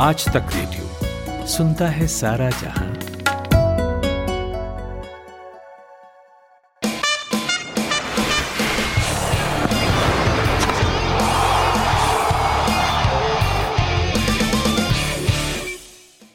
आज 0.00 0.24
तक 0.34 0.46
रेडियो 0.54 1.46
सुनता 1.46 1.88
है 1.88 2.06
सारा 2.06 2.48
जहाँ। 2.50 2.84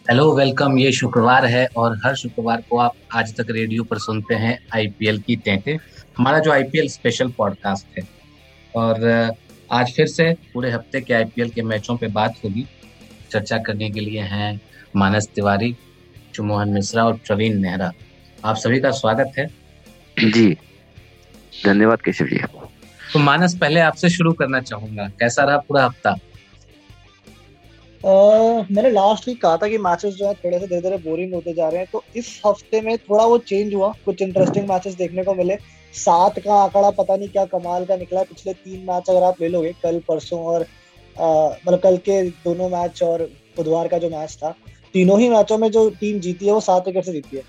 हेलो 0.10 0.32
वेलकम 0.36 0.78
ये 0.78 0.92
शुक्रवार 0.92 1.46
है 1.46 1.68
और 1.78 1.98
हर 2.06 2.16
शुक्रवार 2.16 2.64
को 2.70 2.78
आप 2.78 2.96
आज 3.16 3.36
तक 3.38 3.50
रेडियो 3.50 3.84
पर 3.84 4.00
सुनते 4.00 4.36
हैं 4.36 4.58
आईपीएल 4.74 5.20
की 5.22 5.36
टेंटे 5.36 5.78
हमारा 6.18 6.40
जो 6.40 6.52
आईपीएल 6.52 6.90
स्पेशल 6.90 7.32
पॉडकास्ट 7.38 7.98
है 7.98 8.08
और 8.76 9.34
आज 9.72 9.94
फिर 9.96 10.08
से 10.08 10.34
पूरे 10.54 10.72
हफ़्ते 10.72 11.02
के 11.02 11.14
आईपीएल 11.14 11.50
के 11.50 11.62
मैचों 11.62 11.98
पे 11.98 12.08
बात 12.14 12.36
होगी। 12.46 12.68
चर्चा 13.36 13.58
करने 13.68 13.90
के 13.90 14.00
लिए 14.00 14.22
हैं 14.34 14.60
मानस 14.96 15.28
तिवारी 15.36 15.76
चुमोहन 16.34 16.70
मिश्रा 16.70 17.06
और 17.06 17.14
प्रवीण 17.28 17.60
नेहरा। 17.62 17.92
आप 18.44 18.56
सभी 18.58 18.80
का 18.80 18.92
स्वागत 18.94 19.32
है। 19.38 19.48
जी 20.18 20.52
धन्यवाद 21.66 22.02
केशव 22.02 22.26
जी। 22.26 22.38
तो 23.14 23.20
मानस 23.22 23.58
पहले 23.58 23.80
आपसे 23.82 24.10
शुरू 24.10 24.32
करना 24.34 24.60
चाहूँगा। 24.62 25.08
कैसा 25.20 25.44
रहा 25.44 25.58
पूरा 25.60 25.86
हफ़्ता? 25.86 26.16
Uh, 28.02 28.72
मैंने 28.72 28.90
लास्ट 28.92 29.28
वीक 29.28 29.42
कहा 29.42 29.58
था 29.58 29.68
कि 29.68 29.78
मैचेस 29.80 30.14
जो 30.16 30.28
है 30.28 30.34
थोड़े 30.36 30.60
से 30.60 30.68
धीरे 30.68 30.82
धीरे 30.82 30.98
बोरिंग 31.00 31.34
होते 31.34 31.54
जा 31.54 31.70
रहे 31.70 31.80
हैं 31.80 31.88
तो 31.92 32.04
इस 32.16 32.42
हफ़्ते 32.46 32.82
में 32.82 32.98
थोड़ा 33.00 33.26
वो 33.26 33.38
चेंज 33.44 33.74
हुआ 33.74 33.92
कुछ 34.06 34.22
इंटरेस्टिंग 34.22 34.68
मैचेस 34.70 34.96
देखने 34.96 35.24
को 35.24 35.34
मिले। 35.36 35.58
सात 35.96 36.40
का 36.40 36.54
आंकड़ा 36.56 36.90
पता 36.94 37.16
नहीं 37.16 37.30
क्या 37.30 37.46
कमाल 37.48 37.86
का 37.86 37.96
निकला 37.96 38.24
पिछले 38.24 38.54
तीन 38.56 38.86
मैच 38.90 39.10
अगर 39.10 39.24
आप 39.24 39.42
ले 39.42 39.48
लोगे 39.48 39.72
कल 39.84 40.00
परसों 40.08 40.40
और 40.46 40.66
मतलब 41.18 41.80
कल 41.80 41.98
के 42.00 42.22
दोनों 42.46 42.70
मैच 42.70 43.02
और 43.04 43.24
बुधवार 43.58 43.88
का 43.88 43.98
जो 43.98 44.10
मैच 44.10 44.36
था 44.36 44.56
तीनों 44.94 45.20
ही 45.20 45.30
मैचों 45.30 45.58
में 45.58 45.70
जो 45.72 45.90
टीम 46.00 46.20
जीती 46.20 46.46
है 46.46 46.54
वो 46.54 46.60
सात 46.62 46.88
विकेट 46.88 47.06
से 47.06 47.12
जीती 47.12 47.38
है। 47.38 47.44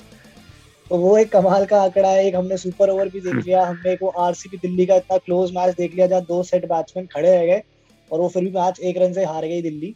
तो 0.87 0.97
वो 0.97 1.17
एक 1.19 1.31
कमाल 1.33 1.65
का 1.67 1.81
आंकड़ा 1.83 2.09
है 2.09 2.27
एक 2.27 2.35
हमने 2.35 2.57
सुपर 2.57 2.91
ओवर 2.91 3.09
भी 3.09 3.21
देख 3.21 3.35
लिया 3.37 3.65
हमने 3.65 3.93
एक 3.93 4.03
वो 4.03 4.09
आरसीबी 4.21 4.57
दिल्ली 4.57 4.87
का 4.87 4.97
इतना 4.97 5.17
क्लोज 5.19 5.53
मैच 5.57 5.75
देख 5.77 5.95
लिया 5.95 6.07
जहाँ 6.07 6.23
दो 6.25 6.43
सेट 6.43 6.65
बैट्समैन 6.65 7.07
खड़े 7.07 7.31
रह 7.31 7.47
गए 7.47 7.63
और 8.11 8.21
वो 8.21 8.29
फिर 8.29 8.45
भी 8.45 8.51
मैच 8.51 8.81
एक 8.81 8.99
रन 8.99 9.13
से 9.13 9.25
हार 9.25 9.47
गई 9.47 9.63
दिल्ली। 9.63 9.95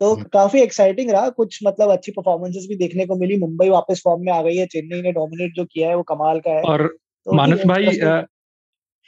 तो 0.00 0.12
हम्म। 0.14 0.24
काफ़ी 0.32 0.60
एक्साइटिंग 0.60 1.10
रहा 1.10 1.28
कुछ 1.30 1.58
मतलब 1.64 1.90
अच्छी 1.90 2.12
परफॉर्मेंसेस 2.12 2.66
भी 2.68 2.76
देखने 2.76 3.06
को 3.06 3.16
मिली। 3.16 3.36
मुंबई 3.38 3.68
वापस 3.68 4.00
फॉर्म 4.04 4.22
में 4.24 4.32
आ 4.32 4.40
गई 4.42 4.56
है 4.56 4.66
चेन्नई 4.66 5.02
ने 5.02 5.12
डोमिनेट 5.12 5.52
जो 5.56 5.64
किया 5.64 5.88
है 5.88 5.96
वो 5.96 6.02
कमाल 6.02 6.40
का 6.40 6.50
है। 6.50 6.62
और 6.62 6.86
तो 7.26 7.32
मानस 7.32 7.64
भाई 7.66 7.86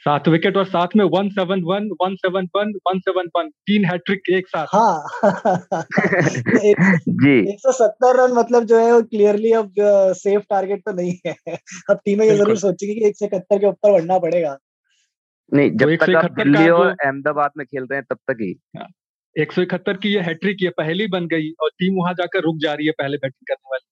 सात 0.05 0.27
विकेट 0.27 0.57
और 0.57 0.65
साथ 0.65 0.87
में 0.95 1.03
one 1.05 1.29
seven 1.29 1.61
one 1.63 1.87
one 2.01 2.15
seven 2.15 2.47
one 2.55 2.71
one 2.87 2.99
seven 2.99 3.27
one 3.37 3.49
तीन 3.49 3.85
हैट्रिक 3.85 4.29
एक 4.29 4.47
साथ। 4.47 4.67
हाँ। 4.69 5.03
जी। 6.99 7.37
एक 7.51 7.59
सौ 7.59 7.71
सत्तर 7.71 8.23
रन 8.23 8.33
मतलब 8.33 8.63
जो 8.63 8.79
है 8.79 8.91
वो 8.93 9.01
क्लियरली 9.01 9.51
अब 9.51 9.71
सेफ़ 10.15 10.43
टारगेट 10.49 10.79
तो 10.79 10.91
नहीं 10.91 11.13
है। 11.27 11.35
अब 11.89 11.99
टीमें 12.05 12.25
ये 12.25 12.35
ज़रूर 12.35 12.57
सोचेगी 12.57 12.95
कि 12.95 13.07
एक 13.07 13.17
सौ 13.17 13.25
इकहत्तर 13.25 13.59
के 13.59 13.67
ऊपर 13.67 13.91
बढ़ना 13.91 14.19
पड़ेगा। 14.19 14.57
नहीं 15.53 15.71
जब 15.71 15.95
तक 15.95 16.15
आप 16.15 16.31
दिल्ली 16.31 16.69
और 16.69 16.87
अहमदाबाद 16.87 17.51
में 17.57 17.65
खेल 17.65 17.83
रहे 17.83 17.97
हैं 17.97 18.05
तब 18.09 18.17
तक 18.27 18.37
ही। 18.41 18.53
हाँ, 18.77 18.87
एक 19.35 19.51
सौ 19.51 19.61
इकहत्तर 19.61 19.97
की 19.97 20.13
ये 20.13 20.19
हैट्रिक 20.19 20.57
ये 20.61 20.69
पहली 20.69 21.07
बन 21.07 21.27
गई 21.27 21.51
और 21.61 21.69
टीम 21.69 21.95
वहाँ 21.95 22.13
जाकर 22.13 22.39
रुक 22.39 22.57
जा 22.57 22.73
रही 22.73 22.85
है 22.85 22.91
पहले 22.91 23.17
बैटिंग 23.17 23.47
करने 23.47 23.69
वाली। 23.71 23.85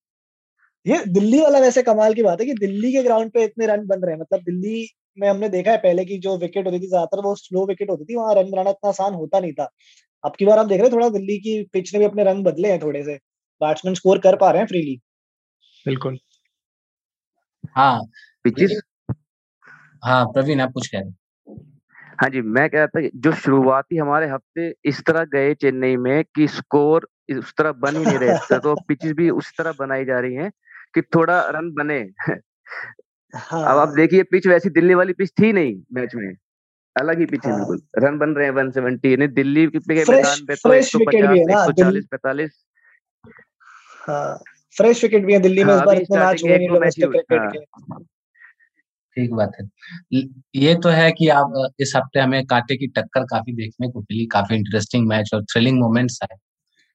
ये 0.86 1.04
दिल्ली 1.14 1.42
वाला 1.42 1.59
वैसे 1.59 1.82
कमाल 1.84 2.14
की 2.14 2.23
बात 2.23 2.39
है 2.39 2.45
कि 2.45 2.54
दिल्ली 2.54 2.92
के 2.92 3.04
ग्राउंड 3.04 3.32
पे 3.32 3.44
इतने 3.44 3.66
रन 3.67 3.86
बन 3.88 4.02
रहे 4.02 4.14
हैं। 4.16 4.22
मतलब 4.22 4.39
दिल्ली 4.39 4.88
में 5.17 5.28
हमने 5.30 5.50
देखा 5.50 5.72
है 5.72 5.78
पहले 5.80 6.06
की 6.06 6.17
जो 6.20 6.38
विकेट 6.38 6.66
होती 6.67 6.80
थी 6.80 6.88
ज़्यादातर 6.88 7.22
वो 7.23 7.36
स्लो 7.38 7.66
विकेट 7.67 7.90
होती 7.90 8.06
थी 8.06 8.16
वहाँ 8.16 8.36
रन 8.36 8.52
बनाना 8.52 8.70
इतना 8.70 8.90
आसान 8.90 9.14
होता 9.16 9.40
नहीं 9.40 9.54
था। 9.54 9.70
अब 10.23 10.36
की 10.40 10.45
बार 10.45 10.59
हम 10.59 10.67
देख 10.67 10.80
रहे 10.81 10.90
हैं 10.90 10.95
थोड़ा 10.95 11.09
दिल्ली 11.09 11.38
की 11.40 11.62
पिच 11.73 11.94
ने 11.94 12.00
भी 12.00 12.06
अपने 12.06 12.23
रंग 12.23 12.45
बदले 12.45 12.72
हैं 12.72 12.81
थोड़े 12.81 13.04
से। 13.04 13.16
बैट्समैन 13.62 13.95
स्कोर 13.95 14.20
कर 14.20 14.36
पा 14.38 14.52
रहे 14.52 14.62
हैं 14.62 14.67
फ्रीली 14.67 15.00
बिल्कुल। 15.86 16.17
हाँ 17.76 18.02
पिचेस 18.45 18.82
हाँ 20.04 20.26
प्रवीण 20.27 20.61
आप 20.61 20.72
कुछ 20.73 20.88
कह 20.88 20.99
रहे 20.99 21.08
हैं। 21.08 21.16
हाँ 22.20 22.30
जी 22.30 22.42
मैं 22.42 22.70
कह 22.70 22.78
रहा 22.78 22.88
था 22.88 23.08
जो 23.17 23.32
शुरुआती 23.36 23.98
हमारे 23.98 24.28
हफ़्ते 24.30 24.73
इस 24.86 25.02
तरह 25.08 25.23
गए 25.26 25.54
चेन्नई 25.55 25.95
में 25.98 26.23
कि 26.36 26.48
स्कोर 26.48 27.08
उस 27.32 27.54
तरह 27.58 27.72
बन 27.73 27.98
ही 27.98 28.05
नहीं 28.05 28.17
रहे 28.20 28.60
तो 28.60 28.76
पिचेस 28.78 29.11
भी 29.17 29.30
उस 29.32 29.52
तरह 29.58 29.72
बनाई 29.80 30.05
जा 30.05 30.20
रही 30.20 30.33
हैं 30.36 30.52
कि 30.95 31.02
थोड़ा 31.16 31.39
रन 31.49 31.72
बने। 31.73 31.99
हाँ। 33.36 33.71
अब 33.71 33.77
आप 33.77 33.89
देखिए 33.89 34.23
पिच 34.23 34.47
वैसी 34.47 34.69
दिल्ली 34.69 34.93
वाली 34.93 35.14
पिच 35.14 35.30
थी 35.30 35.53
नहीं 35.53 35.75
मैच 35.93 36.15
में। 36.15 36.33
अलग 36.95 37.19
ही 37.19 37.25
पिच 37.25 37.45
है 37.45 37.52
हाँ। 37.52 37.59
बिल्कुल। 37.59 37.81
रन 37.97 38.17
बन 38.17 38.30
रहे 38.30 38.45
हैं 38.45 38.53
वन 38.53 38.71
सेवेंटी 38.71 39.11
यानी 39.11 39.27
दिल्ली 39.27 39.67
के 39.67 39.80
मैदान 39.80 40.45
पे 40.45 40.55
तो 40.55 40.73
एक 40.73 40.83
सौ 40.83 40.99
पचास 40.99 41.37
एक 41.37 41.58
सौ 41.65 41.71
चालीस 41.71 42.05
पैतालीस। 42.11 42.65
फ्रेश 44.77 45.03
विकेट 45.03 45.25
भी 45.25 45.33
है 45.33 45.39
दिल्ली 45.39 45.64
में 45.64 45.73
इस 45.73 45.77
हाँ, 45.77 45.86
बार 45.86 45.95
इतने 45.95 46.17
मैच 46.17 46.43
हुए 46.43 46.58
नहीं 46.58 46.67
डोमेस्टिक 46.67 47.09
क्रिकेट 47.09 47.42
के। 47.55 48.03
ठीक 49.17 49.33
बात 49.33 49.52
है। 49.61 49.65
ये 50.55 50.75
तो 50.75 50.89
है 50.89 51.11
कि 51.11 51.27
आप 51.27 51.71
इस 51.80 51.93
हफ़्ते 51.95 52.19
हमें 52.19 52.45
कांटे 52.45 52.75
की 52.75 52.87
टक्कर 52.87 53.23
काफ़ी 53.23 53.53
देखने 53.53 53.89
को 53.89 53.99
मिली 53.99 54.25
काफ़ी 54.25 54.55
इंटरेस्टिंग 54.55 55.08
मैच 55.08 55.31
और 55.33 55.43
थ्रिलिंग 55.43 55.80
मोमेंट्स 55.80 56.19
आए। 56.23 56.37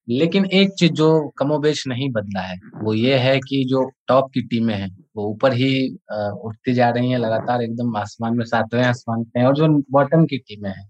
लेकिन 0.09 0.45
एक 0.45 0.71
चीज़ 0.79 0.93
जो 0.93 1.29
कमोबेश 1.29 1.87
नहीं 1.87 2.11
बदला 2.13 2.41
है 2.41 2.59
वो 2.83 2.95
ये 2.95 3.17
है 3.19 3.39
कि 3.39 3.65
जो 3.65 3.91
टॉप 4.09 4.31
की 4.35 4.43
टीमें 4.43 4.75
हैं 4.75 4.97
वो 5.17 5.27
ऊपर 5.27 5.53
ही 5.53 5.89
उठती 6.13 6.73
जा 6.75 6.91
रही 6.91 7.11
हैं 7.11 7.19
लगातार 7.19 7.63
एकदम 7.63 7.97
आसमान 7.97 8.37
में 8.37 8.45
सातवें 8.45 8.85
आसमान 8.85 9.25
पे 9.25 9.45
और 9.45 9.55
जो 9.55 9.69
बॉटम 9.91 10.27
की 10.27 10.39
टीमें 10.39 10.71
हैं 10.71 10.89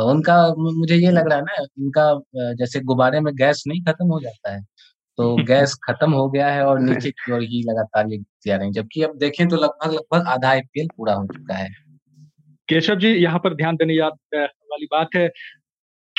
उनका 0.00 0.54
मुझे 0.58 0.96
ये 0.96 1.10
लग 1.10 1.28
रहा 1.28 1.38
है 1.38 1.44
ना 1.44 1.62
इनका 1.62 2.20
जैसे 2.54 2.80
गुब्बारे 2.80 3.20
में 3.20 3.34
गैस 3.34 3.64
नहीं 3.68 3.82
खत्म 3.82 4.06
हो 4.06 4.20
जाता 4.20 4.52
है 4.52 4.62
तो 5.18 5.36
गैस 5.46 5.74
खत्म 5.74 6.12
हो 6.12 6.28
गया 6.30 6.48
है 6.48 6.64
और 6.64 6.80
नीचे 6.80 7.10
की 7.10 7.32
ओर 7.32 7.42
ही 7.42 7.62
लगातार 7.62 8.06
ये 8.08 8.18
जा 8.46 8.56
रही 8.56 8.66
है 8.66 8.72
जबकि 8.72 9.02
अब 9.02 9.18
देखें 9.18 9.48
तो 9.48 9.56
लगभग 9.56 9.92
लगभग 9.92 10.28
आधा 10.28 10.48
आईपीएल 10.48 10.88
पूरा 10.96 11.14
हो 11.14 11.26
चुका 11.26 11.54
है। 11.54 11.68
केशव 12.68 12.94
जी 12.94 13.08
यहाँ 13.08 13.38
पर 13.38 13.54
ध्यान 13.54 13.76
देने 13.76 13.94
याद 13.94 14.12
वाली 14.34 14.86
बात 14.86 15.08
है 15.16 15.30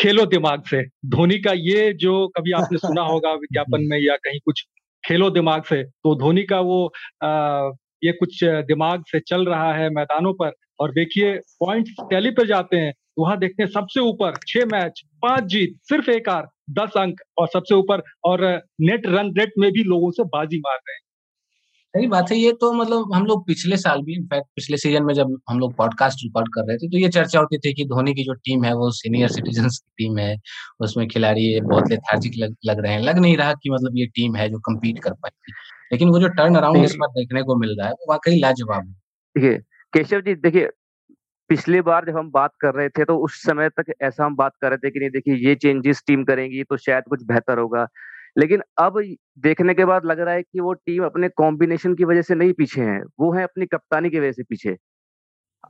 खेलो 0.02 0.26
दिमाग 0.26 0.64
से। 0.64 0.84
धोनी 0.86 1.40
का 1.40 1.52
ये 1.56 1.94
जो 1.94 2.28
कभी 2.28 2.52
आपने 2.52 2.78
सुना 2.88 3.02
होगा 3.02 3.32
विज्ञापन 3.32 3.82
में 3.82 4.00
या 4.00 4.16
कहीं 4.16 4.40
कुछ 4.46 4.64
खेलो 5.08 5.30
दिमाग 5.30 5.64
से। 5.64 5.84
तो 5.84 6.16
धोनी 6.16 6.44
का 6.44 6.60
वो 6.60 6.94
आ, 7.24 7.72
ये 8.04 8.12
कुछ 8.12 8.44
दिमाग 8.44 9.04
से 9.08 9.20
चल 9.20 9.46
रहा 9.46 9.74
है 9.74 9.90
मैदानों 9.90 10.34
पर 10.34 10.52
और 10.80 10.92
देखिए 10.92 11.38
पॉइंट 11.38 11.86
टैली 12.02 12.32
पर 12.32 12.48
जाते 12.48 12.78
हैं 12.78 12.94
वहाँ 13.20 13.40
देखते 13.40 13.64
हैं 13.64 13.70
सबसे 13.70 14.00
ऊपर 14.00 14.34
छह 14.48 14.66
मैच 14.66 15.02
पाँच 15.22 15.44
जीत 15.44 15.80
सिर्फ़ 15.84 16.10
एक 16.10 16.30
हार 16.30 16.48
दस 16.70 16.92
अंक 16.98 17.22
और 17.38 17.48
सबसे 17.48 17.76
ऊपर 17.76 18.02
और 18.24 18.62
नेट 18.82 19.08
रन 19.08 19.34
रेट 19.38 19.54
में 19.60 19.72
भी 19.72 19.84
लोगों 19.84 20.12
से 20.12 20.24
बाजी 20.24 20.58
मार 20.58 20.76
रहे 20.76 20.94
हैं। 20.94 21.11
सही 21.94 22.08
बात 22.08 22.32
है 22.32 22.38
ये 22.38 22.52
तो 22.52 22.72
मतलब 22.74 23.14
हम 23.14 23.26
लोग 23.26 23.46
पिछले 23.48 23.78
साल 23.78 24.02
भी 24.02 24.14
इनफैक्ट 24.16 24.46
पिछले 24.56 24.78
सीज़न 24.78 25.04
में 25.04 25.14
जब 25.14 25.36
हम 25.50 25.60
लोग 25.60 25.74
पॉडकास्ट 25.76 26.20
रिकॉर्ड 26.24 26.48
कर 26.48 26.68
रहे 26.68 26.78
थे 26.78 26.88
तो 26.88 26.98
ये 26.98 27.10
चर्चा 27.10 27.40
होती 27.40 27.58
थी 27.58 27.74
कि 27.74 27.86
धोनी 27.86 28.14
की 28.14 28.24
जो 28.24 28.34
टीम 28.34 28.64
है 28.64 28.74
वो 28.74 28.92
सीनियर 28.92 29.30
सिटीजन 29.30 29.68
की 29.68 29.92
टीम 29.98 30.18
है 30.18 30.38
उसमें 30.80 31.08
खिलाड़ी 31.08 31.60
बहुत 31.62 31.90
लेथार्जिक 31.90 32.34
लग, 32.38 32.56
लग 32.66 32.80
रहे 32.80 32.94
हैं। 32.94 33.02
लग 33.02 33.20
नहीं 33.20 33.38
रहा 33.38 33.54
कि 33.54 33.70
मतलब 33.70 33.98
ये 33.98 34.06
टीम 34.06 34.36
है 34.36 34.50
जो 34.50 34.60
कम्पीट 34.60 35.00
कर 35.00 35.14
पाएगी 35.14 35.54
लेकिन 35.92 36.10
वो 36.10 36.20
जो 36.20 36.28
टर्न 36.28 36.56
अराउंड 36.56 36.84
इस 36.84 36.96
बार 36.96 37.10
देखने 37.10 37.44
को 37.44 37.56
मिल 37.56 37.78
रहा 37.80 37.88
है 37.88 37.94
वो 37.94 38.06
वाकई 38.10 38.40
लाजवाब 38.40 38.82
है। 38.82 38.94
देखिए 39.36 39.58
केशव 39.94 40.22
जी 40.22 40.36
देखिए 40.36 40.70
पिछली 41.50 41.82
बार 41.82 42.06
जब 42.06 42.18
हम 42.18 42.32
बात 42.32 42.52
कर 42.60 42.74
रहे 42.74 42.90
थे 42.90 43.06
तो 43.06 43.18
उस 43.18 43.42
समय 43.44 43.70
तक 43.70 43.94
ऐसा 44.02 44.26
हम 44.26 44.36
बात 44.36 44.52
कर 44.62 44.70
रहे 44.70 44.78
थे 44.78 44.92
कि 44.92 45.00
नहीं 45.00 45.10
देखिए 45.10 45.36
ये 45.36 45.56
चेंजेस 45.56 46.04
टीम 46.08 46.24
करेंगी 46.24 46.64
तो 46.64 46.78
शायद 46.78 47.04
कुछ 47.10 47.24
बेहतर 47.24 47.58
होगा। 47.58 47.88
लेकिन 48.38 48.62
अब 48.78 49.16
देखने 49.40 49.74
के 49.74 49.86
बाद 49.86 50.06
लग 50.06 50.20
रहा 50.20 50.34
है 50.34 50.42
कि 50.44 50.60
वो 50.60 50.74
टीम 50.74 51.06
अपने 51.06 51.30
कॉम्बिनेशन 51.30 51.96
की 51.96 52.04
वजह 52.06 52.22
से 52.22 52.36
नहीं 52.36 52.54
पीछे 52.54 52.82
है 52.82 53.02
वो 53.20 53.34
है 53.34 53.44
अपनी 53.44 53.66
कप्तानी 53.66 54.10
की 54.10 54.20
वजह 54.20 54.32
से 54.32 54.44
पीछे। 54.44 54.78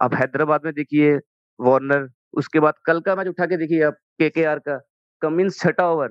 अब 0.01 0.15
हैदराबाद 0.15 0.61
में 0.65 0.73
देखिए 0.73 1.15
वार्नर 1.59 2.09
उसके 2.33 2.59
बाद 2.59 2.73
कल 2.85 2.99
का 2.99 3.15
मैच 3.15 3.27
उठा 3.27 3.45
के 3.45 3.57
देखिए 3.57 3.81
अब 3.81 3.93
के 3.93 4.29
के 4.29 4.43
आर 4.43 4.59
का 4.59 4.81
कमिंस 5.21 5.59
छठा 5.59 5.89
ओवर। 5.89 6.09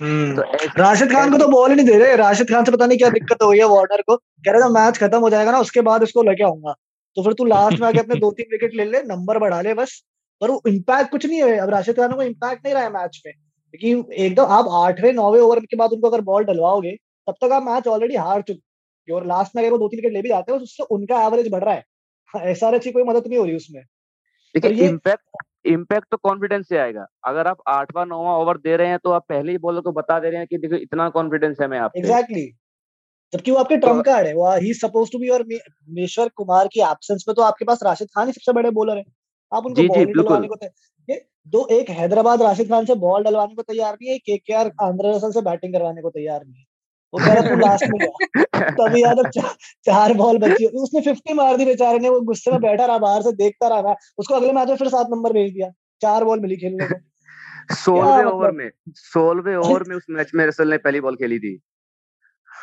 हम्म। 0.00 0.36
तो 0.36 0.42
राशिद 0.78 1.12
खान 1.12 1.32
को 1.32 1.38
तो 1.38 1.48
बॉल 1.48 1.70
ही 1.70 1.76
नहीं 1.76 1.86
दे 1.86 1.98
रहे। 1.98 2.16
राशिद 2.16 2.50
खान 2.50 2.64
से 2.64 2.72
पता 2.72 2.86
नहीं 2.86 2.98
क्या 2.98 3.10
दिक्कत 3.10 3.42
हो 3.42 3.50
गई 3.50 3.58
है 3.58 3.64
वार्नर 3.64 4.02
को। 4.02 4.16
कह 4.16 4.52
रहे 4.52 4.68
मैच 4.68 4.98
खत्म 4.98 5.18
हो 5.18 5.30
जाएगा 5.30 5.52
ना 5.52 5.58
उसके 5.58 5.80
बाद 5.80 6.02
उसको 6.02 6.22
लेके 6.22 6.44
आऊँगा। 6.44 6.72
तो 7.16 7.22
फिर 7.22 7.32
तू 7.32 7.44
लास्ट 7.44 7.80
में 7.80 7.88
आके 7.88 7.98
अपने 7.98 8.14
दो 8.20 8.30
तीन 8.30 8.46
विकेट 8.52 8.74
ले 8.74 8.84
ले 8.84 9.02
नंबर 9.02 9.38
बढ़ा 9.38 9.60
ले 9.60 9.74
बस। 9.74 10.04
पर 10.40 10.50
वो 10.50 10.62
इम्पैक्ट 10.68 11.10
कुछ 11.10 11.26
नहीं 11.26 11.42
है। 11.42 11.56
अब 11.58 11.70
राशिद 11.70 11.96
खान 11.96 12.12
को 12.12 12.22
इम्पैक्ट 12.22 12.64
नहीं 12.64 12.74
रहा 12.74 12.82
है 12.82 12.90
मैच 12.90 13.22
में। 13.26 13.32
क्योंकि 13.74 14.22
एकदम 14.24 14.52
आप 14.52 14.68
आठवें 14.76 15.12
नौवे 15.12 15.40
ओवर 15.40 15.60
के 15.62 15.76
बाद 15.76 15.92
उनको 15.92 16.08
अगर 16.08 16.20
बॉल 16.22 16.44
डलवाओगे 16.44 16.96
तब 17.28 17.34
तक 17.42 17.52
आप 17.52 17.62
मैच 17.62 17.86
ऑलरेडी 17.88 18.16
हार 18.18 18.42
चुके 18.42 19.12
और 19.12 19.26
लास्ट 19.26 19.56
में 19.56 19.62
अगर 19.62 19.72
वो 19.72 19.78
दो 19.78 19.88
तीन 19.88 19.98
विकेट 19.98 20.12
ले 20.12 20.22
भी 20.22 20.28
जाते 20.28 20.52
हैं 20.52 20.60
उससे 20.60 20.84
उनका 20.90 21.22
एवरेज 21.26 21.48
बढ़ 21.52 21.64
रहा 21.64 21.74
है। 21.74 22.50
एस 22.50 22.62
आर 22.64 22.78
की 22.78 22.92
कोई 22.92 23.02
मदद 23.04 23.26
नहीं 23.26 23.38
हो 23.38 23.44
रही 23.44 23.56
उसमें। 23.56 23.82
देखिए 24.54 24.88
इम्पैक्ट 24.88 25.66
इम्पैक्ट 25.66 26.06
तो 26.10 26.16
कॉन्फिडेंस 26.18 26.68
से 26.68 26.78
आएगा। 26.78 27.06
अगर 27.26 27.46
आप 27.46 27.58
आठवां 27.68 28.06
नौवा 28.08 28.36
ओवर 28.36 28.56
दे 28.58 28.76
रहे 28.76 28.88
हैं 28.88 28.98
तो 29.04 29.10
आप 29.12 29.24
पहले 29.28 29.52
ही 29.52 29.58
बॉलर 29.58 29.80
को 29.80 29.92
बता 29.92 30.18
दे 30.20 30.30
रहे 30.30 30.38
हैं 30.38 30.46
कि 30.46 30.58
देखो 30.58 30.76
इतना 30.76 31.08
कॉन्फिडेंस 31.10 31.56
है 31.60 31.68
मैं 31.68 31.78
आप 31.78 31.92
एग्जैक्टली 31.96 32.46
जबकि 33.32 33.50
वो 33.50 33.58
आपके 33.58 33.76
ट्रंप 33.76 34.04
कार्ड 34.04 34.26
है। 34.26 34.34
वो 34.34 34.52
ही 34.58 34.72
सपोज़ 34.74 35.10
टू 35.12 35.18
बी 35.18 35.28
और 35.28 35.44
मेश्वर 35.94 36.28
कुमार 36.36 36.68
की 36.72 36.80
एब्सेंस 36.82 37.24
में 37.28 37.34
तो 37.34 37.42
आपके 37.42 37.64
पास 37.64 37.82
राशिद 37.84 38.08
खान 38.14 38.26
ही 38.26 38.32
सबसे 38.32 38.52
बड़े 38.52 38.70
बॉलर 38.72 38.96
है। 38.96 39.04
आप 39.52 39.66
उनको 39.66 39.82
नहीं 39.84 40.06
डलवाने 40.06 40.48
को 40.48 40.56
दो 41.48 41.66
एक 41.70 41.90
हैदराबाद 41.90 42.42
राशिद 42.42 42.68
खान 42.68 42.84
से 42.84 42.94
बॉल 42.94 43.24
डलवाने 43.24 43.54
को 43.54 43.62
तैयार 43.62 43.92
नहीं 43.92 44.10
है 44.10 44.18
K 44.18 44.36
K 44.36 44.54
R 44.54 44.72
Andre 44.82 45.14
Russell 45.14 45.32
से 45.32 45.40
बैटिंग 45.40 45.74
करवाने 45.74 46.02
को 46.02 46.10
तैयार 46.10 46.44
नहीं 46.44 46.60
है। 46.60 46.64
वो 47.14 47.18
कह 47.18 47.32
रहा 47.32 47.48
तू 47.48 47.56
लास्ट 47.56 47.84
में 47.88 48.00
गया 48.00 48.70
तभी 48.70 49.02
यादव 49.02 49.28
चा, 49.28 49.54
चार 49.84 50.14
बॉल 50.14 50.38
बची 50.38 50.66
उसने 50.66 51.00
फिफ्टी 51.00 51.34
मार 51.34 51.56
दी 51.56 51.64
बेचारे 51.64 51.98
ने 51.98 52.08
वो 52.08 52.20
गुस्से 52.20 52.50
में 52.50 52.60
बैठा 52.60 52.84
रहा 52.84 52.98
बाहर 52.98 53.22
से 53.22 53.32
देखता 53.32 53.68
रहा 53.68 53.94
उसको 54.18 54.34
अगले 54.34 54.52
मैच 54.52 54.68
में 54.68 54.76
फिर 54.76 54.88
सात 54.88 55.06
नंबर 55.10 55.32
भेज 55.32 55.52
दिया। 55.52 55.70
चार 56.00 56.24
बॉल 56.24 56.40
मिली 56.40 56.56
खेलने 56.56 56.86
को। 56.86 57.74
सोलवे 57.74 58.24
ओवर 58.24 58.50
में 58.50 58.70
सोलवे 58.88 59.56
ओवर 59.56 59.82
में 59.88 59.96
उस 59.96 60.06
मैच 60.10 60.30
में 60.34 60.46
रसल 60.46 60.70
ने 60.70 60.78
पहली 60.78 61.00
बॉल 61.00 61.16
खेली 61.16 61.38
थी। 61.38 61.60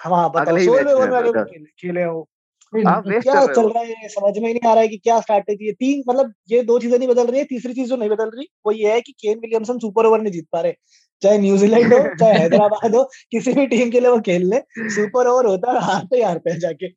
हाँ 0.04 0.32
बताओ 0.32 0.58
सोलवे 0.58 0.94
ओवर 0.94 1.46
में 1.46 1.66
खेले 1.66 2.04
हो। 2.04 2.30
क्या 2.74 3.46
चल 3.46 3.70
रहा 3.70 3.84
है? 3.84 4.08
समझ 4.08 4.38
में 4.38 4.48
ही 4.48 4.54
नहीं 4.54 4.70
आ 4.70 4.74
रहा 4.74 4.82
है 4.82 4.88
कि 4.88 4.98
क्या 4.98 5.20
स्ट्रैटेजी 5.22 5.68
है। 5.68 5.74
तीन 5.74 6.04
मतलब 6.10 6.34
ये 6.52 6.64
दो 6.64 6.80
चीज़ें 6.80 6.98
नहीं 7.00 7.10
बदल 7.10 7.28
रही 7.28 7.40
है 7.40 7.46
तीसरी 7.46 7.74
चीज़ 7.74 7.90
जो 7.90 7.96
नहीं 7.96 8.10
बदल 8.10 8.30
रही 8.30 8.48
वो 8.66 8.72
ये 8.72 8.92
है 8.94 9.02
कि 9.02 9.12
केन 9.12 9.40
विलियमसन 9.40 9.80
सुपर 9.80 10.06
ओवर 10.06 10.22
नहीं 10.22 10.34
जीत 10.34 10.48
पा 10.52 10.62
रहे। 10.62 10.74
चाहे 11.22 11.38
न्यूजीलैंड 11.38 11.94
हो 11.94 12.00
चाहे 12.20 12.34
हैदराबाद 12.34 12.96
हो 12.96 13.04
किसी 13.32 13.54
भी 13.54 13.68
टीम 13.68 13.92
के 13.92 14.00
लिए 14.00 14.10
वो 14.10 14.20
खेल 14.20 14.50
ले। 14.50 14.60
सुपर 14.90 15.28
ओवर 15.28 15.46
होता 15.46 15.72
है 15.72 15.80
हार 15.80 15.92
हारते 15.92 16.24
हारते 16.24 16.52
हैं 16.52 16.60
जाके। 16.60 16.90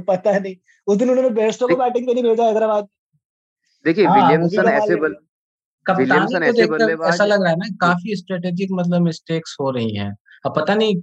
पता 0.00 0.38
नहीं 0.38 0.56
उस 0.86 0.96
दिन 0.96 1.10
उन्होंने 1.10 1.30
बेस्टो 1.30 1.68
को 1.68 1.76
बैटिंग 1.76 2.06
पे 2.06 2.14
नहीं 2.14 2.24
भेजा 2.24 2.44
हैदराबाद। 2.44 2.88
देखिए 3.84 4.06
विलियमसन 4.06 4.68
ऐसे 4.68 4.96
बल 4.96 5.16
कप्तानी 5.86 6.66
को 6.66 7.08
ऐसा 7.08 7.24
लग 7.24 7.42
रहा 7.42 7.50
है 7.50 7.56
ना 7.56 7.66
काफ़ी 7.80 8.16
स्ट्रेटेजिक 8.16 8.68
मतलब 8.72 9.02
मिस्टेक्स 9.02 9.56
हो 9.60 9.70
रही 9.70 9.96
हैं। 9.96 10.16
अब 10.46 10.52
पता 10.56 10.74
नहीं 10.74 10.94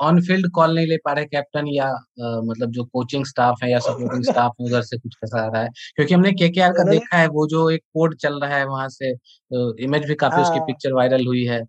ऑन 0.00 0.20
फ़ील्ड 0.20 0.50
कॉल 0.50 0.74
नहीं 0.74 0.86
ले 0.86 0.96
पा 0.96 1.12
रहे 1.12 1.24
कैप्टन 1.24 1.66
या 1.68 1.86
आ, 1.86 2.40
मतलब 2.40 2.70
जो 2.70 2.84
कोचिंग 2.84 3.24
स्टाफ 3.26 3.62
है 3.62 3.70
या 3.70 3.78
सपोर्टिंग 3.78 4.24
स्टाफ 4.24 4.52
है 4.60 4.66
उधर 4.66 4.82
से 4.82 4.98
कुछ 4.98 5.14
फंसा 5.14 5.46
रहा 5.46 5.62
है। 5.62 5.68
क्योंकि 5.96 6.14
हमने 6.14 6.32
के 6.32 6.48
का 6.48 6.90
देखा 6.90 7.16
है 7.16 7.26
वो 7.28 7.46
जो 7.48 7.70
एक 7.70 7.82
कोड 7.94 8.16
चल 8.16 8.40
रहा 8.40 8.56
है 8.56 8.66
वहाँ 8.66 8.88
से 8.88 9.14
तो 9.14 9.76
इमेज 9.78 10.04
भी 10.04 10.14
काफ़ी 10.14 10.42
उसकी 10.42 10.60
पिक्चर 10.60 10.88
हाँ। 10.88 10.96
वायरल 10.96 11.26
हुई 11.26 11.44
है। 11.44 11.64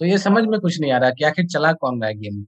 तो 0.00 0.06
ये 0.06 0.18
समझ 0.18 0.44
में 0.44 0.60
कुछ 0.60 0.80
नहीं 0.80 0.92
आ 0.92 0.98
रहा 0.98 1.10
कि 1.10 1.24
आखिर 1.24 1.46
चला 1.46 1.72
कौन 1.72 2.00
रहा 2.00 2.10
है 2.10 2.16
गेम 2.16 2.44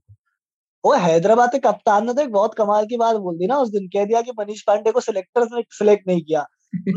वो 0.85 0.93
हैदराबाद 0.93 1.51
के 1.51 1.59
कप्तान 1.59 2.05
ने 2.05 2.13
तो 2.13 2.21
एक 2.21 2.31
बहुत 2.31 2.53
कमाल 2.53 2.85
की 2.85 2.97
बात 2.97 3.15
बोल 3.15 3.37
दी 3.37 3.47
ना 3.47 3.57
उस 3.57 3.69
दिन 3.69 3.87
कह 3.87 4.05
दिया 4.05 4.21
कि 4.21 4.31
मनीष 4.39 4.61
पांडे 4.61 4.91
को 4.91 4.99
सिलेक्टर 4.99 5.43
ने 5.43 5.61
सिलेक्ट 5.69 6.07
नहीं 6.07 6.21
किया। 6.21 6.45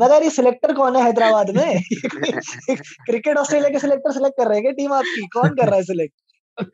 मगर 0.00 0.22
ये 0.22 0.30
सिलेक्टर 0.30 0.72
कौन 0.72 0.96
है 0.96 1.02
हैदराबाद 1.02 1.50
में? 1.50 1.80
क्रिकेट 3.06 3.36
ऑस्ट्रेलिया 3.36 3.68
के 3.72 3.78
सिलेक्टर 3.78 4.12
सिलेक्ट 4.12 4.36
कर 4.38 4.48
रहे 4.48 4.60
हैं 4.60 4.74
टीम 4.74 4.92
आपकी? 4.92 5.26
कौन 5.26 5.48
कर 5.48 5.66
रहा 5.66 5.76
है 5.76 5.82
सिलेक्ट 5.82 6.14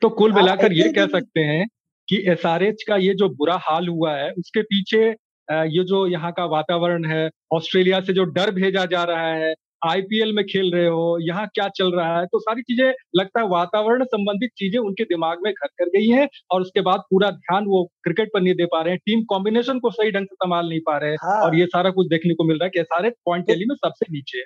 तो 0.03 0.09
कुल 0.11 0.33
मिलाकर 0.33 0.73
ये 0.73 0.93
कह 0.93 1.07
सकते 1.07 1.41
हैं 1.41 1.67
कि 2.09 2.17
एसआरएच 2.33 2.83
का 2.89 2.97
ये 2.97 3.15
जो 3.15 3.29
बुरा 3.29 3.57
हाल 3.63 3.89
हुआ 3.89 4.17
है 4.17 4.31
उसके 4.33 4.63
पीछे 4.63 5.09
ये 5.49 5.85
जो 5.85 6.07
यहाँ 6.07 6.33
का 6.33 6.45
वातावरण 6.45 7.05
है 7.05 7.29
ऑस्ट्रेलिया 7.53 8.01
से 8.01 8.13
जो 8.13 8.25
डर 8.25 8.51
भेजा 8.51 8.85
जा 8.85 9.05
रहा 9.05 9.33
है 9.35 9.55
आईपीएल 9.87 10.33
में 10.33 10.45
खेल 10.45 10.71
रहे 10.75 10.87
हो 10.87 11.19
यहाँ 11.21 11.47
क्या 11.55 11.69
चल 11.69 11.93
रहा 11.93 12.19
है 12.19 12.27
तो 12.27 12.39
सारी 12.41 12.63
चीज़ें 12.63 12.93
लगता 13.17 13.41
है 13.41 13.47
वातावरण 13.49 14.05
संबंधित 14.05 14.51
चीज़ें 14.57 14.79
उनके 14.81 15.05
दिमाग 15.05 15.39
में 15.43 15.53
घर 15.53 15.67
कर 15.67 15.89
गई 15.89 16.07
हैं 16.07 16.29
और 16.51 16.61
उसके 16.61 16.81
बाद 16.81 17.01
पूरा 17.01 17.31
ध्यान 17.31 17.65
वो 17.65 17.85
क्रिकेट 18.05 18.29
पर 18.35 18.41
नहीं 18.41 18.55
दे 18.55 18.65
पा 18.65 18.83
रहे 18.83 18.93
हैं। 18.93 19.01
टीम 19.07 19.23
कॉम्बिनेशन 19.25 19.79
को 19.79 19.91
सही 19.91 20.11
ढंग 20.11 20.27
से 20.27 20.35
संभाल 20.35 20.69
नहीं 20.69 20.81
पा 20.81 20.97
रहे 20.99 21.11
हैं। 21.11 21.17
हाँ। 21.23 21.41
और 21.43 21.57
ये 21.57 21.67
सारा 21.67 21.91
कुछ 21.91 22.07
देखने 22.07 22.35
को 22.35 22.45
मिल 22.45 22.57
रहा 22.57 22.65
है 22.65 22.71
कि 22.71 22.83
सारे 22.83 23.11
पॉइंट 23.11 23.47
टेली 23.47 23.65
में 23.65 23.75
सबसे 23.77 24.13
नीचे 24.13 24.39
है। 24.39 24.45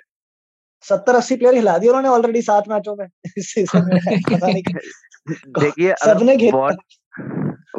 सत्तर 0.83 1.15
अस्सी 1.15 1.35
प्लेयर 1.35 1.55
हिला 1.55 1.77
दिए 1.77 1.89
उन्होंने 1.89 2.09
ऑलरेडी 2.09 2.41
सात 2.41 2.69
मैचों 2.69 2.95
में। 2.95 3.07
देखिए 5.59 5.93
सबने 5.97 6.35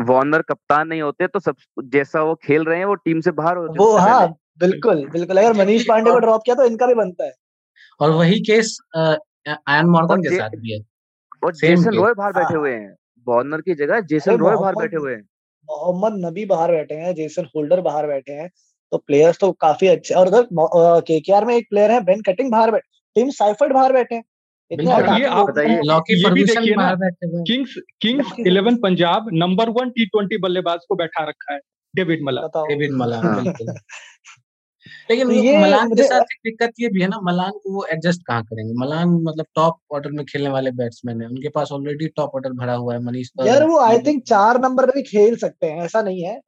वॉर्नर 0.05 0.43
कप्तान 0.43 0.89
नहीं 0.89 1.03
होते 1.03 1.27
तो 1.27 1.41
सब 1.41 1.57
जैसा 1.85 2.23
वो 2.23 2.35
खेल 2.35 2.65
रहे 2.65 2.79
हैं 2.79 2.85
वो 2.85 2.95
टीम 2.95 3.21
से 3.21 3.31
बाहर 3.31 3.57
होते 3.57 3.79
वो 3.79 3.97
हाँ। 3.97 4.29
बिल्कुल 4.59 5.07
बिल्कुल। 5.09 5.37
अगर 5.37 5.53
मनीष 5.53 5.85
पांडे 5.89 6.11
को 6.11 6.19
ड्रॉप 6.19 6.43
किया 6.45 6.57
तो 6.57 6.65
इनका 6.65 6.87
भी 6.87 6.95
बनता 6.95 7.25
है। 7.25 7.33
और 8.01 8.11
वही 8.11 8.39
केस 8.41 8.79
आयन 8.97 9.87
मॉर्गन 9.87 10.21
के 10.21 10.37
साथ 10.37 10.51
भी 10.51 10.73
है। 10.73 10.81
और 11.45 11.55
जेसन 11.55 11.95
रॉय 11.95 12.15
बाहर 12.15 12.33
बैठे 12.33 12.55
हाँ। 12.55 12.61
हुए 12.61 12.73
हैं। 12.73 12.95
बॉर्नर 13.27 13.61
की 13.61 13.75
जगह 13.75 14.01
जेसन 14.01 14.37
रॉय 14.37 14.57
बाहर 14.57 14.75
बैठे 14.75 14.97
हुए 14.97 15.13
हैं। 15.13 15.23
मोहम्मद 15.69 16.27
नबी 16.27 16.45
बाहर 16.45 16.71
बैठे 16.73 16.95
हैं 16.95 17.15
जेसन 17.15 17.45
होल्डर 17.57 17.81
बाहर 17.81 18.07
बैठे 18.07 18.33
हैं 18.33 18.51
तो 18.93 18.99
प्लेयर्स 18.99 19.39
तो 19.39 19.53
काफ़ी 19.53 19.87
अच्छे 19.87 20.15
और 20.15 20.27
उधर 20.27 20.47
केकेआर 21.01 21.45
में 21.45 21.55
एक 21.57 21.67
प्लेयर 21.71 21.91
है 21.91 22.01
बेन 22.01 22.21
कटिंग 22.23 22.51
बाहर 22.53 22.71
बैठे 22.71 22.89
टीम 23.15 23.31
साइफर्ड 23.31 23.73
बाहर 23.73 23.93
बैठे 23.93 24.15
हैं। 24.15 24.25
Kings 27.43 27.75
Kings 28.01 28.27
Eleven 28.47 28.77
Punjab 28.77 29.27
number 29.33 29.69
one 29.69 29.91
T 29.91 30.07
twenty 30.07 30.39
बल्लेबाज 30.39 30.79
को 30.89 30.95
बैठा 30.95 31.25
रखा 31.25 31.53
है 31.53 31.59
डेविड 31.97 32.23
मला 32.23 32.43
डेविड 32.57 32.93
मला 32.93 33.21
लेकिन 35.11 35.31
ये 35.31 35.59
मलान 35.59 35.89
के 35.89 36.03
साथ 36.03 36.21
एक 36.21 36.39
दिक्कत 36.45 36.73
ये 36.81 36.89
भी 36.89 37.01
है 37.01 37.09
ना 37.09 37.21
मलान 37.23 37.51
को 37.51 37.73
वो 37.73 37.85
एडजस्ट 37.85 38.21
कहाँ 38.27 38.43
करेंगे? 38.43 38.75
मलान 38.75 39.09
मतलब 39.09 39.47
टॉप 39.55 39.79
ऑर्डर 39.93 40.11
में 40.11 40.25
खेलने 40.27 40.49
वाले 40.49 40.71
बैट्समैन 40.71 41.23
है 41.23 41.29
उनके 41.29 41.49
पास 41.49 41.69
ऑलरेडी 41.73 42.07
टॉप 42.07 42.31
ऑर्डर 42.35 42.51
भरा 42.51 42.75
हुआ 42.75 42.95
है 42.95 43.03
मनीष 43.03 43.29
यार 43.47 43.65
वो 43.65 43.79
आई 43.79 43.99
थिंक 43.99 44.23
चार 44.25 44.61
नंबर 44.61 44.87
पे 44.87 44.93
भी 44.93 45.03
खेल 45.03 45.37
सकते 45.37 45.67
हैं 45.67 45.85
ऐसा 45.85 46.03
नहीं 46.03 46.23
है। 46.23 46.41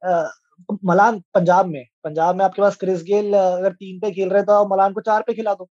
मलान 0.85 1.19
पंजाब 1.33 1.65
में 1.65 1.85
पंजाब 2.03 2.35
में 2.35 2.45
आपके 2.45 2.61
पास 2.61 2.75
क्रिस 2.75 3.03
गेल 3.03 3.33
अगर 3.33 3.71
तीन 3.71 3.99
पे 3.99 4.11
खेल 4.11 4.29
रहे 4.29 4.43
तो 4.43 4.75
मलान 4.75 4.93
को 4.93 5.01
चार 5.01 5.21
पे 5.21 5.33
खिला 5.33 5.53
दो। 5.53 5.69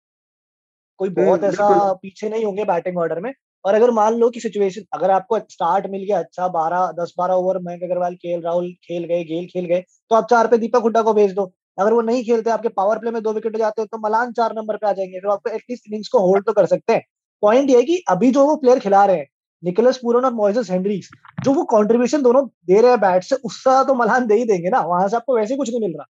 कोई 1.01 1.09
हम्म, 1.09 1.25
बहुत 1.25 1.45
ऐसा 1.45 1.93
पीछे 1.95 2.29
नहीं 2.29 2.45
होंगे 2.45 2.65
बैटिंग 2.65 2.99
ऑर्डर 2.99 3.21
में। 3.21 3.33
और 3.65 3.75
अगर 3.75 3.91
मान 3.91 4.15
लो 4.15 4.29
कि 4.31 4.41
सिचुएशन 4.41 4.83
अगर 4.95 5.11
आपको 5.11 5.39
स्टार्ट 5.51 5.87
मिल 5.87 6.03
गया 6.03 6.19
अच्छा 6.19 6.49
बारह 6.49 6.93
दस 6.99 7.13
बारह 7.19 7.35
ओवर 7.35 7.59
मयंक 7.63 7.83
अग्रवाल 7.83 8.15
खेल 8.17 8.41
राहुल 8.43 8.71
खेल 8.85 9.05
गए 9.05 9.25
गेल 9.25 9.47
खेल 9.47 9.65
गए 9.67 9.81
तो 9.81 10.17
आप 10.17 10.27
चार 10.31 10.47
पे 10.47 10.59
दीपक 10.59 10.83
हुड्डा 10.83 11.03
को 11.03 11.15
भेज 11.15 11.33
दो। 11.35 11.51
अगर 11.79 11.93
वो 11.93 12.01
नहीं 12.03 12.23
खेलते 12.25 12.51
आपके 12.51 12.69
पावर 12.71 12.99
प्ले 12.99 13.11
में 13.11 13.23
दो 13.23 13.33
विकेट 13.33 13.57
जाते 13.57 13.83
हो 13.83 13.87
तो 13.87 13.99
मलान 13.99 14.33
चार 14.33 14.55
नंबर 14.55 14.77
पे 14.77 14.87
आ 14.87 14.93
जाएँगे 14.93 15.21
फिर 15.21 15.31
आपको 15.31 15.51
एटलीस्ट 15.51 15.89
इनिंग्स 15.89 16.09
को 16.09 16.19
होल्ड 16.21 16.45
तो 16.45 16.53
कर 16.53 16.67
सकते 16.67 16.93
हैं। 16.93 17.03
पॉइंट 17.43 17.71
ये 17.71 17.83
कि 17.83 18.03
अभी 18.09 18.31
जो 18.31 18.47
वो 18.47 18.57
प्लेयर 18.57 18.79
खिला 18.79 19.05
रहे 19.05 19.17
हैं 19.17 19.27
निकोलस 19.63 19.97
पूरन 19.97 20.25
और 20.25 20.33
मॉइसेस 20.35 20.71
हेनरीज 20.71 21.09
जो 21.45 21.53
वो 21.53 21.65
कंट्रीब्यूशन 21.67 22.23
दोनों 22.23 22.47
दे 22.47 22.81
रहे 22.81 22.91
हैं 22.91 23.01
बैट 23.01 23.25
से 23.25 23.37
उसका 23.45 23.83
तो 23.85 23.95
मलान 23.95 24.27
दे 24.27 24.35
ही 24.35 24.45
देंगे 24.45 24.71
ना 24.71 24.81
वहाँ 24.87 25.09
से 25.09 25.17
आपको 25.17 25.37
वैसे 25.37 25.57
कुछ 25.57 25.71
नहीं 25.71 25.81
मिल 25.81 25.93
रहा। 25.93 26.07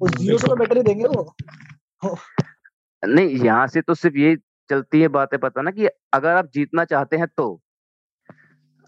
उस 0.00 0.16
ज़ीरो 0.18 0.38
से 0.38 0.48
तो 0.48 0.56
बेटर 0.56 0.76
ही 0.76 0.82
देंगे 0.82 1.04
वो। 1.06 1.22
नहीं 3.06 3.28
यहाँ 3.28 3.66
से 3.66 3.80
तो 3.80 3.94
सिर्फ़ 3.94 4.16
ये 4.16 4.36
चलती 4.70 5.00
है 5.00 5.08
बातें 5.08 5.40
पता 5.40 5.62
ना 5.62 5.70
कि 5.70 5.86
अगर 6.12 6.28
आप 6.28 6.50
जीतना 6.54 6.84
चाहते 6.84 7.16
हैं 7.16 7.26
तो। 7.36 7.60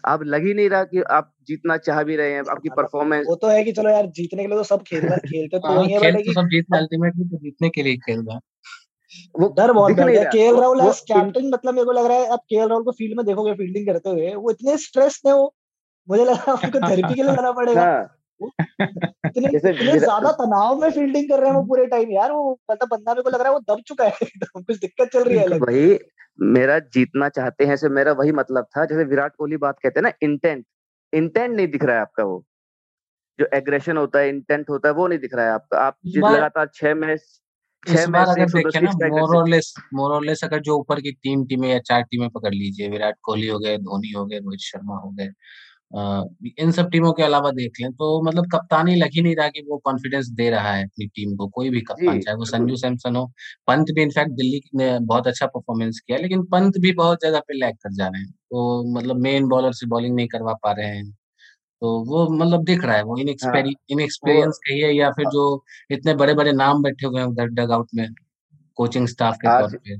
अब 0.03 0.23
लग 0.23 0.45
ही 0.45 0.53
नहीं 0.53 0.69
रहा 0.69 0.83
कि 0.83 1.01
आप 1.01 1.33
जीतना 1.47 1.77
चाह 1.77 2.03
भी 2.03 2.15
रहे 2.15 2.31
हैं 2.31 2.43
आपकी 2.49 2.69
परफॉर्मेंस 2.69 3.25
वो 3.29 3.35
तो 3.35 3.47
है 3.47 3.63
कि 3.63 3.71
चलो 3.71 3.89
यार 3.89 4.05
जीतने 4.05 4.43
के 4.43 4.47
लिए 4.47 4.57
तो 4.57 4.63
सब 4.63 4.81
खेल 4.81 5.01
रहे 5.01 5.17
खेलते 5.17 5.59
तो 5.59 5.73
वही 5.73 5.91
है 5.91 5.99
खेल 5.99 6.15
तो 6.15 6.33
सब 6.33 6.47
जीतने 6.47 6.77
अल्टीमेटली 6.77 7.25
तो 7.25 7.37
जीतने 7.37 7.69
के 7.69 7.83
लिए 7.83 7.97
खेल 7.97 8.19
रहे 8.19 8.33
हैं। 8.33 8.41
वो 9.39 9.55
डर 9.57 9.71
बहुत 9.71 9.99
है 9.99 10.25
केएल 10.25 10.55
राहुल 10.55 10.81
एज 10.81 10.99
कैप्टन 10.99 11.49
मतलब 11.49 11.73
मेरे 11.73 11.85
को 11.85 11.91
लग 11.91 12.05
रहा 12.05 12.17
है 12.17 12.25
अब 12.25 12.39
केएल 12.39 12.67
राहुल 12.67 12.83
को 12.83 12.91
फ़ील्ड 12.91 13.17
में 13.17 13.25
देखोगे 13.25 13.53
फील्डिंग 13.53 13.87
करते 13.87 14.09
हुए 14.09 14.35
वो 14.35 14.51
इतने 14.51 14.77
स्ट्रेस 14.77 15.21
में 15.25 15.33
वो 15.33 15.55
मुझे 16.09 16.25
लग 16.25 16.31
रहा 16.31 16.51
है 16.51 16.53
उनको 16.53 16.91
थेरेपी 16.91 17.13
के 17.15 17.23
लिए 17.23 17.35
जाना 17.35 17.51
पड़ेगा। 17.51 17.81
हाँ। 17.81 18.15
इतने 19.27 19.47
इतने 19.49 19.97
ज़्यादा 19.99 20.31
तनाव 20.33 20.81
में 20.81 20.89
फील्डिंग 20.91 21.29
कर 21.29 21.39
रहे 21.39 21.49
हैं 21.49 21.55
वो 21.55 21.63
पूरे 21.63 21.85
टाइम 21.87 22.11
यार 22.11 22.31
वो 22.31 22.51
मतलब 22.71 22.89
बंदा 22.89 23.13
मेरे 23.13 23.23
को 23.23 23.29
लग 23.29 23.41
रहा 23.41 23.49
है 23.49 23.53
वो 23.53 23.61
दब 23.73 23.81
चुका 23.87 24.05
है 24.05 24.27
कुछ 24.57 24.77
दिक्कत 24.77 25.09
चल 25.13 25.23
रही 25.23 25.39
है 25.39 25.59
वही 25.59 25.99
मेरा 26.39 26.77
जीतना 26.93 27.29
चाहते 27.29 27.65
हैं 27.65 27.75
से 27.75 27.89
मेरा 27.89 28.11
वही 28.13 28.31
मतलब 28.33 28.65
था 28.77 28.85
जैसे 28.85 29.03
विराट 29.05 29.35
कोहली 29.35 29.57
बात 29.57 29.79
कहते 29.83 29.99
हैं 29.99 30.03
ना 30.03 30.11
इंटेंट 30.23 30.65
इंटेंट 31.13 31.55
नहीं 31.55 31.67
दिख 31.67 31.83
रहा 31.85 31.95
है 31.95 32.01
आपका 32.01 32.23
वो। 32.23 32.43
जो 33.39 33.47
एग्रेशन 33.53 33.97
होता 33.97 34.19
है 34.19 34.29
इंटेंट 34.29 34.69
होता 34.69 34.89
है 34.89 34.95
वो 34.95 35.07
नहीं 35.07 35.19
दिख 35.19 35.35
रहा 35.35 35.45
है 35.45 35.51
आपका। 35.51 35.79
आप 35.79 35.97
जिस 36.07 36.27
लगातार 36.27 36.69
छह 36.75 36.95
मैच 36.95 37.21
छह 37.83 38.07
मैच 38.07 38.29
अगर 38.29 38.49
देखें 38.49 38.79
ना 38.81 38.91
मोरलेस 39.07 39.73
मोरलेस 39.93 40.43
अगर 40.43 40.59
जो 40.61 40.77
ऊपर 40.79 41.01
की 41.01 41.11
तीन 41.13 41.45
टीमें 41.45 41.69
या 41.69 41.79
चार 41.81 42.01
टीमें 42.03 42.29
पकड़ 42.29 42.53
लीजिए 42.53 42.89
विराट 42.89 43.15
कोहली 43.23 43.47
हो 43.47 43.59
गए 43.59 43.77
धोनी 43.79 44.11
हो 44.11 44.25
गए 44.25 44.39
रोहित 44.39 44.59
शर्मा 44.63 44.97
हो 44.99 45.09
गए 45.11 45.27
इन 45.93 46.71
सब 46.71 46.89
टीमों 46.89 47.11
के 47.13 47.23
अलावा 47.23 47.49
देख 47.51 47.79
लें 47.81 47.91
तो 47.93 48.21
मतलब 48.23 48.45
कप्तानी 48.51 48.95
लग 48.95 49.09
ही 49.13 49.21
नहीं 49.21 49.35
रहा 49.35 49.47
कि 49.47 49.61
वो 49.67 49.77
कॉन्फिडेंस 49.77 50.27
दे 50.29 50.49
रहा 50.49 50.71
है 50.73 50.83
अपनी 50.83 51.05
टीम 51.07 51.35
को 51.35 51.47
कोई 51.47 51.69
भी 51.69 51.81
कप्तान 51.81 52.19
चाहे 52.19 52.37
वो 52.37 52.45
संजू 52.45 52.75
सैमसन 52.75 53.15
हो। 53.15 53.25
पंत 53.67 53.91
भी 53.95 54.01
इनफैक्ट 54.01 54.31
दिल्ली 54.31 54.61
ने 54.75 54.97
बहुत 54.99 55.27
अच्छा 55.27 55.45
परफॉर्मेंस 55.47 55.99
किया 56.07 56.17
लेकिन 56.17 56.43
पंत 56.43 56.77
भी 56.77 56.91
बहुत 56.93 57.19
जगह 57.23 57.39
पे 57.39 57.53
लैग 57.53 57.75
कर 57.75 57.93
जा 57.93 58.07
रहे 58.07 58.21
हैं। 58.21 58.31
तो 58.31 58.83
मतलब 58.93 59.19
मेन 59.19 59.47
बॉलर 59.47 59.71
से 59.71 59.87
बॉलिंग 59.87 60.15
नहीं 60.15 60.27
करवा 60.27 60.53
पा 60.53 60.71
रहे 60.71 60.87
हैं। 60.87 61.11
तो 61.81 61.89
वो 62.03 62.27
मतलब 62.29 62.63
दिख 62.63 62.83
रहा 62.85 62.95
है 62.95 63.03
वो 63.03 63.17
इनएक्सपीरियंस 63.17 64.25
हाँ, 64.25 64.51
कहिए 64.51 64.91
या 64.91 65.09
फिर 65.09 65.25
जो 65.25 65.63
इतने 65.91 66.13
बड़े 66.13 66.33
बड़े 66.33 66.51
नाम 66.51 66.83
बैठे 66.83 67.07
हुए 67.07 67.21
हैं 67.21 67.53
डग 67.53 67.71
आउट 67.71 67.87
में 67.95 68.07
कोचिंग 68.77 69.07
स्टाफ 69.07 69.35
के 69.35 69.47
तौर 69.47 69.77
पे। 69.77 69.95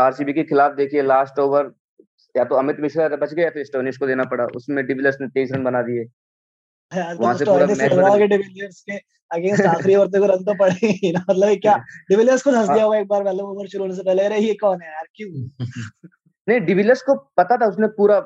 आरसीबी 0.00 0.32
के 0.32 0.44
खिलाफ 0.44 0.72
देखिए 0.72 1.02
लास्ट 1.02 1.38
ओवर 1.38 1.72
या 2.36 2.44
तो 2.44 2.54
अमित 2.54 2.76
मिश्रा 2.80 3.08
बच 3.08 3.34
गया 3.34 3.50
फिर 3.50 3.64
स्टोनिश 3.64 3.96
को 3.96 4.06
देना 4.06 4.24
पड़ा। 4.24 4.44
उसमें 4.56 4.86
डिविलियर्स 4.86 5.16
ने 5.20 5.28
तेईस 5.28 5.52
रन 5.52 5.64
बना 5.64 5.82
दिए। 5.82 6.04
वहाँ 7.14 7.34
से 7.34 7.44
पूरा 7.44 7.66
मैच 7.66 8.28
डिविलियर्स 8.30 8.80
के 8.80 8.96
अगेंस्ट 9.30 9.62
आखिरी 9.62 9.94
ओवर 9.94 10.06
तक 10.06 10.20
रन 10.22 10.44
तो 10.44 10.54
पड़े 10.54 10.86
ही 10.86 11.12
ना। 11.12 11.24
मतलब 11.30 11.54
क्या? 11.54 11.76
डिविलियर्स 12.10 12.42
को 12.42 12.50
हंस 12.50 12.68
हाँ। 12.68 12.76
दिया 12.76 13.00
एक 13.00 13.06
बार 13.06 13.24
पहले 13.24 13.42
ओवर 13.42 13.66
शुरू 13.66 13.84
होने 13.84 13.96
से 13.96 14.02
पहले। 14.02 14.22
अरे 14.22 14.38
ये 14.38 14.54
कौन 14.54 14.82
है 14.82 14.88
यार? 14.88 15.04
क्यों? 15.14 15.48
नहीं 16.48 16.60
डिविलियर्स 16.60 17.02
को 17.02 17.14
पता 17.14 17.56
था 17.56 17.66
उसने 17.66 17.86
पूरा 17.86 18.16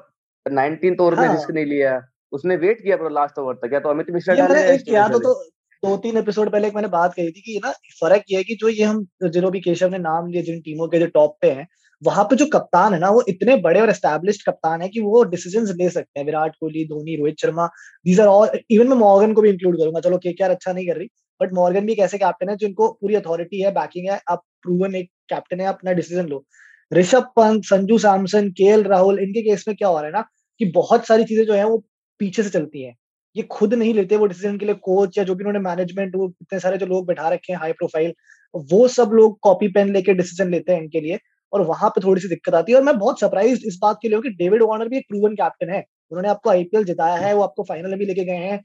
19th 0.46 1.00
ओवर 1.00 1.14
में 1.14 1.28
रिस्क 1.28 1.42
हाँ। 1.42 1.54
नहीं 1.54 1.66
लिया। 1.66 2.06
उसने 2.32 2.56
वेट 2.56 2.82
किया 2.82 2.96
पूरा 2.96 3.10
लास्ट 3.10 3.38
ओवर 3.38 3.54
तक। 3.54 3.70
या 3.72 3.80
तो 3.80 3.88
अमित 3.88 4.06
मिश्रा 4.10 4.34
डाले 4.34 4.74
एक 4.74 4.80
तो 5.12 5.50
दो 5.82 5.96
तीन 5.96 6.16
एपिसोड 6.16 6.50
पहले 6.50 6.68
एक 6.68 6.74
मैंने 6.74 6.88
बात 6.88 7.14
कही 7.14 7.26
थी 7.26 7.40
कि 7.40 7.60
ना 7.64 7.72
फ़र्क 7.72 8.22
ये 8.30 8.36
है 8.36 8.44
कि 8.44 8.54
जो 8.54 8.68
ये 8.68 8.84
हम 8.84 9.06
जिन्हों 9.22 9.52
भी 9.52 9.60
केशव 9.60 9.88
ने 9.88 9.98
नाम 9.98 10.26
लिए 10.26 10.42
जिन 10.42 10.60
टीमों 10.60 10.88
के 10.88 10.98
जो 10.98 11.06
टॉप 11.06 11.38
पे 11.40 11.50
हैं 11.50 11.68
वहाँ 12.02 12.24
पे 12.24 12.36
जो 12.36 12.46
कप्तान 12.48 12.92
है 12.94 12.98
ना, 13.00 13.10
वो 13.10 13.22
इतने 13.28 13.56
बड़े 13.58 13.80
और 13.80 13.90
एस्टेब्लिश्ड 13.90 14.42
कप्तान 14.46 14.82
है 14.82 14.88
कि 14.88 15.00
वो 15.00 15.22
डिसीज़न 15.26 15.66
ले 15.76 15.88
सकते 15.90 16.20
हैं। 16.20 16.26
Virat 16.26 16.56
Kohli, 16.60 16.84
Dhoni, 16.86 17.16
Rohit 17.16 17.40
Sharma 17.40 17.66
these 18.06 18.20
are 18.20 18.26
all 18.28 18.58
even 18.70 18.88
मैं 18.88 18.96
मॉर्गन 18.98 19.32
को 19.34 19.42
भी 19.42 19.50
इंक्लूड 19.50 19.78
करूँगा। 19.78 20.00
चलो 20.00 20.18
केकेआर 20.18 20.50
अच्छा 20.50 20.72
नहीं 20.72 20.86
कर 20.88 20.96
रही 20.96 21.08
बट 21.40 21.52
मॉर्गन 21.54 21.86
भी 21.86 21.92
एक 21.92 21.98
ऐसे 22.00 22.18
कैप्टन 22.18 22.48
है 22.50 22.56
जिनको 22.56 22.88
पूरी 23.00 23.14
अथॉरिटी 23.14 23.60
है 23.62 23.70
बैकिंग 23.74 24.08
है, 24.10 24.20
आप 24.30 24.42
प्रूवन 24.62 24.94
एक 24.94 25.10
कैप्टन 25.30 25.60
है, 25.60 25.66
अपना 25.66 25.92
डिसीज़न 25.92 26.26
लो। 26.28 26.44
ऋषभ 26.92 27.22
पंत, 27.36 27.64
संजू 27.64 27.98
सैमसन 27.98 28.48
के 28.52 28.80
राहुल, 28.82 29.18
इनके 29.20 29.42
केस 29.42 29.64
में 29.68 29.76
क्या 29.76 29.88
हो 29.88 29.96
रहा 29.96 30.06
है 30.06 30.12
ना 30.12 30.24
कि 30.60 30.64
बहुत 30.72 31.06
सारी 31.06 31.24
चीज़ें 31.24 31.44
जो 31.46 31.54
है 31.54 31.64
वो 31.66 31.78
पीछे 32.20 32.42
से 32.42 32.50
चलती 32.50 32.82
हैं। 32.82 32.94
ये 33.36 33.42
खुद 33.50 33.74
नहीं 33.74 33.94
लेते 33.94 34.16
वो 34.16 34.26
डिसीज़न 34.26 34.58
के 34.58 34.66
लिए 34.66 34.74
कोच 34.82 35.18
या 35.18 35.24
जो 35.24 35.34
भी 35.34 35.44
उन्होंने 35.44 35.58
मैनेजमेंट 35.60 36.14
वो 36.16 36.28
इतने 36.42 36.58
सारे 36.60 36.76
जो 36.78 36.86
लोग 36.86 37.06
बैठा 37.06 37.28
रखे 37.28 37.52
हैं 37.52 37.58
हाई 37.60 37.72
प्रोफ़ाइल 37.74 38.12
वो 38.54 38.86
सब 38.88 39.10
लोग 39.14 39.38
कॉपी 39.42 39.68
पेन 39.70 39.92
लेके 39.92 40.14
डिसीज़न 40.14 40.50
लेते 40.50 40.72
हैं 40.72 40.82
इनके 40.82 41.00
लिए। 41.00 41.18
और 41.52 41.62
वहाँ 41.62 41.90
पे 41.90 42.00
थोड़ी 42.04 42.20
सी 42.20 42.28
दिक्कत 42.28 42.54
आती 42.54 42.72
है। 42.72 42.78
और 42.78 42.84
मैं 42.84 42.98
बहुत 42.98 43.20
सरप्राइज़ 43.20 43.66
इस 43.66 43.78
बात 43.82 43.98
के 44.02 44.08
लिए 44.08 44.20
कि 44.20 44.30
डेविड 44.36 44.62
वार्नर 44.62 44.88
भी 44.88 44.96
एक 44.98 45.04
प्रूवन 45.08 45.34
कैप्टन 45.34 45.70
है। 45.70 45.84
उन्होंने 46.12 46.28
आपको 46.28 46.50
आईपीएल 46.50 46.84
जिताया 46.84 47.14
है, 47.16 47.34
वो 47.34 47.42
आपको 47.42 47.62
फाइनल 47.64 47.90
में 47.90 47.98
भी 47.98 48.06
लेके 48.06 48.24
गए 48.24 48.36
हैं। 48.46 48.60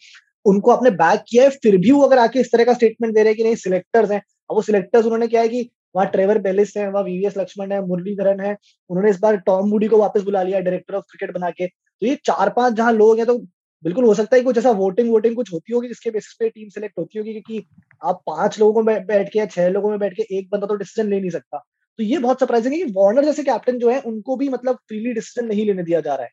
उनको 0.46 0.72
आपने 0.72 0.92
बैक 0.94 1.24
किया 1.30 1.44
है, 1.44 1.50
फिर 1.50 1.78
भी 1.78 1.92
वो 1.92 2.02
अगर 2.02 2.20
आके 2.20 2.40
इस 2.40 2.52
तरह 2.52 2.64
का 2.64 2.74
स्टेटमेंट 2.74 3.14
दे 3.16 3.24
रहे 3.24 3.30
हैं 3.30 3.38
कि 3.38 3.44
नहीं 3.44 3.56
सिलेक्टर्स 3.58 4.12
हैं। 4.12 4.20
अब 4.50 4.56
वो 4.56 4.62
सिलेक्टर्स 4.62 5.06
उन्होंने 5.06 5.28
क्या 5.28 5.42
है 5.42 5.48
कि 5.48 5.70
वहाँ 5.96 6.08
ट्रेवर 6.08 6.38
बेलिस 6.40 6.76
है, 6.78 6.90
वहाँ 6.92 7.04
वीवीएस 7.04 7.38
लक्ष्मण 7.38 7.72
है 7.72 7.82
मुरलीधरन 7.88 8.40
है। 8.40 8.56
उन्होंने 8.90 9.10
इस 9.10 9.20
बार 9.20 9.38
टॉम 9.46 9.70
मूडी 9.70 9.88
को 9.88 9.98
वापस 9.98 10.24
बुला 10.24 10.44
लिया 10.44 10.60
डायरेक्टर 10.60 10.96
ऑफ़ 10.96 11.04
क्रिकेट 11.12 11.34
बना 11.36 11.50
के। 11.52 11.68
तो 11.68 12.08
ये 12.08 12.16
चार 12.26 12.50
पाँच 12.50 12.74
जहाँ 12.74 12.92
लोग 12.94 13.18
हैं 13.18 13.26
तो 13.28 13.38
बिल्कुल 13.84 14.06
हो 14.06 14.14
सकता 14.14 14.36
है 14.38 14.44
कुछ 14.44 14.58
ऐसा 14.58 14.72
वोटिंग 14.72 15.10
वोटिंग 15.12 15.36
कुछ 15.36 15.52
होती 15.54 15.74
होगी, 15.74 15.88
जिसके 15.88 16.12
बेसिस 16.12 16.36
पे 16.40 16.50
टीम 16.50 16.70
सेलेक्ट 16.70 16.98
होती 17.00 17.20
होगी, 17.20 17.34
क्योंकि 17.34 17.66
आप 18.04 18.22
पाँच 18.28 18.60
लोगों 18.60 18.84
में 18.84 19.06
बैठ 19.06 19.30
के 19.34 19.40
या 19.40 19.46
छह 19.46 19.70
लोगों 19.70 19.90
में 19.90 20.00
बैठ 20.00 20.14
के 20.14 20.24
एक 20.38 20.50
बंदा 20.52 20.68
तो 20.68 20.76
डिसीज़न 20.76 21.10
ले 21.10 21.20
नहीं 21.20 21.30
सकता। 21.30 21.64
तो 22.00 22.04
ये 22.04 22.18
बहुत 22.18 22.40
सरप्राइजिंग 22.40 22.74
है 22.74 22.80
कि 22.80 22.92
वार्नर 22.92 23.26
जैसे 23.26 23.44
कैप्टन 23.44 23.80
जो 23.80 23.90
है 23.90 24.00
उनको 24.02 24.36
भी 24.38 24.50
मतलब 24.50 24.76
फ्रीली 24.88 25.14
डिसीज़न 25.14 25.48
नहीं 25.48 25.66
लेने 25.66 25.84
दिया 25.84 26.00
जा 26.02 26.16
रहा 26.16 26.26
है। 26.26 26.32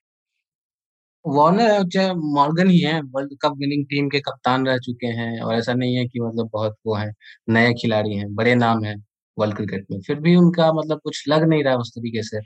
वार्नर 1.24 1.88
चाहे 1.88 2.12
मॉर्गन 2.34 2.70
ही 2.70 2.78
है 2.80 3.00
वर्ल्ड 3.02 3.32
कप 3.42 3.52
विनिंग 3.58 3.84
टीम 3.86 4.08
के 4.08 4.20
कप्तान 4.20 4.66
रह 4.66 4.78
चुके 4.78 5.06
हैं 5.06 5.40
और 5.40 5.54
ऐसा 5.54 5.74
नहीं 5.74 5.96
है 5.96 6.06
कि 6.06 6.20
मतलब 6.20 6.50
बहुत 6.52 6.76
वो 6.86 6.94
है 6.94 7.10
नए 7.48 7.72
खिलाड़ी 7.72 8.16
हैं 8.16 8.34
बड़े 8.34 8.54
नाम 8.54 8.84
हैं 8.84 8.96
वर्ल्ड 9.38 9.56
क्रिकेट 9.56 9.86
में। 9.90 10.00
फिर 10.00 10.20
भी 10.20 10.36
उनका 10.36 10.72
मतलब 10.72 11.00
कुछ 11.04 11.24
लग 11.28 11.48
नहीं 11.48 11.64
रहा 11.64 11.72
है 11.72 11.78
उस 11.78 11.90
तरीके 11.90 12.22
से 12.22 12.40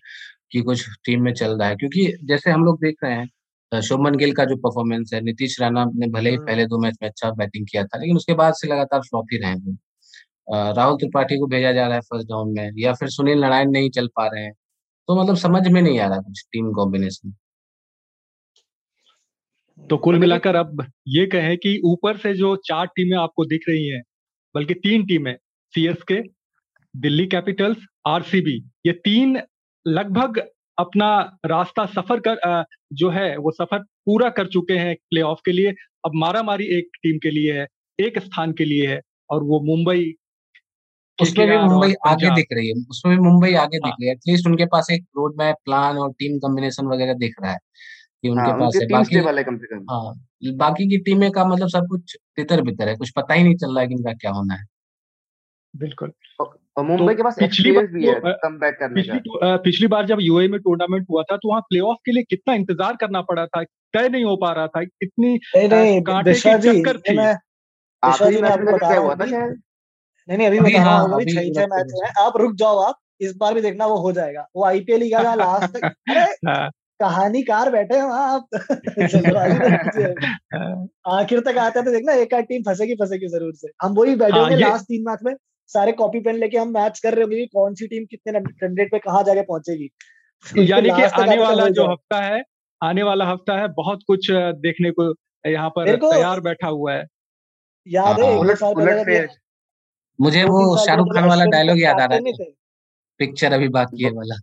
कि 0.52 0.60
कुछ 0.60 0.86
टीम 1.04 1.22
में 1.22 1.32
चल 1.34 1.58
रहा 1.58 1.68
है। 1.68 1.76
क्योंकि 1.76 2.06
जैसे 2.24 2.50
हम 2.50 2.64
लोग 2.64 2.80
देख 2.84 2.96
रहे 3.04 3.14
हैं 3.14 3.80
शुभमन 3.80 4.14
गिल 4.14 4.32
का 4.32 4.44
जो 4.44 4.56
परफॉर्मेंस 4.56 5.10
है 5.14 5.20
नीतीश 5.20 5.60
राणा 5.60 5.84
ने 5.94 6.06
भले 6.08 6.30
ही 6.30 6.36
हम्म। 6.36 6.46
पहले 6.46 6.66
दो 6.66 6.78
मैच 6.78 6.96
में 7.02 7.08
अच्छा 7.08 7.30
बैटिंग 7.30 7.66
किया 7.72 7.84
था 7.84 7.98
लेकिन 7.98 8.16
उसके 8.16 8.34
बाद 8.34 8.54
से 8.54 8.68
लगातार 8.68 9.00
फ्लॉप 9.00 9.26
ही 9.32 9.38
रहे 9.38 9.50
हैं 9.50 9.78
राहुल 10.50 10.96
त्रिपाठी 10.98 11.38
को 11.38 11.46
भेजा 11.46 11.72
जा 11.72 11.86
रहा 11.86 11.94
है 11.96 12.00
फ़र्स्ट 12.02 12.28
डाउन 12.28 12.52
में 12.58 12.70
या 12.78 12.92
फिर 12.94 13.08
सुनील 13.10 13.40
नारायण 13.40 13.70
नहीं 13.70 13.90
चल 13.90 14.06
पा 14.16 14.26
रहे 14.26 14.44
हैं। 14.44 14.52
तो 15.08 15.20
मतलब 15.22 15.36
समझ 15.36 15.66
में 15.68 15.80
नहीं 15.82 15.98
आ 16.00 16.08
रहा 16.08 16.18
कुछ 16.20 16.44
टीम 16.52 16.72
कॉम्बिनेशन 16.72 17.34
तो 19.78 19.96
कुल 19.98 20.18
मिलाकर 20.18 20.56
अब 20.56 20.84
ये 21.08 21.26
कहें 21.26 21.56
कि 21.58 21.80
ऊपर 21.84 22.16
से 22.16 22.32
जो 22.34 22.54
चार 22.66 22.86
टीमें 22.86 23.16
आपको 23.18 23.44
दिख 23.44 23.64
रही 23.68 23.86
हैं 23.88 24.02
बल्कि 24.54 24.74
तीन 24.76 25.04
टीमें 25.06 25.34
सीएसके 25.74 26.20
दिल्ली 26.94 27.26
कैपिटल्स 27.26 27.86
आरसीबी 28.08 28.56
ये 28.86 28.92
तीन 29.04 29.40
लगभग 29.86 30.38
अपना 30.78 31.08
रास्ता 31.46 31.84
सफ़र 31.86 32.20
कर 32.28 32.64
जो 32.92 33.10
है 33.10 33.36
वो 33.38 33.50
सफ़र 33.52 33.78
पूरा 34.06 34.28
कर 34.30 34.46
चुके 34.46 34.74
हैं 34.74 34.94
प्लेऑफ 35.10 35.40
के 35.44 35.52
लिए। 35.52 35.72
अब 36.06 36.12
मारा 36.14 36.42
मारी 36.42 36.66
एक 36.78 36.88
टीम 37.02 37.18
के 37.18 37.30
लिए 37.30 37.52
है 37.60 37.66
एक 37.98 38.18
स्थान 38.18 38.52
के 38.52 38.64
लिए 38.64 38.86
है 38.88 39.00
और 39.30 39.44
वो 39.44 39.60
मुंबई 39.66 40.12
उसमें 41.20 41.46
भी 41.48 41.56
मुंबई 41.58 41.94
आगे 42.06 42.34
दिख 42.34 42.46
रही 42.52 42.68
है। 42.68 42.74
उसमें 42.90 43.16
भी 43.16 43.22
मुंबई 43.22 43.52
आगे 43.56 43.78
दिख। 43.78 43.92
रही 43.92 44.06
है। 44.06 44.12
एटलीस्ट 44.12 44.46
उनके 44.46 44.66
पास 44.66 44.90
एक 44.90 45.04
रोड 45.16 45.34
मैप 45.38 45.56
प्लान 45.64 45.98
और 45.98 46.12
टीम 46.14 46.38
कॉम्बिनेशन 46.38 46.86
वगैरह 46.86 47.14
दिख 47.16 47.34
रहा 47.42 47.52
है 47.52 47.58
कि 48.24 48.28
उनके 48.28 48.50
हाँ, 48.50 48.58
पास 48.60 48.76
है। 48.76 48.86
बाकी 48.88 49.20
वाले 49.20 49.44
कम 49.44 49.56
से 49.56 49.66
कम 49.66 49.84
हाँ 49.90 50.14
बाकी 50.56 50.88
की 50.88 50.98
टीमें 51.00 51.30
का 51.30 51.44
मतलब 51.44 51.68
सब 51.68 51.86
कुछ 51.88 52.16
तितर 52.36 52.62
बितर 52.62 52.88
है। 52.88 52.96
कुछ 52.96 53.10
पता 53.16 53.34
ही 53.34 53.42
नहीं 53.44 53.56
चल 53.56 53.70
रहा 53.70 53.80
है 53.80 53.88
कि 53.88 53.94
इनका 53.94 54.12
क्या 54.14 54.30
होना 54.30 54.54
है। 54.54 54.64
बिल्कुल। 55.74 56.12
और 56.40 56.84
मुंबई 56.84 57.06
तो 57.06 57.16
के 57.16 57.22
पास 57.22 57.36
पिछली 57.38 57.72
बार 57.72 57.86
भी 57.86 58.06
है 58.06 58.14
कम 58.42 58.58
बैक 58.58 58.76
करने 58.78 58.94
पिछली, 58.94 59.18
का। 59.18 59.56
पिछली 59.56 59.86
बार 59.86 60.06
जब 60.06 60.18
यूए 60.20 60.46
में 60.48 60.58
टूर्नामेंट 60.60 61.06
हुआ 61.10 61.22
था 61.22 61.36
तो 61.36 61.48
वहाँ 61.48 61.60
प्लेऑफ 61.60 61.96
के 62.06 62.12
लिए 62.12 62.22
कितना 62.22 62.54
इंतज़ार 62.54 62.96
करना 62.96 63.20
पड़ा 63.22 63.46
था? 63.46 63.62
तय 63.62 64.08
नहीं 64.08 64.24
हो 64.24 64.36
पा 64.36 64.52
रहा 64.52 64.66
था। 64.66 64.80
इतनी 65.02 65.38
कांटे 65.56 66.32
की 66.32 66.38
चक्कर 66.38 66.98
थी। 67.00 67.16
आखिरी 68.02 68.42
मैच 68.42 68.58
में 68.58 68.74
क्या 68.76 68.98
हुआ 68.98 69.14
था 69.14 69.24
नहीं 70.28 70.38
नहीं 70.38 70.48
अभी 70.48 70.60
बता 70.60 70.82
रहा 70.82 70.98
हूँ 70.98 71.14
अभी 71.14 71.24
छह 71.24 71.40
छह 71.40 71.66
मैच 71.66 72.00
है। 72.04 72.24
आप 72.24 72.36
रुक 72.36 72.54
जाओ 72.54 72.78
आप 72.78 72.98
इस 73.20 73.36
बार 73.36 73.54
भी 73.54 73.60
देखना 73.60 73.86
वो 73.86 73.96
हो 73.96 74.12
जाएगा। 74.12 74.48
वो 74.56 74.64
आईपीएल 74.64 75.02
ही 75.02 75.10
का 75.10 75.34
लास्ट 75.34 75.76
तक। 75.76 75.84
अरे 75.84 76.20
हाँ। 76.20 76.70
कहानीकार 77.00 77.70
बैठे 77.70 77.96
हैं 77.96 78.02
वहाँ 78.02 78.34
आप। 78.34 78.48
आखिर 81.06 81.40
तक 81.40 81.58
आते 81.58 81.78
हैं 81.78 81.86
तो 81.86 81.92
देखना 81.92 82.12
एक 82.12 82.34
आध 82.34 82.44
टीम 82.44 82.62
फंसेगी 82.62 82.94
फंसेगी 82.94 83.28
ज़रूर 83.28 83.54
से। 83.54 83.68
हम 83.82 83.94
वही 83.94 84.14
बैठे 84.14 84.32
हाँ, 84.32 84.40
होंगे 84.40 84.56
लास्ट 84.56 84.84
तीन 84.84 85.04
मैच 85.08 85.18
में 85.24 85.34
सारे 85.66 85.92
कॉपी 85.92 86.20
पेन 86.20 86.36
लेके 86.36 86.58
हम 86.58 86.68
मैच 86.68 86.98
कर 86.98 87.14
रहे 87.14 87.22
होंगे 87.22 87.46
कौन 87.46 87.74
सी 87.74 87.86
टीम 87.86 88.04
कितने 88.04 88.38
रन 88.38 88.78
रेट 88.78 88.92
पे 88.92 88.98
कहाँ 88.98 89.24
जाके 89.24 89.42
पहुंचेगी। 89.42 89.90
यानी 90.58 90.88
कि 90.88 91.02
आने 91.02 91.38
वाला 91.38 91.68
जो 91.68 91.92
हफ़्ता 91.92 92.20
है 92.20 92.42
आने 92.82 93.02
वाला 93.02 93.24
हफ़्ता 93.24 93.60
है 93.60 93.68
बहुत 93.68 94.00
कुछ 94.06 94.30
देखने 94.30 94.90
को 94.90 95.14
यहाँ 95.50 95.70
पर 95.70 95.96
तैयार 95.96 96.40
बैठा 96.40 96.68
हुआ 96.68 96.92
है। 96.92 97.06
याद 97.88 98.20
है 98.20 98.38
मुझे 100.20 100.44
वो 100.44 100.86
शाहरुख 100.86 101.14
खान 101.14 101.24
वाला 101.24 101.44
डायलॉग 101.44 101.80
याद 101.80 102.00
आ 102.00 102.04
रहा 102.04 102.14
है। 102.14 102.44
पिक्चर 103.18 103.52
अभी 103.52 103.68
बाकी 103.68 104.04
है 104.04 104.10
वाला। 104.16 104.34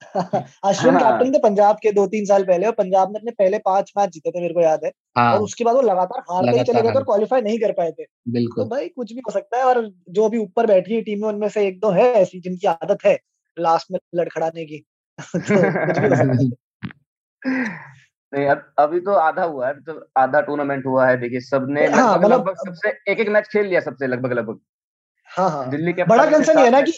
अश्विन 0.64 0.94
हाँ। 0.94 1.02
कैप्टन 1.02 1.32
थे 1.32 1.38
पंजाब 1.38 1.76
के 1.76 1.92
दो 1.92 2.06
तीन 2.06 2.24
साल 2.24 2.44
पहले 2.44 2.66
और 2.66 2.72
पंजाब 2.72 3.12
ने 3.12 3.18
अपने 3.18 3.30
पहले 3.30 3.58
पाँच 3.58 3.92
मैच 3.98 4.10
जीते 4.10 4.30
थे 4.30 4.40
मेरे 4.40 4.54
को 4.54 4.60
याद 4.60 4.80
है। 4.84 4.92
हाँ। 5.16 5.34
और 5.34 5.40
उसके 5.40 5.64
बाद 5.64 5.74
वो 5.74 5.82
लगातार 5.82 6.20
हारते 6.20 6.58
ही 6.58 6.64
चले 6.64 6.82
गए 6.82 6.90
थे 6.90 6.94
और 6.94 7.04
क्वालिफाई 7.04 7.40
नहीं 7.40 7.58
कर 7.58 7.72
पाए 7.72 7.92
थे। 7.92 8.04
बिल्कुल। 8.28 8.64
तो 8.64 8.70
भाई 8.70 8.88
कुछ 8.88 9.12
भी 9.12 9.20
हो 9.20 9.30
सकता 9.30 9.56
है 9.56 9.64
और 9.64 9.94
जो 10.10 10.24
अभी 10.24 10.38
ऊपर 10.38 10.66
बैठी 10.66 10.94
है 10.94 11.02
टीम 11.02 11.20
में 11.20 11.28
उनमें 11.28 11.48
से 11.48 11.66
एक 11.66 11.80
दो 11.80 11.90
है 11.90 12.12
ऐसी 12.12 12.40
जिनकी 12.40 12.66
आदत 12.66 12.98
है 13.06 13.18
लास्ट 13.58 13.86
में 13.90 13.98
लड़खड़ाने 14.14 14.64
की। 14.64 14.84
तो 15.36 16.56
नहीं 18.32 18.46
अब 18.46 18.72
अभी 18.78 19.00
तो 19.00 19.12
आधा 19.12 19.42
हुआ 19.42 19.68
है 19.68 19.74
तो 19.74 20.10
आधा 20.16 20.40
टूर्नामेंट 20.40 20.86
हुआ 20.86 21.06
है 21.08 21.16
देखिए 21.20 21.40
सबने 21.40 21.86
हाँ, 21.86 22.14
लगभग 22.14 22.24
मतलब 22.24 22.54
सबसे 22.56 23.12
एक 23.12 23.20
एक 23.20 23.28
मैच 23.28 23.48
खेल 23.48 23.66
लिया 23.66 23.80
सबसे 23.80 24.06
लगभग 24.06 24.32
लगभग 24.32 24.60
हाँ 25.38 25.50
हाँ। 25.50 25.70
दिल्ली 25.70 25.92
के 25.92 26.04
बड़ा 26.04 26.30
कंसर्न 26.30 26.58
ये 26.58 26.64
है 26.64 26.70
ना 26.70 26.80
कि 26.80 26.92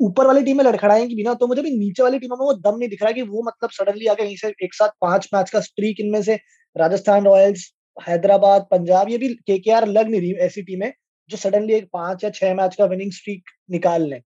ऊपर 0.00 0.26
वाली 0.26 0.42
टीमें 0.42 0.64
लड़खड़ाएँगी 0.64 1.14
बिना 1.14 1.34
तो 1.34 1.46
मुझे 1.46 1.62
भी 1.62 1.70
नीचे 1.78 2.02
वाली 2.02 2.18
टीमों 2.18 2.36
में 2.36 2.44
वो 2.46 2.52
दम 2.52 2.78
नहीं 2.78 2.88
दिख 2.88 3.02
रहा 3.02 3.12
कि 3.12 3.22
वो 3.22 3.42
मतलब 3.42 3.70
सडनली 3.70 4.06
आगे 4.06 4.22
कहीं 4.22 4.36
से 4.36 4.48
एक 4.62 4.74
साथ 4.74 4.88
पाँच 5.00 5.28
मैच 5.34 5.50
का 5.50 5.60
स्ट्रीक 5.60 6.00
इनमें 6.00 6.22
से 6.22 6.38
राजस्थान 6.76 7.24
रॉयल्स 7.24 7.72
हैदराबाद 8.08 8.66
पंजाब 8.70 9.08
ये 9.08 9.18
भी 9.18 9.28
के 9.50 9.80
लग 9.86 10.08
नहीं 10.08 10.20
रही 10.20 10.32
ऐसी 10.32 10.62
टीमें 10.62 10.92
जो 11.30 11.36
सडनली 11.36 11.74
एक 11.74 11.88
पाँच 11.92 12.24
या 12.24 12.30
छह 12.30 12.54
मैच 12.54 12.76
का 12.76 12.84
विनिंग 12.84 13.12
स्ट्रीक 13.12 13.42
निकाल 13.70 14.02
लें। 14.02 14.20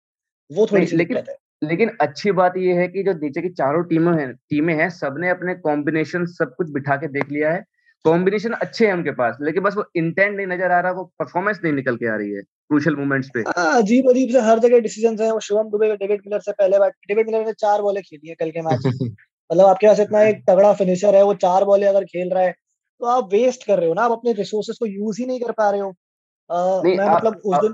वो 0.51 0.67
थोड़ी 0.67 0.87
सी 0.87 0.97
लेकिन 0.97 1.17
है। 1.17 1.37
लेकिन 1.63 1.91
अच्छी 2.01 2.31
बात 2.33 2.57
यह 2.57 2.81
है 2.81 2.89
कि 2.89 3.03
जो 3.03 3.13
नीचे 3.13 3.43
की 3.43 3.49
चारों 3.49 3.83
टीमें 3.85 4.13
हैं 4.13 4.33
टीमें 4.33 4.75
हैं 4.75 4.91
सबने 4.91 5.31
अपने 5.31 5.55
कॉम्बिनेशन 5.55 6.25
सब 6.27 6.55
कुछ 6.55 6.71
बिठा 6.71 6.97
के 6.97 7.09
देख 7.09 7.31
लिया 7.31 7.53
है। 7.53 7.65
कॉम्बिनेशन 8.05 8.53
अच्छे 8.53 8.87
हैं 8.87 8.93
उनके 8.95 9.11
पास 9.11 9.37
लेकिन 9.41 9.63
बस 9.63 9.77
वो 9.77 9.85
इंटेंट 9.97 10.37
नहीं 10.37 10.47
नज़र 10.47 10.73
आ 10.73 10.81
रहा 10.81 10.93
वो 10.93 11.05
परफॉर्मेंस 11.19 11.61
नहीं 11.65 11.73
निकल 11.73 11.97
के 11.97 12.07
आ 12.07 12.17
रही 12.17 12.31
है 12.31 12.43
क्रूशल 12.43 12.97
मोमेंट्स 12.97 13.29
पे। 13.35 13.41
हाँ, 13.41 13.83
अजीब 13.83 14.09
अजीब 14.11 14.31
से 14.31 14.41
हर 14.41 14.59
जगह 14.59 14.81
डिसीज़न 14.81 15.19
है 15.21 15.33
वो 15.33 15.41
शिवम 15.41 15.71
दुबे 15.71 15.89
का 15.89 15.95
डेविड 15.95 16.23
मिलर 16.27 16.41
से 16.41 16.53
पहले 16.53 16.79
बार 16.79 16.91
डेविड 17.09 17.27
मिलर 17.27 17.47
ने 17.47 17.53
चार 17.53 17.83
बॉलें 17.83 18.03
खेली 18.03 18.29
है 18.29 18.35
कल 18.35 18.51
के 18.51 18.63
मैच 18.63 18.87
मतलब 19.53 19.67
आपके 19.67 19.87
पास 19.87 20.01
इतना 20.01 20.23
एक 20.23 20.43
तगड़ा 20.49 20.73
फिनिशर 20.73 21.17
है 21.17 21.23
वो 21.23 21.35
चार 21.35 21.65
बॉले 21.65 21.87
अगर 21.87 22.05
खेल 22.05 22.31
रहा 22.31 22.43
है 22.43 22.53
तो 23.01 23.07
आप 23.07 23.29
वेस्ट 23.33 23.67
कर 23.67 23.79
रहे 23.79 23.89
हो 23.89 23.95
ना 23.95 24.03
आप 24.03 24.11
अपने 24.11 24.33
रिसोर्सेज 24.33 24.79
को 24.79 24.87
यूज़ 24.87 25.21
ही 25.21 25.27
नहीं 25.27 25.41
कर 25.41 25.53
पा 25.53 25.71
रहे 25.71 25.81
हो। 25.81 25.95
मैं 26.85 27.15
मतलब 27.15 27.41
उस 27.45 27.57
दिन 27.57 27.73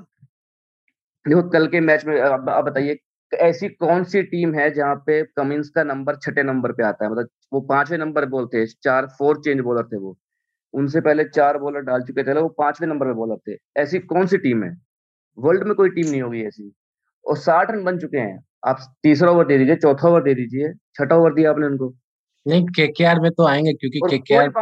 देखो 1.26 1.42
कल 1.48 1.66
के 1.66 1.80
मैच 1.80 2.04
में 2.04 2.20
आप 2.20 2.64
बताइए 2.64 2.98
ऐसी 3.36 3.68
कौन 3.68 4.04
सी 4.04 4.22
टीम 4.22 4.54
है 4.54 4.70
जहाँ 4.70 4.94
पे 4.96 5.22
कमिंस 5.22 5.68
का 5.68 5.82
नंबर 5.82 6.16
छठे 6.16 6.42
नंबर 6.42 6.72
पे 6.72 6.82
आता 6.82 7.04
है? 7.04 7.10
मतलब 7.10 7.28
वो 7.52 7.60
पांचवे 7.60 7.96
नंबर 7.96 8.26
बोलते 8.26 8.66
चार 8.66 9.06
फोर 9.06 9.38
चेंज 9.38 9.60
बॉलर 9.60 9.82
थे 9.82 9.96
वो। 9.96 10.18
उनसे 10.74 11.00
पहले 11.00 11.24
चार 11.24 11.58
बॉलर 11.58 11.80
डाल 11.80 12.02
चुके 12.02 12.22
थे, 12.24 12.32
वो 12.32 12.48
पांचवे 12.48 12.86
नंबर 12.86 13.06
पे 13.06 13.12
बॉलर 13.12 13.36
थे। 13.36 13.58
ऐसी 13.76 13.98
कौन 13.98 14.26
सी 14.26 14.38
टीम 14.38 14.64
है? 14.64 14.78
वर्ल्ड 15.38 15.64
में 15.64 15.74
कोई 15.74 15.90
टीम 15.90 16.10
नहीं 16.10 16.22
होगी 16.22 16.44
ऐसी। 16.44 16.72
और 17.26 17.36
साठ 17.36 17.70
रन 17.70 17.84
बन 17.84 17.98
चुके 17.98 18.18
हैं। 18.18 18.44
आप 18.66 18.78
तीसरा 19.02 19.30
ओवर 19.30 19.46
दे 19.46 19.58
दीजिए, 19.58 19.76
चौथा 19.76 20.08
ओवर 20.08 20.22
दे 20.22 20.34
दीजिए, 20.34 20.72
छठा 20.72 21.16
ओवर 21.16 21.34
दिया 21.34 21.50
आपने 21.50 21.66
उनको। 21.66 21.94
नहीं 22.46 22.64
के 22.66 22.86
के 22.86 23.04
आर 23.04 23.20
में 23.20 23.30
तो 23.30 23.46
आएँगे 23.46 23.72
क्योंकि 23.72 24.00
के 24.00 24.18
के 24.18 24.34
आर 24.34 24.48
के 24.48 24.54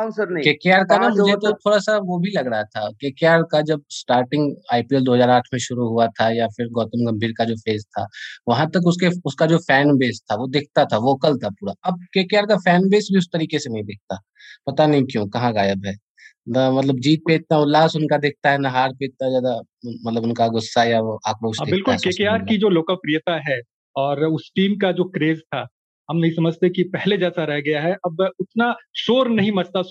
के 0.43 0.53
केकेआर 0.53 0.85
का 0.85 0.99
ना 0.99 1.09
मुझे 1.09 1.37
तो 1.37 1.53
थोड़ा 1.53 1.79
सा 1.79 1.99
वो 1.99 2.19
भी 2.19 2.31
लग 2.31 2.47
रहा 2.47 2.63
था। 2.63 2.81
के 2.81 2.93
के 2.93 3.11
केकेआर 3.11 3.43
का 3.43 3.61
जब 3.61 3.83
स्टार्टिंग 3.91 4.57
आईपीएल 4.73 5.03
2008 5.03 5.43
में 5.53 5.61
शुरू 5.61 5.89
हुआ 5.89 6.07
था 6.07 6.31
या 6.31 6.47
फिर 6.47 6.69
गौतम 6.69 7.13
गंभीर 7.13 7.33
का 7.39 7.45
जो 7.45 7.55
फ़ेज़ 7.57 7.85
था 7.85 8.07
वहाँ 8.49 8.71
तक 8.71 8.81
उसके 8.87 9.09
उसका 9.25 9.47
जो 9.47 9.59
फ़ैन 9.59 9.97
बेस 9.97 10.23
था 10.31 10.35
वो 10.35 10.47
दिखता 10.47 10.85
था 10.85 10.99
वोकल 10.99 11.37
था 11.37 11.49
पूरा। 11.49 11.75
अब 11.85 11.95
के 11.95 12.05
के 12.05 12.23
केकेआर 12.23 12.47
का 12.47 12.57
फ़ैन 12.57 12.89
बेस 12.89 13.09
भी 13.13 13.19
उस 13.19 13.29
तरीके 13.33 13.59
से 13.59 13.71
नहीं 13.71 13.85
दिखता। 13.85 14.19
पता 14.67 14.87
नहीं 14.87 15.05
क्यों 15.05 15.29
कहाँ 15.29 15.53
गायब 15.53 15.87
है? 15.87 15.95
मतलब 16.49 16.99
जीत 17.01 17.23
पे 17.29 17.35
इतना 17.35 17.59
उल्लास 17.59 17.97
उनका 17.97 18.19
दिखता 18.19 18.51
है 18.51 18.59
ना 18.59 18.71
हार 18.71 18.93
पे 18.93 19.05
इतना 19.05 19.29
ज़्यादा 19.29 19.61
मतलब 20.07 20.23
उनका 20.23 20.49
गुस्सा 20.49 20.85
या 20.85 21.01
वो 21.01 21.21
आक्रोश 21.27 21.59
हाँ, 21.61 21.67
बिल्कुल 21.71 21.97
केकेआर 21.97 22.43
की 22.43 22.59
जो 22.59 22.69
लोकप्रियता 22.69 23.37
है 23.51 23.61
और 23.97 24.25
उस 24.25 24.51
टीम 24.57 24.77
का 24.77 24.93
जो 24.93 25.05
क्रेज 25.05 25.41
था 25.41 25.67
हम 26.11 26.17
नहीं 26.17 26.31
समझते 26.31 26.71
कि 26.71 26.83
पहले 26.83 27.17
जैसा 27.17 27.45
रह 27.45 27.61
गया 27.61 27.81
है। 27.81 27.93
अब 27.93 28.31
उतना 28.41 28.75
शोर 28.97 29.29
नहीं 29.29 29.53
मचता 29.53 29.83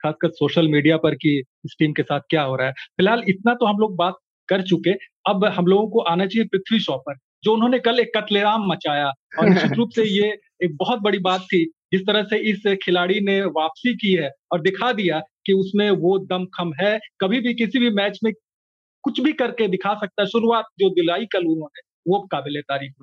खासकर 0.00 0.30
सोशल 0.30 0.68
मीडिया 0.68 0.96
पर 0.96 1.14
कि 1.14 1.42
इस 1.64 1.76
टीम 1.78 1.92
के 1.92 2.02
साथ 2.02 2.20
क्या 2.30 2.42
हो 2.42 2.56
रहा 2.56 2.66
है। 2.66 2.72
फ़िलहाल 2.72 3.22
इतना 3.28 3.54
तो 3.54 3.66
हम 3.66 3.78
लोग 3.78 3.96
बात 3.96 4.14
कर 4.48 4.62
चुके। 4.62 4.92
अब 5.30 5.44
हम 5.44 5.66
लोगों 5.66 5.88
को 5.88 6.00
आना 6.00 6.26
चाहिए 6.26 6.44
पृथ्वी 6.44 6.80
शॉ 6.80 6.96
पर, 6.96 7.14
जो 7.44 7.52
उन्होंने 7.54 7.78
कल 7.78 8.00
एक 8.00 8.10
कतलेराम 8.16 8.66
मचाया। 8.66 9.12
और 9.38 9.48
निश्चित 9.48 9.72
रूप 9.72 9.90
से 9.90 10.04
ये 10.04 10.36
एक 10.64 10.76
बहुत 10.76 10.98
बड़ी 10.98 11.18
बात 11.18 11.40
थी, 11.40 11.64
जिस 11.64 12.00
तरह 12.00 12.22
से 12.22 12.38
इस 12.38 12.76
खिलाड़ी 12.82 13.20
ने 13.20 13.40
वापसी 13.42 13.94
की 13.94 14.12
है 14.14 14.30
और 14.52 14.60
दिखा 14.60 14.92
दिया 14.92 15.20
कि 15.46 15.52
उसमें 15.52 15.90
वो 15.90 16.18
दमखम 16.18 16.72
है। 16.80 16.98
कभी 17.20 17.40
भी 17.40 17.54
किसी 17.54 17.78
भी 17.78 17.90
मैच 17.90 18.18
में 18.24 18.32
कुछ 19.04 19.20
भी 19.20 19.32
करके 19.32 19.68
दिखा 19.68 19.94
सकता 19.94 20.22
है। 20.22 20.26
शुरुआत 20.26 20.64
जो 20.78 20.90
दिलाई 20.90 21.26
कल 21.26 21.46
उन्होंने, 21.46 21.80
वो 22.08 22.20
काबिल 22.20 22.60
तारीफ़ 22.60 23.02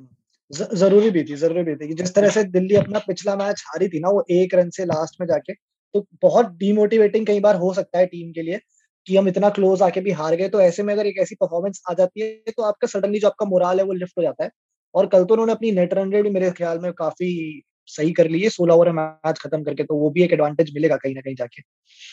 ज़रूरी 0.51 1.09
भी 1.09 1.23
थी 1.23 1.35
ज़रूरी 1.35 1.63
भी 1.63 1.75
थी 1.75 1.87
कि 1.87 1.93
जिस 1.93 2.13
तरह 2.15 2.29
से 2.29 2.43
दिल्ली 2.43 2.75
अपना 2.75 2.99
पिछला 2.99 3.35
मैच 3.35 3.63
हारी 3.67 3.87
थी 3.89 3.99
ना 3.99 4.09
वो 4.09 4.25
एक 4.31 4.55
रन 4.55 4.69
से 4.69 4.85
लास्ट 4.85 5.21
में 5.21 5.27
जाके 5.27 5.53
तो 5.95 6.05
बहुत 6.21 6.51
डिमोटिवेटिंग 6.57 7.27
कई 7.27 7.39
बार 7.39 7.55
हो 7.55 7.73
सकता 7.73 7.99
है 7.99 8.05
टीम 8.05 8.31
के 8.31 8.41
लिए 8.41 8.59
कि 9.07 9.17
हम 9.17 9.27
इतना 9.27 9.49
क्लोज 9.49 9.81
आके 9.81 10.01
भी 10.01 10.11
हार 10.11 10.35
गए 10.35 10.49
तो 10.49 10.61
ऐसे 10.61 10.83
में 10.83 10.93
अगर 10.93 11.05
एक 11.05 11.17
ऐसी 11.17 11.35
परफॉर्मेंस 11.35 11.81
आ 11.91 11.93
जाती 11.93 12.21
है 12.21 12.53
तो 12.57 12.63
आपका 12.63 12.87
सडनली 12.87 13.19
जो 13.19 13.27
आपका 13.27 13.45
मोराल 13.45 13.79
है 13.79 13.85
वो 13.85 13.93
लिफ्ट 13.93 14.13
हो 14.17 14.23
जाता 14.23 14.43
है। 14.43 14.49
और 14.95 15.07
कल 15.07 15.23
तो 15.25 15.33
उन्होंने 15.33 15.51
अपनी 15.51 15.71
नेट 15.71 15.93
रन 15.93 16.11
रेट 16.13 16.27
मेरे 16.27 16.51
ख्याल 16.51 16.79
में 16.79 16.91
काफ़ी 16.93 17.61
सही 17.87 18.11
कर 18.11 18.27
ली 18.29 18.41
है 18.41 18.49
सोलह 18.49 18.73
ओवर 18.73 18.91
मैच 18.91 19.39
खत्म 19.39 19.63
करके 19.63 19.83
तो 19.83 19.95
वो 19.95 20.09
भी 20.09 20.23
एक 20.23 20.33
एडवांटेज 20.33 20.73
मिलेगा 20.73 20.95
कहीं 20.95 21.15
ना 21.15 21.21
कहीं 21.21 21.35
जाके। 21.35 21.61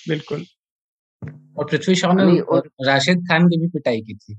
बिल्कुल। 0.09 0.45
और 1.59 1.64
पृथ्वी 1.64 1.95
शॉ 1.95 2.12
ने 2.12 2.38
और 2.40 2.71
राशिद 2.87 3.18
खान 3.18 3.49
की 3.49 3.59
भी 3.59 3.68
पिटाई 3.68 4.00
की 4.00 4.14
थी। 4.14 4.38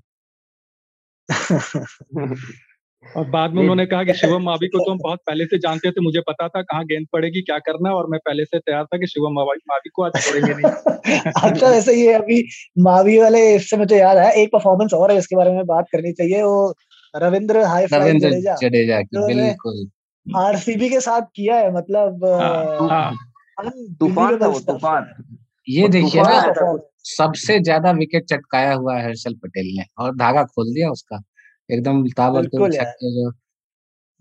और 3.18 3.30
बाद 3.30 3.54
में 3.54 3.62
उन्होंने 3.62 3.86
कहा 3.86 4.04
कि 4.04 4.14
शिवम 4.38 4.44
मावी 4.44 4.68
को 4.68 4.86
तो 4.86 4.92
हम 4.92 4.98
बहुत 4.98 5.20
पहले 5.28 5.46
से 5.46 5.58
जानते 5.58 5.92
थे 5.92 6.02
मुझे 6.02 6.20
पता 6.20 6.48
था 6.48 6.62
कहाँ 6.62 6.86
गेंद 6.86 7.08
पड़ेगी 7.14 7.42
क्या 7.42 7.60
करना 7.60 7.90
है 7.90 7.96
और 7.96 8.08
मैं 8.08 8.20
पहले 8.20 8.46
से 8.46 8.60
तैयार 8.60 8.84
था 8.84 8.98
कि 8.98 9.08
शिवम 9.08 9.34
मावी 9.34 9.90
को 9.90 10.04
आज 10.04 10.12
छोड़ेंगे 10.22 10.54
नहीं। 10.54 11.32
अच्छा 11.44 11.70
वैसे 11.70 11.94
ये 11.94 12.14
अभी 12.14 12.44
मावी 12.80 13.18
वाले 13.20 13.56
इससे 13.56 13.78
मुझे 13.78 13.98
याद 13.98 14.18
आया 14.18 14.30
एक 14.30 14.50
परफॉर्मेंस 14.54 14.94
और 14.94 15.12
है 15.12 15.18
इसके 15.18 15.36
बारे 15.36 15.52
में 15.52 15.66
बात 15.66 15.86
करनी 15.92 16.12
चाहिए 16.12 16.44
वो 16.44 16.76
रविंद्र 17.16 17.64
हाई 17.64 17.88
फ्लाई 17.88 18.20
जडेजा। 18.20 19.02
बिल्कुल। 19.28 19.90
आरसीबी 20.38 20.90
के 20.90 21.00
साथ 21.00 21.22
किया 21.22 21.56
है 21.56 21.74
मतलब 21.74 22.26
हाँ, 22.26 22.90
हाँ। 22.90 23.72
तूफ़ान 24.00 24.38
था 24.38 24.48
वो 24.48 24.60
तूफ़ान। 24.60 25.26
ये 25.70 25.88
देखिए 25.88 26.22
ना 26.22 26.78
सबसे 27.04 27.60
ज़्यादा 27.60 27.92
विकेट 27.92 28.26
चटकाया 28.26 28.74
हुआ 28.74 28.98
है 28.98 29.06
हर्षल 29.06 29.34
पटेल 29.34 29.66
ने 29.78 29.84
और 29.98 30.16
धागा 30.16 30.44
खोल 30.44 30.74
दिया 30.74 30.90
उसका। 30.90 31.22
एकदम 31.72 32.08
ताबड़तोड़ 32.08 32.74
छक्के 32.74 33.14
जो 33.14 33.32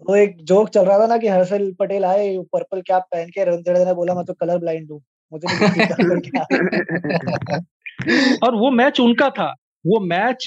वो 0.08 0.16
एक 0.16 0.44
जोक 0.44 0.68
चल 0.68 0.84
रहा 0.84 0.98
था 0.98 1.06
ना 1.06 1.18
कि 1.18 1.28
हर्षल 1.28 1.74
पटेल 1.78 2.04
आए 2.04 2.38
पर्पल 2.38 2.80
कैप 2.80 3.02
पहन 3.02 3.28
के 3.28 3.44
रविंद्र 3.44 3.84
ने 3.84 3.94
बोला 3.94 4.14
मैं 4.14 4.24
तो 4.24 4.32
कलर 4.32 4.58
ब्लाइंड 4.58 4.90
हूँ। 4.90 5.02
मुझे 5.32 5.48
और 8.44 8.54
वो 8.54 8.70
मैच 8.70 9.00
उनका 9.00 9.30
था। 9.30 9.54
वो 9.86 10.00
मैच 10.00 10.46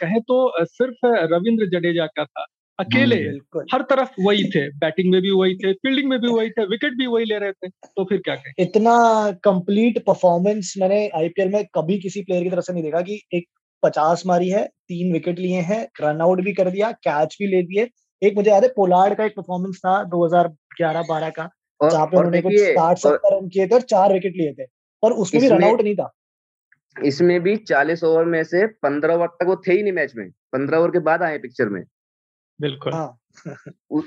कहे 0.00 0.20
तो 0.20 0.64
सिर्फ़ 0.64 1.06
रविंद्र 1.06 1.66
जडेजा 1.66 2.06
का 2.06 2.24
था। 2.24 2.46
अकेले 2.78 3.30
हर 3.74 3.82
तरफ़ 3.82 4.10
वही 4.20 4.44
थे। 4.44 4.68
बैटिंग 4.68 5.12
में 5.12 5.22
भी 5.22 5.30
वही 5.30 5.54
थे 5.54 5.72
फील्डिंग 5.72 6.10
में 6.10 6.20
भी 6.20 6.28
वही 6.28 6.50
थे 6.50 6.64
विकेट 6.64 6.92
भी 6.92 7.06
वही 7.06 7.24
ले 7.24 7.38
रहे 7.38 7.52
थे। 7.52 7.68
तो 7.68 8.04
फिर 8.04 8.18
क्या 8.18 8.34
कहें? 8.34 8.54
इतना 8.58 9.32
कंप्लीट 9.44 10.04
परफॉर्मेंस 10.04 10.74
मैंने 10.78 11.08
आईपीएल 11.08 11.48
में 11.48 11.64
कभी 11.74 11.98
किसी 11.98 12.22
प्लेयर 12.22 12.42
की 12.42 12.50
तरफ़ 12.50 12.60
से 12.60 12.72
नहीं 12.72 12.82
देखा 12.82 13.00
कि 13.00 13.22
एक 13.34 13.44
पचास 13.84 14.22
मारी 14.26 14.48
है 14.50 14.66
तीन 14.88 15.12
विकेट 15.12 15.38
लिए 15.38 15.60
हैं 15.62 15.82
रन 16.00 16.20
आउट 16.20 16.40
भी 16.44 16.52
कर 16.54 16.70
दिया 16.70 16.90
कैच 17.04 17.36
भी 17.40 17.46
ले 17.46 17.62
दिए 17.62 17.88
एक 18.22 18.36
मुझे 18.36 18.50
याद 18.50 18.62
है 18.62 18.68
पोलार्ड 18.76 19.14
का 19.14 19.24
एक 19.24 19.32
परफॉर्मेंस 19.36 19.78
था 19.78 19.94
2011-12 20.10 21.30
का 21.30 21.48
जहाँ 21.80 22.06
पे 22.06 22.16
उन्होंने 22.16 22.40
कुछ 22.42 22.54
साठ 22.58 22.98
सत्तर 22.98 23.36
रन 23.36 23.48
किए 23.48 23.66
थे 23.66 23.74
और 23.74 23.80
चार 23.90 24.12
विकेट 24.12 24.36
लिए 24.36 24.52
थे 24.52 24.66
और 25.02 25.12
उसमें 25.24 25.40
भी 25.42 25.48
रन 25.48 25.64
आउट 25.64 25.80
नहीं 25.80 25.94
था। 25.94 26.10
इसमें 26.96 27.40
भी 27.42 27.56
चालीस 27.58 28.04
ओवर 28.04 28.24
में 28.24 28.42
से 28.44 28.66
पंद्रह 28.82 29.14
ओवर 29.14 29.26
तक 29.34 29.46
वो 29.46 29.56
थे 29.66 29.72
ही 29.72 29.82
नहीं 29.82 29.92
मैच 29.92 30.12
में 30.16 30.28
पंद्रह 30.52 30.78
ओवर 30.78 30.90
के 30.90 30.98
बाद 31.08 31.22
आए 31.22 31.38
पिक्चर 31.38 31.68
में। 31.68 31.82
बिल्कुल। 32.60 32.92
हाँ। 32.92 33.18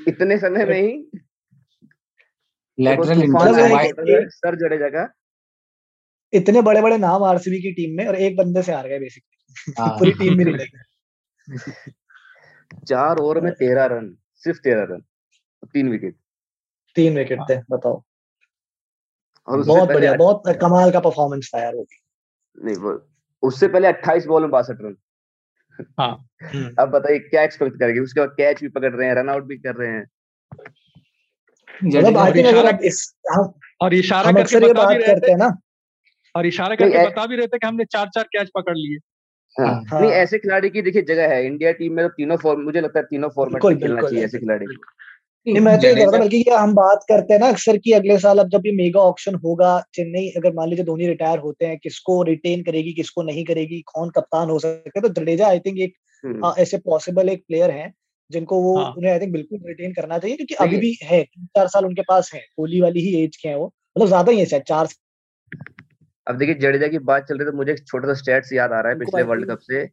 इतने 0.07 0.37
समय 0.37 0.65
में 0.65 0.81
ही 0.81 0.91
लेटरल 2.77 4.27
सर 4.29 4.55
जडेजा 4.55 4.89
का 4.89 5.03
इतने 6.33 6.61
बड़े 6.61 6.81
बड़े 6.81 6.97
नाम 6.97 7.23
आरसीबी 7.23 7.57
की 7.57 7.71
टीम 7.71 7.97
में 7.97 8.07
और 8.07 8.15
एक 8.15 8.37
बंदे 8.37 8.63
से 8.63 8.73
हार 8.73 8.87
गए 8.87 8.99
बेसिकली 8.99 9.73
हाँ। 9.79 9.89
पूरी 9.99 10.11
टीम 10.11 10.37
भी 10.37 10.45
नहीं 10.45 11.57
चार 12.87 13.17
ओवर 13.17 13.41
में 13.41 13.53
तेरह 13.53 13.85
रन 13.85 14.17
सिर्फ़ 14.35 14.59
तेरह 14.59 14.83
रन 14.83 15.03
तीन 15.73 15.89
विकेट 15.89 16.15
तीन 16.95 17.17
विकेट 17.17 17.39
थे 17.49 17.57
बताओ। 17.69 18.03
और 19.47 19.63
बहुत 19.63 19.89
बढ़िया 19.89 20.13
बहुत 20.13 20.43
कमाल 20.61 20.91
का 20.91 20.99
परफॉर्मेंस 20.99 21.51
था 21.55 21.59
यार 21.59 21.75
वो। 21.75 21.85
नहीं 22.65 22.75
वो 22.75 23.07
उससे 23.43 23.67
पहले 23.67 23.87
अट्ठाईस 23.87 24.25
बॉल 24.25 24.41
में 24.41 24.51
बासठ 24.51 24.77
रन। 24.81 24.95
हाँ। 25.99 26.27
अब 26.79 26.89
बताइए 26.89 27.19
क्या 27.19 27.43
एक्सपेक्ट 27.43 27.79
करेंगे? 27.79 27.99
उसके 27.99 28.19
बाद 28.19 28.29
कैच 28.29 28.61
भी 28.61 28.67
पकड़ 28.67 28.95
रहे 28.95 29.07
हैं 29.07 29.15
रन 29.15 29.29
आउट 29.29 29.43
भी 29.43 29.57
कर 29.57 29.75
रहे 29.75 29.91
हैं। 29.91 30.07
मतलब 31.83 32.79
और 33.81 33.93
इशारा 33.93 34.31
करके 34.31 34.73
बता 34.73 34.89
भी 34.89 35.03
रहे 35.03 35.15
थे। 35.15 35.35
ना। 35.35 35.57
और 36.37 36.47
इशारा 36.47 36.75
करके 36.75 37.05
बता 37.05 37.25
भी 37.25 37.35
रहे 37.35 37.47
थे 37.47 37.57
कि 37.57 37.67
हमने 37.67 37.85
चार 37.85 38.09
चार 38.15 38.23
कैच 38.31 38.49
पकड़ 38.55 38.75
लिए। 38.77 38.97
हाँ, 39.55 39.83
हाँ। 39.91 40.01
नहीं 40.01 40.11
ऐसे 40.13 40.37
खिलाड़ी 40.37 40.69
की 40.69 40.81
देखिए 40.81 41.01
जगह 41.03 41.33
है। 41.33 41.45
इंडिया 41.45 41.71
टीम 41.73 41.93
में 41.93 42.05
तो 42.05 42.09
तीनों 42.13 42.37
फॉर्म 42.37 42.61
मुझे 42.61 42.81
लगता 42.81 42.99
है 42.99 43.05
तीनों 43.05 43.29
फॉर्मेट 43.29 43.65
में 43.65 43.77
खेलना 43.77 44.01
चाहिए 44.01 44.23
ऐसे 44.25 44.39
खिलाड़ी। 44.39 44.65
नहीं 45.47 45.59
मैं 45.59 45.77
तो 45.79 45.87
ये 45.87 45.93
कह 45.95 46.01
रहा 46.01 46.19
बल्कि 46.19 46.43
हम 46.49 46.73
बात 46.73 47.05
करते 47.09 47.33
हैं 47.33 47.39
ना 47.39 47.47
अक्सर 47.47 47.77
की 47.77 47.91
अगले 47.91 48.17
साल 48.19 48.39
अब 48.39 48.49
जब 48.49 48.65
ये 48.65 48.71
मेगा 48.75 49.01
ऑप्शन 49.01 49.35
होगा 49.35 49.69
चेन्नई 49.93 50.29
अगर 50.37 50.53
मान 50.53 50.69
लीजिए 50.69 50.85
धोनी 50.85 51.07
रिटायर 51.07 51.39
होते 51.39 51.65
हैं 51.65 51.77
किसको 51.77 52.21
रिटेन 52.23 52.63
करेगी 52.63 52.93
किसको 52.93 53.23
नहीं 53.23 53.45
करेगी 53.45 53.81
कौन 53.87 54.09
कप्तान 54.09 54.49
हो 54.49 54.59
सकता 54.59 54.99
है? 54.99 55.01
तो 55.01 55.21
जडेजा 55.21 55.47
आई 55.47 55.59
थिंक 55.59 55.79
एक 55.79 55.93
हम्म। 56.23 56.53
ऐसे 56.57 56.77
पॉसिबल 56.85 57.29
एक 57.29 57.43
प्लेयर 57.47 57.71
है 57.71 57.91
जिनको 58.29 58.61
वो 58.61 58.77
हाँ. 58.77 58.93
उन्हें 58.97 59.11
आई 59.11 59.19
थिंक 59.19 59.31
बिल्कुल 59.33 59.59
रिटेन 59.67 59.93
करना 59.93 60.17
चाहिए 60.17 60.35
क्योंकि 60.35 60.55
अभी 60.55 60.77
भी 60.77 60.97
है 61.03 61.23
तीन 61.23 61.45
चार 61.45 61.67
साल 61.67 61.85
उनके 61.85 62.01
पास 62.01 62.31
है। 62.33 62.39
कोहली 62.57 62.81
वाली 62.81 63.01
ही 63.01 63.23
एज 63.23 63.35
के 63.35 63.49
हैं 63.49 63.55
वो। 63.55 63.73
मतलब 63.97 64.07
ज़्यादा 64.07 64.31
ही 64.31 64.39
है 64.39 64.59
चार 64.61 64.87
अब 66.27 66.37
देखिए 66.37 66.55
जडेजा 66.55 66.87
की 66.87 66.99
बात 67.05 67.25
चल 67.25 67.37
रही 67.37 67.45
है 67.45 67.51
तो 67.51 67.57
मुझे 67.57 67.71
एक 67.71 67.85
छोटा 67.87 68.07
सा 68.07 68.13
स्टेट्स 68.15 68.53
याद 68.53 68.71
आ 68.71 68.79
रहा 68.79 68.91
है 68.91 68.99
पिछले 68.99 69.21
वर्ल्ड 69.23 69.49
कप 69.51 69.59
से। 69.61 69.87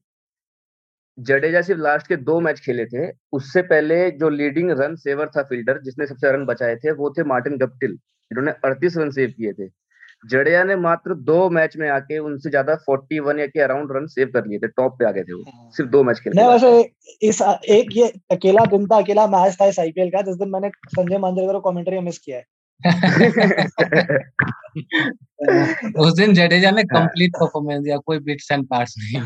जडेजा 1.18 1.60
सिर्फ़ 1.62 1.80
लास्ट 1.80 2.06
के 2.06 2.16
दो 2.18 2.38
मैच 2.40 2.60
खेले 2.60 2.84
थे। 2.86 3.10
उससे 3.32 3.62
पहले 3.64 4.10
जो 4.12 4.28
लीडिंग 4.30 4.70
रन 4.80 4.94
सेवर 4.96 5.26
था 5.26 5.42
फील्डर 5.42 5.80
जिसने 5.82 6.06
सबसे 6.06 6.32
रन 6.32 6.44
बचाए 6.46 6.76
थे 6.76 6.92
वो 6.92 7.10
थे 7.10 7.24
मार्टिन 7.24 7.56
गप्टिल 7.58 7.94
जिन्होंने 7.94 8.52
अड़तीस 8.64 8.96
रन 8.96 9.10
सेव 9.10 9.34
किए 9.36 9.52
थे। 9.52 9.68
जडेजा 10.30 10.62
ने 10.64 10.76
मात्र 10.78 11.14
दो 11.22 11.48
मैच 11.50 11.76
में 11.76 11.88
आके 11.90 12.18
उनसे 12.20 12.50
ज़्यादा 12.50 12.74
फोर्टी 12.84 13.18
वन 13.20 13.38
या 13.38 13.46
के 13.46 13.60
अराउंड 13.60 13.92
रन 13.92 14.06
सेव 14.06 14.30
कर 14.34 14.46
लिए 14.46 14.58
थे 14.58 14.68
टॉप 14.68 14.96
पे 14.98 15.04
आ 15.04 15.10
गए 15.10 15.22
थे 15.22 15.32
वो। 15.32 15.42
हाँ। 15.42 15.70
सिर्फ़ 15.70 15.90
दो 15.90 16.02
मैच 16.02 16.20
खेले 16.20 16.46
वैसे 16.46 16.70
इस 17.22 17.40
एक 17.70 17.88
ये 17.92 18.08
अकेला 18.32 18.64
दिन 18.66 18.86
था 18.86 18.98
अकेला 18.98 19.26
मैच 19.28 19.56
था 19.60 19.66
इस 19.66 19.78
आईपीएल 19.80 20.10
का 20.10 20.22
जिस 20.22 20.36
दिन 20.36 20.50
मैंने 20.50 20.70
संजय 20.88 21.18
मांजरेकर 21.18 21.52
को 21.52 21.70
कमेंट्री 21.70 22.00
मिस 22.00 22.18
किया 22.18 22.38
है। 22.38 22.44
उस 25.98 26.14
दिन 26.14 26.34
जडेजा 26.34 26.70
ने 26.70 26.84
कंप्लीट 26.84 27.30
परफॉर्मेंस 27.30 27.84
दिया 27.84 27.96
कोई 27.96 28.18
बिट्स 28.18 28.52
एंड 28.52 28.66
पार्ट्स 28.66 28.94
नहीं 28.98 29.22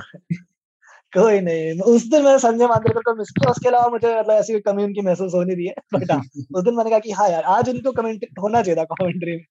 कोई 1.13 1.41
नहीं। 1.41 1.81
उस 1.81 2.11
दिन 2.11 2.23
मैंने 2.23 2.39
संजय 2.39 2.67
मांद्रेकर 2.67 3.01
को 3.01 3.15
मिस 3.15 3.31
किया 3.31 3.51
उसके 3.51 3.69
अलावा 3.69 3.89
मुझे 3.89 4.21
मतलब 4.21 4.35
ऐसी 4.35 4.61
कमी 4.61 4.85
उनकी 4.85 5.01
महसूस 5.01 5.35
होनी 5.35 5.55
रही 5.55 5.67
है। 5.67 5.75
बट 5.95 6.11
हाँ, 6.11 6.23
उस 6.55 6.65
दिन 6.65 6.75
मैंने 6.75 6.91
कहा 6.91 6.99
कि 6.99 7.11
हाँ 7.11 7.29
यार 7.29 7.43
आज 7.43 7.69
उनको 7.69 7.93
कमेंट 7.93 8.27
होना 8.43 8.63
चाहिए 8.63 8.81
था 8.81 8.85
कमेंट्री 8.85 9.33
में। 9.33 9.45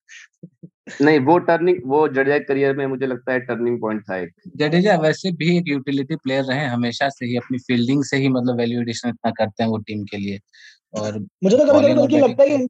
नहीं 1.02 1.20
वो 1.20 1.38
टर्निंग 1.38 1.78
वो 1.86 2.08
जडेजा 2.08 2.40
करियर 2.40 2.76
में 2.76 2.88
मुझे 2.88 3.08
लगता 3.08 3.34
है 3.34 3.40
टर्निंग 3.40 3.82
पॉइंट 3.82 4.02
था 4.02 4.18
एक। 4.18 4.30
जडेजा 4.56 4.96
वैसे 4.96 5.32
भी 5.32 5.58
एक 5.58 5.64
यूटिलिटी 5.68 6.16
प्लेयर 6.16 6.44
रहे 6.44 6.66
हमेशा 6.66 7.10
से 7.10 7.26
ही 7.26 7.38
अपनी 7.38 7.58
फील्डिंग 7.58 8.04
से 8.04 8.18
ही 8.18 8.30
मतलब 8.30 8.58
वैल्यू 8.58 8.82
एडिशन 8.82 9.10
इतना 9.10 9.32
करते 9.32 9.64
हैं 9.64 9.70
वो 9.70 9.78
टीम 9.78 10.04
के 10.04 10.18
लिए। 10.18 10.40
और 10.94 11.26
मुझे 11.44 11.58
तो 11.58 11.66
कभी 11.66 11.94
कभी 11.94 12.18
लगता 12.18 12.44
है 12.44 12.50
कि 12.50 12.68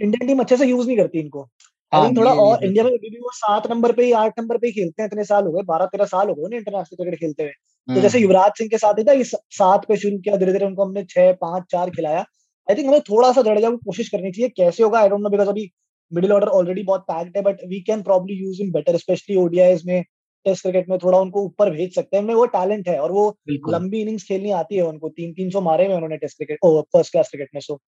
इंडियन 0.00 0.26
टीम 0.26 0.40
अच्छे 0.40 0.56
से 0.56 0.66
यूज़ 0.66 0.86
नहीं 0.86 0.96
करती 0.96 1.18
इनको। 1.20 1.48
हाँ, 1.92 2.10
थोड़ा 2.14 2.32
और 2.34 2.64
इंडिया 2.64 2.84
में 2.84 2.90
अभी 2.90 3.10
भी 3.10 3.18
वो 3.18 3.30
सात 3.34 3.66
नंबर 3.70 3.92
पे 3.92 4.04
ही 4.04 4.12
आठ 4.14 4.38
नंबर 4.40 4.58
पे 4.58 4.66
ही 4.66 4.72
खेलते 4.72 5.02
हैं 5.02 5.08
इतने 5.08 5.24
साल 5.24 5.44
हो 5.44 5.52
गए 5.52 5.62
बारह 5.66 5.86
तेरह 5.86 6.04
साल 6.06 6.28
हो 6.28 6.34
गए 6.34 6.56
इंटरनेशनल 6.56 6.96
क्रिकेट 6.96 7.20
खेलते 7.20 7.42
हुए। 7.42 7.50
तो 7.50 7.92
हम्म। 7.92 8.02
जैसे 8.02 8.18
युवराज 8.18 8.52
सिंह 8.58 8.68
के 8.70 8.78
साथ 8.78 8.98
ही 8.98 9.04
था 9.04 9.12
ये 9.12 9.24
सात 9.24 9.84
पे 9.88 9.96
शुरू 9.96 10.18
किया 10.18 10.36
धीरे 10.36 10.52
धीरे 10.52 10.66
उनको 10.66 10.84
हमने 10.84 11.04
छह 11.10 11.32
पाँच 11.40 11.64
चार 11.72 11.90
खिलाया। 11.90 12.24
आई 12.68 12.76
थिंक 12.76 12.88
हमें 12.88 13.00
थोड़ा 13.00 13.32
सा 13.32 13.42
जडेजा 13.42 13.70
को 13.70 13.76
कोशिश 13.86 14.08
करनी 14.08 14.30
चाहिए 14.30 14.48
कैसे 14.56 14.82
होगा 14.82 15.00
आई 15.00 15.08
डोंट 15.08 15.22
नो 15.22 15.30
बिकॉज़ 15.30 15.48
अभी 15.48 15.70
मिडिल 16.12 16.32
ऑर्डर 16.32 16.48
ऑलरेडी 16.58 16.82
बहुत 16.82 17.00
पैक्ड 17.08 17.36
है 17.36 17.42
but 17.42 17.64
we 17.68 17.80
can 17.80 18.02
probably 18.02 18.34
use 18.34 18.62
in 18.62 18.70
better 18.72 18.96
especially 18.96 19.36
ODIs 19.36 19.82
में 19.86 20.02
टेस्ट 20.46 20.62
क्रिकेट 20.62 20.88
में 20.88 20.98
थोड़ा 20.98 21.18
उनको 21.18 21.42
ऊपर 21.44 21.70
भेज 21.70 21.94
सकते 21.94 22.16
हैं। 22.16 22.22
उनमें 22.22 22.34
वो 22.34 22.44
टैलेंट 22.48 22.88
है 22.88 22.98
और 23.00 23.12
वो 23.12 23.24
लंबी 23.68 24.00
इनिंग्स 24.00 24.24
खेलनी 24.24 24.50
आती 24.58 24.76
है 24.76 24.82
उनको 24.82 25.08
तीन 25.08 25.32
तीन 25.32 25.50
सौ 25.50 25.60
मारे 25.60 25.88
में 25.88 25.94
उन्होंने 25.94 26.16
test 26.16 26.36
cricket 26.36 26.58
first 26.66 27.12
class 27.12 27.28
cricket 27.28 27.48
में 27.54 27.60
सो 27.60 27.80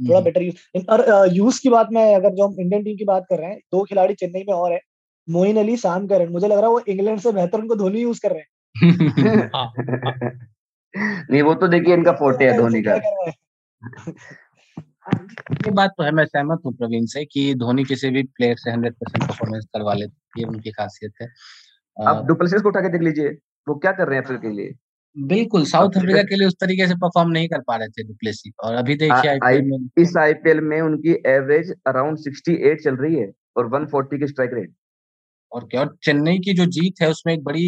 थोड़ा 0.00 0.20
बेटर 0.20 0.42
यूज़ 0.42 0.84
और 0.90 1.28
यूज़ 1.34 1.60
की 1.62 1.68
बात 1.68 1.88
में 1.92 2.14
अगर 2.14 2.30
जो 2.30 2.48
हम 2.48 2.60
इंडियन 2.60 2.82
टीम 2.84 2.96
की 2.96 3.04
बात 3.04 3.26
कर 3.30 3.38
रहे 3.38 3.50
हैं 3.50 3.58
दो 3.72 3.84
खिलाड़ी 3.84 4.14
चेन्नई 4.14 4.44
में 4.48 4.54
और 4.54 4.72
है 4.72 4.80
मोइन 5.30 5.56
अली 5.56 5.76
साम 5.76 6.06
करन 6.06 6.28
मुझे 6.28 6.46
लग 6.48 6.58
रहा 6.58 6.66
है 6.66 6.72
वो 6.72 6.80
इंग्लैंड 6.80 7.20
से 7.20 7.32
बेहतर 7.32 7.60
उनको 7.60 7.76
धोनी 7.76 8.00
यूज़ 8.00 8.20
कर 8.20 8.32
रहे 8.32 8.40
हाँ। 9.54 9.72
नहीं 11.30 11.42
वो 11.42 11.54
तो 11.54 11.68
देखिए 11.68 11.94
इनका 11.94 12.12
फोटे 12.18 12.44
है 12.44 12.56
धोनी 12.56 12.82
का। 12.82 12.94
ये 15.66 15.70
बात 15.70 15.90
तो 15.90 16.02
है 16.02 16.10
मैं 16.10 16.24
सहमत 16.24 16.60
हूँ 16.66 16.72
प्रवीण 16.76 17.06
से 17.06 17.24
कि 17.24 17.54
धोनी 17.54 17.84
किसी 17.84 18.10
भी 18.10 18.22
प्लेयर 18.22 18.56
से 18.56 18.70
हंड्रेड 18.70 18.94
परसेंट 18.94 19.24
परफॉर्मेंस 19.24 19.64
करवा 19.64 19.94
लेते 19.94 20.40
ये 20.40 20.46
उनकी 20.46 20.70
खासियत 20.70 21.12
है। 21.22 21.28
आप 21.96 22.24
डुप्लेसिस 22.26 22.62
को 22.62 22.68
उठा 22.68 22.80
के 22.80 22.88
देख 22.88 23.02
लीजिए 23.02 23.28
वो 23.68 23.74
क्या 23.74 23.92
कर 23.92 24.08
रहे 24.08 24.18
हैं 24.18 24.26
फिर 24.26 24.36
के 24.36 24.50
लिए? 24.50 24.74
बिल्कुल 25.16 25.64
साउथ 25.64 25.96
अफ्रीका 25.96 26.22
के 26.22 26.36
लिए 26.36 26.46
उस 26.46 26.54
तरीके 26.60 26.86
से 26.86 26.94
परफॉर्म 26.94 27.30
नहीं 27.30 27.48
कर 27.48 27.60
पा 27.60 27.76
रहे 27.76 27.88
थे 27.88 28.02
डुप्लेसी 28.02 28.52
और 28.64 28.74
अभी 28.74 28.94
देखिए 28.94 29.30
आईपीएल 29.30 29.62
में 29.62 29.88
इस 29.98 30.16
आईपीएल 30.16 30.60
में 30.60 30.80
उनकी 30.80 31.12
एवरेज 31.26 31.72
अराउंड 31.86 32.18
68 32.18 32.82
चल 32.84 32.96
रही 32.96 33.14
है 33.14 33.30
और 33.56 33.68
140 33.68 34.18
की 34.18 34.26
स्ट्राइक 34.26 34.50
रेट 34.54 34.74
और 35.52 35.64
क्या 35.64 35.80
और 35.80 35.96
चेन्नई 36.04 36.38
की 36.38 36.52
जो 36.54 36.66
जीत 36.66 37.02
है 37.02 37.10
उसमें 37.10 37.32
एक 37.34 37.44
बड़ी 37.44 37.66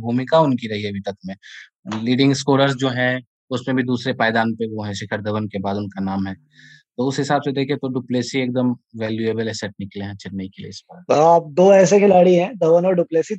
भूमिका 0.00 0.40
उनकी 0.40 0.68
रही 0.68 0.82
है 0.82 0.90
अभी 0.90 1.00
तक 1.00 1.16
में। 1.26 1.34
लीडिंग 2.04 2.34
स्कोरर्स 2.34 2.74
जो 2.74 2.88
हैं 2.88 3.20
उसमें 3.50 3.76
भी 3.76 3.82
दूसरे 3.82 4.12
पायदान 4.12 4.54
पे 4.54 4.66
वो 4.66 4.84
है 4.84 4.94
शिखर 4.94 5.20
धवन 5.20 5.46
के 5.46 5.58
बाद 5.58 5.76
उनका 5.76 6.00
नाम 6.00 6.26
है। 6.26 6.34
तो 6.34 7.06
उस 7.08 7.18
हिसाब 7.18 7.42
से 7.42 7.52
देखें 7.52 7.76
तो 7.76 7.88
डुप्लेसी 7.88 8.40
एकदम 8.40 8.74
वैल्यूएबल 8.96 9.48
एसेट 9.48 9.72
निकले 9.80 10.04
हैं 10.04 10.16
चेन्नई 10.16 10.48
के 10.48 10.62
लिए 10.62 10.68
इस 10.68 10.82
बार। 10.90 11.18
आप 11.18 11.46
दो 11.52 11.72
ऐसे 11.74 12.00
खिलाड़ी 12.00 12.34
हैं 12.34 12.52
धवन 12.58 12.86
और 12.86 12.94
डुप्लेसी 12.94 13.34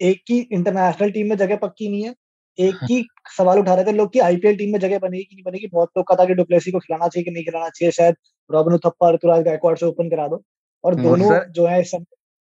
एक 0.00 0.22
की 0.26 0.38
इंटरनेशनल 0.38 1.10
टीम 1.10 1.28
में 1.28 1.36
जगह 1.36 1.56
पक्की 1.56 1.88
नहीं 1.88 2.02
है 2.04 2.14
एक 2.58 2.74
की 2.76 3.08
सवाल 3.38 3.58
उठा 3.58 3.74
रहे 3.74 3.84
थे 3.84 3.92
लोग 3.92 4.12
कि 4.12 4.18
आईपीएल 4.18 4.56
टीम 4.56 4.72
में 4.72 4.80
जगह 4.80 4.98
बनेगी 4.98 5.24
कि 5.24 5.36
नहीं 5.36 5.44
बनेगी? 5.44 5.66
बहुत 5.66 5.90
लोग 5.96 6.06
कहा 6.06 6.16
था 6.16 6.24
कि 6.24 6.34
डुप्लेसी 6.34 6.70
को 6.70 6.78
खिलाना 6.78 7.08
चाहिए 7.08 7.24
कि 7.24 7.30
नहीं 7.30 7.44
खिलाना 7.44 7.68
चाहिए 7.68 7.92
शायद 7.92 8.14
रॉबिन 8.52 8.78
थप्पा 8.78 9.10
ऋतुराज 9.10 9.44
गायकवाड़ 9.44 9.76
से 9.76 9.86
ओपन 9.86 10.10
करा 10.10 10.28
दो। 10.28 10.42
और 10.84 10.92
हम्म, 10.92 11.02
दोनों 11.02 11.52
जो 11.52 11.66
है 11.66 11.82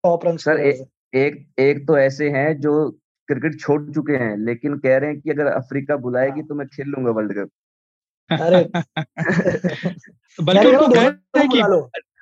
टॉप 0.03 0.25
रन 0.25 0.37
सर 0.37 0.59
एक 1.15 1.47
एक 1.59 1.87
तो 1.87 1.97
ऐसे 1.97 2.29
हैं 2.29 2.59
जो 2.59 2.91
क्रिकेट 3.27 3.59
छोड़ 3.59 3.91
चुके 3.91 4.13
हैं 4.13 4.37
लेकिन 4.37 4.77
कह 4.77 4.97
रहे 4.97 5.09
हैं 5.09 5.21
कि 5.21 5.29
अगर 5.29 5.45
अफ्रीका 5.45 5.95
बुलाएगी 5.95 6.39
हाँ। 6.39 6.47
तो 6.47 6.55
मैं 6.55 6.67
खेल 6.67 6.87
लूँगा 6.87 7.11
वर्ल्ड 7.11 7.33
कप 7.33 7.49
अरे 8.31 8.63
बल्कि 10.43 11.61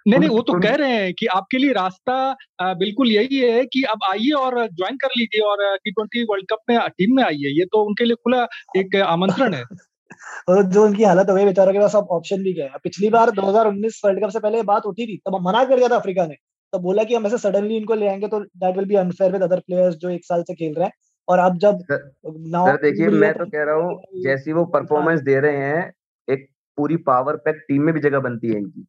नहीं 0.08 0.20
नहीं 0.20 0.30
वो 0.30 0.42
तो 0.42 0.60
कह 0.60 0.76
रहे 0.76 0.92
हैं 0.92 1.14
कि 1.14 1.26
आपके 1.26 1.58
लिए 1.58 1.72
रास्ता 1.74 2.36
बिल्कुल 2.62 3.12
यही 3.12 3.40
है 3.40 3.66
कि 3.66 3.84
अब 3.84 4.00
आइए 4.12 4.32
और 4.32 4.68
ज्वाइन 4.68 4.98
कर 4.98 5.08
लीजिए 5.18 5.42
और 5.42 5.78
टी 5.78 5.92
ट्वेंटी 5.92 6.24
वर्ल्ड 6.24 6.46
कप 6.50 6.58
में 6.70 6.80
टीम 6.90 7.16
में 7.16 7.24
आइए। 7.24 7.60
ये 7.60 7.66
तो 7.66 7.86
उनके 7.86 8.06
लिए 8.06 8.16
खुला 8.16 8.44
एक 8.78 8.96
आमंत्रण 8.96 9.54
है। 9.54 9.64
और 10.50 10.64
जो 10.64 10.84
उनकी 10.86 11.04
हालत 11.04 11.30
हो 11.30 11.36
गई 11.36 11.46
बेचारों 11.46 11.74
के 11.74 11.80
पास 11.80 11.96
अब 11.96 12.08
ऑप्शन 12.12 12.44
भी 12.44 12.54
गया 12.54 12.78
पिछली 12.84 13.10
बार 13.10 13.32
2019 13.32 14.02
वर्ल्ड 14.06 14.24
कप 14.24 14.30
से 14.30 14.40
पहले 14.40 14.64
बात 14.64 14.86
उठी 14.86 15.06
थी 15.06 15.18
तब 15.18 15.40
मना 15.42 15.64
कर 15.64 15.76
दिया 15.76 15.88
था 15.88 15.96
अफ्रीका 15.96 16.26
ने। 16.26 16.36
तो 16.74 16.80
बोला 16.80 17.04
कि 17.04 17.16
हम 17.16 17.26
ऐसे 17.26 17.38
सडनली 17.38 17.78
इनको 17.78 17.94
ले 17.94 18.08
आएँगे 18.08 18.28
तो 18.28 18.40
that 18.40 18.78
will 18.78 18.86
be 18.86 18.96
unfair 18.96 19.32
with 19.32 19.44
other 19.44 19.60
players 19.60 19.96
जो 19.96 20.10
एक 20.10 20.26
साल 20.26 20.44
से 20.44 20.54
खेल 20.54 20.74
रहे 20.74 20.86
हैं। 20.86 20.92
और 21.28 21.40
अब 21.40 21.58
जब 21.58 21.78
सर 21.92 22.78
देखिए 22.78 23.08
मैं 23.08 23.34
तो 23.34 23.46
कह 23.46 23.64
रहा 23.64 23.76
हूँ 23.76 24.02
जैसी 24.24 24.54
वो 24.54 24.66
परफॉर्मेंस 24.66 25.20
दे 25.22 25.40
रहे 25.40 25.58
हैं 25.58 25.94
एक 26.30 26.48
पूरी 26.78 26.98
पावर 26.98 27.36
पैक 27.36 27.56
टीम 27.56 27.84
में 27.84 27.94
भी 27.94 28.00
जगह 28.00 28.20
बनती 28.20 28.48
है 28.48 28.58
इनकी। 28.58 28.86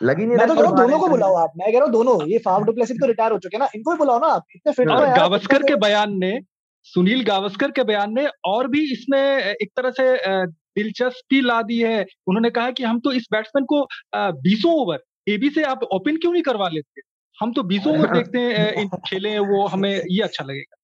लगी 0.00 0.26
नहीं 0.26 0.36
मैं 0.36 0.46
तो 0.48 0.54
कह 0.54 0.60
रहा 0.60 0.70
हूँ 0.70 0.78
दोनों 0.78 0.98
को 0.98 1.08
बुलाओ 1.08 1.34
आप। 1.36 1.52
मैं 1.56 1.72
कह 1.72 1.78
रहा 1.78 1.84
हूँ 1.84 1.92
दोनों 1.92 2.26
ये 2.28 2.38
फाफ 2.44 2.62
डुप्लेसिस 2.64 2.96
तो 2.96 3.06
रिटायर 3.06 3.32
हो 3.32 3.38
चुके 3.38 3.56
हैं 3.56 3.60
ना 3.60 3.68
इनको 3.74 3.92
भी 3.92 3.98
बुलाओ 3.98 4.18
ना 4.20 4.26
आप। 4.34 4.44
इतने 4.56 4.72
फिट 4.72 4.88
हो 4.88 5.00
गावस्कर 5.16 5.62
के 5.62 5.76
बयान 5.78 6.16
ने 6.18 6.38
सुनील 6.86 7.24
गावस्कर 7.24 7.70
के 7.70 7.84
बयान 7.84 8.12
ने 8.14 8.26
और 8.46 8.68
भी 8.68 8.80
इसमें 8.92 9.20
एक 9.20 9.70
तरह 9.76 9.90
से 9.90 10.16
दिलचस्पी 10.46 11.40
ला 11.42 11.60
दी 11.62 11.78
है। 11.80 12.00
उन्होंने 12.26 12.50
कहा 12.50 12.70
कि 12.70 12.84
हम 12.84 13.00
तो 13.00 13.12
इस 13.12 13.26
बैट्समैन 13.32 13.64
को 13.64 13.82
बीसों 14.16 14.72
ओवर 14.74 14.98
एबी 15.28 15.50
से 15.50 15.62
आप 15.64 15.82
ओपन 15.92 16.16
क्यों 16.16 16.32
नहीं 16.32 16.42
करवा 16.42 16.68
लेते? 16.68 17.02
हम 17.38 17.52
तो 17.52 17.62
बीसों 17.64 17.98
ओवर 17.98 18.12
देखते 18.12 18.38
हैं 18.38 18.88
खेले 19.06 19.38
वो 19.40 19.66
हमें 19.66 19.90
ये 19.90 20.22
अच्छा 20.22 20.44
लगेगा। 20.44 20.76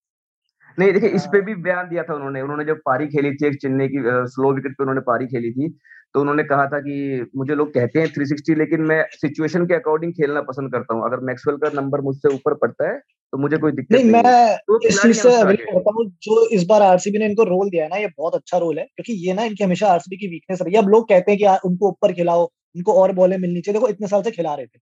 नहीं 0.77 0.93
देखिए 0.93 1.09
इस 1.11 1.25
पे 1.31 1.41
भी 1.41 1.55
बयान 1.63 1.89
दिया 1.89 2.03
था 2.03 2.13
उन्होंने। 2.13 2.41
उन्होंने 2.41 2.65
जब 2.65 2.79
पारी 2.85 3.07
खेली 3.07 3.31
थी 3.33 3.47
एक 3.47 3.55
चेन्नई 3.61 3.87
की 3.87 4.01
स्लो 4.31 4.53
विकेट 4.53 4.71
पे 4.71 4.83
उन्होंने 4.83 5.01
पारी 5.07 5.27
खेली 5.27 5.51
थी 5.51 5.67
तो 6.15 6.21
उन्होंने 6.21 6.43
कहा 6.43 6.65
था 6.67 6.79
कि 6.79 7.25
मुझे 7.37 7.55
लोग 7.55 7.73
कहते 7.73 7.99
हैं 7.99 8.07
360 8.09 8.55
लेकिन 8.57 8.81
मैं 8.81 9.01
सिचुएशन 9.13 9.65
के 9.65 9.73
अकॉर्डिंग 9.73 10.11
खेलना 10.13 10.41
पसंद 10.41 10.71
करता 10.71 10.93
हूँ। 10.93 11.03
अगर 11.05 11.23
मैक्सवेल 11.25 11.57
का 11.57 11.69
नंबर 11.73 12.01
मुझसे 12.01 12.33
ऊपर 12.33 12.53
पड़ता 12.53 12.87
है 12.89 12.99
तो 13.33 13.37
मुझे 13.37 13.57
कोई 13.57 13.71
दिक्कत 13.71 13.95
नहीं, 13.95 14.03
नहीं 14.03 14.11
मैं 14.13 14.55
तो 14.57 14.79
इस 14.87 15.01
चीज़ 15.01 15.21
से 15.21 15.33
अग्री 15.35 15.57
करता 15.57 15.91
हूँ 15.95 16.05
जो 16.23 16.47
इस 16.49 16.65
बार 16.65 16.81
आरसीबी 16.81 17.19
ने 17.19 17.25
इनको 17.25 17.43
रोल 17.43 17.69
दिया 17.69 17.83
है 17.83 17.89
ना 17.89 17.97
ये 17.97 18.07
बहुत 18.17 18.35
अच्छा 18.35 18.57
रोल 18.57 18.79
है 18.79 18.85
क्योंकि 18.85 19.13
ये 19.27 19.33
ना 19.33 19.43
इनकी 19.43 19.63
हमेशा 19.63 19.87
आरसीबी 19.87 20.17
की 20.17 20.27
वीकनेस 20.27 20.61
रही 20.61 20.73
है। 20.73 20.81
अब 20.81 20.89
लोग 20.89 21.07
कहते 21.09 21.31
हैं 21.31 21.39
कि 21.39 21.67
उनको 21.67 21.89
ऊपर 21.89 22.13
खिलाओ 22.13 22.45
उनको 22.75 22.93
और 23.01 23.11
बॉलें 23.13 23.37
मिलनी 23.37 23.61
चाहिए। 23.61 23.79
देखो 23.79 23.89
इतने 23.89 24.07
साल 24.07 24.23
से 24.23 24.31
खिला 24.31 24.55
रहे 24.55 24.65
थे। 24.65 24.79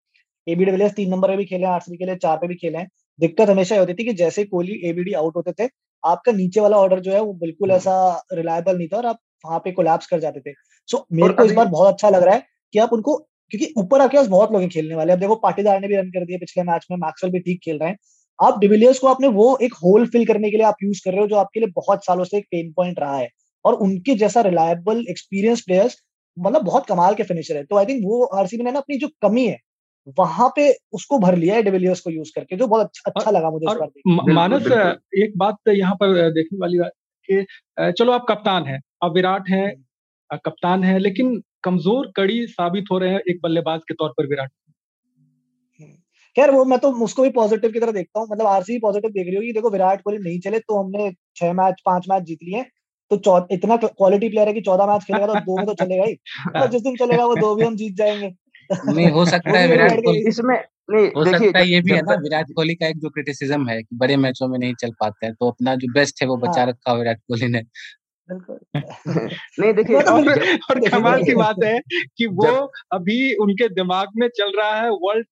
एबी 0.47 0.65
डिविलियर्स 0.65 0.93
तीन 0.93 1.09
नंबर 1.11 1.29
पे 1.29 1.37
भी 1.37 1.45
खेले 1.45 1.65
आरसीबी 1.67 1.97
के 1.97 2.05
लिए 2.05 2.15
चार 2.17 2.37
पे 2.37 2.47
भी 2.47 2.55
खेले 2.55 2.77
हैं। 2.77 2.87
दिक्कत 3.19 3.49
हमेशा 3.49 3.79
होती 3.79 3.93
थी 3.93 4.05
कि 4.05 4.13
जैसे 4.15 4.43
कोहली 4.45 4.81
एबीडी 4.89 5.13
आउट 5.15 5.35
होते 5.35 5.51
थे 5.59 5.69
आपका 6.03 6.31
नीचे 6.31 6.61
वाला 6.61 6.77
ऑर्डर 6.77 6.99
जो 6.99 7.11
है 7.11 7.21
वो 7.21 7.33
बिल्कुल 7.35 7.69
हम्म। 7.69 7.77
ऐसा 7.77 8.23
रिलायबल 8.33 8.77
नहीं 8.77 8.87
था 8.87 8.97
और 8.97 9.05
आप 9.05 9.19
वहाँ 9.45 9.59
पे 9.59 9.71
कोलैप्स 9.71 10.07
कर 10.07 10.19
जाते 10.19 10.39
थे। 10.39 10.53
सो 10.89 10.97
so, 10.97 11.03
मेरे 11.11 11.33
को 11.33 11.43
इस 11.43 11.51
बार 11.51 11.65
बहुत 11.65 11.93
अच्छा 11.93 12.09
लग 12.09 12.23
रहा 12.23 12.35
है 12.35 12.43
कि 12.73 12.79
आप 12.79 12.93
उनको 12.93 13.17
क्योंकि 13.51 13.73
ऊपर 13.77 14.01
आके 14.01 14.27
बहुत 14.27 14.51
लोग 14.51 14.67
खेलने 14.67 14.95
वाले। 14.95 15.13
अब 15.13 15.19
देखो 15.19 15.35
पाटीदार 15.35 15.79
ने 15.81 15.87
भी 15.87 15.95
रन 15.95 16.09
कर 16.09 16.25
दिया 16.25 16.37
पिछले 16.37 16.63
मैच 16.63 16.87
में 16.91 16.97
मैक्सवेल 16.97 17.33
भी 17.33 17.39
ठीक 17.39 17.59
खेल 17.65 17.77
रहे 17.79 17.89
हैं। 17.89 17.97
आप 18.39 18.59
डिविलियर्स 18.59 18.99
को 18.99 19.07
आपने 19.07 19.27
वो 19.27 19.57
एक 19.61 19.73
होल 19.73 20.07
फिल 20.07 20.25
करने 20.25 20.51
के 20.51 20.57
लिए 20.57 20.65
आप 20.65 20.83
यूज़ 20.83 21.01
कर 21.05 21.11
रहे 21.11 21.21
हो 21.21 21.27
जो 21.27 21.35
आपके 21.35 21.59
लिए 21.59 21.69
बहुत 21.75 22.05
सालों 22.05 22.23
से 22.23 22.37
एक 22.37 22.45
पेन 22.45 22.71
पॉइंट 22.71 22.99
रहा 22.99 23.17
है। 23.17 23.29
और 23.65 23.73
उनके 23.73 24.15
जैसा 24.15 24.41
रिलायबल 24.41 25.05
एक्सपीरियंस 25.09 25.61
प्लेयर्स 25.61 25.97
मतलब 26.39 26.61
बहुत 26.61 26.85
कमाल 26.85 27.15
के 27.15 27.23
फिनिशर 27.23 27.57
है। 27.57 27.63
तो 27.63 27.77
आई 27.77 27.85
थिंक 27.85 28.01
वो 28.05 28.23
आरसीबी 28.25 28.63
ने 28.63 28.71
ना 28.71 28.79
अपनी 28.79 28.97
जो 28.97 29.07
कमी 29.21 29.47
है 29.47 29.57
वहाँ 30.19 30.53
पे 30.55 30.77
उसको 30.91 31.19
भर 31.19 31.35
लिया 31.35 31.55
है 31.55 31.63
डिविलियर्स 31.63 31.99
को 31.99 32.09
यूज़ 32.09 32.31
करके 32.35 32.55
जो 32.55 32.67
बहुत 32.67 32.85
अच्छा, 32.85 33.11
अच्छा 33.15 33.31
लगा 33.31 33.49
मुझे 33.49 33.65
इस 33.65 33.77
बार 33.77 34.33
मानस 34.33 34.67
एक 35.17 35.33
बात 35.37 35.57
यहाँ 35.69 35.95
पर 35.95 36.31
देखने 36.31 36.59
वाली 36.59 36.79
बात 36.79 36.91
कि 37.29 37.45
चलो 37.91 38.11
आप 38.11 38.25
कप्तान 38.29 38.63
हैं 38.63 38.81
आप 39.01 39.13
विराट 39.13 39.49
हैं 39.49 39.65
हम्म। 39.65 40.37
कप्तान 40.45 40.83
है 40.83 40.97
लेकिन 40.99 41.41
कमज़ोर 41.63 42.11
कड़ी 42.15 42.45
साबित 42.47 42.85
हो 42.91 42.97
रहे 42.97 43.11
हैं 43.11 43.19
एक 43.29 43.39
बल्लेबाज 43.43 43.79
के 43.87 43.93
तौर 43.93 44.09
पर 44.09 44.27
विराट। 44.27 44.49
हम्म। 45.79 45.91
खैर 46.35 46.51
वो 46.51 46.63
मैं 46.65 46.79
तो 46.79 46.91
उसको 47.03 47.23
भी 47.23 47.29
पॉजिटिव 47.29 47.71
की 47.71 47.79
तरह 47.79 47.91
देखता 47.91 48.19
हूँ 48.19 48.27
मतलब 48.31 48.47
आरसीबी 48.47 48.79
पॉजिटिव 48.79 49.11
देख 49.11 49.27
रही 49.27 49.35
होगी। 49.35 49.51
देखो 49.53 49.69
विराट 49.69 50.01
कोहली 50.01 50.23
नहीं 50.23 50.39
चले 50.39 50.59
तो 50.59 50.83
हमने 50.83 51.11
छह 51.35 51.53
मैच 51.53 51.81
पाँच 51.85 52.05
मैच 52.09 52.23
जीत 52.23 52.39
लिए। 52.43 52.63
तो 53.11 53.47
इतना 53.51 53.75
क्वालिटी 53.77 54.29
प्लेयर 54.29 54.47
है 54.47 54.53
कि 54.53 54.61
चौदह 54.61 54.85
मैच 54.85 55.03
खेलेगा 55.03 55.27
तो 55.27 55.39
दो 55.41 55.57
में 55.57 55.65
तो 55.65 55.73
चलेगा 55.73 56.03
ही। 56.03 56.13
तो 56.61 56.67
जिस 56.67 56.81
दिन 56.81 56.95
चलेगा 56.95 57.25
वो 57.25 57.35
दो 57.35 57.55
भी 57.55 57.65
हम 57.65 57.75
जीत 57.75 57.95
जाएँगे। 57.95 58.33
नहीं 58.93 59.09
हो 59.11 59.25
सकता 59.25 59.57
है 59.59 59.67
विराट 59.67 60.01
कोहली 60.05 60.27
इसमें 60.29 60.55
नहीं 60.91 61.07
हो 61.07 61.25
सकता 61.25 61.59
है 61.59 61.67
ये 61.67 61.81
भी 61.81 61.91
है 61.91 62.01
ना। 62.01 62.15
विराट 62.15 62.51
कोहली 62.55 62.75
का 62.75 62.87
एक 62.87 62.97
जो 62.97 63.09
क्रिटिसिज्म 63.09 63.67
है 63.69 63.81
कि 63.83 63.95
बड़े 63.95 64.17
मैचों 64.17 64.47
में 64.47 64.57
नहीं 64.59 64.73
चल 64.73 64.91
पाते 64.99 65.25
हैं 65.25 65.35
तो 65.35 65.49
अपना 65.51 65.75
जो 65.75 65.91
बेस्ट 65.93 66.21
है 66.21 66.27
वो 66.27 66.37
बचा 66.37 66.59
हाँ। 66.61 66.67
रखा 66.69 66.93
विराट 66.93 67.19
कोहली 67.27 67.47
ने। 67.47 67.61
नहीं 68.31 69.73
देखिए 69.73 70.01
तो 70.01 70.11
और, 70.11 70.29
और 70.71 70.89
कमाल 70.89 71.23
की 71.23 71.35
बात 71.35 71.55
है 71.63 71.79
कि 72.17 72.25
वो 72.25 72.71
अभी 72.91 73.35
उनके 73.35 73.69
दिमाग 73.69 74.07
में 74.15 74.27
चल 74.27 74.51
रहा 74.57 74.81
है 74.81 74.89
वर्ल्ड 74.89 75.27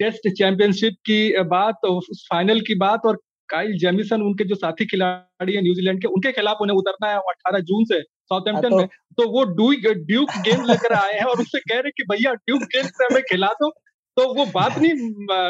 टेस्ट 0.00 0.28
चैंपियनशिप 0.28 0.94
की 1.06 1.42
बात 1.42 1.84
उस 1.84 2.28
फाइनल 2.32 2.60
की 2.60 2.74
बात 2.74 3.00
और 3.06 3.18
काइल 3.48 3.78
जेमिसन 3.78 4.22
उनके 4.22 4.44
जो 4.44 4.54
साथी 4.54 4.86
खिलाड़ी 4.86 5.52
है 5.52 5.62
न्यूजीलैंड 5.62 6.00
के 6.00 6.08
उनके 6.08 6.32
खिलाफ 6.32 6.56
उन्हें 6.60 6.76
उतरना 6.76 7.10
है 7.10 7.16
अठारह 7.16 7.58
जून 7.58 7.84
से 7.84 8.00
साउथहैम्पटन 8.02 8.62
हाँ, 8.62 8.70
तो, 8.70 8.76
में। 8.76 8.86
तो 8.86 9.28
वो 9.30 9.44
ड्यूक 9.44 9.96
ड्यूक 10.06 10.30
गेम 10.30 10.64
लेकर 10.64 10.92
आए 10.92 11.12
हैं 11.12 11.24
और 11.24 11.40
उससे 11.40 11.58
कह 11.58 11.74
रहे 11.74 11.88
हैं 11.88 11.92
कि 11.96 12.02
भैया 12.02 12.34
ड्यूक 12.34 12.62
गेम 12.62 12.86
से 12.86 13.04
हमें 13.04 13.22
खिला 13.22 13.46
दो। 13.46 13.70
तो 14.16 14.34
वो 14.34 14.46
बात 14.46 14.78
नहीं 14.78 14.92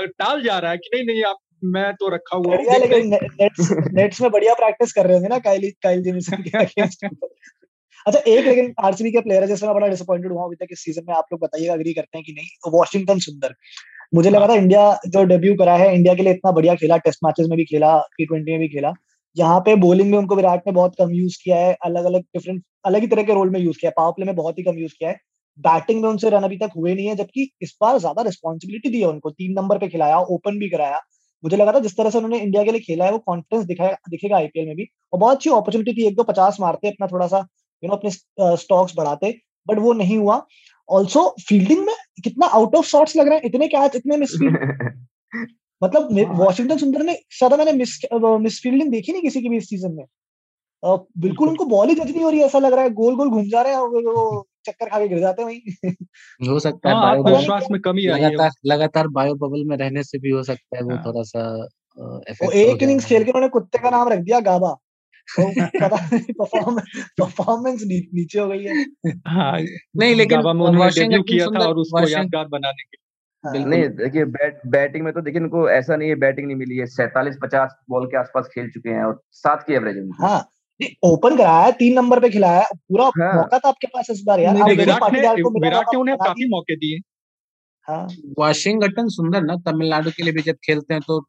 टाल 0.07 0.43
जा 0.43 0.59
रहा 0.59 0.71
है 0.71 0.77
कि 0.77 0.91
नहीं 0.95 1.07
नहीं 1.07 1.25
आप 1.25 1.37
मैं 1.65 1.93
तो 1.95 2.09
रखा 2.15 2.37
हुआ 2.37 2.57
हूँ 2.57 2.79
लेकिन 2.81 3.11
नेट्स 3.13 3.71
नेट्स 3.93 4.21
में 4.23 4.31
बढ़िया 4.31 4.55
प्रैक्टिस 4.55 4.93
कर 4.93 5.07
रहे 5.07 5.21
थे 5.21 5.29
ना 5.29 5.39
काइल 5.41 5.71
काइल 5.83 6.03
जेमिसन 6.03 6.43
के 6.43 6.59
अगेंस्ट 6.59 7.05
अच्छा 8.07 8.19
एक 8.21 8.45
लेकिन 8.45 8.73
आरसीबी 8.85 9.11
के 9.13 9.21
प्लेयर 9.21 9.43
है 9.43 9.49
जिसमें 9.49 9.69
मैं 9.69 9.75
बड़ा 9.75 9.89
डिसअपॉइंटेड 9.89 10.33
हुआ 10.33 10.45
अभी 10.45 10.57
तक 10.57 10.73
इस 10.73 10.85
सीज़न 10.85 11.05
में 11.09 11.15
आप 11.17 11.27
लोग 11.33 11.41
बताइएगा 11.41 11.73
अग्री 11.73 11.93
करते 11.95 12.19
हैं 12.19 12.25
कि 12.25 12.33
नहीं? 12.33 12.47
वॉशिंगटन 12.73 13.19
सुंदर। 13.19 13.55
मुझे 14.15 14.31
लगा 14.31 14.49
था 14.49 14.55
इंडिया 14.55 14.83
जो 15.07 15.23
डेब्यू 15.27 15.55
करा 15.59 15.77
है 15.77 15.95
इंडिया 15.95 16.15
के 16.15 16.23
लिए 16.23 16.33
इतना 16.33 16.51
बढ़िया 16.53 16.75
खेला 16.75 16.97
टेस्ट 17.07 17.21
मैचेस 17.25 17.47
में 17.51 17.57
भी 17.59 17.65
खेला 17.65 17.97
टी 18.19 18.27
ट्वेंटी 18.27 18.51
में 18.53 18.61
भी 18.61 18.69
खेला 18.69 18.93
यहाँ 19.37 19.61
पे 19.61 19.75
बॉलिंग 19.77 20.11
में 20.11 20.19
उनको 20.19 20.37
विराट 20.37 20.67
ने 20.67 20.73
बहुत 20.73 20.95
कम 20.99 21.15
यूज़ 21.15 21.39
किया 21.45 21.57
है 21.59 21.73
अलग 21.85 22.05
अलग 22.05 22.21
डिफरेंट 22.21 22.63
अलग 22.87 23.01
ही 23.01 23.07
तरह 23.07 23.23
के 23.23 23.35
रोल 23.35 23.51
में 23.51 23.61
यूज़ 23.61 23.79
किया 23.81 23.91
है 23.91 23.95
पावर 23.97 24.13
प्ले 24.13 24.27
में 24.27 24.35
बहुत 24.37 24.59
ही 24.59 24.65
कम 24.65 24.79
यूज़ 24.79 24.93
किया 24.99 25.11
है। 25.11 25.17
बैटिंग 25.59 26.03
में 26.03 26.09
उनसे 26.09 26.31
रन 26.31 26.43
अभी 26.43 26.57
तक 26.59 26.71
हुए 26.77 26.95
नहीं 26.95 27.07
है 27.07 27.15
जबकि 27.17 27.51
इस 27.63 27.77
बार 27.81 27.99
ज़्यादा 27.99 28.23
रिस्पॉन्सिबिलिटी 28.23 28.91
दी 28.91 29.01
है 29.01 29.09
उनको 29.09 29.31
तीन 29.31 29.53
नंबर 29.53 29.79
पे 29.79 29.89
खिलाया 29.89 30.19
ओपन 30.37 30.59
भी 30.59 30.69
कराया। 30.71 31.01
मुझे 31.45 31.57
लगा 31.57 31.73
था 31.73 31.79
जिस 31.81 31.97
तरह 31.97 32.11
से 32.11 32.19
उन्होंने 32.19 32.39
इंडिया 32.41 32.63
के 32.65 32.73
लिए 32.73 32.81
खेला 32.81 33.05
है 33.05 33.13
वो 33.13 33.19
कॉन्फिडेंस 33.27 33.65
दिखाया 33.67 33.97
दिखेगा 34.11 34.37
आईपीएल 34.37 34.67
में 34.67 34.77
भी। 34.77 34.87
और 35.13 35.19
बहुत 35.21 35.37
अच्छी 35.37 35.51
अपॉर्चुनिटी 35.51 35.93
थी 35.93 36.07
एक 36.07 36.17
दो 36.17 36.23
पचास 36.25 36.57
मारते 36.61 36.89
अपना 36.89 37.07
थोड़ा 37.07 37.27
सा 37.27 37.39
यू 37.83 37.89
नो 37.89 37.97
अपने 37.97 38.11
स्टॉक्स 38.59 38.95
बढ़ाते 38.97 39.35
बट 39.67 39.79
वो 39.79 39.93
नहीं 39.95 40.17
हुआ। 40.19 40.43
ऑल्सो 40.89 41.29
फील्डिंग 41.49 41.85
में 41.87 41.95
कितना 42.25 42.47
आउट 42.49 42.75
ऑफ़ 42.77 42.87
शॉट्स 42.87 43.17
लग 43.17 43.29
रहे 43.29 43.39
हैं 43.39 43.45
इतने 43.45 43.69
कैच 43.69 43.97
इतने 43.97 44.17
मिसफील्ड 44.17 44.57
मतलब 45.83 46.09
वॉशिंगटन 46.39 46.71
हाँ। 46.71 46.79
सुंदर 46.79 47.03
ने 47.03 47.15
ज़्यादा 47.39 47.57
मैंने 47.57 47.73
मिस 47.73 47.99
मिस 48.41 48.61
फील्डिंग 48.63 48.91
देखी 48.91 49.13
नहीं 49.13 49.23
किसी 49.23 49.43
की 49.43 49.49
भी 49.49 49.57
इस 49.57 49.69
सीज़न 49.69 49.93
में। 49.93 50.05
बिल्कुल 51.19 51.49
उनको 51.49 51.65
बॉल 51.67 51.89
ही 51.89 51.95
जज 51.95 52.11
नहीं 52.11 52.23
हो 52.25 52.31
रही 52.31 52.41
है 52.41 52.47
ऐसा 52.47 52.59
लग 52.59 52.73
रहा 52.73 52.85
है 52.85 52.91
गोल 52.93 53.15
गोल 53.17 53.31
घूम 53.31 53.49
जा 53.49 53.63
रहे 53.63 53.73
हैं 53.73 53.81
वो 53.81 54.47
चक्कर 54.67 54.89
खा 54.89 54.99
के 54.99 55.09
गिर 55.09 55.19
जाते 55.19 55.43
हैं 55.43 55.49
वहीं 55.49 56.51
हो 56.51 56.59
सकता 56.59 56.89
है 56.89 56.95
हाँ 56.95 57.03
बायो 57.03 57.23
बबल 57.23 57.33
आत्मविश्वास 57.33 57.67
में 57.71 57.81
कमी 57.81 58.07
आई 58.07 58.21
है 58.21 58.29
लगातार 58.29 58.51
लगातार 58.67 59.09
बायो 59.09 59.35
बबल 59.35 59.65
में 59.65 59.77
रहने 59.77 60.03
से 60.03 60.19
भी 60.19 60.31
हो 60.31 60.43
सकता 60.43 60.77
है 60.77 60.83
वो 60.83 60.91
हाँ। 60.91 61.03
थोड़ा 61.07 61.23
सा 61.23 61.69
वो 61.99 62.23
इफ़ेक्ट 62.31 62.55
हो 62.55 62.61
एक 62.61 62.83
इनिंग्स 62.83 63.05
खेल 63.05 63.25
के 63.25 63.31
उन्होंने 63.31 63.49
कुत्ते 63.49 63.79
का 63.79 63.91
नाम 63.91 64.09
रख 64.09 64.19
दिया 64.19 64.41
गाबा। 64.41 64.77
वो 65.39 65.51
पता 65.59 65.97
नहीं 65.97 66.33
परफॉर्मेंस 66.33 67.05
परफॉर्मेंस 67.21 67.83
नीचे 67.87 68.39
हो 68.39 68.49
गई 68.49 68.65
है। 68.65 68.85
हाँ 69.27 69.61
नहीं 69.97 70.15
लेकिन 70.15 70.39
गाबा 70.39 70.53
में 70.53 70.65
उन्होंने 70.65 70.91
डेब्यू 70.91 71.09
वाशिंगटन 71.09 71.23
किया 71.23 71.47
था 71.47 71.69
और 71.69 71.77
उसको 71.77 72.09
यादगार 72.09 72.47
बनाने 72.47 72.83
के 72.83 72.97
हाँ, 73.45 73.53
बिल्कुल। 73.53 73.71
नहीं 73.71 73.89
देखिए 73.89 74.25
बैट 74.25 74.61
बैटिंग 74.67 75.05
में 75.05 75.13
तो 75.13 75.21
देखिए 75.21 75.41
इनको 75.41 75.71
ऐसा 75.71 75.97
नहीं 75.97 76.09
है 76.09 76.15
बैटिंग 76.15 76.47
नहीं 76.47 76.57
मिली 76.57 76.77
है। 76.77 76.87
सैतालीस 76.87 77.37
पचास 77.43 77.77
बॉल 77.91 78.07
के 78.07 78.17
आसपास 78.17 78.49
खेल 78.55 78.71
चुके 78.71 78.91
हैं 78.91 79.05
और 79.05 79.23
सात 79.33 79.65
की 79.67 79.75
एवरेज 79.75 79.97
है 79.97 80.03
उनकी। 80.03 80.23
हाँ 80.23 80.51
ओपन 81.05 81.37
कराया 81.37 81.71
तीन 81.71 81.95
नंबर 81.95 82.21
पे 82.21 82.29
खिलाया। 82.31 82.63
पूरा 82.89 83.05
हाँ। 83.05 83.35
मौका 83.37 83.59
था 83.59 83.69
आपके 83.69 83.87
पास 83.87 84.07
इस 84.11 84.23
बार 84.27 84.41
यार। 84.41 84.55
विराट 84.75 85.03
ने 85.13 85.99
उन्हें 85.99 86.17
काफ़ी 86.17 86.49
मौके 86.49 86.77
दिए। 86.77 86.99
हाँ। 87.89 88.07
वाशिंगटन 88.39 89.09
सुंदर 89.09 89.43
ना 89.43 89.55
तमिलनाडु 89.57 90.11
के 90.11 90.23
लिए 90.23 90.33
भी 90.33 90.43
जब 90.43 90.55
खेलते 90.65 90.95
हैं 90.95 91.03
तो 91.09 91.21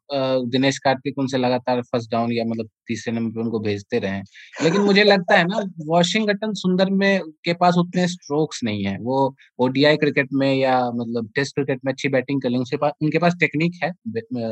दिनेश 0.50 0.78
कार्तिक 0.78 1.18
उनसे 1.18 1.38
लगातार 1.38 1.80
फ़र्स्ट 1.82 2.10
डाउन 2.10 2.32
या 2.32 2.44
मतलब 2.44 2.68
तीसरे 2.88 3.12
नंबर 3.14 3.30
पे 3.30 3.40
उनको 3.40 3.58
भेजते 3.60 3.98
रहे। 3.98 4.20
लेकिन 4.64 4.80
मुझे 4.80 5.04
लगता 5.04 5.36
है 5.36 5.44
ना 5.44 5.58
वाशिंगटन 5.88 6.52
सुंदर 6.52 6.90
में 6.90 7.20
के 7.44 7.52
पास 7.54 7.74
उतने 7.78 8.06
स्ट्रोक्स 8.08 8.60
नहीं 8.64 8.84
है। 8.84 8.96
वो 9.00 9.34
ओडीआई 9.58 9.96
क्रिकेट 9.96 10.28
में 10.32 10.52
या 10.54 10.78
मतलब 10.90 11.30
टेस्ट 11.34 11.54
क्रिकेट 11.54 11.80
में 11.84 11.92
अच्छी 11.92 12.08
बैटिंग 12.08 12.42
कर 12.42 12.50
लेंगे 12.50 12.76
पास 12.76 12.92
उनके 13.02 13.18
पास 13.18 13.34
टेक्निक 13.40 13.72
है 13.84 13.90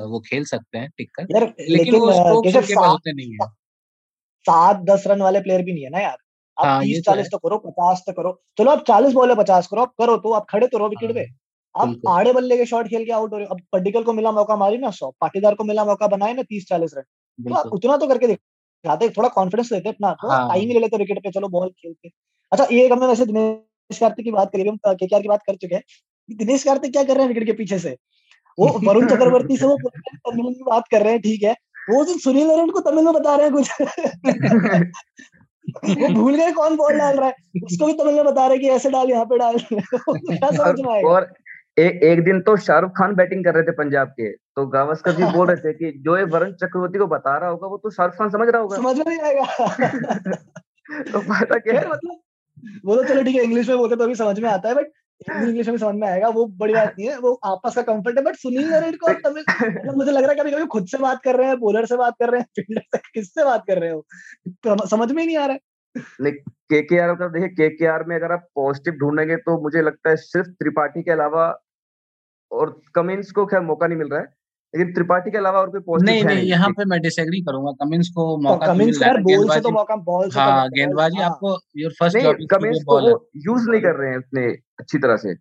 वो 0.07 0.21
खेल 0.21 0.45
सकते 0.45 0.79
हैं 0.79 0.89
टिक 0.99 1.11
कर। 1.15 1.23
लेकिन 1.23 1.73
लेकिन 1.73 1.95
वो 1.97 2.13
स्ट्रोक्स 2.13 2.57
उनके 2.57 2.75
पास 2.75 2.95
उतने 2.95 3.13
नहीं 3.13 3.33
है। 3.33 3.64
सात 4.47 4.81
दस 4.91 5.05
रन 5.07 5.23
वाले 5.23 5.41
प्लेयर 5.41 5.63
भी 5.63 5.73
नहीं 5.73 5.85
है 5.85 5.91
ना 5.91 6.01
यार। 6.01 6.17
आप 6.57 6.67
हाँ 6.67 6.81
तीस 6.83 6.99
तो 6.99 7.03
चालीस 7.03 7.29
तो 7.33 7.39
करो 7.39 7.59
पचास 7.59 8.03
तो 8.07 8.13
करो। 8.13 8.33
चलो 8.59 8.71
आप 8.71 8.85
चालीस 8.89 9.13
बॉल 9.13 9.35
पचास 9.35 9.67
करो 9.67 9.83
आप 9.83 9.93
करो 9.99 10.17
तो 10.19 10.33
आप 10.33 10.47
खड़े 10.51 10.67
तो 10.67 10.79
रहो 10.79 10.89
विकेट 10.89 11.11
हाँ 11.11 11.15
पे। 11.15 11.25
आप 11.75 11.97
आड़े 12.09 12.33
बल्ले 12.33 12.57
के 12.57 12.67
शॉट 12.67 12.89
खेल 12.89 13.05
के 13.05 13.13
आउट 13.13 13.33
हो 13.33 13.39
रहे 13.39 13.47
हो। 13.47 13.55
अब 13.55 13.61
पड्डिकल 13.73 14.03
को 14.05 14.13
मिला 14.13 14.33
मौका 14.33 14.57
मारी 14.57 14.79
ना 14.79 14.91
सौ। 14.91 15.11
पाटीदार 15.21 15.55
को 15.55 15.65
मिला 15.65 15.85
मौका 15.85 16.07
बनाए 16.09 16.35
ना 16.35 16.43
तीस 16.43 16.67
चालीस 16.69 16.95
रन। 16.97 17.03
तो 17.39 17.55
आप 17.55 17.73
उतना 17.73 17.97
तो 17.97 18.07
करके 18.09 18.27
दिखाते 18.29 19.09
थोड़ा 19.09 19.29
कॉन्फिडेंस 19.29 19.73
लेते 19.73 19.89
अपना। 19.89 20.13
थोड़ा 20.25 20.35
हाँ। 20.35 20.49
टाइम 20.49 20.69
ही 20.69 20.75
ले 20.75 20.81
लेते 20.81 20.97
विकेट 20.97 21.19
पे 21.25 21.31
चलो 21.31 21.49
बॉल 21.49 21.69
खेल 21.71 21.93
के। 21.93 22.09
अच्छा 22.53 22.67
ये 22.73 22.85
एक 22.87 22.93
हमने 22.93 23.07
वैसे 23.07 23.27
दिनेश 23.27 23.99
कार्तिक 24.01 24.25
की 24.25 24.31
बात 24.31 24.51
करी 24.53 24.69
हम 24.69 24.77
केकेआर 24.87 25.23
की 25.23 25.29
बात 25.29 25.41
कर 25.47 25.57
चुके 25.57 25.75
हैं। 25.75 25.83
दिनेश 26.29 26.65
कार्तिक 26.65 26.93
क्या 26.93 27.03
कर 27.05 27.15
रहे 27.15 27.23
हैं 27.23 27.29
विकेट 27.29 27.47
के 27.47 27.53
पीछे 27.53 27.79
से? 27.79 27.97
वो 28.59 28.69
वरुण 28.89 29.07
चक्रवर्ती 29.09 29.57
से 29.57 29.67
वो 29.67 29.77
बात 30.71 30.85
कर 30.91 31.03
रहे 31.03 31.13
हैं 31.13 31.21
ठीक 31.23 31.43
है। 31.43 31.55
वो 31.91 32.05
जो 32.05 32.19
सुनील 32.19 32.47
नारायण 32.47 32.71
को 32.71 32.81
तमिल 32.81 33.05
में 33.05 33.15
बता 33.15 33.35
रहे 33.37 33.47
हैं 33.47 33.53
कुछ। 33.53 33.71
वो 35.85 36.09
भूल 36.15 36.35
गए 36.35 36.53
कौन 36.53 36.77
बॉल 36.77 36.99
डाल 36.99 37.17
रहा 37.17 37.29
है। 37.29 37.35
उसको 37.65 37.87
भी 37.87 37.93
तमिल 37.93 38.15
में 38.15 38.25
बता 38.25 38.47
रहे 38.47 38.59
कि 38.59 38.69
ऐसे 38.69 38.91
डाल 38.91 39.11
यहाँ 39.11 39.25
पे 39.25 39.39
डाल। 39.39 39.59
क्या 39.59 40.51
समझ 40.51 40.59
और 40.59 40.77
में 40.77 40.93
आएगा 40.95 41.09
और 41.09 41.33
एक 41.79 42.03
एक 42.03 42.25
दिन 42.25 42.41
तो 42.41 42.57
शाहरुख 42.57 42.91
खान 42.91 43.15
बैटिंग 43.15 43.45
कर 43.45 43.55
रहे 43.55 43.63
थे 43.63 43.73
पंजाब 43.73 44.09
के 44.09 44.31
तो 44.33 44.67
गावस्कर 44.67 45.13
जी 45.13 45.25
बोल 45.25 45.47
रहे 45.47 45.57
थे 45.57 45.73
कि 45.73 45.99
जो 45.99 46.19
ये 46.19 46.25
वरुण 46.25 46.53
चक्रवर्ती 46.53 46.99
को 46.99 47.07
बता 47.07 47.39
रहा 47.39 47.51
होगा 47.51 47.67
वो 47.67 47.77
तो 47.77 47.91
शाहरुख 47.91 48.15
खान 48.15 48.31
समझ 48.31 48.49
रहा 48.49 48.61
होगा। 48.63 48.77
समझ 48.77 48.97
में 48.99 49.05
नहीं 49.09 49.21
आएगा। 49.21 49.45
तो 51.13 51.21
फ़ायदा 51.21 51.59
क्या 51.59 51.81
है 51.81 51.89
मतलब 51.91 52.21
वो 52.85 52.97
तो 52.97 53.05
चलो 53.05 53.23
ठीक 53.23 53.37
है 53.37 53.43
इंग्लिश 53.43 53.69
में 53.69 53.79
बोलते 53.79 53.97
तो 53.97 54.05
अभी 54.05 54.15
समझ 54.15 54.41
में 54.41 54.51
आता 54.51 54.69
है 54.69 54.75
बट 54.75 54.87
इंग्लिश 55.21 55.69
में 55.69 55.77
समझ 55.79 55.95
में 55.95 56.07
आएगा 56.09 56.29
वो 56.29 56.45
बड़ी 56.47 56.75
बात 56.75 56.95
नहीं 56.99 57.09
है 57.09 57.19
वो 57.19 57.33
आपस 57.45 57.75
का 57.75 57.83
कंफर्ट 57.83 58.19
है 58.19 58.25
बट 58.25 58.37
सुनील 58.37 58.97
को 58.97 59.13
तमिल 59.21 59.45
मतलब 59.51 59.97
मुझे 59.97 60.11
लग 60.11 60.23
रहा 60.23 60.31
है 60.31 60.39
कभी 60.39 60.51
कभी 60.51 60.67
खुद 60.67 60.87
से 60.87 60.99
बात 60.99 61.21
कर 61.25 61.37
रहे 61.37 61.49
हैं 61.49 61.59
बॉलर 61.61 61.87
से 61.87 61.97
बात 61.97 62.15
कर 62.19 62.31
रहे 62.31 62.41
हैं 62.41 62.47
फील्डर 62.57 62.83
से 62.95 62.99
किससे 63.15 63.45
बात 63.45 63.65
कर 63.67 63.79
रहे 63.79 63.91
हो? 63.91 64.07
तो 64.49 64.87
समझ 64.87 65.11
में 65.13 65.23
ही 65.23 65.27
नहीं 65.27 65.37
आ 65.37 65.47
रहा 65.47 65.55
है। 65.55 66.31
के 66.71 66.81
के 66.83 66.99
आर 66.99 67.15
का 67.15 67.29
देखिए 67.29 67.49
के 67.49 67.69
के 67.69 67.87
आर 67.87 68.05
में 68.05 68.17
अगर 68.17 68.33
आप 68.33 68.49
पॉजिटिव 68.55 68.95
ढूंढेंगे 68.95 69.37
तो 69.37 69.61
मुझे 69.63 69.83
लगता 69.83 70.11
है 70.11 70.17
सिर्फ़ 70.17 70.49
त्रिपाठी 70.49 71.03
के 71.03 71.11
अलावा 71.11 71.47
और 72.53 72.81
कमिंस 72.95 73.31
को 73.31 73.47
खैर 73.47 73.61
मौका 73.61 73.87
नहीं 73.87 73.99
मिल 73.99 74.09
रहा 74.09 74.21
है। 74.21 74.27
लेकिन 74.75 74.93
त्रिपाठी 74.95 75.31
के 75.31 75.39
अलावा 75.39 75.61
और 75.61 75.71
कोई 75.71 75.81
पॉजिटिव 75.83 76.07
नहीं 76.07 76.21
है 76.21 76.27
नहीं 76.29 76.49
यहाँ 76.49 76.69
पे 76.71 76.85
मैं 76.85 77.01
डिसएग्री 77.01 77.41
करूँगा। 77.43 77.73
कमिंस 77.85 78.09
को 78.15 78.25
मौका 78.43 78.67
तो 78.67 78.73
कमिंस 78.73 79.03
यार 79.03 79.17
है 79.17 79.23
बॉल 79.25 79.49
से 79.49 79.61
तो 79.61 79.71
मौका 79.71 79.97
बॉल 80.07 80.29
से 80.29 80.35
तो 80.35 80.41
हाँ 80.41 80.69
गेंदबाजी 80.71 81.19
हाँ। 81.19 81.31
आपको 81.31 81.59
योर 81.79 81.93
फ़र्स्ट 82.01 82.19
जॉब 82.19 82.47
कमिंस 82.51 82.83
को 82.87 83.01
वो 83.01 83.13
यूज़ 83.45 83.69
नहीं 83.71 83.81
कर 83.83 84.01
रहे 84.01 84.11
हैं 84.11 84.19
उतने 84.19 84.47
अच्छी 84.81 84.99
तरह 84.99 85.17
से। 85.17 85.35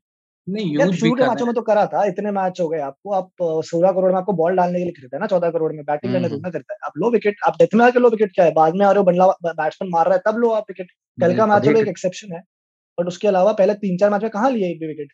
नहीं 0.48 0.66
यूज़ 0.70 1.04
भी 1.04 1.12
कर 1.12 1.30
मैचों 1.30 1.46
में 1.46 1.54
तो 1.56 1.62
करा 1.64 1.86
था 1.88 2.04
इतने 2.06 2.32
मैच 2.32 2.60
हो 2.62 2.68
गए। 2.70 2.80
आपको 2.82 3.14
आप 3.14 3.30
सोलह 3.66 3.92
करोड़ 3.92 4.12
में 4.12 4.18
आपको 4.20 4.34
बॉल 4.36 4.56
डालने 4.56 4.80
के 4.80 4.84
लिए 4.84 4.94
खरीदा 4.94 5.18
है 5.18 5.20
ना 5.22 5.28
चौदह 5.28 5.50
करोड़ 5.52 5.72
में 5.74 5.84
बैटिंग 5.84 6.14
करने 6.14 6.28
हम्म। 6.28 6.38
थोड़ा 6.38 6.50
करता 6.50 6.74
है। 6.74 6.78
आप 6.86 6.98
लो 6.98 7.12
विकेट 7.12 7.36
आप 7.48 7.56
डेथ 7.60 7.76
में 7.76 7.86
आके 7.86 8.00
लो 8.00 8.10
विकेट 8.10 8.32
क्या 8.36 8.46
है? 8.46 8.52
बाद 8.54 8.76
में 8.76 8.86
आ 8.86 8.92
रहे 8.92 8.98
हो 8.98 9.04
बंडला 9.06 9.28
बैट्समैन 9.54 9.92
मार 9.92 10.06
रहा 10.06 10.16
है 10.16 10.22
तब 10.28 10.40
लो 10.40 10.50
आप 10.52 10.66
विकेट 10.70 10.92
कल 11.18 11.38
का 11.38 11.46
मैच 11.48 11.68
एक 11.70 11.88
एक्सेप्शन 11.88 12.34
है। 12.34 12.42
बट 12.98 13.08
उसके 13.08 13.28
अलावा 13.28 13.52
पहले 13.54 13.74
तीन 13.76 13.98
चार 13.98 14.10
मैच 14.10 14.22
में 14.24 14.32
कहाँ 14.32 14.52
लिए 14.52 14.72
एक 14.72 14.80
भी 14.80 14.88
विकेट 14.88 15.12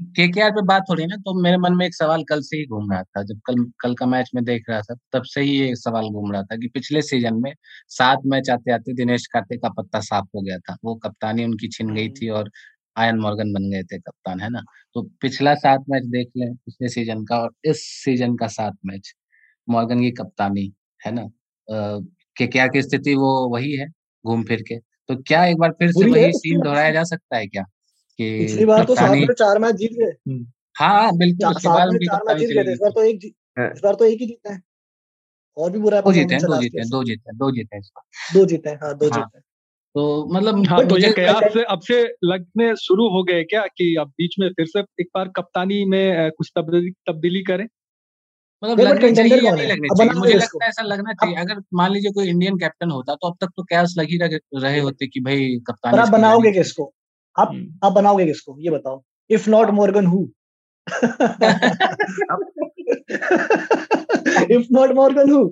केकेआर 0.00 0.50
पे 0.50 0.62
बात 0.66 0.84
हो 0.90 0.94
रही 0.94 1.02
है 1.02 1.08
ना 1.08 1.16
तो 1.16 1.32
मेरे 1.42 1.56
मन 1.58 1.72
में 1.72 1.84
एक 1.86 1.94
सवाल 1.94 2.22
कल 2.24 2.40
से 2.42 2.56
ही 2.56 2.64
घूम 2.66 2.90
रहा 2.92 3.02
था। 3.02 3.22
जब 3.24 3.40
कल 3.46 3.64
कल 3.80 3.94
का 3.94 4.06
मैच 4.06 4.30
में 4.34 4.42
देख 4.44 4.64
रहा 4.70 4.80
था 4.82 4.94
तब 5.12 5.22
से 5.24 5.40
ही 5.40 5.50
ये 5.58 5.74
सवाल 5.76 6.08
घूम 6.10 6.32
रहा 6.32 6.42
था 6.42 6.56
कि 6.56 6.68
पिछले 6.74 7.02
सीज़न 7.02 7.34
में 7.42 7.52
सात 7.90 8.20
मैच 8.26 8.50
आते 8.50 8.72
आते 8.72 8.94
दिनेश 8.94 9.26
कार्तिक 9.32 9.60
का 9.62 9.68
पत्ता 9.76 10.00
साफ़ 10.00 10.26
हो 10.34 10.40
गया 10.42 10.58
था। 10.60 10.76
वो 10.84 10.94
कप्तानी 10.96 11.44
उनकी 11.44 11.68
छिन 11.68 11.94
गई 11.94 12.08
थी 12.12 12.28
और 12.30 12.50
आयन 12.96 13.18
मॉर्गन 13.18 13.52
बन 13.52 13.70
गए 13.70 13.82
थे 13.84 13.98
कप्तान 13.98 14.40
है 14.40 14.48
ना? 14.50 14.60
तो 14.94 15.02
पिछला 15.20 15.54
सात 15.56 15.84
मैच 15.90 16.04
देख 16.08 16.28
लें 16.36 16.54
पिछले 16.56 16.88
सीज़न 16.88 17.24
का 17.24 17.38
और 17.38 17.50
इस 17.66 17.82
सीज़न 18.04 18.36
का 18.36 18.46
सात 18.50 18.76
मैच 18.86 19.12
मॉर्गन 19.68 20.00
की 20.00 20.10
कप्तानी 20.14 20.72
है 21.00 21.12
ना? 21.12 21.22
के 21.68 22.00
के 22.00 22.46
केकेआर 22.46 22.68
की 22.68 22.82
स्थिति 22.82 23.14
वो 23.16 23.30
वही 23.50 23.72
है 23.76 23.86
घूम 24.24 24.42
फिर 24.44 24.62
के। 24.68 24.78
तो 25.08 25.16
क्या 25.22 25.44
एक 25.46 25.56
बार 25.58 25.70
फिर 25.78 25.92
से 25.92 26.06
वही 26.08 26.32
सीन 26.34 26.60
दोहराया 26.60 26.90
जा 26.92 27.02
सकता 27.04 27.36
है 27.36 27.46
क्या? 27.46 27.62
कि 27.62 27.83
पिछली 28.20 28.64
बार 28.64 28.84
तो 28.84 28.94
सात 28.94 29.10
में 29.10 29.34
चार 29.34 29.58
मैच 29.58 29.74
जीत 29.74 29.92
गए। 29.92 30.32
हाँ 30.74 31.02
हाँ 31.02 31.16
बिल्कुल 31.16 31.52
सात 31.52 31.88
में 31.92 31.98
चार 31.98 32.20
मैच 32.28 32.36
जीत 32.36 32.48
गए 32.48 32.72
इस 32.72 32.78
बार 32.82 32.90
तो 32.90 33.02
एक 33.02 33.34
हाँ, 33.58 33.72
इस 33.74 33.80
बार 33.84 33.94
तो 33.94 34.04
एक 34.04 34.20
ही 34.20 34.26
जीता 34.26 34.52
है। 34.52 34.60
और 35.56 35.70
भी 35.70 35.78
बुरा 35.78 36.00
दो 36.00 36.12
जीते 36.12 36.34
हैं 36.34 36.42
दो 36.44 36.60
जीते 36.60 36.80
हैं 36.80 36.88
दो 36.88 37.04
जीते 37.04 37.30
हैं 37.30 37.38
दो 37.38 37.50
जीते 37.50 37.76
हैं 37.76 37.82
दो 38.34 38.46
जीते 38.46 38.70
हैं 38.70 38.76
हाँ 38.76 38.98
दो 38.98 39.08
हाँ। 39.08 39.18
जीते 39.18 39.38
हैं। 39.38 39.44
तो 39.94 40.26
मतलब 40.34 40.64
हाँ 40.70 40.88
तो 40.88 40.98
ये 40.98 41.12
कयास 41.12 41.52
से 41.52 41.64
अब 41.64 41.80
से 41.80 42.14
लगने 42.24 42.76
शुरू 42.76 43.08
हो 43.08 43.22
गए 43.22 43.44
क्या 43.44 43.62
कि 43.62 43.96
अब 44.00 44.08
बीच 44.08 44.34
में 44.40 44.48
फिर 44.48 44.66
से 44.66 44.80
एक 44.80 45.06
बार 45.14 45.28
कप्तानी 45.28 45.84
में 45.84 46.30
कुछ 46.30 46.52
तब्दीली 46.56 46.90
तब्दीली 46.90 47.42
करें? 47.42 47.68
मतलब 48.64 48.76
बट 48.76 49.16
चाहिए 49.16 49.40
या 49.40 49.54
नहीं 49.54 49.66
लगनी 49.66 49.88
अब 49.88 49.96
चाहिए? 49.96 50.12
मुझे 50.12 50.34
लगता 50.34 50.64
है 50.64 50.68
ऐसा 50.68 50.82
लगना 50.82 51.12
चाहिए 51.12 51.36
अगर 51.36 51.62
मान 51.74 51.92
लीजिए 51.92 52.10
कोई 52.12 52.28
इंडियन 52.28 52.58
कैप्टन 52.58 52.90
होता 52.90 53.14
तो 53.14 53.28
अब 53.28 53.36
तक 53.40 53.46
तो 53.46 53.62
कयास 53.62 53.94
लग 53.98 54.04
ही 54.04 54.38
रहे 54.54 54.80
होते 54.80 55.06
कि 55.06 55.20
भाई 55.20 55.56
कप्तानी 55.66 55.98
आप 55.98 56.08
बनाओगे 56.08 56.52
किसको? 56.52 56.92
आप। 57.38 57.78
आप 57.84 57.92
बनाओगे 57.92 58.26
किसको? 58.26 58.56
ये 58.58 58.70
बताओ। 58.70 59.02
If 59.30 59.50
not 59.50 59.70
Morgan 59.70 60.06
who 60.06 60.28
if 64.50 64.66
not 64.72 64.90
Morgan 64.90 65.32
who 65.32 65.48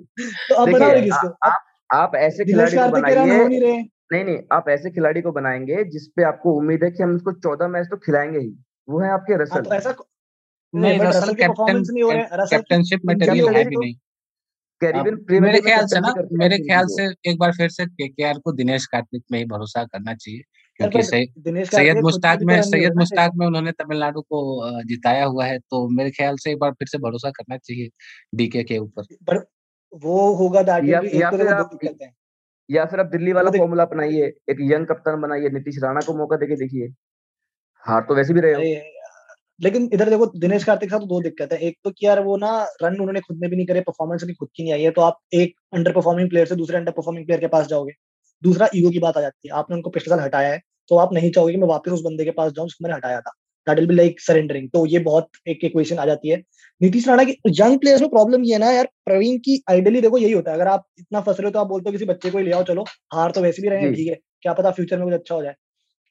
तो 0.49 0.55
आप 0.55 0.69
बनाओगे 0.69 0.99
आ- 0.99 1.03
किसको 1.03 1.27
आप 1.27 1.65
आप 1.93 2.11
ऐसे 2.15 2.45
खिलाड़ी 2.45 2.77
को 2.77 2.89
बनाइए 2.89 3.15
नहीं 3.15 3.83
नहीं 4.11 4.23
नहीं 4.23 4.37
आप 4.51 4.69
ऐसे 4.69 4.89
खिलाड़ी 4.89 5.21
को 5.21 5.31
बनाएँगे 5.31 5.83
जिसपे 5.83 6.23
आपको 6.23 6.53
उम्मीद 6.53 6.83
है 6.83 6.91
कि 6.91 7.03
हम 7.03 7.15
उसको 7.15 7.31
चौदह 7.31 7.67
मैच 7.67 7.87
तो 7.91 7.97
खिलाएँगे 7.97 8.39
ही। 8.39 8.63
वो 8.89 8.99
है 8.99 9.09
आपके 9.09 9.33
हाँ 9.33 9.41
रसल। 9.41 9.61
तो 9.61 9.75
ऐसा 9.75 9.95
नहीं 10.75 10.99
रसल 10.99 11.07
रसल 11.07 11.27
के 11.27 11.33
कैप्टन 11.33 11.47
परफॉर्मेंस 11.47 11.89
नहीं 11.91 12.03
हो 12.03 12.11
रहे 12.11 12.19
हैं। 12.19 12.29
कैप्टनशिप 12.33 13.01
मटेरियल 13.05 13.55
है 13.55 13.65
भी 13.65 13.75
तो 13.75 13.81
नहीं। 13.81 13.95
कैरिबियन 14.81 15.15
प्रीमियर 15.15 15.53
मेरे 15.53 15.61
ख्याल 15.61 15.85
से 15.85 15.99
ना 15.99 16.13
मेरे 16.33 16.57
ख्याल 16.57 16.85
से 16.87 17.31
एक 17.31 17.39
बार 17.39 17.51
फिर 17.51 17.69
से 17.69 17.85
केकेआर 17.85 18.39
को 18.39 18.51
दिनेश 18.51 18.85
कार्तिक 18.85 19.23
में 19.31 19.39
ही 19.39 19.45
भरोसा 19.45 19.83
करना 19.83 20.13
चाहिए। 20.13 20.41
क्योंकि 20.85 21.65
सैयद 21.67 21.97
मुश्ताक 21.97 22.39
में 22.43 22.61
सैयद 22.61 22.95
मुश्ताक 22.97 23.31
में 23.35 23.45
उन्होंने 23.47 23.71
तमिलनाडु 23.73 24.21
को 24.23 24.39
जिताया 24.83 25.25
हुआ 25.25 25.45
है 25.45 25.57
तो 25.59 25.87
मेरे 25.89 26.11
ख्याल 26.11 26.37
से 26.37 26.51
एक 26.51 26.59
बार 26.59 26.71
फिर 26.71 26.87
से 26.87 26.97
भरोसा 26.97 27.29
करना 27.31 27.57
चाहिए 27.57 27.89
डीके 28.35 28.63
के 28.63 28.77
ऊपर। 28.77 29.03
पर 29.23 29.37
वो 29.93 30.33
होगा 30.35 30.61
या 30.61 31.01
या 31.15 31.29
तो 31.31 31.37
फिर 31.37 31.47
आप 31.49 31.77
या 32.69 32.85
फिर 32.85 32.99
आप 32.99 33.05
दिल्ली 33.05 33.33
वाला 33.33 33.51
फॉर्मूला 33.51 33.83
अपनाइए 33.83 34.25
एक 34.49 34.57
यंग 34.61 34.85
कप्तान 34.87 35.21
बनाइए 35.21 35.49
नीतीश 35.49 35.79
राणा 35.83 35.99
को 35.99 36.13
मौका 36.17 36.37
देके 36.37 36.55
देखिए। 36.55 36.87
हार 37.83 38.01
तो 38.01 38.15
वैसे 38.15 38.33
भी 38.33 38.41
रहे 38.41 38.53
हो। 38.53 38.61
लेकिन 39.59 39.89
इधर 39.93 40.09
देखो 40.09 40.25
दिनेश 40.37 40.63
कार्तिक 40.63 40.89
के 40.89 40.95
साथ 40.95 40.99
तो 40.99 41.05
दो 41.05 41.21
दिक्कत 41.21 41.53
है। 41.53 41.57
एक 41.59 41.77
तो 41.83 41.91
कि 41.91 42.05
यार 42.05 42.19
वो 42.23 42.37
ना 42.37 42.51
रन 42.83 42.95
उन्होंने 42.95 43.19
खुद 43.19 43.37
ने 43.41 43.47
भी 43.47 43.55
नहीं 43.55 43.65
करे 43.65 43.81
परफॉर्मेंस 43.81 44.23
उनकी 44.23 44.33
खुद 44.33 44.49
की 44.55 44.63
नहीं 44.63 44.73
आई 44.73 44.81
है 44.81 44.91
तो 44.91 45.01
आप 45.01 45.19
एक 45.33 45.53
अंडर 45.73 45.93
परफॉर्मिंग 45.93 46.29
प्लेयर 46.29 46.47
से 46.47 46.55
दूसरे 46.55 46.77
अंडर 46.77 46.91
परफॉर्मिंग 46.91 47.25
प्लेयर 47.25 47.41
के 47.41 47.47
पास 47.47 47.67
जाओगे। 47.67 47.93
दूसरा 48.43 48.67
ईगो 48.75 48.89
की 48.89 48.99
बात 48.99 49.17
आ 49.17 49.21
जाती 49.21 49.47
है 49.47 49.53
आपने 49.55 49.75
उनको 49.75 49.89
पिछले 49.89 50.09
साल 50.09 50.19
हटाया 50.19 50.49
है। 50.49 50.61
तो 50.89 50.97
आप 50.97 51.13
नहीं 51.13 51.31
चाहोगे 51.31 51.53
कि 51.53 51.59
मैं 51.59 51.67
वापस 51.67 51.91
उस 51.91 52.01
बंदे 52.01 52.25
के 52.25 52.31
पास 52.31 52.51
जाऊँ 52.51 52.67
जिसको 52.67 52.83
मैंने 52.83 52.95
हटाया 52.95 53.19
था। 53.21 53.31
That 53.67 53.79
will 53.79 53.87
be 53.87 53.95
like 53.95 54.19
surrendering 54.21 54.69
तो 54.69 54.85
ये 54.85 54.99
बहुत 55.01 55.29
एक 55.47 55.59
इक्वेशन 55.63 55.97
आ 55.97 56.05
जाती 56.05 56.29
है। 56.29 56.37
नीतीश 56.81 57.07
राणा 57.07 57.23
की 57.23 57.37
यंग 57.49 57.77
प्लेयर्स 57.79 58.01
में 58.01 58.09
प्रॉब्लम 58.09 58.43
ये 58.43 58.53
है 58.53 58.59
ना 58.59 58.71
यार 58.71 58.89
प्रवीण 59.05 59.37
की 59.39 59.61
आइडियली 59.69 60.01
देखो 60.01 60.17
यही 60.17 60.31
होता 60.31 60.51
है। 60.51 60.57
अगर 60.57 60.67
आप 60.67 60.85
इतना 60.99 61.21
फंस 61.21 61.39
रहे 61.39 61.47
हो 61.47 61.51
तो 61.51 61.59
आप 61.59 61.67
बोलते 61.67 61.89
हो 61.89 61.91
किसी 61.91 62.05
बच्चे 62.05 62.29
को 62.29 62.37
ही 62.37 62.43
ले 62.45 62.51
आओ 62.51 62.63
चलो 62.63 62.83
हार 63.13 63.31
तो 63.31 63.41
वैसे 63.41 63.61
भी 63.61 63.69
रहे 63.69 63.81
हैं 63.81 63.93
ठीक 63.93 64.07
है 64.07 64.19
क्या 64.41 64.53
पता 64.53 64.71
फ्यूचर 64.71 64.97
में 64.97 65.05
कुछ 65.05 65.13
अच्छा 65.13 65.35
हो 65.35 65.43
जाए। 65.43 65.55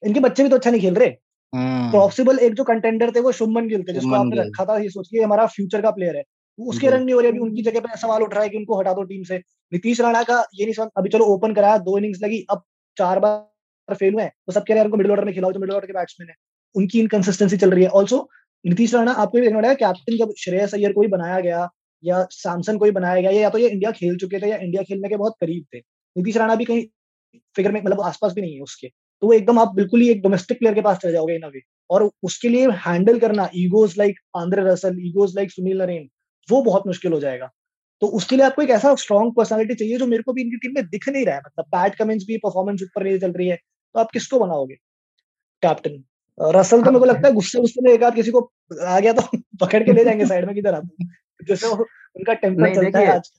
इनके 0.02 0.20
बच्चे 0.20 0.42
भी 0.42 0.48
तो 0.48 0.56
अच्छा 0.56 0.70
नहीं 0.70 0.80
खेल 0.80 0.94
रहे। 0.94 1.08
हम्म। 1.52 1.90
पॉसिबल 1.92 2.38
एक 2.38 2.54
जो 2.54 2.64
कंटेंडर 2.64 3.10
थे 3.10 3.20
वो 3.20 3.32
शुभमन 3.32 3.68
गिल 3.68 3.82
थे 3.82 3.92
जिसको 3.92 4.14
आपने 4.14 4.36
रखा 4.36 4.64
था 4.64 4.78
ये 4.78 4.88
सोच 4.90 5.08
के 5.08 5.18
हमारा 5.18 5.46
फ्यूचर 5.48 5.82
का 5.82 5.90
प्लेयर 5.90 6.16
है। 6.16 6.22
उसके 6.58 6.88
रन 6.90 7.02
नहीं 7.02 7.14
हो 7.14 7.20
रहे 7.20 7.30
अभी 7.30 7.38
उनकी 7.40 7.62
जगह 7.62 7.80
पे 7.80 7.96
सवाल 7.98 8.22
उठ 8.22 8.34
रहा 8.34 8.42
है 8.42 8.48
कि 8.48 8.56
उनको 8.56 8.78
हटा 8.78 8.92
दो 8.92 9.02
टीम 9.04 9.22
से। 9.22 9.36
नीतीश 9.72 10.00
राणा 10.00 10.22
का 10.22 10.44
ये 10.54 10.64
नहीं 10.64 10.74
समझ 10.74 10.88
अभी 10.96 11.08
चलो 11.08 11.24
ओपन 11.34 11.54
कराया 11.54 11.78
दो 11.80 11.98
इनिंग्स 11.98 12.22
लगी 12.22 12.44
अब 12.50 12.62
चार 12.96 13.20
बार 13.20 13.50
ऑर्डर 13.92 13.98
फेल 13.98 14.14
हुए 14.14 14.24
वो 14.24 14.52
सब 14.52 14.64
कह 14.64 14.74
रहे 14.74 14.78
हैं 14.78 14.84
उनको 14.84 14.96
मिडिल 14.96 15.12
ऑर्डर 15.12 15.24
में 15.24 15.34
खिलाओ, 15.34 15.52
जो 15.52 15.60
मिडिल 15.60 15.74
ऑर्डर 15.74 15.86
के 15.86 15.92
बैट्समैन 15.92 16.28
है। 16.28 16.34
उनकी 16.74 17.00
इनकंसिस्टेंसी 17.00 17.56
चल 17.56 17.70
रही 17.70 17.84
है। 17.84 17.88
ऑल्सो 17.90 18.28
नीतीश 18.64 18.94
राणा, 18.94 19.12
आपको 19.12 19.38
भी 19.38 19.44
देखना 19.44 19.72
कैप्टन 19.74 20.16
जब 20.18 20.32
श्रेयस 20.38 20.74
अय्यर 20.74 20.92
को 20.92 21.00
भी 21.00 21.08
बनाया 21.08 21.40
गया, 21.40 21.68
या 22.04 22.26
सैमसन 22.30 22.78
को 22.78 22.84
भी 22.84 22.90
बनाया 22.90 23.20
गया, 23.20 23.30
या 23.30 23.50
तो 23.50 23.58
ये 23.58 23.68
इंडिया 23.68 23.90
खेल 23.90 24.16
चुके 24.16 24.38
थे, 24.40 24.50
या 24.50 24.56
इंडिया 24.56 24.82
खेलने 24.82 25.08
के 25.08 25.16
बहुत 25.16 25.34
करीब 25.40 25.64
थे। 25.74 25.78
नीतीश 25.78 26.36
राणा 26.36 26.54
भी 26.54 26.64
कहीं 26.64 26.84
फिगर 27.56 27.72
में 27.72 27.80
मतलब 27.82 28.00
आसपास 28.00 28.32
भी 28.32 28.40
नहीं 28.40 28.54
है 28.54 28.62
उसके। 28.62 28.88
तो 28.88 29.26
वो 29.26 29.32
एकदम 29.32 29.58
आप 29.58 29.74
बिल्कुल 29.74 30.00
ही 30.00 30.10
एक 30.10 30.22
डोमेस्टिक 30.22 30.58
प्लेयर 30.58 30.74
के 30.74 30.80
पास 30.80 30.98
चले 30.98 31.12
जाओगे 31.12 31.34
इन 31.34 31.42
अ 31.42 31.48
वे 31.48 31.60
और 31.90 32.10
उसके 32.22 32.48
लिए 32.48 32.70
हैंडल 32.86 33.18
करना 33.18 33.48
egos 33.56 33.94
like 33.98 34.18
Andre 34.36 34.62
Russell 34.64 34.96
egos 35.00 35.36
like 35.36 35.50
Sunil 35.50 35.82
Narine 35.82 36.08
वो 36.48 36.62
बहुत 36.62 36.86
मुश्किल 36.86 37.12
हो 37.12 37.20
जाएगा। 37.20 37.50
तो 38.02 38.06
उसके 38.08 38.36
लिए 38.36 38.46
आपको 38.46 38.62
एक 38.62 38.70
ऐसा 38.70 38.94
स्ट्रॉन्ग 38.94 39.34
पर्सनालिटी 39.36 39.74
चाहिए, 39.74 39.98
जो 39.98 40.06
मेरे 40.06 40.22
को 40.22 40.32
भी 40.32 40.42
इनकी 40.42 40.56
टीम 40.56 40.72
में 40.74 40.84
दिख 40.86 41.08
नहीं 41.08 41.24
रहा 41.26 41.34
है। 41.34 41.40
मतलब 41.40 41.64
पैट 41.74 41.94
कमिंस 41.94 42.24
भी 42.28 42.36
परफॉर्मेंस 42.38 42.82
ऊपर 42.82 43.04
नहीं 43.04 43.18
चल 43.18 43.32
रही 43.32 43.48
है। 43.48 43.58
तो 43.94 44.00
आप 44.00 44.10
किसको 44.12 44.38
बनाओगे? 44.38 44.74
कैप्टन 45.62 46.04
रसल 46.40 46.78
तो 46.78 46.86
मेरे 46.86 46.98
को 46.98 47.04
लगता 47.04 47.28
है 47.28 47.34
गुस्से 47.34 47.60
गुस्से 47.60 47.82
में 47.82 47.92
एक 47.92 48.02
आध 48.02 48.14
किसी 48.14 48.30
को 48.30 48.52
आ 48.84 49.00
गया 49.00 49.12
तो 49.12 49.22
पकड़ 49.60 49.82
के 49.82 49.92
ले 49.92 50.04
जाएँगे 50.04 50.26
साइड 50.26 50.44
में 50.44 50.54
किधर 50.54 50.74
आप? 50.74 50.88
जैसे 51.48 51.66
उनका 51.66 52.34
टेम्पर 52.34 52.74
चलता 52.74 52.98
है 52.98 53.06
आज 53.06 53.30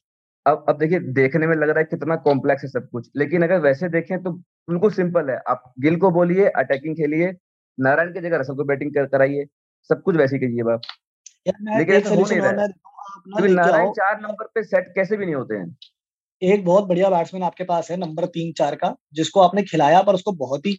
अब 0.48 0.66
अब 0.70 0.78
देखिए 0.78 1.00
देखने 1.00 1.48
में 1.48 1.56
लग 1.56 1.70
रहा 1.70 1.80
है 1.80 1.86
कितना 1.86 2.16
कॉम्प्लेक्स 2.16 2.64
है 2.64 2.70
सब 2.70 2.90
कुछ 2.90 3.10
लेकिन 3.16 3.44
अगर 3.44 3.60
वैसे 3.60 3.90
देखें 3.90 4.24
तो 4.24 4.32
बिल्कुल 4.70 4.92
सिंपल 4.92 5.30
है। 5.30 5.42
आप 5.48 5.74
गिल 5.80 5.96
को 5.96 6.12
बोलिए 6.12 6.50
अटैकिंग 6.50 6.96
खेलिए 6.96 7.34
नारायण 7.80 8.14
की 8.14 8.20
जगह 8.20 8.38
रसल 8.38 8.56
को 8.56 8.64
बैटिंग 8.64 8.94
कर 8.94 9.06
कराइए 9.06 9.46
सब 9.90 10.02
कुछ 10.02 10.16
वैसे 10.16 10.40
कीजिए 10.40 10.64
बाप। 10.64 10.82
लेकिन 11.48 11.96
ऐसा 11.96 12.10
हो 12.10 12.22
नहीं 12.22 12.42
रहा 12.42 12.50
है। 12.50 12.68
नारायण 13.54 13.92
चार 13.92 14.22
नंबर 14.22 14.46
पे 14.56 14.64
सेट 14.64 14.88
कैसे 14.96 15.18
भी 15.18 15.26
नहीं 15.26 15.36
होते 15.36 15.56
हैं। 15.56 15.78
एक 16.44 16.64
बहुत 16.66 16.86
बढ़िया 16.86 17.10
बैट्समैन 17.10 17.44
आपके 17.44 17.64
पास 17.64 17.90
है 17.92 17.98
नंबर 17.98 18.26
तीन 18.28 18.52
चार 18.54 18.76
का 18.76 18.96
जिसको 19.14 19.40
आपने 19.42 19.62
खिलाया 19.64 20.02
पर 20.02 20.16
उसको 20.16 20.32
बहुत 20.38 20.66
ही 20.66 20.78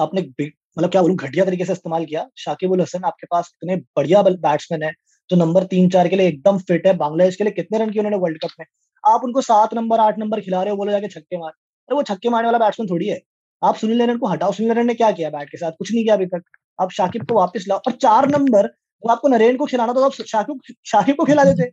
आपने 0.00 0.20
मतलब 0.20 0.90
क्या 0.90 1.02
बोलूँ 1.02 1.16
घटिया 1.16 1.44
तरीके 1.44 1.64
से 1.64 1.72
इस्तेमाल 1.72 2.04
किया। 2.04 2.26
शाकिब 2.36 2.70
उल 2.72 2.80
हसन 2.80 3.04
आपके 3.04 3.26
पास 3.26 3.50
इतने 3.54 3.76
बढ़िया 3.96 4.22
बैट्समैन 4.22 4.82
है 4.82 4.92
जो 5.30 5.36
नंबर 5.36 5.64
तीन 5.66 5.88
चार 5.90 6.08
के 6.08 6.16
लिए 6.16 6.28
एकदम 6.28 6.58
फिट 6.60 6.86
है। 6.86 6.92
बांग्लादेश 6.96 7.36
के 7.36 7.44
लिए 7.44 7.52
कितने 7.52 7.78
रन 7.78 7.90
किए 7.90 8.00
उन्होंने 8.00 8.18
वर्ल्ड 8.18 8.38
कप 8.42 8.50
में? 8.60 8.66
आप 9.04 9.24
उनको 9.24 9.40
सात 9.42 9.74
नंबर 9.74 10.00
आठ 10.00 10.18
नंबर 10.18 10.40
खिला 10.40 10.62
रहे 10.62 10.70
हो 10.70 10.76
बोले 10.76 10.92
जाके 10.92 11.08
छक्के 11.10 11.38
मार 11.38 11.50
अरे 11.50 11.94
वो 11.96 12.02
छक्के 12.04 12.28
मारने 12.28 12.46
वाला 12.46 12.58
बैट्समैन 12.58 12.88
थोड़ी 12.90 13.08
है। 13.08 13.20
आप 13.62 13.76
सुनील 13.76 13.98
नरेन 13.98 14.18
को 14.18 14.26
हटाओ 14.26 14.52
सुनील 14.52 14.70
नरेन 14.72 14.86
ने 14.86 14.94
क्या 14.94 15.10
किया 15.12 15.30
बैट 15.30 15.50
के 15.50 15.58
साथ? 15.58 15.72
कुछ 15.72 15.92
नहीं 15.92 16.04
किया 16.04 16.14
अभी 16.14 16.26
तक। 16.28 16.42
आप 16.78 16.90
शाकिब 16.92 17.26
को 17.26 17.34
वापस 17.34 17.64
लाओ 17.68 17.78
और 17.78 17.92
चार 17.94 18.28
नंबर 18.28 18.66
तो 18.66 19.08
आपको 19.10 19.28
नरेन 19.28 19.56
को 19.56 19.66
खिलाना 19.66 19.92
था 19.92 19.96
तो 19.96 20.04
आप 20.04 20.12
शाकिब 20.26 20.60
शाकिब 20.86 21.16
को 21.16 21.24
खिला 21.24 21.44
देते। 21.44 21.70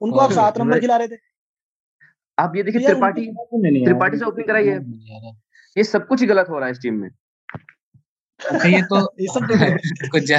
उनको 0.00 0.18
आप 0.18 0.32
सात 0.32 0.58
नंबर 0.58 0.80
खिला 0.80 0.96
रहे 0.96 1.08
थे। 1.08 1.16
आप 2.38 2.56
ये 2.56 2.62
देखिए 2.62 2.86
त्रिपाठी 2.86 3.26
त्रिपाठी 3.84 4.16
से 4.18 4.24
ओपनिंग 4.24 4.48
कराई 4.48 4.66
है। 4.66 4.78
ये 5.76 5.84
सब 5.84 6.06
कुछ 6.06 6.24
गलत 6.24 6.46
हो 6.50 6.58
रहा 6.58 6.66
है 6.66 6.72
इस 6.72 6.78
टीम 6.82 6.94
में। 6.94 7.08
ये 8.66 8.82
तो 8.82 8.96
ये 9.20 9.26
सब 9.26 9.46
कुछ 10.10 10.30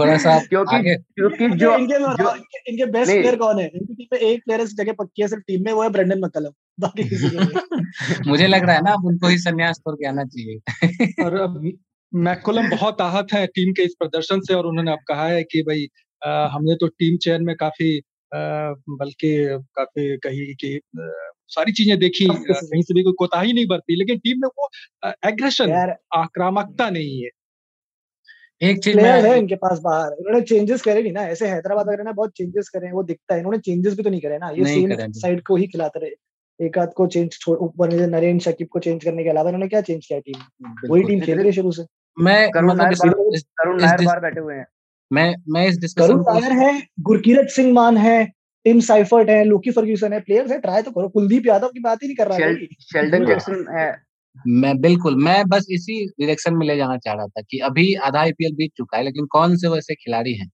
थोड़ा 0.00 0.16
सा 0.18 0.38
क्योंकि 0.38 0.94
क्योंकि 0.96 1.48
जो 1.48 1.76
इनके 1.76 1.98
जो, 1.98 2.34
इनके 2.68 2.86
बेस्ट 2.86 3.10
प्लेयर 3.10 3.36
कौन 3.36 3.58
है? 3.58 3.66
इनकी 3.66 3.94
टीम 3.94 4.08
में 4.12 4.18
एक 4.20 4.42
प्लेयर 4.44 4.60
इस 4.60 4.76
जगह 4.76 4.92
पक्की 4.92 5.22
है 5.22 5.28
सिर्फ़ 5.28 5.42
टीम 5.46 5.64
में 5.64 5.72
वो 5.72 5.82
है 5.82 5.88
ब्रेंडन 5.88 6.20
मक्कलम 6.24 6.52
बाकी 6.80 7.02
मुझे 8.28 8.46
लग 8.46 8.64
रहा 8.64 8.74
है 8.76 8.82
ना 8.82 8.92
अब 8.92 9.04
उनको 9.04 9.28
ही 9.28 9.38
संन्यास 9.38 9.78
तौर 9.78 9.94
के 9.94 10.08
आना 10.08 10.24
चाहिए। 10.24 11.24
और 11.24 11.40
अब 11.40 11.72
मैकुलम 12.12 12.68
बहुत 12.70 13.00
आहत 13.00 13.32
है 13.32 13.46
टीम 13.46 13.72
के 13.72 13.82
इस 13.82 13.94
प्रदर्शन 13.98 14.40
से 14.40 14.54
और 14.54 14.66
उन्होंने 14.66 14.92
अब 14.92 14.98
कहा 15.08 15.26
है 15.26 15.42
कि 15.42 15.62
भाई 15.62 15.86
आ, 16.22 16.48
हमने 16.48 16.74
तो 16.74 16.86
टीम 16.88 17.16
चयन 17.16 17.44
में 17.44 17.56
काफ़ी 17.56 18.00
बल्कि 18.34 19.34
काफ़ी 19.76 20.16
कही 20.16 20.54
कि 20.54 20.80
सारी 21.48 21.72
चीज़ें 21.72 21.98
देखी 21.98 22.26
कहीं 22.26 22.82
से 22.82 22.94
भी 22.94 23.02
कोई 23.02 23.12
कोताही 23.18 23.52
नहीं 23.52 23.66
बरती 23.66 23.96
लेकिन 23.96 24.18
टीम 24.18 24.40
में 24.40 24.48
वो 24.48 24.68
एग्रेशन 25.28 25.70
आक्रामकता 26.16 26.88
नहीं 26.90 27.22
है। 27.22 27.30
एक 28.60 28.82
चीज़ 28.84 28.96
प्लेयर 28.96 29.26
है 29.26 29.38
इनके 29.38 29.54
पास 29.54 29.78
बाहर 29.78 30.12
इन्होंने 30.12 30.40
चेंजेस 30.40 30.82
करे 30.82 31.02
नहीं 31.02 31.12
ना 31.12 31.22
ऐसे 31.28 31.48
हैदराबाद 31.48 31.86
वगैरह 31.86 32.04
ना 32.04 32.12
बहुत 32.12 32.32
चेंजेस 32.36 32.68
करे 32.68 32.90
वो 32.92 33.02
दिखता 33.02 33.34
है 33.34 33.40
इन्होंने 33.40 33.58
चेंजेस 33.58 33.96
भी 33.96 34.02
तो 34.02 34.10
नहीं 34.10 34.20
करे 34.20 34.38
ना 34.38 34.50
ये 34.50 34.64
सेम 34.64 34.94
साइड 35.12 35.42
को 35.46 35.56
ही 35.56 35.66
खिलाते 35.66 36.00
रहे। 36.00 36.66
एक 36.66 36.78
आध 36.78 36.92
को 36.96 37.06
चेंज 37.06 37.38
ऊपर 37.48 37.92
नरेंद्र 37.92 38.44
शकीब 38.44 38.68
को 38.72 38.78
चेंज 38.78 39.04
करने 39.04 39.24
के 39.24 39.30
अलावा 39.30 39.50
इन्होंने 39.50 39.68
क्या 39.68 39.80
चेंज 39.80 40.06
किया 40.06 40.18
टीम 40.18 40.40
वही 40.90 41.02
टीम 41.04 41.20
खेल 41.20 41.36
रही 41.38 41.46
है 41.46 41.52
शुरू 41.52 41.72
से। 41.72 41.82
मैं 42.18 42.50
करुण 42.50 42.76
नायर 42.76 42.94
बाहर 44.04 44.20
बैठे 44.20 44.40
हुए 44.40 44.54
हैं। 44.54 44.66
मैं 45.12 45.34
मैं 45.50 45.66
इस 45.68 45.78
डिस्कशन 45.78 46.22
करुण 46.22 46.40
नायर 46.40 46.52
है 46.58 46.82
गुरकीरत 47.02 47.48
सिंह 47.50 47.72
मान 47.72 47.96
है 47.98 48.24
टिम 48.66 48.80
साइफर्ट 48.82 49.30
है 49.30 49.42
लोकी 49.44 49.70
फर्ग्यूसन 49.70 50.12
है 50.12 50.20
प्लेयर्स 50.20 50.50
है 50.50 50.58
ट्राई 50.60 50.82
तो 50.82 50.90
करो। 50.90 51.08
कुलदीप 51.08 51.46
यादव 51.46 51.68
की 51.68 51.80
बात 51.80 52.02
ही 52.02 52.08
नहीं 52.08 52.16
कर 52.16 52.28
रहा 52.28 52.38
है 52.38 52.66
शेल्डन 52.92 53.26
जैक्सन 53.26 53.66
है 53.70 53.90
मैं 54.58 54.76
बिल्कुल 54.80 55.16
मैं 55.24 55.42
बस 55.48 55.66
इसी 55.70 56.04
डायरेक्शन 56.06 56.54
में 56.56 56.66
ले 56.66 56.76
जाना 56.76 56.96
चाह 56.98 57.14
रहा 57.14 57.26
था 57.28 57.42
कि 57.42 57.58
अभी 57.64 57.92
आधा 58.02 58.20
आईपीएल 58.20 58.54
बीत 58.56 58.70
चुका 58.76 58.96
है 58.96 59.04
लेकिन 59.04 59.26
कौन 59.32 59.56
से 59.56 59.68
वैसे 59.68 59.94
खिलाड़ी 59.94 60.34
हैं 60.34 60.48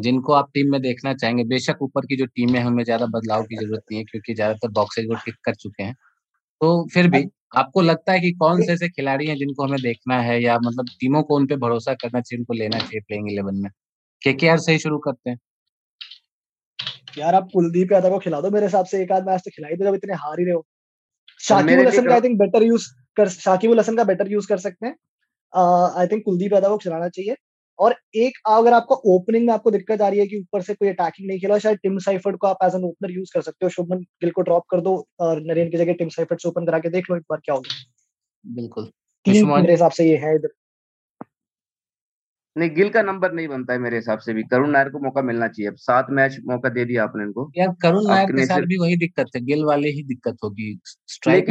जिनको 0.00 0.32
आप 0.32 0.50
टीम 0.54 0.70
में 0.72 0.80
देखना 0.82 1.12
चाहेंगे? 1.14 1.44
बेशक 1.46 1.82
ऊपर 1.82 2.06
की 2.06 2.16
जो 2.16 2.26
टीमें 2.26 2.58
हैं 2.58 2.66
उनमें 2.66 2.82
ज़्यादा 2.84 3.06
बदलाव 3.08 3.42
की 3.44 3.56
ज़रूरत 3.56 3.82
नहीं 3.90 3.98
है 4.00 4.04
क्योंकि 4.04 4.34
ज़्यादातर 4.34 4.68
बॉक्सेज 4.72 5.06
वो 5.08 5.14
टिक 5.24 5.34
कर 5.44 5.54
चुके 5.56 5.82
हैं। 5.82 5.94
तो 6.60 6.86
फिर 6.94 7.08
भी 7.08 7.22
आपको 7.56 7.80
लगता 7.80 8.12
है 8.12 8.20
कि 8.20 8.30
कौन 8.32 8.62
से 8.62 8.72
ऐसे 8.72 8.88
खिलाड़ी 8.88 9.26
हैं 9.26 9.36
जिनको 9.36 9.64
हमें 9.64 9.80
देखना 9.82 10.20
है 10.20 10.42
या 10.42 10.58
मतलब 10.58 10.86
टीमों 11.00 11.22
को 11.22 11.36
उन 11.36 11.46
पे 11.46 11.56
भरोसा 11.56 11.94
करना 11.94 12.20
चाहिए 12.20 12.40
उनको 12.40 12.54
लेना 12.54 12.78
चाहिए 12.78 13.00
प्लेइंग 13.00 13.30
इलेवन 13.32 13.54
में? 13.54 13.70
के 14.22 14.56
से 14.58 14.72
ही 14.72 14.78
शुरू 14.78 14.98
करते 14.98 15.30
हैं। 15.30 15.38
यार 17.18 17.34
आप 17.34 17.48
कुलदीप 17.52 17.92
यादव 17.92 18.10
को 18.10 18.18
खिला 18.18 18.40
दो 18.40 18.50
मेरे 18.50 18.66
हिसाब 18.66 18.86
से 18.86 19.02
एक 19.02 19.12
आध 19.12 19.26
मैच 19.26 19.40
तो 19.40 19.50
खिलाई 19.50 19.76
दो 19.76 19.84
जब 19.84 19.94
इतने 19.94 20.14
हार 20.14 20.40
ही 20.40 20.44
रहे 20.44 20.54
हो। 20.54 20.66
शाकिब 21.40 21.86
हसन 21.86 22.06
का 22.06 22.14
आई 22.14 22.20
थिंक 22.20 22.38
बेटर 22.38 22.62
यूज़ 22.62 22.86
कर 23.16 23.28
शाकिब 23.28 23.78
हसन 23.78 23.96
का 23.96 24.04
बेटर 24.04 24.32
यूज़ 24.32 24.48
कर 24.48 24.58
सकते 24.58 24.86
हैं। 24.86 24.94
आई 25.98 26.06
थिंक 26.06 26.22
कुलदीप 26.24 26.52
यादव 26.52 26.68
को 26.68 26.78
खिलाना 26.78 27.08
चाहिए। 27.08 27.36
और 27.78 27.94
एक 28.14 28.38
अगर 28.46 28.72
आपको 28.72 28.94
ओपनिंग 29.14 29.46
में 29.46 29.52
आपको 29.54 29.70
दिक्कत 29.70 30.02
आ 30.02 30.08
रही 30.08 30.20
है 30.20 30.26
कि 30.26 30.36
ऊपर 30.36 30.62
से 30.62 30.74
कोई 30.74 30.88
अटैकिंग 30.88 31.28
नहीं 31.28 31.38
खेला 31.38 31.58
शायद 31.58 31.78
टिम 31.82 31.98
साइफर्ड 31.98 32.36
को 32.36 32.46
आप 32.46 32.58
एज 32.64 32.74
एन 32.74 32.84
ओपनर 32.84 33.10
यूज़ 33.10 33.30
कर 33.34 33.40
सकते 33.40 33.66
हो। 33.66 33.70
शुभमन 33.70 33.98
गिल 33.98 34.30
को 34.30 34.42
ड्रॉप 34.42 34.64
कर 34.70 34.80
दो 34.80 35.06
और 35.20 35.42
नरेन 35.42 35.70
की 35.70 35.76
जगह 35.76 35.92
टिम 35.92 36.08
साइफर्ड 36.08 36.40
से 36.40 36.48
ओपन 36.48 36.66
करा 36.66 36.78
के 36.78 36.88
देख 36.88 37.10
लो 37.10 37.16
एक 37.16 37.22
बार 37.22 37.40
क्या 37.44 37.54
होगा 37.54 38.54
बिल्कुल। 38.54 38.90
मेरे 39.26 39.72
हिसाब 39.72 39.90
से 39.90 40.08
ये 40.08 40.16
है 40.16 40.34
इधर। 40.34 40.48
नहीं 42.56 42.70
गिल 42.70 42.88
का 42.88 43.02
नंबर 43.02 43.32
नहीं 43.32 43.48
बनता 43.48 43.72
है 43.72 43.78
मेरे 43.78 43.96
हिसाब 43.96 44.18
से 44.18 44.32
भी। 44.32 44.42
करुण 44.42 44.70
नायर 44.70 44.88
को 44.88 44.98
मौका 44.98 45.22
मिलना 45.22 45.48
चाहिए। 45.48 45.68
अब 45.68 45.76
सात 45.76 46.06
मैच 46.10 46.36
मौका 46.46 46.68
दे 46.68 46.84
दिया 46.84 47.04
आपने 47.04 47.24
इनको। 47.24 47.50
यार 47.56 47.74
करुण 47.82 48.06
नायर 48.06 48.30
के 48.32 48.46
साथ 48.46 48.60
भी 48.60 48.78
वही 48.78 48.96
दिक्कत 48.96 49.26
है। 49.36 49.44
गिल 49.44 49.64
वाले 49.64 49.88
ही 49.88 50.02
दिक्कत 50.02 50.36
होगी। 50.44 50.78
स्ट्राइक 51.06 51.50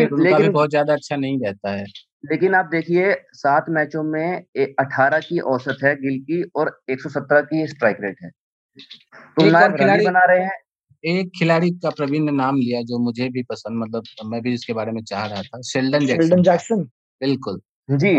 बहुत 0.52 0.70
ज़्यादा 0.70 0.94
अच्छा 0.94 1.16
नहीं 1.16 1.40
रहता 1.40 1.72
है। 1.72 1.86
लेकिन 2.32 2.56
आप 2.56 2.66
देखिए 2.66 3.14
सात 3.34 3.66
मैचों 3.70 4.04
में 4.04 4.46
अठारह 4.80 5.20
की 5.20 5.40
औसत 5.48 5.78
है 5.84 5.96
गिल 5.96 6.20
की 6.22 6.42
और 6.56 6.80
एक 6.90 7.02
सौ 7.02 7.10
सत्रह 7.10 7.42
की 7.42 7.68
स्ट्राइक 7.68 7.98
रेट 8.02 8.18
है। 8.24 8.30
तो 8.30 9.44
खिलाड़ी 9.78 10.06
बना 10.06 10.24
रहे 10.26 10.44
हैं। 10.44 10.60
एक 11.04 11.32
खिलाड़ी 11.40 11.70
का 11.72 11.90
प्रवीण 11.90 12.24
ने 12.24 12.32
नाम 12.32 12.56
लिया 12.56 12.82
जो 12.82 13.00
मुझे 13.00 13.30
भी 13.30 13.44
पसंद 13.44 13.82
मतलब 13.84 14.04
मैं 14.26 14.42
भी 14.42 14.54
इसके 14.54 14.74
बारे 14.74 14.92
में 14.92 15.02
चाह 15.04 15.26
रहा 15.26 15.42
था 15.42 15.62
शेल्डन 15.62 16.06
जैक्सन 16.06 16.42
जैक्सन 16.42 16.84
बिल्कुल। 17.22 17.60
जी। 17.90 18.16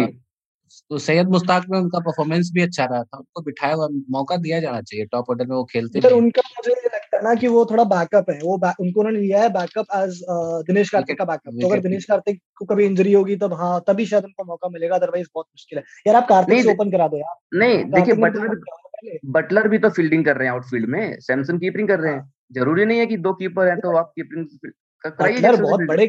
तो 0.90 0.99
सैयद 0.99 1.29
मुश्ताक 1.29 1.64
में 1.71 1.79
उनका 1.79 1.99
परफॉर्मेंस 1.99 2.51
भी 2.55 2.62
अच्छा 2.62 2.85
रहा 2.85 3.03
था 3.03 3.19
उनको 3.19 3.42
बिठाया 3.42 3.75
हुआ 3.75 3.88
मौका 4.11 4.37
दिया 4.37 4.61
जाना 4.61 4.81
चाहिए 4.83 5.07
टॉप 5.07 5.31
ऑर्डर 5.31 5.47
में 5.47 5.57
वो 5.57 5.64
खेलते 5.64 6.01
सर 6.01 6.12
उनका 6.12 6.42
मुझे 6.51 6.86
ये 7.16 7.18
लगता 7.18 7.29
है 7.29 7.35
ना 7.35 7.40
कि 7.40 7.48
वो 7.48 7.64
थोड़ा 7.66 7.85
बैकअप 7.85 8.31
है। 8.31 8.38
वो 8.38 8.55
उनको 8.81 9.00
उन्होंने 9.00 9.20
लिया 9.20 9.42
है 9.42 9.48
बैकअप 9.52 9.87
एज 9.96 10.20
दिनेश 10.66 10.90
कार्तिक 10.90 11.18
का 11.18 11.24
बैकअप 11.24 11.55
तो 11.62 11.68
अगर 11.68 11.81
दिनेश 11.83 12.05
कार्तिक 12.05 12.40
को 12.57 12.64
कभी 12.64 12.85
इंजरी 12.87 13.12
होगी 13.12 13.37
तब 13.37 13.55
हाँ 13.55 13.83
तभी 13.87 14.07
शायद 14.07 14.24
उनको 14.24 14.44
मौका 14.44 14.68
मिलेगा 14.68 14.96
अदरवाइज़ 14.96 15.29
बहुत 15.35 15.46
मुश्किल 15.46 15.79
है। 15.79 15.85
यार 16.07 16.16
आप 16.16 16.29
कार्तिक 16.29 16.62
से 16.62 16.72
ओपन 16.72 16.90
करा 16.90 17.09
दो 17.09 17.16
यार। 17.16 17.35
नहीं 17.55 17.85
देखिए 17.85 18.14
बटलर 18.16 18.57
बटलर 19.33 19.68
भी 19.68 19.79
तो 19.79 19.90
फील्डिंग 19.90 20.24
कर 20.24 20.37
रहे 20.37 20.48
हैं 20.48 20.55
आउटफील्ड 20.55 20.88
में। 20.88 21.18
सैमसन 21.20 21.59
कीपिंग 21.59 21.88
कर 21.88 22.00
रहे 22.00 22.12
हैं। 22.12 22.20
हाँ। 22.20 22.31
ज़रूरी 22.52 22.85
नहीं 22.85 22.98
है 22.98 23.07
कि 23.07 23.16
दो 23.18 23.33
कीपर 23.35 23.68
हैं 23.68 23.79
तो 23.81 23.96
आप 23.96 24.12
कीपिंग 24.16 24.46
बटलर 25.05 25.61
बहुत 25.62 25.81
बड़े 25.88 26.07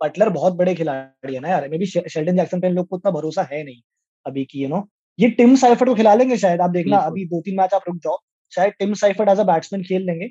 बटलर 0.00 0.28
बहुत 0.28 0.54
बड़े 0.54 0.74
खिलाड़ी 0.74 1.34
है 1.34 1.40
ना 1.40 1.48
यार। 1.48 1.68
मे 1.68 1.78
बी 1.78 1.86
शेल्डन 1.86 2.36
जैक्सन 2.36 2.60
पे 2.60 2.66
इन 2.66 2.74
लोग 2.74 2.88
को 2.88 2.96
उतना 2.96 3.10
भरोसा 3.10 3.42
है 3.42 3.62
नहीं 3.64 3.80
अभी 4.26 4.44
की 4.44 4.62
यू 4.62 4.68
नो 4.68 4.88
ये 5.18 5.28
टिम 5.30 5.54
साइफर्ट 5.56 5.88
को 5.88 5.94
खिला 5.94 6.14
लेंगे 6.14 6.36
शायद। 6.36 6.60
आप 6.60 6.70
देखना 6.70 6.96
अभी 6.98 7.24
दो 7.26 7.40
तीन 7.40 7.56
मैच 7.56 7.74
आप 7.74 7.82
रुक 7.88 7.96
जाओ। 7.96 8.16
शायद 8.52 8.72
Tim 8.78 8.94
Seifert 8.94 9.28
as 9.28 9.40
a 9.40 9.44
batsman 9.44 9.82
खेल 9.82 10.02
लेंगे। 10.02 10.26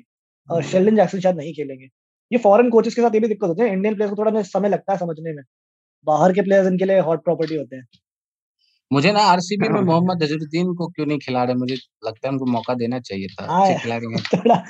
शेल्डन 0.62 0.96
जैक्सन 0.96 1.20
शायद 1.20 1.36
नहीं 1.36 1.52
खेलेंगे। 1.52 1.84
ये 2.32 2.38
फॉरेन 2.38 2.70
कोचेस 2.70 2.94
के 2.94 3.02
साथ 3.02 3.14
ये 3.14 3.20
भी 3.20 3.28
दिक्कत 3.28 3.48
होती 3.48 3.62
है। 3.62 3.72
इंडियन 3.72 3.94
प्लेयर्स 3.94 4.16
को 4.16 4.24
थोड़ा 4.24 4.42
समय 4.42 4.68
लगता 4.68 4.92
है 4.92 4.98
समझने 4.98 5.32
में। 5.32 5.42
बाहर 6.06 6.32
के 6.32 6.42
प्लेयर्स 6.42 6.68
इनके 6.68 6.84
लिए 6.84 7.00
हॉट 7.00 7.24
प्रॉपर्टी 7.24 7.54
होते 7.54 7.76
हैं। 7.76 7.86
मुझे 8.92 9.12
ना 9.12 9.20
आरसीबी 9.20 9.68
में 9.68 9.80
मोहम्मद 9.80 10.22
अजरुद्दीन 10.22 10.74
को 10.74 10.88
क्यों 10.88 11.06
नहीं 11.06 11.18
खिला 11.18 11.44
रहे? 11.44 11.54
मुझे 11.54 11.74
लगता 11.74 12.28
है 12.28 12.32
उनको 12.32 12.46
मौका 12.46 12.74
देना 12.74 13.00
चाहिए 13.00 13.26
था। 13.26 13.46
हाँ 13.46 13.74
खिलाड़ी 13.74 14.06
हैं। 14.06 14.22
थोड़ा 14.34 14.64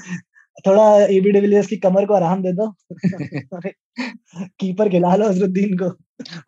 थोड़ा 0.67 1.07
एबी 1.07 1.31
डिविलियर्स 1.31 1.67
की 1.67 1.77
कमर 1.77 2.07
को 2.07 2.15
आराम 2.15 2.43
दे 2.43 2.53
दो। 2.53 2.75
कीपर 4.61 4.89
खिला 4.89 5.17
लो 5.17 5.27
अजरुद्दीन 5.27 5.79
को। 5.79 5.91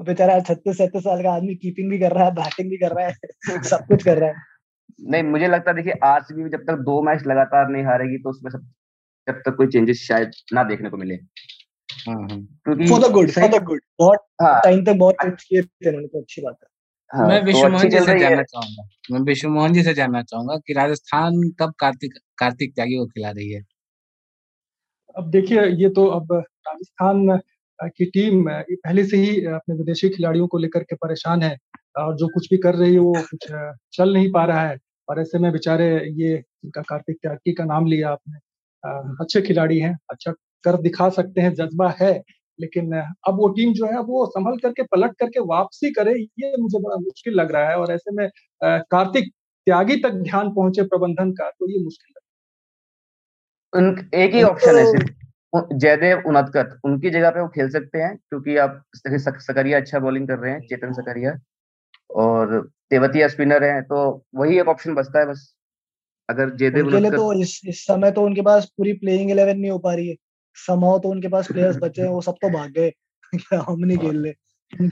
बेचारा 0.05 0.41
छत्तीस 0.41 0.79
सैतीस 0.79 1.03
साल 1.03 1.23
का 1.23 1.33
आदमी 1.33 1.55
कीपिंग 1.55 1.91
भी 1.91 1.99
कर 1.99 2.13
रहा 2.13 2.25
है 2.25 2.35
बैटिंग 2.35 2.71
भी 2.71 2.77
कर 2.77 2.93
रहा 2.93 3.07
है 3.07 3.15
सब 3.63 3.87
कुछ 3.87 4.05
कर 4.05 4.19
रहा 4.19 4.29
है। 4.29 4.35
नहीं 5.11 5.23
मुझे 5.23 5.47
लगता 5.47 5.71
है 5.71 5.77
देखिए 5.77 5.93
आरसीबी 6.05 6.51
जब 6.51 6.59
तक 6.59 6.73
दो 6.73 7.03
मैच 7.03 7.23
लगातार 7.27 7.69
नहीं 7.69 7.85
हारेगी 7.85 8.19
तो 8.19 8.31
उसमें 8.31 8.51
सब 8.51 8.71
जब 9.29 9.41
तक 9.47 9.55
कोई 9.57 9.67
चेंजेस 9.67 10.01
शायद 10.03 10.31
ना 10.53 10.63
देखने 10.65 10.91
को 10.91 10.97
मिले। 10.97 11.17
क्योंकि 11.17 12.89
for 12.89 13.01
the 13.01 13.11
good 13.13 13.31
for 13.31 13.49
the 13.51 13.63
good 13.63 13.81
बहुत 13.99 14.19
टाइम 14.43 14.77
हाँ। 14.77 14.85
तक 14.85 14.99
बहुत 14.99 15.15
थे 15.43 15.61
उन्होंने 15.61 16.07
तो 16.07 16.21
अच्छी 16.21 16.43
बात 16.43 16.57
है। 16.63 16.69
हाँ, 17.11 17.29
मैं 17.29 17.41
तो 17.41 17.47
विश्व 17.47 17.69
मोहन 17.69 17.89
जी 17.91 17.99
से 18.01 18.19
जानना 18.19 18.43
चाहूँगा। 18.43 18.83
मैं 19.11 19.21
विश्व 19.21 19.49
मोहन 19.49 19.73
जी 19.73 19.83
से 19.83 19.95
जानना 19.95 20.23
चाहूँगा 20.23 20.57
कि 20.57 20.73
राजस्थान 20.73 21.41
कब 21.61 21.73
कार्तिक 21.79 22.13
कार्तिक 22.39 22.75
त्यागी 22.75 22.97
को 22.97 23.07
खिला 23.07 23.31
रही 23.31 23.51
है। 23.51 23.63
अब 25.17 25.31
देखिए 25.31 25.65
ये 25.83 25.89
तो 25.89 26.07
अब 26.11 26.33
राजस्थान 26.33 27.39
की 27.79 28.05
टीम 28.05 28.45
पहले 28.51 29.05
से 29.05 29.17
ही 29.17 29.45
अपने 29.47 29.75
विदेशी 29.75 30.09
खिलाड़ियों 30.09 30.47
को 30.47 30.59
लेकर 30.59 30.83
के 30.83 30.97
परेशान 30.97 31.43
है। 31.43 31.57
और 31.99 32.17
जो 32.17 32.29
कुछ 32.29 32.49
भी 32.51 32.57
कर 32.57 32.75
रही 32.75 32.93
है 32.93 32.99
वो 32.99 33.13
कुछ 33.31 33.47
चल 33.93 34.13
नहीं 34.13 34.31
पा 34.33 34.45
रहा 34.45 34.69
है। 34.69 34.79
और 35.09 35.21
ऐसे 35.21 35.39
में 35.39 35.51
बेचारे 35.53 35.89
ये 36.11 36.35
इनका 36.65 36.83
कार्तिक 36.83 37.17
त्यागी 37.23 37.53
का 37.53 37.65
नाम 37.65 37.87
लिया 37.87 38.11
आपने। 38.11 38.39
अच्छे 38.85 39.43
खिलाड़ी 39.43 39.79
हैं 39.79 39.97
अच्छा 40.11 40.33
कर 40.65 40.77
दिखा 40.83 41.09
सकते 41.11 41.41
हैं 41.41 41.53
जज्बा 41.55 41.89
है 42.01 42.13
लेकिन 42.59 42.93
अब 43.29 43.37
वो 43.37 43.49
टीम 43.49 43.73
जो 43.73 43.87
है 43.87 44.01
वो 44.03 44.27
संभल 44.27 44.57
करके 44.59 44.83
पलट 44.83 45.17
करके 45.19 45.41
वापसी 45.47 45.91
करे 45.93 46.13
ये 46.13 46.55
मुझे 46.61 46.79
बड़ा 46.79 46.97
मुश्किल 46.97 47.35
लग 47.35 47.53
रहा 47.53 47.69
है 47.71 47.77
और 47.77 47.93
ऐसे 47.93 48.15
में 48.15 48.29
कार्तिक 48.63 49.33
त्यागी 49.67 49.97
तक 49.97 50.13
ध्यान 50.23 50.49
पहुँचे 50.55 50.83
प्रबंधन 50.83 51.33
का 51.33 51.51
तो 51.51 51.71
ये 51.71 51.85
मुश्किल 51.85 52.13
लग 52.17 52.21
एक 54.15 54.35
ही 54.35 54.43
ऑप्शन 54.43 54.77
है 54.77 54.85
सिर्फ़। 54.87 55.11
जयदेव 55.75 56.23
उनतकत 56.27 56.79
उनकी 56.85 57.11
जगह 57.11 57.31
पे 57.31 57.41
वो 57.41 57.49
खेल 57.49 57.69
सकते 57.71 57.99
हैं 57.99 58.17
क्योंकि 58.19 58.57
आप 58.57 58.83
सकरिया 59.07 59.79
अच्छा 59.81 59.99
बॉलिंग 59.99 60.29
कर 60.29 60.39
रहे 60.39 60.53
हैं 60.53 60.61
चेतन 60.69 60.93
सकरिया। 60.93 61.33
और 62.11 62.61
तेवतिया 62.91 63.29
स्पिनर 63.29 63.65
है 63.65 63.81
तो 63.83 63.99
वही 64.37 64.59
एक 64.61 64.69
ऑप्शन 64.69 64.95
बचता 64.95 65.21
है 65.21 65.27
बस। 65.27 65.53
अगर 66.31 66.57
जयदेव 66.57 66.87
उनके 66.87 67.01
लिए 67.01 67.11
तो 67.11 67.33
इस, 67.33 67.61
इस 67.67 67.87
समय 67.87 68.11
तो 68.11 68.23
उनके 68.23 68.43
पास 68.43 68.67
पूरी 68.77 68.93
प्लेइंग 68.93 69.31
इलेवन 69.31 69.59
नहीं 69.59 69.71
हो 69.71 69.79
पा 69.79 69.95
रही 69.95 70.09
है। 70.09 70.17
समाओ 70.55 70.99
तो 70.99 71.09
उनके 71.09 71.29
पास 71.29 71.53
प्लेयर्स 71.53 71.77
बचे 71.77 72.03
हैं 72.03 72.09
वो 72.09 72.21
सब 72.21 72.33
तो 72.33 72.51
भाग 72.51 72.71
गए। 72.71 72.93
हम 73.55 73.81
नहीं 73.81 73.99
खेल 73.99 74.25
रहे? 74.25 74.35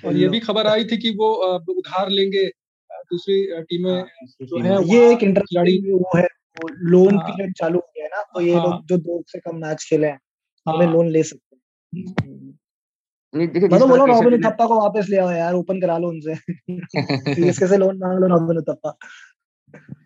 और 0.08 0.16
ये 0.16 0.28
भी 0.28 0.40
खबर 0.40 0.66
आई 0.66 0.84
थी 0.84 0.96
कि 0.96 1.10
वो 1.10 1.56
उधार 1.56 2.08
लेंगे 2.08 2.48
दूसरी 2.92 3.62
टीमें 3.62 3.92
हाँ, 3.92 4.06
जो 4.42 4.62
है 4.62 4.84
ये 4.84 5.12
एक 5.12 5.22
इंटरेस्टिंग 5.22 5.94
वो 5.94 6.18
है 6.18 6.26
लोन 6.72 7.18
पीरियड 7.18 7.48
हाँ। 7.48 7.52
चालू 7.52 7.78
हो 7.78 7.90
गया 7.96 8.04
है 8.04 8.10
ना 8.10 8.22
तो 8.22 8.40
ये 8.40 8.54
हाँ। 8.54 8.64
लोग 8.64 8.86
जो 8.86 8.96
दो 8.96 9.24
से 9.28 9.38
कम 9.38 9.56
मैच 9.56 9.86
खेले 9.90 10.06
हैं 10.06 10.20
हमें 10.68 10.86
लोन 10.86 11.08
ले 11.08 11.22
सकते 11.22 11.56
हैं। 11.56 12.14
नहीं 13.34 13.48
देखिए 13.48 13.68
मैं 13.68 13.80
तो 13.80 14.06
रॉबिन 14.06 14.42
थप्पा 14.42 14.66
को 14.66 14.80
वापस 14.80 15.06
ले 15.08 15.16
आओ 15.16 15.30
यार 15.30 15.54
ओपन 15.54 15.80
करा 15.80 15.98
लो 15.98 16.08
उनसे। 16.08 16.34
सीएसके 17.34 17.66
से 17.66 17.76
लोन 17.76 17.98
मांग 17.98 18.18
लो 18.18 18.26
रॉबिन 18.26 18.60
थप्पा 18.60 18.98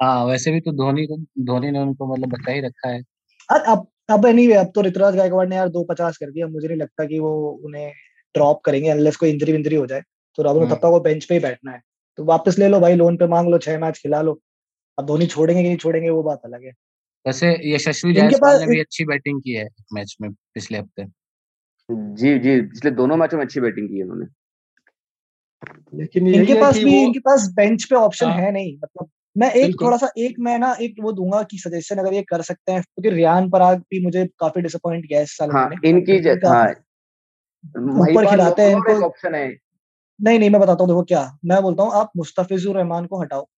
हाँ 0.02 0.24
वैसे 0.24 0.50
भी 0.50 0.60
तो 0.60 0.72
धोनी 0.72 1.06
धोनी 1.44 1.70
ने 1.70 1.78
उनको 1.78 2.12
मतलब 2.12 2.28
बचा 2.28 2.52
ही 2.52 2.60
रखा 2.60 2.88
है। 2.88 3.02
अब 3.50 3.86
अब 4.10 4.26
एनीवे 4.26 4.54
अब 4.54 4.72
तो 4.74 4.82
ऋतुराज 4.82 5.16
गायकवाड़ 5.16 5.48
ने 5.48 5.56
यार 5.56 5.68
दो 5.68 5.84
पचास 5.84 6.16
कर 6.16 6.30
दिया। 6.30 6.46
मुझे 6.46 6.68
नहीं 6.68 6.78
लगता 6.78 7.04
कि 7.04 7.18
वो 7.18 7.50
उन्हें 7.64 7.92
ड्रॉप 8.34 8.60
करेंगे 8.64 8.88
अनलेस 8.88 9.16
कोई 9.16 9.30
इंजरी 9.30 9.52
विंजरी 9.52 9.76
हो 9.76 9.86
जाए। 9.86 10.02
तो 10.36 10.42
रॉबिन। 10.42 10.66
थप्पा 10.66 10.90
को 10.90 11.00
बेंच 11.00 11.24
पे 11.24 11.34
ही 11.34 11.40
बैठना 11.40 11.72
है। 11.72 11.80
तो 12.16 12.24
वापस 12.24 12.58
ले 12.58 12.68
लो 12.68 12.80
भाई 12.80 12.94
लोन 12.94 13.16
पे 13.16 13.26
मांग 13.26 13.48
लो 13.48 13.58
छह 13.58 13.78
मैच 13.78 13.98
खिला 13.98 14.22
लो। 14.22 14.40
अब 14.98 15.06
धोनी 15.06 15.26
छोड़ेंगे 15.26 15.62
कि 15.62 15.68
नहीं 15.68 15.78
छोड़ेंगे 15.78 16.10
वो 16.10 16.22
बात 16.22 16.40
अलग 16.44 16.64
है। 16.64 16.72
वैसे 17.26 17.74
यशस्वी 17.74 18.12
जायसवाल 18.12 18.60
ने 18.60 18.66
भी 18.66 18.80
अच्छी 18.80 19.04
बैटिंग 19.04 19.40
की 19.42 19.50
है 19.50 19.68
मैच 19.92 20.16
में 20.20 20.30
पिछले 20.32 20.78
हफ़्ते। 20.78 21.04
जी 21.90 22.38
जी 22.38 22.60
पिछले 22.60 22.90
दोनों 22.90 23.16
मैचों 23.16 23.38
में 23.38 23.44
अच्छी 23.44 23.60
बैटिंग 23.60 23.88
की 23.88 23.96
है 23.96 24.02
उन्होंने। 24.02 24.26
लेकिन 25.94 26.28
इनके 26.28 26.54
पास 26.54 26.74
भी 26.74 27.02
इनके 27.02 27.18
पास 27.18 27.48
बेंच 27.56 27.84
पे 27.84 27.96
ऑप्शन 27.96 28.26
हाँ। 28.26 28.36
है 28.36 28.52
नहीं 28.52 28.76
मतलब 28.76 29.08
मैं 29.38 29.52
एक 29.52 29.76
थोड़ा 29.80 29.96
सा 29.96 30.08
एक 30.18 30.36
मैं 30.38 30.58
ना 30.58 30.76
एक 30.80 30.94
वो 31.00 31.12
दूँगा 31.12 31.42
कि 31.42 31.58
सजेशन 31.58 31.96
अगर 31.96 32.14
ये 32.14 32.22
कर 32.22 32.42
सकते 32.42 32.72
हैं 32.72 32.82
क्योंकि 32.82 33.10
तो 33.10 33.16
रियान 33.16 33.50
पराग 33.50 33.78
भी 33.78 34.04
मुझे 34.04 34.26
काफ़ी 34.38 34.62
डिसअपॉइंट 34.62 35.08
किया 35.08 35.20
इस 35.20 35.36
साल 35.36 35.50
हाँ, 35.50 35.70
इनकी 35.84 36.16
हाँ, 36.46 36.70
ऊपर 37.78 38.26
खिलाते 38.26 38.62
हैं 38.62 38.70
इनको। 38.70 39.06
ऑप्शन 39.06 39.34
है। 39.34 39.58
नहीं 40.22 40.38
नहीं 40.38 40.50
मैं 40.50 40.60
बताता 40.60 40.84
हूँ 40.84 40.88
देखो 40.88 41.02
क्या 41.02 41.38
मैं 41.44 41.62
बोलता 41.62 41.82
हूँ 41.82 41.92
आप 41.92 42.10
मुस्तफिजुर 42.16 42.76
रहमान 42.76 43.06
को 43.06 43.20
हटाओ 43.20 43.48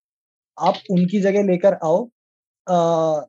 आप 0.59 0.75
उनकी 0.91 1.21
जगह 1.21 1.43
लेकर 1.43 1.75
आओ 1.75 2.11
आ, 2.71 3.23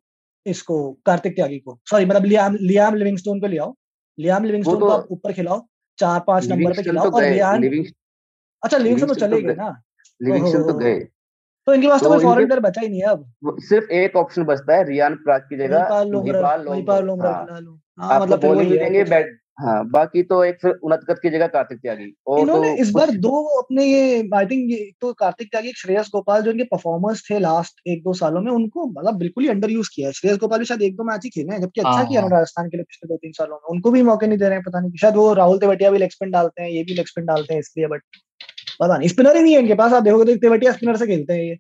इसको 0.46 0.94
कार्तिक 1.06 1.36
त्यागी 1.36 1.60
को। 1.60 1.80
सॉरी 1.90 2.06
मतलब 2.06 2.26
लियाम 2.26 2.56
लियाम 2.62 2.96
लिविंगस्टोन 2.96 3.40
को 3.40 3.48
ले 3.48 3.58
आओ 3.58 3.76
लियाम 4.20 4.44
लिविंगस्टोन 4.44 4.80
को 4.80 4.90
आप 4.90 5.08
ऊपर 5.12 5.34
खिलाओ 5.34 5.68
चार 5.98 6.20
पाँच 6.28 6.48
नंबर 6.48 6.74
पे 6.74 6.84
खिलाओ 6.84 7.12
और 7.12 7.24
लियाम 7.24 7.64
अच्छा 8.64 8.78
लिविंगस्टोन 8.78 9.10
तो 9.10 9.16
चले 9.16 9.42
गए 9.42 9.54
ना? 9.54 9.84
लिविंगस्टोन 10.22 10.64
तो 10.64 10.74
गए। 10.74 11.08
तो 11.68 11.74
इनके 11.74 11.88
पास 11.88 12.04
तो 12.04 12.10
कोई 12.10 12.24
फॉरेन 12.24 12.46
प्लेयर 12.48 12.60
बचा 12.62 12.82
ही 12.82 12.88
नहीं 12.90 13.02
है 13.02 13.08
अब। 13.08 13.58
सिर्फ़ 13.70 13.92
एक 13.94 14.16
ऑप्शन 14.16 14.44
बचता 14.44 14.76
है 14.76 14.84
रियान 14.90 15.16
प्राग 15.16 15.42
की 15.50 15.58
जगह 15.58 16.04
महिपाल 16.70 17.04
लोमरा 17.06 17.32
हाँ, 17.32 17.62
हाँ 18.00 18.20
मतलब 18.22 18.42
बॉलिंग 18.42 18.72
देंगे 18.72 19.04
हाँ 19.60 19.84
बाकी 19.90 20.22
तो 20.24 20.44
एक 20.44 20.58
फिर 20.62 20.72
उनतकत 20.84 21.20
की 21.22 21.30
जगह 21.30 21.48
कार्तिक 21.48 21.78
त्यागी। 21.80 22.12
और 22.28 22.40
इन्होंने 22.40 22.70
तो 22.70 22.82
इस 22.82 22.92
बार 22.92 23.12
दो 23.18 23.42
अपने 23.60 23.86
ये 23.86 24.18
आई 24.36 24.46
थिंक 24.46 24.72
ये 24.72 24.78
तो 25.02 25.12
कार्तिक 25.14 25.48
त्यागी 25.52 25.72
श्रेयस 25.78 26.10
गोपाल 26.14 26.42
जो 26.42 26.52
इनके 26.52 26.64
परफॉर्मर्स 26.64 27.24
थे 27.30 27.40
लास्ट 27.40 27.82
एक 27.88 28.04
दो 28.04 28.14
सालों 28.14 28.42
में 28.42 28.52
उनको 28.52 28.86
मतलब 28.90 29.18
बिल्कुल 29.18 29.44
ही 29.44 29.50
अंडर 29.50 29.72
यूज़ 29.72 29.90
किया 29.96 30.12
श्रेयस 30.12 30.38
गोपाल 30.38 30.60
भी 30.60 30.66
शायद 30.66 30.82
एक 30.82 30.96
दो 30.96 31.04
मैच 31.04 31.24
ही 31.24 31.30
खेले 31.30 31.54
हैं 31.54 31.62
जबकि 31.62 31.82
अच्छा 31.82 31.92
हाँ, 31.92 32.06
किया 32.06 32.22
हाँ। 32.22 32.30
राजस्थान 32.30 32.70
के 32.70 32.78
लिए 32.78 32.84
पिछले 32.84 33.08
दो 33.08 33.18
तीन 33.18 33.32
सालों 33.32 33.56
में। 33.56 33.70
उनको 33.70 33.92
भी 33.92 34.02
मौके 34.04 34.28
नहीं 34.28 34.38
दे 34.38 34.46
रहे 34.46 34.54
हैं 34.54 34.64
पता 34.64 34.80
नहीं 34.80 34.92
शायद 35.02 35.16
वो 35.16 35.34
राहुल 35.34 35.58
तेवटिया 35.58 35.92
भी 35.92 35.98
लेग 35.98 36.12
स्पिन 36.12 36.32
डालते 36.32 36.62
हैं 36.62 36.70
ये 36.70 36.84
भी 36.84 36.94
लेग 36.94 37.08
स्पिन 37.08 37.26
डालते 37.26 37.54
हैं 37.54 37.60
इसलिए 37.60 37.88
बट 37.88 38.02
पता 38.80 38.98
नहीं 38.98 39.10
स्पिनर 39.10 39.38
ही 39.38 39.44
नहीं 39.44 39.54
है 39.54 39.60
इनके 39.60 39.76
पास। 39.76 39.94
आप 39.94 40.04
देखोगे 40.04 40.26
तो 40.26 40.40
तेवटिया 40.40 40.72
स्पिनर 40.74 40.98
से 40.98 41.08
खेलते 41.08 41.34
हैं 41.34 41.44
ये। 41.44 41.54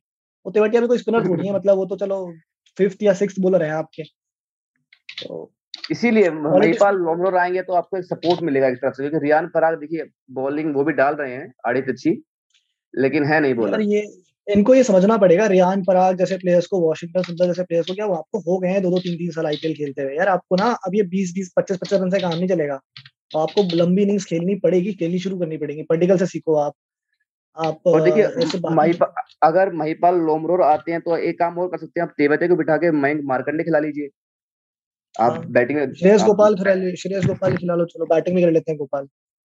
वो 0.45 0.51
तेवटिया 0.51 0.82
भी 0.82 0.88
कोई 0.88 0.97
स्पिनर 0.97 1.28
थोड़ी 1.28 1.47
है 1.47 1.55
मतलब 1.55 1.78
वो 1.78 1.86
तो 1.86 1.95
चलो 1.95 2.18
फिफ्थ 2.78 3.03
या 3.03 3.13
सिक्स 3.13 3.39
बॉलर 3.39 3.63
है 3.63 3.70
आपके। 3.72 4.03
तो 4.03 5.51
इसीलिए 5.91 6.30
महिपाल 6.32 6.95
लोमलोर 6.97 7.36
आएँगे 7.38 7.61
तो 7.61 7.74
आपको 7.74 7.97
एक 7.97 8.03
सपोर्ट 8.05 8.41
मिलेगा 8.41 8.68
एक 8.68 8.78
तरफ़ 8.78 8.93
से। 8.93 9.03
क्योंकि 9.03 9.26
रियान 9.26 9.47
पराग 9.47 9.80
देखिए 9.80 10.05
बॉलिंग 10.34 10.76
वो 10.76 10.84
भी 10.84 10.93
डाल 10.93 11.15
रहे 11.15 11.34
हैं 11.34 11.51
आड़ी 11.68 11.82
तिरछी 11.82 12.22
लेकिन 12.93 13.26
है 13.26 13.39
नहीं 13.41 13.53
बोला 13.53 13.78
ये 13.82 14.05
इनको 14.47 14.74
ये 14.76 14.84
समझना 14.84 15.18
पड़ेगा 15.18 15.45
रियान 15.47 15.84
पराग 15.84 16.18
जैसे 16.18 16.38
प्लेयर्स 16.38 16.65
को 16.68 16.80
वॉशिंगटन 16.80 17.22
सुंदर 17.24 17.47
जैसे 17.47 17.63
प्लेयर्स 17.63 17.88
को 17.88 17.93
क्या 17.93 18.05
वो 18.05 18.13
आपको 18.15 18.39
हो 18.41 18.57
गए 18.59 18.70
हैं 18.70 18.82
दो 18.82 18.89
दो 18.89 18.99
तीन 18.99 19.18
तीन 19.18 19.32
साल 19.32 19.45
आईपीएल 19.45 19.74
खेलते 19.76 20.01
हुए? 20.01 20.15
यार 20.15 20.28
आपको 20.28 20.55
ना 20.55 20.70
अब 20.88 20.95
ये 20.95 21.03
बीस 21.05 21.34
बीस 21.36 21.51
पच्चीस 21.57 21.78
पच्चीस 21.78 21.99
रन 21.99 22.09
से 22.09 22.20
काम 22.20 22.34
नहीं 22.34 22.47
चलेगा। 22.47 22.80
आपको 23.38 23.63
लंबी 23.76 24.01
इनिंग्स 24.01 24.26
खेलनी 24.26 24.55
पड़ेगी 24.55 24.93
खेलनी 24.93 25.20
शुरू 25.20 25.39
करनी 25.39 25.57
पड़ेगी। 25.57 25.84
पर्टिकल 25.84 26.18
से 26.18 26.26
सीखो 26.26 26.55
आप। 26.57 26.74
आप 27.65 27.79
और 27.87 28.01
देखिए 28.01 28.23
अगर 29.43 29.73
महिपाल 29.73 30.15
लोमरोर 30.15 30.61
आते 30.61 30.91
हैं 30.91 31.01
तो 31.01 31.17
एक 31.17 31.39
काम 31.39 31.57
और 31.57 31.67
कर 31.67 31.77
सकते 31.77 31.99
हैं 31.99 32.07
आप 32.07 32.13
तेवते 32.17 32.47
को 32.47 32.55
बिठा 32.55 32.77
के 32.77 32.91
मयंक 32.91 33.21
मारकंडे 33.23 33.63
खिला 33.63 33.79
लीजिए। 33.79 34.09
आप 35.19 35.31
हाँ। 35.31 35.45
बैटिंग 35.47 35.79
में 35.79 35.93
श्रेयस 35.93 36.23
गोपाल 36.23 36.55
खिला 36.55 36.73
श्रेयस 36.73 37.25
गोपाल 37.25 37.55
खिला 37.57 37.75
लो 37.75 37.85
चलो 37.85 38.05
बैटिंग 38.05 38.35
भी 38.35 38.43
कर 38.43 38.51
लेते 38.51 38.71
हैं 38.71 38.77
गोपाल। 38.77 39.07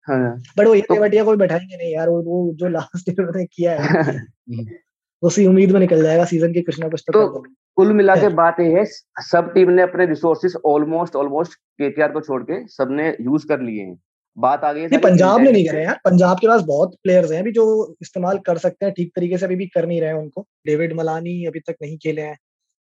हाँ। 0.08 0.42
बट 0.58 0.66
वो 0.66 0.74
ये 0.74 0.80
तो, 0.80 1.00
बटिया 1.00 1.24
कोई 1.24 1.36
बैठाएँगे 1.36 1.76
नहीं 1.76 1.94
यार 1.94 2.08
वो 2.08 2.22
वो 2.22 2.52
जो 2.54 2.68
लास्ट 2.68 3.08
ईयर 3.08 3.36
में 3.36 3.46
किया 3.46 3.80
है। 3.80 4.26
उसी 5.22 5.46
उम्मीद 5.46 5.70
में 5.70 5.80
निकल 5.80 6.02
जाएगा 6.02 6.24
सीज़न 6.24 6.52
के 6.52 6.62
कुछ 6.62 6.80
ना 6.80 6.88
कुछ 6.88 7.04
तो, 7.06 7.12
तो 7.12 7.44
कुल 7.76 7.92
मिला 7.92 8.16
के 8.16 8.28
बात 8.28 8.56
ये 8.60 8.66
है 8.66 8.84
सब 9.22 9.52
टीम 9.54 9.70
ने 9.70 9.82
अपने 9.82 10.06
रिसोर्सेस 10.06 10.54
ऑलमोस्ट 10.66 11.16
ऑलमोस्ट 11.16 11.54
केकेआर 11.54 12.12
को 12.12 12.20
छोड़ 12.20 12.42
के 12.42 12.66
सबने 12.66 13.16
यूज़ 13.20 13.46
कर 13.46 13.60
लिए 13.60 13.82
हैं। 13.82 13.98
बात 14.38 14.64
आ 14.64 14.72
गई 14.72 14.98
पंजाब 14.98 15.40
ने 15.40 15.50
नहीं 15.52 15.66
करे 15.66 15.82
यार। 15.84 15.98
पंजाब 16.04 16.38
के 16.38 16.46
पास 16.46 16.62
बहुत 16.62 16.94
प्लेयर्स 17.02 17.30
हैं 17.32 17.40
अभी 17.40 17.52
जो 17.52 17.64
इस्तेमाल 18.02 18.38
कर 18.38 18.58
सकते 18.58 18.86
हैं 18.86 18.94
ठीक 18.94 19.12
तरीके 19.16 19.38
से 19.38 19.46
अभी 19.46 19.56
भी 19.56 19.66
कर 19.66 19.86
नहीं 19.86 20.00
रहे 20.00 20.10
हैं 20.10 20.16
उनको। 20.16 20.46
डेविड 20.66 20.92
मलानी 20.92 21.44
अभी 21.46 21.60
तक 21.60 21.76
नहीं 21.82 21.96
खेले 21.98 22.22
हैं। 22.22 22.36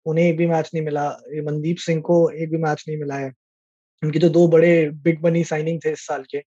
उन्हें 0.06 0.26
एक 0.26 0.38
भी 0.38 0.46
मैच 0.48 0.72
नहीं 0.74 0.84
मिला। 0.84 1.10
मनदीप 1.46 1.78
सिंह 1.78 2.02
को 2.02 2.18
एक 2.32 2.50
भी 2.52 2.58
मैच 2.58 2.84
नहीं 2.88 2.98
मिला 2.98 3.16
है। 3.16 3.32
उनके 4.04 4.20
जो 4.20 4.30
दो 4.30 4.48
बड़े 4.48 4.90
बिग 5.04 5.22
बनी 5.22 5.44
साइनिंग 5.44 5.80
थे 5.86 5.92
इस 5.92 6.06
साल 6.08 6.24
के। 6.32 6.42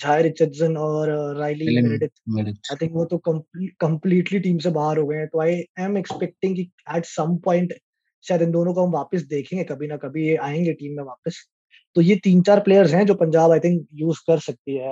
झाय 0.00 0.22
रिचर्डसन 0.22 0.76
और 0.76 1.10
राइली 1.36 1.76
आई 1.76 2.74
थिंक 2.74 2.92
वो 2.92 3.04
तो 3.04 3.18
कंप्लीटली 3.26 4.38
टीम 4.40 4.58
से 4.58 4.70
बाहर 4.70 4.98
हो 4.98 5.06
गए 5.06 5.16
हैं। 5.16 5.28
तो 5.28 5.40
आई 5.40 5.62
एम 5.80 5.96
एक्सपेक्टिंग 5.98 6.56
कि 6.56 6.70
एट 6.96 7.04
सम 7.04 7.36
पॉइंट 7.44 7.74
शायद 8.24 8.42
इन 8.42 8.50
दोनों 8.50 8.74
को 8.74 8.86
हम 8.86 8.92
वापस 8.92 9.22
देखेंगे। 9.26 9.64
कभी 9.64 9.86
ना 9.86 9.96
कभी 9.96 10.26
ये 10.28 10.36
आएँगे 10.36 10.72
टीम 10.72 10.96
में 10.96 11.04
वापस। 11.04 11.44
तो 11.96 12.00
ये 12.00 12.14
तीन 12.24 12.40
चार 12.42 12.60
प्लेयर्स 12.60 12.92
हैं 12.92 13.04
जो 13.06 13.14
पंजाब 13.14 13.52
आई 13.52 13.60
थिंक 13.60 13.86
यूज़ 13.94 14.18
कर 14.26 14.38
सकती 14.38 14.76
है। 14.76 14.90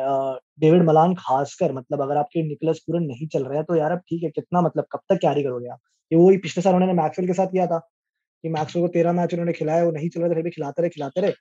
डेविड 0.61 0.83
मलान 0.83 1.15
खासकर 1.15 1.73
मतलब 1.73 2.01
अगर 2.03 2.17
आपके 2.17 2.43
निकलस 2.43 2.79
पूरन 2.87 3.03
नहीं 3.05 3.27
चल 3.29 3.45
रहे 3.45 3.57
हैं 3.57 3.65
तो 3.65 3.77
यार 3.77 3.93
अब 3.93 3.99
ठीक 4.01 4.23
है, 4.23 4.31
कितना 4.31 4.61
मतलब 4.61 4.85
कब 4.93 5.01
तक 5.11 5.19
कैरी 5.23 5.43
करोगे 5.43 5.69
आप? 5.69 5.79
ये 6.11 6.19
वही 6.19 6.37
पिछले 6.39 6.63
साल 6.63 6.75
उन्होंने 6.75 6.95
मैक्सवेल 6.95 7.27
के 7.29 7.35
साथ 7.35 7.47
किया 7.47 7.67
था 7.67 7.79
कि 8.45 8.49
मैक्सवेल 8.51 8.87
को 8.87 8.93
तेरह 8.93 9.13
मैच 9.13 9.33
उन्होंने 9.35 9.53
खिलाया 9.53 9.85
वो 9.85 9.91
नहीं 9.93 10.09
चल 10.09 10.21
रहा 10.21 10.29
था, 10.29 10.35
फिर 10.35 10.43
भी 10.45 10.51
खिलाते 10.51 10.83
रहे 10.83 10.91
खिलाते 10.91 11.21
रहे। 11.21 11.33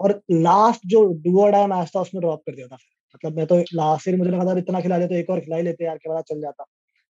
और 0.00 0.20
लास्ट 0.32 0.86
जो 0.86 1.04
डुअर 1.24 1.66
मैच 1.68 1.90
था 1.96 2.00
उसमें 2.00 2.20
ड्रॉप 2.20 2.42
कर 2.46 2.54
दिया 2.54 2.66
था 2.66 2.76
मतलब 3.14 3.36
मैं 3.36 3.46
तो 3.46 3.58
लास्ट 3.74 4.08
ईयर 4.08 4.16
मुझे 4.18 4.30
लगा 4.30 4.44
था 4.46 4.58
इतना 4.58 4.80
खिला 4.80 4.98
देते 4.98 5.08
तो 5.08 5.20
एक 5.20 5.30
और 5.30 5.40
खिला 5.40 5.56
ही 5.56 5.62
लेते, 5.62 5.84
यार, 5.84 5.96
क्या 5.98 6.20
चल 6.22 6.40
जाता। 6.40 6.64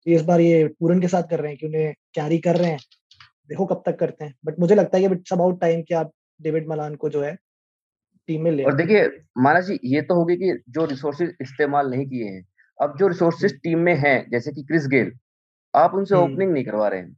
तो 0.06 0.10
इस 0.12 0.22
बार 0.22 0.40
ये 0.40 0.66
पूरन 0.80 1.00
के 1.00 1.08
साथ 1.08 1.22
कर 1.30 1.40
रहे 1.40 1.50
हैं 1.50 1.58
कि 1.58 1.66
उन्हें 1.66 1.92
कैरी 2.14 2.38
कर 2.38 2.56
रहे 2.56 2.70
हैं। 2.70 2.78
देखो 3.50 3.66
कब 3.66 3.82
तक 3.86 3.98
करते 3.98 4.24
हैं। 4.24 4.34
बट 4.46 4.58
मुझे 4.60 4.74
लगता 4.74 4.98
है 4.98 5.04
कि 5.04 5.14
इट्स 5.14 5.32
अबाउट 5.32 5.60
टाइम 5.60 5.82
कि 5.82 5.94
आप 5.94 6.10
डेविड 6.40 6.68
मलान 6.68 6.94
को 6.94 7.08
जो 7.08 7.22
है 7.22 7.36
टीम 8.28 8.42
में 8.42 8.50
ले 8.50 8.64
और 8.64 8.74
देखिए 8.74 9.08
माना 9.38 9.60
जी 9.60 9.78
ये 9.84 10.02
तो 10.02 10.14
होगी 10.14 10.36
कि 10.36 10.62
जो 10.68 10.84
रिसोर्सेज 10.84 11.34
इस्तेमाल 11.40 11.90
नहीं 11.90 12.06
किए 12.06 12.24
हैं 12.24 12.46
अब 12.82 12.96
जो 12.98 13.08
रिसोर्सेज 13.08 13.54
टीम 13.62 13.78
में 13.78 13.94
हैं 13.94 14.30
जैसे 14.30 14.52
कि 14.52 14.62
क्रिस 14.62 14.86
गेल 14.86 15.12
आप 15.74 15.94
उनसे 15.94 16.14
ओपनिंग 16.14 16.52
नहीं 16.52 16.64
करवा 16.64 16.88
रहे 16.88 17.00
हैं। 17.00 17.16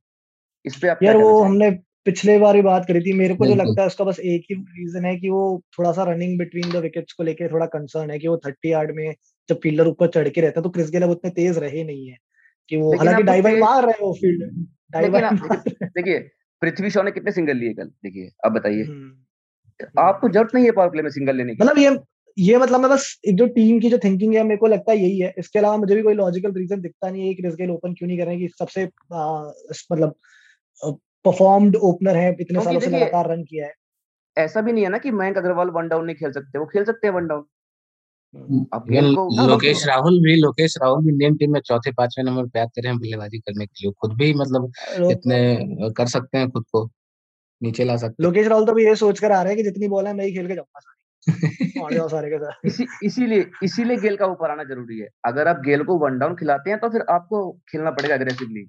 इस 0.65 0.77
पे 0.77 0.89
आप 0.89 0.99
यार 1.03 1.17
वो 1.17 1.43
हमने 1.43 1.71
पिछले 2.05 2.39
बार 2.39 2.57
ही 2.57 2.63
बात 2.63 2.85
करी 2.89 3.01
थी 3.01 3.13
मेरे 3.13 3.35
को 3.35 3.47
जो 3.47 3.55
लगता 3.55 3.81
है 3.81 3.87
उसका 3.87 4.05
बस 4.05 4.21
एक 4.21 4.43
ही 4.51 4.55
रीजन 4.55 5.05
है 5.05 5.17
कि 5.17 5.31
वो 5.31 5.63
थोड़ा 5.79 5.93
सा 5.93 6.05
रनिंग 6.05 6.39
बिटवीन 6.39 6.73
द 6.73 6.77
विकेट्स 6.77 7.13
को 7.13 7.23
लेके 7.23 7.49
थोड़ा 7.49 7.67
कंसर्न 7.67 8.11
है 8.11 8.19
कि 8.19 8.29
वो 8.29 8.37
थर्टी 8.37 8.73
यार्ड 8.73 8.91
में 8.95 9.15
जब 9.49 9.61
फील्डर 9.63 9.87
ऊपर 9.87 10.09
चढ़ 10.09 10.29
के 10.29 10.41
रहता 10.41 10.61
है 10.61 10.65
तो 10.65 10.71
क्रिस 10.71 10.91
गेल 10.91 11.03
अब 11.03 11.11
उतने 11.11 11.31
तेज 11.31 11.59
रहे 11.59 11.85
नहीं 11.85 12.07
है 12.09 12.17
कि 12.69 12.77
वो 12.77 12.97
हालाँकि 12.97 13.23
डाइवर 13.23 13.59
मार 13.59 13.83
रहे 13.83 13.93
हो 13.93 14.13
फ़ील्ड 14.13 14.67
डाइवर 14.93 15.31
देखिए 15.85 16.19
पृथ्वी 16.63 16.91
शॉ 16.91 17.03
ने 17.03 17.11
कितने 17.11 17.33
सिंगल 17.33 17.57
लिए 17.57 17.75
कल 17.75 17.85
देखिए 17.85 18.31
अब 18.45 18.53
बताइए। 18.53 18.83
हम्म। 18.83 19.13
आपको 19.99 20.29
ज़रूरत 20.29 20.51
नहीं 20.55 20.65
है 20.65 20.71
पावर 20.71 20.91
प्ले 20.91 21.03
में 21.03 21.11
सिंगल 21.11 21.37
लेने 21.37 21.55
की। 21.55 21.65
मतलब 21.65 21.79
ये 21.79 21.99
ये 22.39 22.59
मतलब 22.59 22.81
मैं 22.81 22.91
बस 22.91 23.21
एक 23.29 23.37
जो 23.37 23.47
टीम 23.47 23.81
की 23.81 23.91
जो 23.91 23.99
थिंकिंग 23.99 24.35
है 24.35 24.43
मेरे 24.43 24.57
को 24.57 24.67
लगता 24.67 24.93
है 24.93 24.99
यही 24.99 25.19
है। 25.19 25.35
इसके 25.39 25.59
अलावा 25.59 25.77
मुझे 25.77 25.95
भी 25.95 26.03
कोई 26.03 26.15
लॉजिकल 26.15 26.53
रीजन 26.53 26.81
दिखता 26.81 27.11
नहीं 27.11 27.29
है 27.29 27.35
कि 27.35 27.43
रिस्क 27.43 27.71
ओपन 27.71 27.95
क्यों 27.95 28.09
नहीं 28.09 28.19
कर 28.19 28.25
रहे 28.25 28.35
हैं 28.35 28.49
कि 28.49 28.55
सबसे 28.59 28.89
आ, 29.13 29.51
मतलब 29.93 30.15
परफॉर्म्ड 31.25 31.77
ओपनर 31.77 32.17
है 32.17 32.37
इतने 32.41 32.65
सालों 32.65 32.81
से 32.81 32.91
लगातार 32.91 33.31
रन 33.31 33.43
किया 33.43 33.67
है। 33.67 33.73
ऐसा 34.39 34.61
भी 34.61 34.73
नहीं 34.73 34.85
है 34.85 34.91
ना 34.91 34.99
कि 34.99 35.11
मयंक 35.11 35.39
अग्रवाल 35.39 35.69
वन 35.69 35.89
डाउन 35.89 36.05
नहीं 36.05 36.17
खेल 36.17 36.33
सकते 36.33 36.59
वो 36.59 36.67
खेल 36.67 36.85
सकते 36.85 37.07
हैं 37.07 37.15
वन 37.15 37.27
डाउन 37.27 37.45
हाँ, 39.39 39.49
लोकेश 39.49 39.87
राहुल 39.87 40.21
भी 40.21 40.37
लोकेश 40.37 40.75
राहुल 40.83 41.05
भी 41.05 41.13
इंडियन 41.13 41.37
टीम 41.37 41.53
में 41.53 41.61
चौथे 41.61 41.93
पाँचवें 41.93 42.25
नंबर 42.25 42.47
पे 42.47 42.61
आते 42.61 42.81
रहे 42.81 42.93
बल्लेबाजी 42.93 43.39
करने 43.39 43.67
के 43.67 43.85
लिए। 43.85 43.93
खुद 43.93 44.13
भी 44.13 44.35
मतलब 44.35 44.73
इतने 45.11 45.59
कर 45.91 46.07
सकते 46.07 46.39
हैं 46.39 46.51
खुद 46.51 46.65
को। 46.73 46.91
नीचे 47.63 47.85
ला 47.85 47.97
सकते 47.97 48.23
लोकेश 48.23 48.47
राहुल 48.47 48.67
तो 48.67 48.73
भी 48.73 48.85
ये 48.85 48.95
सोचकर 48.95 49.33
आ 49.33 49.43
रहे 49.43 49.53
हैं 49.53 49.57
कि 49.57 49.63
जितनी 49.63 49.89
बॉल 49.89 50.07
है 50.07 50.15
मैं 50.15 50.25
ही 50.25 50.33
खेल 50.33 50.49
के 50.49 50.55
जाऊँगा 50.55 50.81
सारे। 50.81 52.31
के 52.31 52.39
साथ। 52.39 52.65
इसी 52.67 52.87
इसीलिए 53.07 53.51
इसीलिए 53.63 53.97
गेल 53.97 54.17
का 54.17 54.27
ऊपर 54.27 54.51
आना 54.51 54.65
ज़रूरी 54.65 54.99
है। 54.99 55.09
अगर 55.25 55.49
आप 55.49 55.57
गेल 55.57 55.85
को 55.85 55.99
वन 55.99 56.19
डाउन 56.19 56.35
खिलाते 56.35 56.71
हैं 56.71 56.79
तो 56.81 56.89
फिर 56.89 57.01
आपको 57.11 57.53
खेलना 57.69 57.91
पड़ेगा 57.91 58.15
अग्रेसिवली 58.15 58.67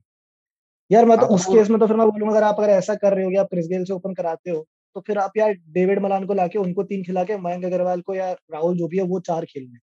यार 0.91 1.05
मैं 1.05 1.17
तो 1.17 1.25
उस 1.25 1.45
केस 1.45 1.69
में 1.69 1.79
तो 1.79 1.87
फिर 1.87 1.97
मैं 1.97 2.07
बोलूँगा 2.09 2.35
अगर 2.35 2.43
आप 2.43 2.55
अगर 2.59 2.69
ऐसा 2.69 2.95
कर 2.95 3.13
रहे 3.13 3.25
हो 3.25 3.31
या 3.31 3.43
क्रिस 3.43 3.67
गेल 3.67 3.83
से 3.83 3.93
ओपन 3.93 4.13
कराते 4.13 4.51
हो 4.51 4.65
तो 4.95 5.01
फिर 5.01 5.17
आप 5.17 5.31
यार 5.37 5.53
डेविड 5.69 5.99
मलान 5.99 6.25
को 6.25 6.33
लाके 6.33 6.59
उनको 6.59 6.83
तीन 6.83 7.03
खिला 7.03 7.23
के 7.23 7.37
मयंक 7.37 7.65
अग्रवाल 7.65 8.01
को 8.01 8.15
या 8.15 8.31
राहुल 8.31 8.77
जो 8.77 8.87
भी 8.87 8.97
है 8.97 9.03
वो 9.03 9.19
चार 9.19 9.45
खेलने। 9.45 9.77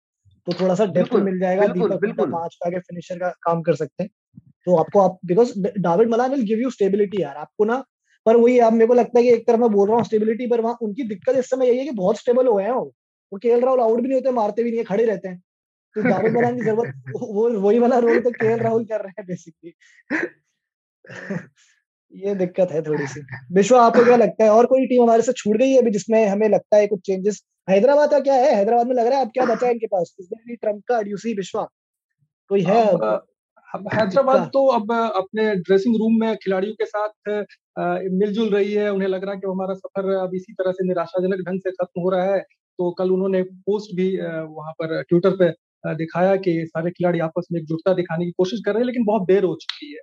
तो 0.48 0.54
थोड़ा 0.54 0.76
सा 0.76 0.86
डेप्थ 0.86 1.14
मिल 1.14 1.40
जाएगा 1.40 1.68
दीपक 1.68 2.02
बिल्कुल। 2.02 2.32
पाँच 2.32 2.56
पे 2.56 2.70
आगे 2.70 2.80
फिनिशर 2.80 3.20
का 3.20 3.30
काम 3.30 3.62
कर 3.62 3.76
सकते 3.76 4.04
हैं। 4.04 4.10
तो 4.66 4.78
आपको 4.78 5.00
आप 5.00 5.20
because 5.26 5.54
David 5.60 6.10
Malan 6.10 6.32
will 6.32 6.42
give 6.42 6.60
you 6.60 6.70
stability 6.70 7.22
यार। 7.22 7.36
आपको 7.36 7.66
ना 7.66 7.84
पर 8.26 8.36
वही 8.36 8.60
आप 8.60 8.74
मेरे 8.74 8.88
को 8.88 8.94
लगता 8.94 9.20
है 9.20 9.24
कि 9.24 9.32
एक 9.32 9.48
तरफ़ 9.48 9.60
मैं 9.60 9.70
बोल 9.70 9.88
रहा 9.88 9.98
हूँ 9.98 10.06
स्टेबिलिटी 10.06 10.48
पर 10.48 10.62
वहाँ 10.62 10.78
उनकी 10.82 11.04
दिक्कत 11.04 11.36
इस 11.36 11.50
समय 11.50 11.68
यही 11.68 11.78
है 11.78 11.86
कि 11.86 11.92
बहुत 11.92 12.18
स्टेबल 12.18 12.48
हो 12.48 12.56
गए 12.56 12.64
हैं 12.64 12.72
वो। 12.72 12.94
के 13.32 13.60
राहुल 13.60 13.80
आउट 13.80 13.98
भी 13.98 14.08
नहीं 14.08 14.14
होते, 14.14 14.32
मारते 14.32 14.64
भी 14.64 14.70
नहीं 14.70 14.80
है, 14.80 14.86
खड़े 14.86 15.06
रहते 15.06 15.28
हैं। 15.28 15.44
तो 15.96 16.04
दावेद 16.04 16.34
बनाने 16.34 16.58
की 16.58 16.66
ज़रूरत, 16.66 16.94
वो, 17.16 17.50
वही 17.60 17.80
वाला 17.80 17.98
रोल 17.98 18.20
तो 18.20 18.32
के 18.32 18.58
राहुल 18.58 18.86
कर 18.86 19.02
रहे 19.02 19.10
हैं 19.10 19.26
बेसिकली 19.28 19.74
ये 22.14 22.36
दिक्कत 22.36 22.72
है 22.72 22.82
थोड़ी 22.82 23.08
सी। 23.08 23.22
विश्व, 23.52 23.76
आपको 23.76 24.06
क्या 24.06 24.16
लगता 24.16 24.44
है? 24.44 24.50
और 24.50 24.66
कोई 24.66 24.86
टीम 24.86 25.04
हमारे 25.04 25.22
से 25.22 25.34
छूट 25.34 25.58
गई 25.58 25.72
है 25.72 25.78
अभी 25.78 25.92
जिसमें 25.92 26.28
हमें 26.28 26.50
लगता 26.50 26.78
है 26.78 26.88
कुछ 26.88 27.00
चेंजेस 27.00 27.44
हैदराबाद 27.70 28.12
का 28.12 28.20
क्या 28.20 28.34
है? 28.34 28.56
हैदराबाद 28.56 28.88
में 28.88 28.96
लग 28.96 29.08
रहा 29.08 29.20
है 29.20 29.26
अब 29.26 29.32
क्या 29.32 29.46
बचा 29.46 29.66
है 29.68 29.74
इनके 29.74 29.88
पास? 29.88 30.16
ट्रंप 30.52 30.84
का 30.88 31.00
यूसी 31.00 31.34
विश्वा। 31.34 31.68
कोई 32.50 32.62
है? 32.62 32.88
अब 32.88 33.28
हैदराबाद 33.94 34.50
तो 34.54 34.66
अब 34.68 34.92
अपने 34.92 35.56
ड्रेसिंग 35.56 35.96
रूम 35.96 36.20
में 36.20 36.36
खिलाड़ियों 36.36 36.74
के 36.74 36.86
साथ 36.86 37.46
मिलजुल 38.14 38.50
रही 38.50 38.74
है। 38.74 38.90
उन्हें 38.92 39.10
लग 39.10 39.24
रहा 39.24 39.34
है 39.34 39.40
कि 39.40 39.48
हमारा 39.48 39.74
सफ़र 39.74 40.10
अब 40.16 40.36
इसी 40.36 40.54
तरह 40.54 40.72
से 40.72 40.88
निराशाजनक 40.88 41.46
ढंग 41.50 41.60
से 41.60 41.72
खत्म 41.72 42.02
हो 42.02 42.10
रहा 42.10 42.34
है। 42.34 42.40
तो 42.80 42.92
कल 42.92 43.12
उन्होंने 43.12 43.42
पोस्ट 43.44 43.96
भी 43.96 44.08
वहाँ 44.18 44.72
पर 44.74 45.02
ट्विटर 45.04 45.36
पे 45.36 45.50
दिखाया 45.96 46.36
कि 46.36 46.54
सारे 46.68 46.92
खिलाड़ी 46.92 47.20
आपस 47.20 47.48
में 47.52 47.60
एकजुटता 47.60 47.94
दिखाने 47.94 48.26
की 48.26 48.32
कोशिश 48.32 48.62
कर 48.66 48.74
रहे 48.74 48.80
हैं 48.80 48.86
लेकिन 48.86 49.04
बहुत 49.06 49.28
देर 49.28 49.44
हो 49.44 49.56
चुकी 49.62 49.92
है। 49.94 50.00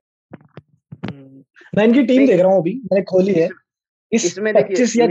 हम्म, 1.05 1.43
मैं 1.77 1.85
इनकी 1.85 2.03
टीम 2.03 2.27
देख 2.27 2.41
रहा 2.41 2.53
हूँ 2.53 2.61
अभी 2.61 2.75
मैंने 2.85 3.03
खोली 3.03 3.33
है। 3.33 3.49
इस 4.13 4.25
इसमें 4.25 4.55
पच्चीस 4.55 4.97
या 4.97 5.07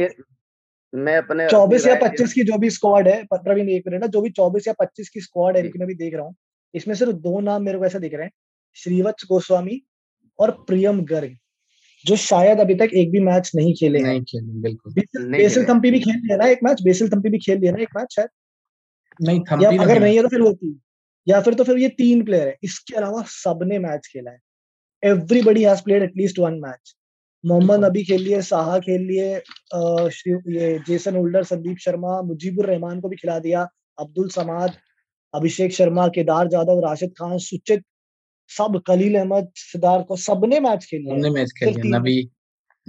मैं 0.93 1.17
अपने 1.17 1.47
चौबीस 1.47 1.87
या 1.87 1.95
पच्चीस 1.95 2.33
की 2.33 2.43
जो 2.43 2.57
भी 2.57 2.69
स्क्वाड 2.69 3.07
है 3.07 3.23
प्रवीण 3.33 3.69
एक 3.69 3.83
मिनट 3.87 4.01
ना 4.01 4.07
जो 4.07 4.21
भी 4.21 4.29
चौबीस 4.29 4.67
या 4.67 4.73
पच्चीस 4.79 5.09
की 5.09 5.21
स्क्वाड 5.21 5.57
है 5.57 5.63
इनकी 5.63 5.79
मैं 5.79 5.87
भी 5.87 5.93
देख 5.95 6.13
रहा 6.13 6.23
हूँ। 6.23 6.35
इसमें 6.73 6.95
सिर्फ़ 6.95 7.13
दो 7.13 7.39
नाम 7.41 7.63
मेरे 7.63 7.77
को 7.77 7.85
ऐसा 7.85 7.99
दिख 7.99 8.13
रहे 8.13 8.23
हैं 8.23 8.31
श्रीवत्स 8.77 9.25
गोस्वामी 9.29 9.81
और 10.39 10.51
प्रियम 10.67 11.01
गर्ग 11.05 11.37
जो 12.05 12.15
शायद 12.15 12.59
अभी 12.59 12.75
तक 12.75 12.89
एक 12.95 13.11
भी 13.11 13.19
मैच 13.19 13.51
नहीं 13.55 13.73
खेले 13.79 13.99
हैं। 13.99 14.05
नहीं 14.05 14.21
खेले 14.23 14.61
बिल्कुल। 14.61 14.93
बेसिल 15.31 15.65
थम्पी 15.65 15.91
भी 15.91 15.99
खेल 15.99 16.15
लिया 16.15 16.37
ना 16.37 16.45
एक 16.49 16.59
मैच? 16.63 16.81
बेसिल 16.83 17.09
थम्पी 17.09 17.29
भी 17.29 17.39
खेल 17.39 17.59
लिया 17.59 17.71
ना 17.71 17.81
एक 17.83 17.89
मैच 17.97 18.15
शायद? 18.15 18.29
नहीं 19.19 19.39
थम्पी 19.41 19.65
या 19.65 19.69
अगर 19.83 19.99
नहीं। 20.01 20.15
है 20.15 20.21
तो 20.23 20.27
फिर 20.27 20.41
वो 20.41 20.51
तीन। 20.53 20.79
या 21.27 21.41
फिर 21.41 21.53
तो 21.53 21.63
फिर 21.63 21.77
ये 21.77 21.89
तीन 21.97 22.23
प्लेयर 22.25 22.47
है। 22.47 22.55
इसके 22.63 22.95
अलावा 22.95 23.21
सबने 23.27 23.79
मैच 23.79 24.07
खेला 24.07 24.31
है। 24.31 24.39
Everybody 25.03 25.63
has 25.63 25.81
played 25.83 26.03
at least 26.03 26.39
one 26.39 26.59
match 26.59 26.95
Mohammad 27.43 27.83
Nabi 27.85 28.03
खेल 28.03 28.21
लिए 28.21 28.41
साहा 28.41 28.77
खेल 28.79 29.01
लिए 29.01 29.29
ये 30.55 30.77
जेसन 30.87 31.15
होल्डर 31.15 31.43
संदीप 31.43 31.77
शर्मा 31.77 32.21
मुजीबुर 32.21 32.65
रहमान 32.65 32.99
को 33.01 33.09
भी 33.09 33.15
खिला 33.15 33.37
दिया 33.39 33.67
अब्दुल 33.99 34.29
समाद 34.29 34.75
अभिषेक 35.33 35.71
शर्मा 35.71 36.07
केदार 36.07 36.47
जाधव 36.47 36.79
राशिद 36.79 37.09
खान 37.09 37.37
सुचित 37.37 37.83
सब 38.51 38.81
कलील 38.87 39.15
अहमद 39.15 39.51
सिद्धार्थ 39.55 40.05
को 40.05 40.15
सबने 40.15 40.59
मैच 40.59 40.85
खेल 40.85 41.01
लिया। 41.01 41.31
मैच 41.31 41.51
खेल 41.51 41.69
लिया। 41.69 41.97
नबी 41.99 42.29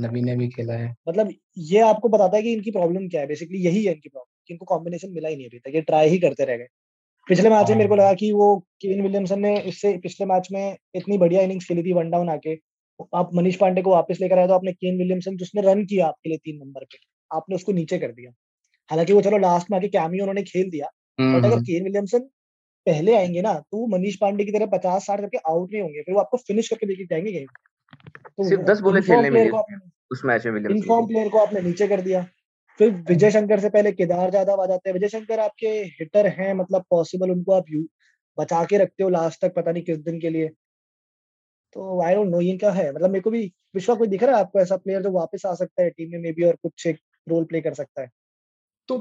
नबी 0.00 0.20
ने 0.20 0.36
भी 0.36 0.48
खेला 0.48 0.74
है। 0.74 0.94
मतलब 1.08 1.32
ये 1.58 1.80
आपको 1.80 2.08
बताता 2.08 2.36
है 2.36 2.42
कि 2.42 2.52
इनकी 2.52 2.70
प्रॉब्लम 2.70 3.08
क्या 3.08 3.20
है? 3.20 3.26
बेसिकली 3.26 3.58
यही 3.58 3.84
है 3.84 3.92
इनकी 3.92 4.08
प्रॉब्लम 4.08 4.52
इनको 4.52 4.64
कॉम्बिनेशन 4.64 5.10
मिला 5.10 5.28
ही 5.28 5.36
नहीं 5.36 5.46
अभी 5.46 5.58
तक। 5.58 5.74
ये 5.74 5.80
ट्राई 5.80 6.08
ही 6.08 6.18
करते 6.18 6.44
रह 6.44 6.56
गए। 6.56 6.66
पिछले 7.28 7.50
मैच 7.50 7.70
में 7.70 7.76
मेरे 7.76 7.88
को 7.88 7.94
हाँ। 7.94 8.02
लगा 8.02 8.14
कि 8.14 8.32
वो 8.32 8.56
केन 8.80 9.02
विलियमसन 9.02 9.40
ने 9.40 9.58
इससे 9.60 9.96
पिछले 9.98 10.26
मैच 10.26 10.48
में 10.52 10.76
इतनी 10.94 11.18
बढ़िया 11.18 11.42
इनिंग्स 11.42 11.68
खेली 11.68 11.82
थी 11.82 11.92
वन 11.92 12.10
डाउन 12.10 12.28
आके। 12.28 12.54
आप 13.14 13.30
मनीष 13.34 13.56
पांडे 13.56 13.82
को 13.82 13.90
वापस 13.90 14.18
लेकर 14.20 14.38
आए 14.38 14.46
तो 14.46 14.54
आपने 14.54 14.72
केन 14.72 14.98
विलियमसन 14.98 15.36
जिसने 15.36 15.62
रन 15.62 15.84
किया 15.84 16.06
आपके 16.06 16.28
लिए 16.28 16.38
तीन 16.38 16.58
नंबर 16.58 16.84
पे 16.84 16.98
आपने 17.30 17.56
उसको 17.56 17.72
नीचे 17.72 17.98
कर 17.98 18.12
दिया। 18.12 18.32
हालाँकि 18.90 19.12
वो 19.12 19.20
चलो 19.22 19.38
लास्ट 19.38 19.70
में 19.70 19.78
आके 19.78 19.88
कैमियो 19.88 20.24
उन्होंने 20.24 20.42
खेल 20.42 20.70
दिया। 20.70 20.88
बट 21.18 21.44
अगर 21.44 21.60
केन 21.60 21.84
विलियमसन 21.84 22.18
पहले 22.86 23.16
आएँगे 23.16 23.42
ना 23.42 23.52
तो 23.52 23.78
वो 23.78 23.86
मनीष 23.86 24.16
पांडे 24.16 24.44
की 24.44 24.52
तरह 24.52 24.66
पचास 24.66 25.06
साठ 25.06 25.20
करके 25.20 25.38
आउट 25.38 25.72
नहीं 25.72 25.82
होंगे 25.82 26.02
फिर 26.02 26.14
वो 26.14 26.20
आपको 26.20 26.36
फिनिश 26.36 26.68
करके 26.68 26.86
लेके 26.86 27.04
जाएँगे 27.04 27.32
गेम 27.32 27.46
तो 28.28 28.48
सिर्फ़ 28.48 28.62
दस 28.62 28.80
बोले 28.80 29.00
खेलने 29.00 29.50
उस 30.12 30.22
मैच 30.24 30.46
में 30.46 30.60
इनफॉर्म 30.60 31.06
प्लेयर 31.06 31.28
को। 31.28 31.38
आपने 31.38 31.60
नीचे 31.60 31.86
कर 31.88 32.00
दिया। 32.00 32.26
फिर 32.80 32.90
विजय 33.08 33.30
शंकर 33.30 33.60
से 33.60 33.70
पहले 33.70 33.92
केदार 33.92 34.30
जाधव 34.30 34.62
आ 34.62 34.66
जाते 34.66 34.88
हैं। 34.88 34.94
विजय 34.94 35.08
शंकर 35.08 35.40
आपके 35.40 35.68
हिटर 35.68 36.26
हैं 36.26 36.54
मतलब 36.54 36.84
पॉसिबल 36.90 37.30
उनको 37.30 37.52
आप 37.52 37.64
यू 37.70 37.86
बचा 38.38 38.64
के 38.64 38.78
रखते 38.78 39.04
हो 39.04 39.10
लास्ट 39.10 39.40
तक 39.40 39.54
पता 39.54 39.72
नहीं 39.72 39.82
किस 39.82 39.98
दिन 39.98 40.20
के 40.20 40.30
लिए। 40.30 40.48
तो 41.72 42.02
आई 42.02 42.14
डोंट 42.14 42.28
नो 42.28 42.40
इनका 42.40 42.72
है? 42.72 42.92
मतलब 42.92 43.10
मेरे 43.10 43.20
को 43.20 43.30
भी 43.30 43.52
विश्वा 43.74 43.94
कोई 43.94 44.08
दिख 44.08 44.22
रहा 44.22 44.36
है 44.36 44.40
आपको 44.40 44.60
ऐसा 44.60 44.76
प्लेयर 44.76 45.02
जो 45.02 45.10
वापस 45.10 45.42
आ 45.46 45.54
सकता 45.54 45.82
है 45.82 45.90
टीम 45.90 46.10
में 46.12 46.18
मे 46.18 46.32
बी 46.32 46.44
और 46.44 46.56
कुछ 46.62 46.86
एक 46.86 46.98
रोल 47.28 47.44
प्ले 47.44 47.60
कर 47.60 47.74
सकता 47.74 48.02
है? 48.02 48.08
तो 48.88 48.96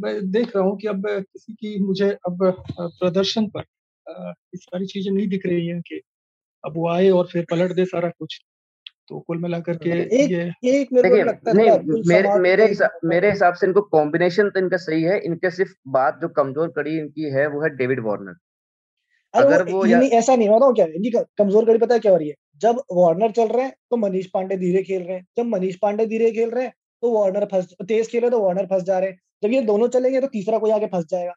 मैं 0.00 0.14
देख 0.30 0.56
रहा 0.56 0.64
हूँ 0.64 0.76
कि 0.78 0.88
अब 0.88 1.02
किसी 1.06 1.52
की 1.52 1.78
मुझे 1.84 2.10
अब 2.26 2.38
प्रदर्शन 2.70 3.46
पर 3.56 3.64
इस 4.54 4.60
सारी 4.60 4.86
चीज़ें 4.86 5.12
नहीं 5.12 5.28
दिख 5.28 5.46
रही 5.46 5.66
हैं 5.66 5.80
कि 5.80 6.00
अब 6.64 6.76
वो 6.76 6.88
आए 6.88 7.08
और 7.10 7.26
फिर 7.26 7.46
पलट 7.50 7.72
दे 7.72 7.84
सारा 7.84 8.08
कुछ। 8.08 8.40
तो 9.08 9.18
कुल 9.20 9.38
मिलाकर 9.38 9.76
के 9.76 9.90
एक, 9.90 10.30
ये 10.64 10.80
एक 10.80 10.88
मेरे 10.92 11.10
को 11.10 11.16
लगता 11.16 11.50
है 11.50 11.56
नहीं 11.56 12.02
मेरे 12.08 12.38
मेरे 12.40 12.66
हिसाब 12.68 12.98
मेरे 13.04 13.30
हिसाब 13.30 13.54
से 13.54 13.66
इनको 13.66 13.80
कॉम्बिनेशन 13.92 14.50
तो 14.50 14.60
इनका 14.60 14.76
सही 14.76 15.02
है 15.02 15.18
इनके 15.20 15.50
सिर्फ़ 15.50 15.72
बात 15.88 16.18
जो 16.22 16.28
कमज़ोर 16.36 16.68
कड़ी 16.76 16.98
इनकी 16.98 17.30
है 17.30 17.46
वो 17.46 17.62
है 17.62 17.70
डेविड 17.76 18.04
वार्नर 18.04 18.34
अगर 19.34 19.62
वो, 19.62 19.78
वो 19.78 19.86
या... 19.86 19.98
नहीं 19.98 20.10
ऐसा 20.10 20.36
नहीं 20.36 20.48
होता 20.48 20.70
क्या? 20.72 20.86
इनकी 20.86 21.10
कमज़ोर 21.38 21.64
कड़ी 21.64 21.78
पता 21.78 21.94
है 21.94 22.00
क्या 22.00 22.12
हो 22.12 22.18
रही 22.18 22.28
है? 22.28 22.34
जब 22.56 22.82
वार्नर 22.92 23.30
चल 23.30 23.48
रहे 23.48 23.64
हैं 23.64 23.74
तो 23.90 23.96
मनीष 23.96 24.26
पांडे 24.34 24.56
धीरे 24.56 24.82
खेल 24.82 25.02
रहे 25.02 25.16
हैं। 25.16 25.24
जब 25.38 25.46
मनीष 25.46 25.76
पांडे 25.82 26.06
धीरे 26.06 26.30
खेल 26.30 26.50
रहे 26.50 26.64
हैं 26.64 26.72
तो 27.02 27.10
वार्नर 27.12 27.44
फंस 27.46 27.74
तेज 27.88 28.08
खेले 28.08 28.30
तो 28.30 28.40
वार्नर 28.40 28.66
फंस 28.66 28.82
जा 28.84 28.98
रहे 28.98 29.10
हैं। 29.10 29.18
जब 29.42 29.52
ये 29.52 29.60
दोनों 29.62 29.88
चलेंगे 29.88 30.20
तो 30.20 30.26
तीसरा 30.28 30.58
कोई 30.58 30.70
आगे 30.70 30.86
फंस 30.86 31.04
जाएगा। 31.10 31.34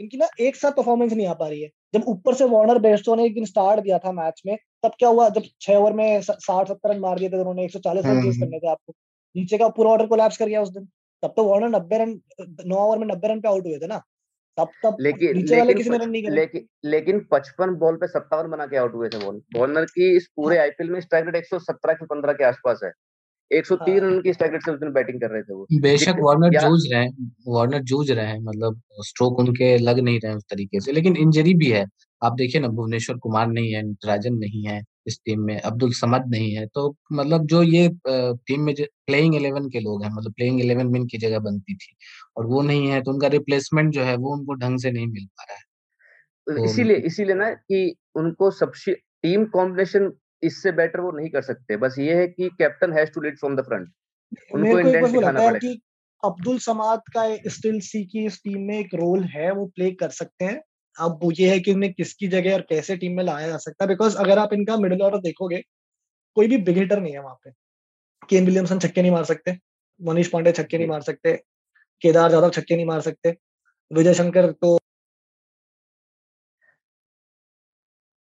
इनकी 0.00 0.16
ना 0.16 0.28
एक 0.40 0.56
साथ 0.56 0.72
परफॉर्मेंस 0.72 1.12
नहीं 1.12 1.26
आ 1.26 1.32
पा 1.34 1.48
रही 1.48 1.62
है। 1.62 1.70
जब 1.94 2.04
ऊपर 2.08 2.34
से 2.34 2.44
वार्नर 2.46 2.78
बेस्टो 2.80 3.14
ने 3.14 3.24
एक 3.26 3.34
दिन 3.34 3.44
स्टार्ट 3.44 3.80
दिया 3.80 3.98
था 3.98 4.12
मैच 4.12 4.42
में 4.46 4.56
तब 4.82 4.92
क्या 4.98 5.08
हुआ? 5.08 5.28
जब 5.30 5.42
छह 5.60 5.74
ओवर 5.74 5.92
में 5.92 6.22
साठ 6.22 6.68
सत्तर 6.68 6.90
रन 6.90 7.00
मार 7.00 7.18
दिए 7.18 7.28
थे 7.28 7.38
उन्होंने 7.38 7.64
एक 7.64 7.72
सौ 7.72 7.78
चालीस 7.80 8.06
रन 8.06 8.22
चेस 8.22 8.38
करने 8.40 8.58
थे 8.58 8.68
आपको। 8.68 8.94
नीचे 9.34 9.58
का 9.58 9.68
पूरा 9.70 9.90
ऑर्डर 9.90 10.06
कोलैप्स 10.06 10.36
कर 10.36 10.46
गया 10.46 10.62
उस 10.62 10.70
दिन। 10.70 10.88
तब 11.22 11.34
तो 11.36 11.44
वार्नर 11.44 11.68
नब्बे 11.70 11.98
रन 11.98 12.20
नौ 12.66 12.76
ओवर 12.78 12.98
में 12.98 13.06
नब्बे 13.06 13.28
रन 13.28 13.40
पे 13.40 13.48
आउट 13.48 13.66
हुए 13.66 13.78
थे 13.78 13.86
ना। 13.86 14.02
तब 14.58 14.70
तब 14.84 14.96
लेकिन 15.00 15.36
नीचे 15.36 15.58
वाले 15.58 15.74
किसी 15.74 15.90
ने 15.90 15.98
रन 15.98 16.10
नहीं 16.10 16.30
लेकिन 16.30 16.66
लेकिन 16.84 17.20
पचपन 17.30 17.74
बॉल 17.76 17.96
पे 17.96 18.06
सत्तावन 18.08 18.50
बना 18.50 18.66
के 18.66 18.76
आउट 18.76 18.94
हुए 18.94 19.08
थे 19.08 19.24
बॉल 19.24 19.40
वार्नर 19.56 19.84
की 19.90 20.16
इस 20.16 20.26
पूरे 20.36 20.58
आईपीएल 20.58 20.88
हाँ। 20.88 20.94
में 20.94 21.00
स्ट्राइक 21.00 21.26
रेट 21.26 21.36
एक 21.36 21.46
सौ 21.46 21.58
सत्रह 21.60 21.94
से 21.94 22.06
पंद्रह 22.06 22.32
के 22.32 22.44
आसपास 22.44 22.80
है। 22.84 22.92
103 23.52 23.90
हाँ। 23.92 23.98
रन 24.00 24.20
की 24.22 24.32
स्ट्राइक 24.32 24.52
रेट 24.52 24.62
से 24.62 24.70
उस 24.72 24.78
दिन 24.80 24.92
बैटिंग 24.92 25.20
कर 25.20 25.30
रहे 25.30 25.42
थे 25.42 25.54
वो। 25.54 25.66
बेशक 25.82 26.16
वार्नर 26.20 26.58
जूझ 26.60 26.80
रहे 26.92 27.00
हैं 27.00 27.32
वार्नर 27.48 27.82
जूझ 27.84 28.10
रहे 28.10 28.26
हैं 28.26 28.38
मतलब 28.40 28.80
स्ट्रोक 29.06 29.38
उनके 29.38 29.76
लग 29.78 29.98
नहीं 29.98 30.20
रहे 30.20 30.34
उस 30.34 30.44
तरीके 30.50 30.80
से 30.80 30.92
लेकिन 30.92 31.16
इंजरी 31.16 31.54
भी 31.54 31.70
है। 31.70 31.84
आप 32.22 32.32
देखिए 32.32 32.60
ना 32.60 32.68
भुवनेश्वर 32.70 33.16
कुमार 33.16 33.46
नहीं 33.46 33.72
है 33.72 33.82
नटराजन 33.82 34.34
नहीं 34.34 34.62
है 34.66 34.82
इस 35.06 35.18
टीम 35.24 35.40
में 35.40 35.58
अब्दुल 35.60 35.92
समद 35.92 36.24
नहीं 36.28 36.50
है 36.54 36.66
तो 36.66 36.88
मतलब 37.12 37.46
जो 37.46 37.62
ये 37.62 37.88
टीम 38.06 38.60
में 38.60 38.74
प्लेइंग 39.06 39.34
इलेवन 39.34 39.68
के 39.68 39.80
लोग 39.80 40.04
हैं 40.04 40.10
मतलब 40.10 40.32
प्लेइंग 40.32 40.60
इलेवन 40.60 40.86
में 40.86 40.98
इनकी 41.00 41.18
जगह 41.18 41.38
बनती 41.38 41.74
थी 41.74 41.94
और 42.36 42.46
वो 42.46 42.62
नहीं 42.62 42.86
है 42.88 43.00
तो 43.02 43.10
उनका 43.10 43.28
रिप्लेसमेंट 43.28 43.92
जो 43.92 44.02
है 44.02 44.16
वो 44.16 44.34
उनको 44.36 44.54
ढंग 44.54 44.78
से 44.78 44.90
नहीं 44.90 45.06
मिल 45.06 45.26
पा 45.26 45.44
रहा 45.44 45.56
है। 45.56 45.62
तो 46.46 46.64
इसीलिए 46.64 46.96
इसीलिए 46.96 47.34
ना 47.34 47.50
कि 47.50 47.94
उनको 48.14 48.50
सबसे 48.50 48.92
टीम 49.22 49.44
कॉम्बिनेशन 49.44 50.08
इससे 50.42 50.72
बेटर 50.72 51.00
वो 51.00 51.10
नहीं 51.10 51.28
कर 51.30 51.42
सकते। 51.42 51.76
बस 51.76 51.96
ये 51.98 52.14
है 52.14 52.26
कि 52.28 52.48
captain 52.58 52.92
has 52.92 53.10
to 53.10 53.20
lead 53.20 53.38
from 53.38 53.56
the 53.56 53.62
front 53.62 53.88
उनको 54.54 54.78
इंडेंट 54.80 55.06
दिखाना 55.08 55.40
पड़ेगा। 55.40 55.74
अब्दुल 56.22 56.58
समाद 56.58 57.00
का 57.16 57.24
स्टिल 57.50 57.78
सी 57.80 58.04
की 58.04 58.24
इस 58.26 58.38
टीम 58.44 58.60
में 58.60 58.78
एक 58.78 58.94
रोल 58.94 59.24
है 59.26 59.50
वो 59.52 59.66
प्ले 59.66 59.90
कर 59.92 60.08
सकते 60.10 60.44
हैं। 60.44 60.60
अब 60.96 61.18
वो 61.22 61.30
ये 61.32 61.48
है 61.50 61.58
कि 61.60 61.72
उन्हें 61.72 61.92
किसकी 61.92 62.28
जगह 62.28 62.54
और 62.54 62.60
कैसे 62.60 62.96
टीम 62.96 63.16
में 63.16 63.22
लाया 63.24 63.48
जा 63.48 63.56
सकता 63.56 63.84
है। 63.84 63.88
बिकॉज़ 63.88 64.16
अगर 64.16 64.38
आप 64.38 64.52
इनका 64.52 64.76
मिडिल 64.76 65.02
ऑर्डर 65.02 65.18
देखोगे 65.20 65.62
कोई 66.36 66.48
भी 66.48 66.56
बिग 66.58 66.78
हिटर 66.78 67.00
नहीं 67.00 67.12
है 67.12 67.22
वहाँ 67.22 67.34
पे। 67.44 67.50
केन 68.30 68.44
विलियमसन 68.44 68.78
छक्के 68.78 69.02
नहीं 69.02 69.12
मार 69.12 69.24
सकते 69.24 69.56
मनीष 70.00 70.28
पांडे 70.28 70.52
छक्के 70.52 70.78
नहीं 70.78 70.88
मार 70.88 71.00
सकते 71.02 71.36
केदार 72.02 72.30
जाधव 72.30 72.50
छक्के 72.50 72.76
नहीं 72.76 72.86
मार 72.86 73.00
सकते 73.00 73.34
विजय 73.90 74.14
शंकर 74.14 74.50
तो 74.52 74.78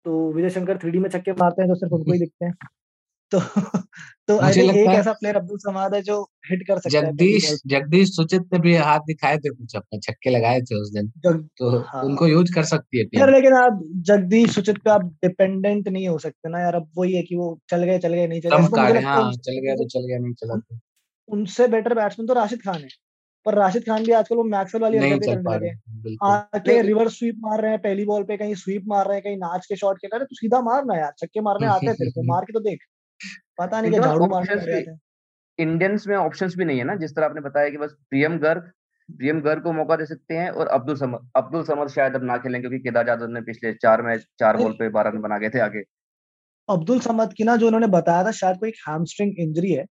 तो 0.09 0.33
विजय 0.33 0.51
शंकर 0.51 0.79
थ्री 0.79 0.99
में 0.99 1.09
छक्के 1.11 1.33
मारते 1.33 1.63
हैं 1.63 1.69
तो 1.71 1.75
सिर्फ़ 1.75 1.95
उनको 1.95 2.13
ही 2.13 2.19
दिखते 2.19 2.45
हैं। 2.45 2.53
तो 3.33 3.39
तो 4.29 4.53
थिंक 4.57 4.77
एक 4.77 4.89
ऐसा 4.89 5.13
प्लेयर 5.13 5.37
अब्दुल 5.37 5.59
समाद 5.59 5.95
है 5.95 6.03
जो 6.03 6.23
हिट 6.51 6.63
कर 6.69 6.79
सकता 6.79 6.99
है 6.99 7.05
जगदीश 7.05 7.61
जगदीश 7.67 8.09
सुचित 8.09 8.43
ने 8.53 8.59
भी 8.59 8.75
हाथ 8.75 9.01
दिखाए 9.01 9.37
थे 9.39 9.51
कुछ 9.51 9.77
अपने 9.77 9.99
छक्के 9.99 10.31
लगाए 10.31 10.61
थे 10.61 10.81
उस 10.81 10.93
दिन। 10.93 11.09
तो 11.27 11.79
हाँ। 11.79 12.03
उनको 12.03 12.27
यूज़ 12.27 12.55
कर 12.55 12.63
सकती 12.63 12.99
है 12.99 13.05
यार 13.15 13.31
लेकिन 13.31 13.53
आप 13.53 13.81
जगदीश 13.97 14.51
सुचित 14.51 14.79
पे 14.79 14.91
आप 14.91 15.03
डिपेंडेंट 15.03 15.89
नहीं 15.89 16.09
हो 16.09 16.19
सकते 16.19 16.49
ना 16.49 16.61
यार। 16.61 16.75
अब 16.75 16.91
वही 16.99 17.13
है 17.13 17.23
कि 17.23 17.37
वो 17.37 17.59
चल 17.71 17.85
गए 17.85 17.99
चल 17.99 18.15
गए 18.15 18.27
नहीं 18.27 18.41
चल। 18.41 18.51
गए 18.93 19.01
हाँ, 19.01 19.33
चल 19.33 19.61
गया 19.61 19.75
तो 19.75 19.89
चल 19.89 20.07
गया 20.07 20.19
नहीं 20.19 20.35
चला 20.35 20.57
तो 20.57 20.79
उनसे 21.29 21.69
बेटर 21.69 21.95
बैट्समैन 21.95 22.27
तो 22.27 22.35
राशिद 22.35 22.63
खान 22.63 22.83
है। 22.83 22.89
पर 23.49 23.55
राशिद 23.55 23.83
खान 23.83 24.05
भी 24.05 24.13
आजकल 24.13 24.37
वो 24.37 24.45
मैक्सवेल 24.47 24.83
वाली 24.83 24.99
हरकतें 24.99 25.29
करने 25.35 25.57
लगे 25.57 26.17
आके 26.25 26.81
रिवर्स 26.85 27.19
स्वीप 27.19 27.37
मार 27.41 27.61
रहे 27.63 27.71
हैं 27.71 27.81
पहली 27.83 28.05
बॉल 28.05 28.25
पे 28.25 28.37
कहीं 28.37 28.55
स्वीप 28.63 28.85
मार 28.89 29.07
रहे 29.07 29.17
हैं 29.17 29.25
कहीं 29.25 29.37
नाच 29.39 29.67
के 29.67 29.77
शॉट 29.77 29.99
के 29.99 30.09
करे 30.09 30.25
तो 30.25 30.37
सीधा 30.37 30.61
मारना 30.63 30.99
यार 30.99 31.13
छक्के 31.19 31.41
मारने 31.43 31.67
आते 31.69 31.87
हैं 31.87 31.95
तेरे 31.97 32.11
को 32.11 32.23
मार 32.29 32.45
के 32.45 32.53
तो 32.53 32.61
देख। 32.63 32.85
पता 33.59 33.81
नहीं 33.81 33.93
क्या 33.93 34.01
झाड़ू 34.03 34.27
मारने 34.27 34.83
इंडियंस 35.59 36.07
में 36.09 36.17
ऑप्शंस 36.17 36.57
भी 36.57 36.65
नहीं 36.65 36.79
है 36.79 36.85
ना 36.85 36.95
जिस 36.97 37.15
तरह 37.15 37.27
आपने 37.27 37.41
बताया 37.41 37.69
कि 37.69 37.77
बस 37.77 37.97
प्रियम 38.11 38.39
गर्ग 38.39 38.71
प्रियम 39.09 39.41
गर्ग 39.41 39.63
को 39.63 39.73
मौका 39.73 39.97
दे 39.97 40.07
सकते 40.07 40.35
हैं 40.35 40.51
और 40.53 40.69
अब्दुल 40.71 40.97
समद 40.97 41.31
अब्दुल 41.37 41.63
समद 41.65 41.89
शायद 41.91 42.15
अब 42.15 42.25
ना 42.25 42.37
खेलें 42.39 42.61
क्योंकि 42.61 42.79
केदार 42.79 43.07
जाधव 43.07 43.29
ने 43.29 43.41
पिछले 43.43 43.73
चार 43.77 44.03
मैच 44.03 44.27
चार 44.39 44.57
बॉल 44.57 44.73
पे 44.73 44.89
बारह 44.91 45.11
रन 45.11 45.21
बना 45.21 45.39
गए 45.39 45.49
थे 45.49 45.61
आगे। 45.61 45.83
अब्दुल 46.69 47.01
समद 47.01 47.33
की 47.33 47.45
ना 47.45 47.57
जो 47.57 47.67
उन्होंने 47.67 47.87
बताया 47.93 48.25
था 48.25 48.31
शायद 48.39 48.57
कोई 48.57 48.73
हैमस्ट्रिंग 48.89 49.33
इंजरी 49.39 49.73
है 49.73 49.85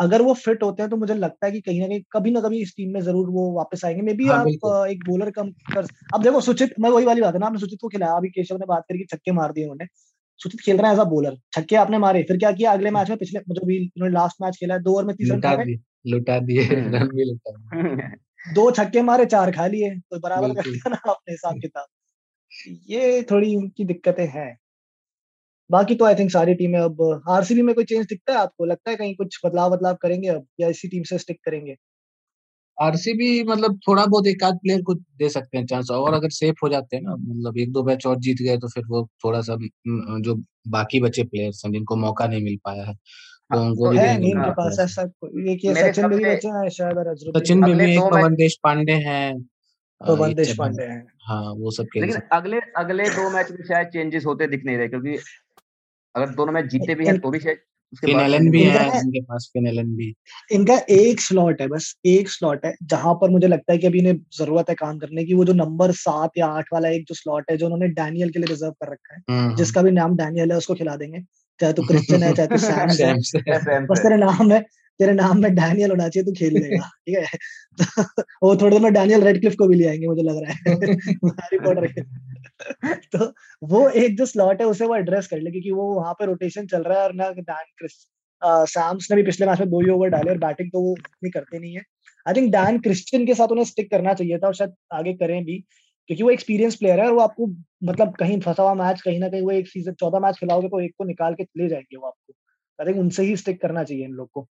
अगर 0.00 0.22
वो 0.22 0.32
फिट 0.36 0.62
होते 0.62 0.82
हैं 0.82 0.90
तो 0.90 0.96
मुझे 0.96 1.14
लगता 1.14 1.46
है 1.46 1.52
कि 1.52 1.60
कहीं 1.60 1.80
ना 1.80 1.86
कहीं 1.88 2.00
कभी 2.12 2.30
ना 2.30 2.40
कभी 2.40 2.60
इस 2.62 2.74
टीम 2.76 2.92
में 2.94 3.00
ज़रूर 3.00 3.28
वो 3.30 3.50
वापस 3.52 3.84
आएँगे। 3.84 4.02
मे 4.02 4.12
बी 4.14 4.28
हाँ, 4.28 4.36
आप 4.36 4.86
एक 4.88 5.04
बॉलर 5.04 5.30
कम 5.32 5.50
कर 5.72 5.88
अब 6.12 6.22
देखो 6.22 6.40
सुचित 6.40 6.74
मैं 6.80 6.90
वही 6.90 7.06
वाली 7.06 7.20
बात 7.20 7.34
है 7.34 7.40
ना 7.40 7.46
आपने 7.46 7.58
सुचित 7.60 7.78
को 7.82 7.88
खिलाया 7.88 8.12
अभी 8.14 8.28
केशव 8.30 8.56
ने 8.56 8.66
बात 8.66 8.84
करी 8.88 9.04
छक्के 9.06 9.32
मार 9.32 9.52
दिए 9.52 9.64
उन्होंने। 9.64 9.86
सुचित 10.40 10.60
खेल 10.60 10.78
रहा 10.78 10.88
है 10.88 10.94
एज 10.94 11.00
अ 11.00 11.04
बॉलर 11.06 11.36
छक्के 11.54 11.76
आपने 11.76 11.98
मारे 11.98 12.22
फिर 12.24 12.38
क्या 12.38 12.52
किया 12.52 12.72
अगले 12.72 12.90
मैच 12.90 13.08
में? 13.10 13.18
पिछले 13.18 13.40
जो 13.50 13.66
भी 13.66 13.78
उन्होंने 13.86 14.14
लास्ट 14.14 14.42
मैच 14.42 14.56
खेला 14.56 14.74
है 14.74 14.82
दो 14.82 14.92
ओवर 14.94 15.04
में 15.06 15.16
तीस 15.16 15.30
रन 15.30 15.40
लुटा 16.10 16.38
दिए। 16.38 16.64
रन 16.94 17.08
भी 17.10 17.24
लुटा 17.24 17.52
दो 18.50 18.70
छक्के 18.70 19.02
मारे 19.02 19.24
चार 19.26 19.50
खा 19.52 19.66
लिए 19.68 19.90
तो 20.00 20.18
बराबर 20.20 20.52
कर 20.52 20.62
दिया 20.64 20.90
ना 20.90 20.96
अपने 21.06 21.32
हिसाब 21.32 21.58
किताब। 21.60 21.86
ये 22.88 23.22
थोड़ी 23.30 23.54
उनकी 23.56 23.84
दिक्कतें 23.84 24.26
हैं। 24.28 24.50
बाकी 25.70 25.94
तो 25.94 26.04
आई 26.04 26.14
थिंक 26.14 26.30
सारी 26.30 26.54
टीमें 26.54 26.78
अब 26.80 27.22
आरसीबी 27.28 27.62
में 27.62 27.74
कोई 27.74 27.84
चेंज 27.84 28.06
दिखता 28.06 28.32
है 28.32 28.38
आपको? 28.38 28.64
लगता 28.64 28.90
है 28.90 28.96
कहीं 28.96 29.14
कुछ 29.14 29.40
बदलाव 29.46 29.70
बदलाव 29.70 29.94
करेंगे 29.94 30.28
अब? 30.28 30.46
या 30.60 30.68
इसी 30.68 30.88
टीम 30.88 31.02
से 31.02 31.18
स्टिक 31.18 31.38
करेंगे? 31.44 31.76
आरसीबी 32.82 33.42
मतलब 33.42 33.80
थोड़ा 33.88 34.06
बहुत 34.06 34.26
एक 34.26 34.44
आध 34.44 34.54
प्लेयर 34.54 34.82
को 34.82 34.94
दे 34.94 35.28
सकते 35.28 35.58
हैं 35.58 35.66
चांस 35.66 35.90
और 35.90 36.14
अगर 36.14 36.30
सेफ़ 36.30 36.56
हो 36.62 36.68
जाते 36.68 36.96
हैं 36.96 37.02
ना 37.02 37.16
मतलब 37.16 37.58
एक 37.58 37.72
दो 37.72 37.82
मैच 37.84 38.06
और 38.06 38.18
जीत 38.18 38.36
गए 38.42 38.56
तो 38.58 38.68
फिर 38.68 38.84
वो 38.88 39.08
थोड़ा 39.24 39.40
सा 39.40 39.56
जो 40.20 40.34
बाकी 40.68 41.00
बचे 41.00 41.22
प्लेयर्स 41.22 41.62
हैं 41.64 41.72
जिनको 41.72 41.96
मौका 41.96 42.26
नहीं 42.26 42.44
मिल 42.44 42.56
पाया 42.64 42.84
है 42.84 42.94
तो 42.94 43.58
हाँ, 43.58 43.66
उनको 43.66 43.84
तो 43.84 43.90
भी 43.90 43.98
है 43.98 44.18
नहीं 44.18 44.34
उनके 44.34 44.50
पास 44.50 44.76
ऐसा 44.80 45.02
एक 45.52 45.60
ये 45.64 45.74
सचिन 45.74 46.08
भी 46.08 46.24
बचे 46.24 46.48
हैं 46.48 46.68
शायद 46.68 46.98
और 46.98 47.16
सचिन 47.16 47.64
भी 47.64 47.94
एक 47.94 48.00
पवन 48.00 48.34
देश 48.34 48.56
पांडे 48.62 48.92
हैं 48.92 49.42
पवन 50.08 50.34
देश 50.34 50.56
पांडे 50.58 50.82
हैं। 50.82 51.06
हाँ 51.20 51.52
वो 51.52 51.70
सब 51.70 51.86
लेकिन 51.96 52.16
अगले 52.32 52.60
अगले 52.76 53.08
दो 53.08 53.30
मैच 53.30 53.50
में 53.50 53.64
शायद 53.64 53.88
चेंजेस 53.88 54.26
होते 54.26 54.46
दिख 54.46 54.64
नहीं 54.64 54.76
रहे 54.76 54.88
क्योंकि 54.88 55.18
अगर 56.16 56.28
दोनों 56.28 56.52
मैच 56.52 56.64
जीते 56.64 56.94
भी 56.94 57.06
हैं 57.06 57.18
तो 57.20 57.30
भी 57.30 57.38
शायद 57.38 57.58
फिनेलन 58.00 58.50
भी 58.50 58.62
है 58.62 58.98
इनके 58.98 59.20
पास 59.20 59.50
फिनेलन 59.52 59.86
भी। 59.86 60.14
इनका 60.52 60.80
एक 60.90 61.20
स्लॉट 61.20 61.60
है 61.60 61.68
बस 61.68 61.96
एक 62.06 62.28
स्लॉट 62.28 62.66
है 62.66 62.74
जहाँ 62.82 63.14
पर 63.14 63.30
मुझे 63.30 63.46
लगता 63.46 63.72
है 63.72 63.78
कि 63.78 63.86
अभी 63.86 63.98
इन्हें 63.98 64.16
ज़रूरत 64.38 64.68
है 64.68 64.74
काम 64.74 64.98
करने 64.98 65.24
की 65.24 65.34
वो 65.34 65.44
जो 65.44 65.52
नंबर 65.52 65.92
सात 65.92 66.30
या 66.38 66.46
आठ 66.46 66.64
वाला 66.72 66.88
एक 66.88 67.04
जो 67.08 67.14
स्लॉट 67.14 67.50
है 67.50 67.56
जो 67.56 67.66
उन्होंने 67.66 67.88
डैनियल 67.88 68.30
के 68.30 68.38
लिए 68.38 68.46
रिज़र्व 68.46 68.72
कर 68.72 68.92
रखा 68.92 69.14
है 69.14 69.22
हम्म, 69.30 69.46
हम्म। 69.46 69.56
जिसका 69.56 69.82
भी 69.82 69.90
नाम 69.90 70.16
डैनियल 70.16 70.50
है 70.52 70.58
उसको 70.58 70.74
खिला 70.74 70.96
देंगे 70.96 71.20
चाहे 71.60 71.72
तो 71.72 71.82
क्रिश्चियन 71.82 72.22
है 72.22 72.34
चाहे 72.34 72.48
तो 72.48 72.56
सैम 72.56 73.08
है। 73.08 73.86
बस 73.86 73.98
तेरे 73.98 74.16
नाम 74.16 74.52
है। 74.52 74.66
तेरे 75.00 75.12
नाम 75.12 75.42
में 75.42 75.54
डैनियल 75.54 75.90
होना 75.90 76.08
चाहिए, 76.08 76.24
तू 76.24 76.32
खेल 76.32 76.54
लेगा, 76.54 76.88
ठीक 77.06 77.18
है? 77.18 77.26
तो 77.78 78.02
वो 78.42 78.56
थोड़ी 78.56 78.70
देर 78.70 78.82
में 78.82 78.92
डैनियल 78.92 79.22
रेडक्लिफ 79.22 79.54
को 79.54 79.66
भी 79.66 79.74
ले 79.74 79.88
आएँगे, 79.88 80.06
मुझे 80.06 80.22
लग 80.22 80.42
रहा 80.42 80.52
है। 80.52 81.58
पॉटर 81.64 82.04
तो 83.12 83.32
वो 83.62 83.88
एक 83.88 84.16
जो 84.16 84.26
स्लॉट 84.26 84.60
है, 84.60 84.66
उसे 84.66 84.86
वो 84.86 84.96
एड्रेस 84.96 85.26
कर 85.26 85.38
ले, 85.38 85.50
क्योंकि 85.50 85.70
वो 85.70 85.92
वहाँ 85.94 86.12
पे 86.14 86.26
रोटेशन 86.26 86.66
चल 86.66 86.82
रहा 86.82 86.98
है 86.98 87.04
और 87.04 87.14
ना 87.14 87.30
डैन 87.30 87.64
क्रिस 87.78 87.92
सैम्स 88.42 89.10
ने 89.10 89.16
भी 89.16 89.22
पिछले 89.22 89.46
मैच 89.46 89.60
में 89.60 89.70
दो 89.70 89.80
ही 89.80 89.90
ओवर 89.90 90.08
डाले 90.08 90.30
और 90.30 90.38
बैटिंग 90.38 90.70
तो 90.70 90.80
वो 90.80 90.94
इतनी 90.98 91.30
करते 91.30 91.58
नहीं 91.58 91.74
है। 91.74 91.82
आई 92.26 92.34
थिंक 92.34 92.50
डैन 92.52 92.78
क्रिश्चियन 92.78 93.26
के 93.26 93.34
साथ 93.34 93.48
उन्हें 93.48 93.64
स्टिक 93.64 93.90
करना 93.90 94.14
चाहिए 94.14 94.38
था 94.38 94.46
और 94.46 94.54
शायद 94.54 94.74
आगे 94.92 95.12
करें 95.14 95.44
भी, 95.44 95.58
क्योंकि 96.08 96.22
वो 96.22 96.30
एक्सपीरियंस 96.30 96.76
प्लेयर 96.76 97.00
है 97.00 97.06
और 97.06 97.12
वो 97.12 97.20
आपको 97.20 97.46
मतलब 97.84 98.14
कहीं 98.14 98.40
फंसा 98.40 98.62
हुआ 98.62 98.74
मैच 98.74 99.00
कहीं 99.00 99.18
ना 99.20 99.28
कहीं 99.28 99.42
वो 99.42 99.50
एक 99.50 99.68
सीज़न 99.68 99.92
चौदह 99.92 100.20
मैच 100.20 100.38
खिलाओगे 100.38 100.68
तो 100.68 100.80
एक 100.80 100.94
को 100.98 101.04
निकाल 101.04 101.34
के 101.34 101.42
ले 101.58 101.68
जाएँगे 101.68 101.96
वो 101.96 102.06
आपको। 102.06 102.34
आई 102.78 102.86
थिंक 102.86 102.98
उनसे 102.98 103.22
ही 103.22 103.36
स्टिक 103.36 103.60
करना 103.62 103.84
चाहिए 103.84 104.04
इन 104.04 104.12
लोग 104.12 104.28
को। 104.32 104.46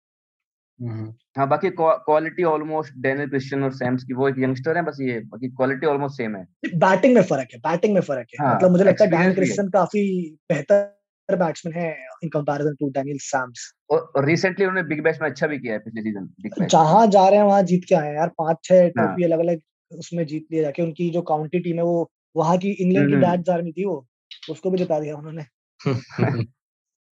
हाँ 0.83 1.49
बाकी 1.49 1.71
क्वालिटी 1.71 2.43
ऑलमोस्ट 2.43 2.93
डेनियल 2.97 3.29
क्रिश्चियन 3.29 3.63
और 3.63 3.73
सैम्स 3.73 4.05
की 4.05 4.15
वो 4.15 4.29
एक 4.29 4.35
यंगस्टर 4.39 4.77
है 4.77 4.83
बस 4.83 4.99
ये 5.01 5.21
बाकी 5.21 5.49
क्वालिटी 5.49 5.87
ऑलमोस्ट 5.87 6.17
सेम 6.17 6.37
है। 6.37 6.47
बैटिंग 6.75 7.15
में 7.15 7.23
फ़र्क 7.23 7.49
है 7.53 7.59
बैटिंग 7.59 7.95
में 7.95 8.01
फ़र्क 8.01 8.27
है। 8.35 8.47
हाँ, 8.47 8.57
मतलब 8.57 8.71
मुझे 8.71 8.85
लगता 8.85 9.05
है 9.05 9.11
डैनियल 9.11 9.35
क्रिश्चियन 9.35 9.69
काफ़ी 9.69 10.31
बेहतर 10.53 11.37
बैट्समैन 11.37 11.75
है 11.75 12.07
in 12.25 12.29
comparison 12.29 12.75
to 12.75 12.91
Daniel 12.91 13.19
Sams 13.21 13.75
और 13.91 14.13
रिसेंटली 14.25 14.67
उन्होंने 14.67 14.89
बिग 14.89 15.03
बैश 15.03 15.19
में 15.23 15.31
अच्छा 15.31 15.47
भी 15.47 15.59
किया 15.59 15.73
है 15.73 15.79
पिछले 15.79 16.03
सीज़न 16.03 16.67
जहाँ 16.67 17.07
जा 17.07 17.29
रहे 17.29 17.39
हैं 17.39 17.47
वहाँ 17.47 17.63
जीत 17.63 17.83
के 17.89 17.95
आए 17.95 18.09
हैं 18.09 18.15
यार 18.15 18.29
पाँच 18.29 18.57
छह 18.65 18.89
ट्रॉफी 18.89 19.25
अलग 19.25 19.39
अलग 19.39 19.61
उसमें 19.93 20.27
जीत 20.27 20.47
लिए 20.53 20.63
जाके 20.63 20.83
उनकी 20.83 21.11
जो 21.11 21.23
काउंटी 21.23 21.59
टीम 21.59 21.77
है 21.77 21.83
वो 21.83 22.11
वहाँ 22.37 22.59
की 22.59 22.71
इंग्लैंड 22.71 23.09
की 23.09 23.17
डैड 23.17 23.51
आर्मी 23.51 23.73
थी 23.73 23.85
वो 23.85 24.07
उसको 24.51 24.71
भी 24.71 24.79
जिता 24.79 25.01
दिया 25.01 25.17
उन्होंने। 25.17 25.45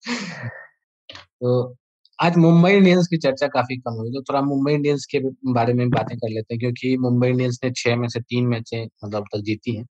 तो 1.21 1.77
आज 2.23 2.37
मुंबई 2.37 2.73
इंडियंस 2.73 3.07
की 3.09 3.17
चर्चा 3.19 3.47
काफ़ी 3.49 3.77
कम 3.77 3.95
हुई 3.95 4.11
तो 4.11 4.21
थोड़ा 4.23 4.41
मुंबई 4.41 4.73
इंडियंस 4.73 5.07
के 5.11 5.19
बारे 5.53 5.73
में 5.73 5.89
बातें 5.91 6.17
कर 6.19 6.29
लेते 6.29 6.55
हैं 6.55 6.59
क्योंकि 6.61 6.97
मुंबई 6.97 7.29
इंडियंस 7.29 7.59
ने 7.65 7.71
छह 7.77 7.97
में 7.97 8.09
से 8.09 8.21
तीन 8.21 8.47
मैचें 8.47 8.85
मतलब 9.05 9.25
तक 9.33 9.41
जीती 9.41 9.77
हैं 9.77 9.87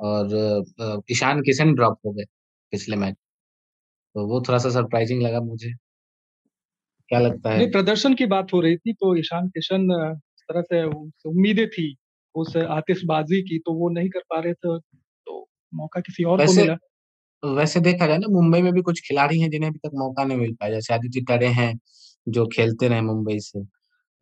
और 0.00 1.04
ईशान 1.10 1.40
किशन 1.42 1.74
ड्रॉप 1.74 1.98
हो 2.06 2.12
गए 2.12 2.24
पिछले 2.72 2.96
मैच 2.96 3.14
तो 4.14 4.26
वो 4.26 4.40
थोड़ा 4.40 4.58
सा 4.58 4.70
सरप्राइजिंग 4.70 5.22
लगा 5.22 5.40
मुझे। 5.40 5.72
क्या 7.10 7.18
लगता 7.18 7.50
है? 7.50 7.70
प्रदर्शन 7.70 8.14
की 8.14 8.26
बात 8.26 8.52
हो 8.52 8.60
रही 8.60 8.76
थी 8.76 8.92
तो 8.92 9.16
ईशान 9.16 9.48
किशन 9.48 9.90
इस 10.36 10.42
तरह 10.48 10.62
से 10.62 10.82
उम्मीदें 11.28 11.66
थी 11.68 11.94
उस 12.34 12.56
आतिशबाजी 12.56 13.42
की 13.42 13.58
तो 13.58 13.74
वो 13.74 13.88
नहीं 13.88 14.08
कर 14.08 14.20
पा 14.30 14.40
रहे 14.40 14.52
थे 14.54 14.78
तो 14.78 15.46
मौका 15.72 16.00
किसी 16.00 16.24
और 16.24 16.46
को 16.46 16.52
मिला। 16.52 16.76
वैसे 17.42 17.80
देखा 17.80 18.06
जाए 18.06 18.18
ना 18.18 18.28
मुंबई 18.30 18.60
में 18.62 18.72
भी 18.72 18.82
कुछ 18.82 19.00
खिलाड़ी 19.00 19.40
हैं 19.40 19.50
जिन्हें 19.50 19.70
अभी 19.70 19.78
तक 19.78 19.90
मौका 19.94 20.24
नहीं 20.24 20.38
मिल 20.38 20.52
पाया। 20.54 20.72
जैसे 20.72 20.94
आदित्य 20.94 21.20
टरे 21.28 21.46
हैं 21.48 21.78
जो 22.26 22.46
खेलते 22.46 22.88
रहे 22.88 23.00
मुंबई 23.00 23.38
से 23.40 23.62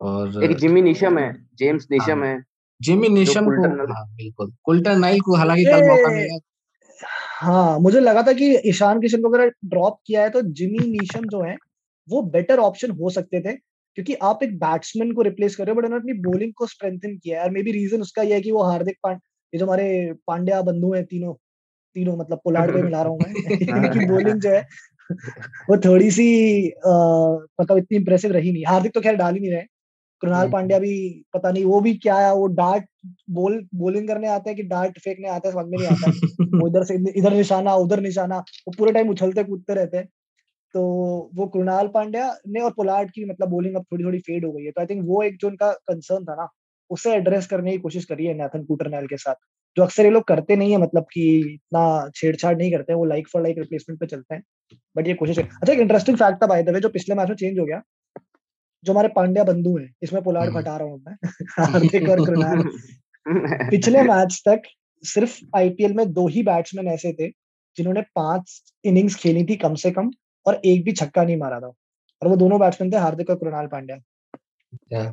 और 0.01 0.43
एक 0.43 0.55
जिमी 0.57 0.81
निशम 0.81 1.17
है 1.17 1.31
जेम्स 1.59 1.87
निशम 1.91 2.23
हाँ, 2.23 2.27
है 2.27 2.43
जिमी 2.81 3.09
निशम 3.09 3.45
को 3.47 3.67
हाँ, 3.67 4.05
बिल्कुल। 4.07 4.53
कुल्टर 4.63 4.95
नाइल 4.97 5.19
को 5.21 5.35
हालाँकि 5.35 5.65
कल 5.65 5.87
मौका 5.87 6.11
मिला। 6.11 6.39
हाँ 7.39 7.79
मुझे 7.79 7.99
लगा 7.99 8.21
था 8.23 8.33
कि 8.33 8.55
ईशान 8.69 9.01
किशन 9.01 9.21
को 9.21 9.29
अगर 9.29 9.47
ड्रॉप 9.65 9.99
किया 10.07 10.21
है 10.21 10.29
तो 10.29 10.41
जिमी 10.41 10.87
निशम 10.89 11.25
जो 11.25 11.41
है 11.41 11.55
वो 12.07 12.21
बेटर 12.31 12.59
ऑप्शन 12.59 12.91
हो 12.91 13.09
सकते 13.09 13.41
थे 13.41 13.53
क्योंकि 13.97 14.13
आप 14.13 14.39
एक 14.43 14.57
बैट्समैन 14.59 15.11
को 15.11 15.21
रिप्लेस 15.21 15.55
कर 15.55 15.65
रहे 15.65 15.75
हो 15.75 15.81
बट 15.81 15.85
उन्होंने 15.85 16.11
अपनी 16.11 16.31
बॉलिंग 16.31 16.53
को 16.53 16.67
स्ट्रेंथन 16.67 17.17
किया 17.17 17.39
है। 17.39 17.43
और 17.45 17.51
मे 17.51 17.63
बी 17.63 17.71
रीजन 17.71 18.01
उसका 18.01 18.21
यह 18.21 18.35
है 18.35 18.41
कि 18.41 18.51
वो 18.51 18.63
हार्दिक 18.63 18.97
पांड्या 19.03 19.27
ये 19.53 19.59
जो 19.59 19.65
हमारे 19.65 20.13
पांड्या 20.27 20.61
बंधु 20.61 20.93
हैं 20.93 21.03
तीनों 21.05 21.33
तीनों 21.95 22.17
मतलब 22.17 22.39
पोलार्ड 22.43 22.73
पे 22.73 22.81
मिला 22.83 23.01
रहा 23.01 23.11
हूँ 23.11 23.19
मैं। 23.19 23.33
इनकी 23.85 24.05
बॉलिंग 24.05 24.41
जो 24.41 24.49
है 24.49 24.61
वो 25.69 25.77
थोड़ी 25.77 26.11
सी 26.11 26.25
आ, 26.69 26.91
मतलब 27.61 27.77
इतनी 27.77 27.97
इंप्रेसिव 27.97 28.31
रही 28.31 28.51
नहीं। 28.51 28.63
हार्दिक 28.67 28.93
तो 28.93 29.01
खैर 29.01 29.15
डाल 29.15 29.33
ही 29.33 29.39
नहीं 29.39 29.51
रहे। 29.51 29.63
कृणाल 30.21 30.41
हम्म। 30.41 30.51
पांड्या 30.51 30.79
भी 30.79 31.23
पता 31.33 31.51
नहीं 31.51 31.65
वो 31.65 31.81
भी 31.81 31.93
क्या 31.93 32.15
है 32.15 32.33
वो 32.35 32.47
डार्ट 32.47 32.85
बोल 33.29 33.67
बॉलिंग 33.75 34.07
करने 34.07 34.27
आते 34.27 34.49
हैं 34.49 34.57
कि 34.57 34.63
डार्ट 34.63 34.99
फेंकने 34.99 35.29
आते 35.29 35.47
हैं 35.47 35.55
समझ 35.55 35.65
में 35.65 35.77
नहीं 35.77 35.87
आता। 35.87 36.11
वो 36.57 36.67
इधर 36.67 36.83
से 36.83 37.19
इधर 37.19 37.33
निशाना 37.33 37.75
उधर 37.75 37.99
निशाना 37.99 38.37
वो 38.37 38.73
पूरे 38.77 38.91
टाइम 38.91 39.09
उछलते 39.09 39.43
कूदते 39.43 39.73
रहते 39.73 39.97
हैं। 39.97 40.05
तो 40.73 40.81
वो 41.35 41.47
कृणाल 41.47 41.87
पांड्या 41.87 42.37
ने 42.47 42.59
और 42.59 42.71
पोलार्ड 42.71 43.11
की 43.11 43.25
मतलब 43.25 43.49
बॉलिंग 43.49 43.75
अब 43.75 43.85
थोड़ी 43.91 44.03
थोड़ी 44.03 44.19
फेड 44.19 44.45
हो 44.45 44.51
गई 44.51 44.63
है। 44.63 44.71
तो 44.71 44.81
आई 44.81 44.87
थिंक 44.87 45.03
वो 45.05 45.23
एक 45.23 45.37
जो 45.37 45.47
उनका 45.47 45.71
कंसर्न 45.71 46.25
था 46.25 46.35
ना 46.35 46.47
उसे 46.89 47.13
एड्रेस 47.13 47.47
करने 47.47 47.71
की 47.71 47.77
कोशिश 47.77 48.05
करी 48.05 48.25
है 48.25 48.33
नेथन 48.33 48.63
कूटरनैल 48.63 49.07
के 49.07 49.17
साथ। 49.17 49.35
जो 49.77 49.83
अक्सर 49.83 50.05
ये 50.05 50.11
लोग 50.11 50.23
करते 50.25 50.55
नहीं 50.55 50.71
है 50.71 50.77
मतलब 50.77 51.05
कि 51.13 51.25
इतना 51.45 51.83
छेड़छाड़ 52.15 52.55
नहीं 52.57 52.71
करते 52.71 52.93
वो 52.93 53.05
लाइक 53.05 53.27
फॉर 53.27 53.41
लाइक 53.41 53.57
रिप्लेसमेंट 53.57 53.99
पे 53.99 54.05
चलते 54.07 54.35
हैं 54.35 54.43
बट 54.95 55.07
ये 55.07 55.13
कोशिश 55.13 55.37
है 55.37 55.43
अच्छा 55.45 55.71
एक 55.73 55.79
इंटरेस्टिंग 55.79 56.17
फैक्ट 56.17 56.41
था 56.43 56.47
बाय 56.47 56.63
द 56.63 56.69
वे 56.69 56.79
जो 56.79 56.89
पिछले 56.89 57.15
मैच 57.15 57.29
में 57.29 57.35
चेंज 57.35 57.59
हो 57.59 57.65
गया 57.65 57.81
जो 58.83 58.93
हमारे 58.93 59.07
पांड्या 59.09 59.43
बंधु 59.43 59.77
हैं 59.77 59.93
इसमें 60.03 60.21
पोलार्ड 60.23 60.49
हम्म। 60.49 60.57
हटा 60.57 60.75
रहा 60.77 60.87
हूँ 60.87 61.01
मैं 61.01 61.15
हार्दिक 61.59 62.09
और 62.09 62.25
कृणाल 62.25 63.69
पिछले 63.69 64.01
मैच 64.03 64.41
तक 64.47 64.61
सिर्फ़ 65.03 65.39
आईपीएल 65.55 65.93
में 65.93 66.11
दो 66.13 66.27
ही 66.27 66.43
बैट्समैन 66.43 66.87
ऐसे 66.87 67.13
थे 67.13 67.29
जिन्होंने 67.77 68.01
पाँच 68.15 68.73
इनिंग्स 68.85 69.15
खेली 69.15 69.43
थी 69.45 69.55
कम 69.57 69.75
से 69.77 69.91
कम 69.91 70.11
और 70.45 70.61
एक 70.65 70.83
भी 70.83 70.91
छक्का 70.93 71.23
नहीं 71.23 71.37
मारा 71.37 71.59
था 71.59 71.67
और 72.21 72.27
वो 72.27 72.35
दोनों 72.35 72.59
बैट्समैन 72.59 72.91
थे 72.91 72.97
हार्दिक 72.97 73.29
और 73.29 73.35
कृणाल 73.37 73.67
पांड्या? 73.67 73.97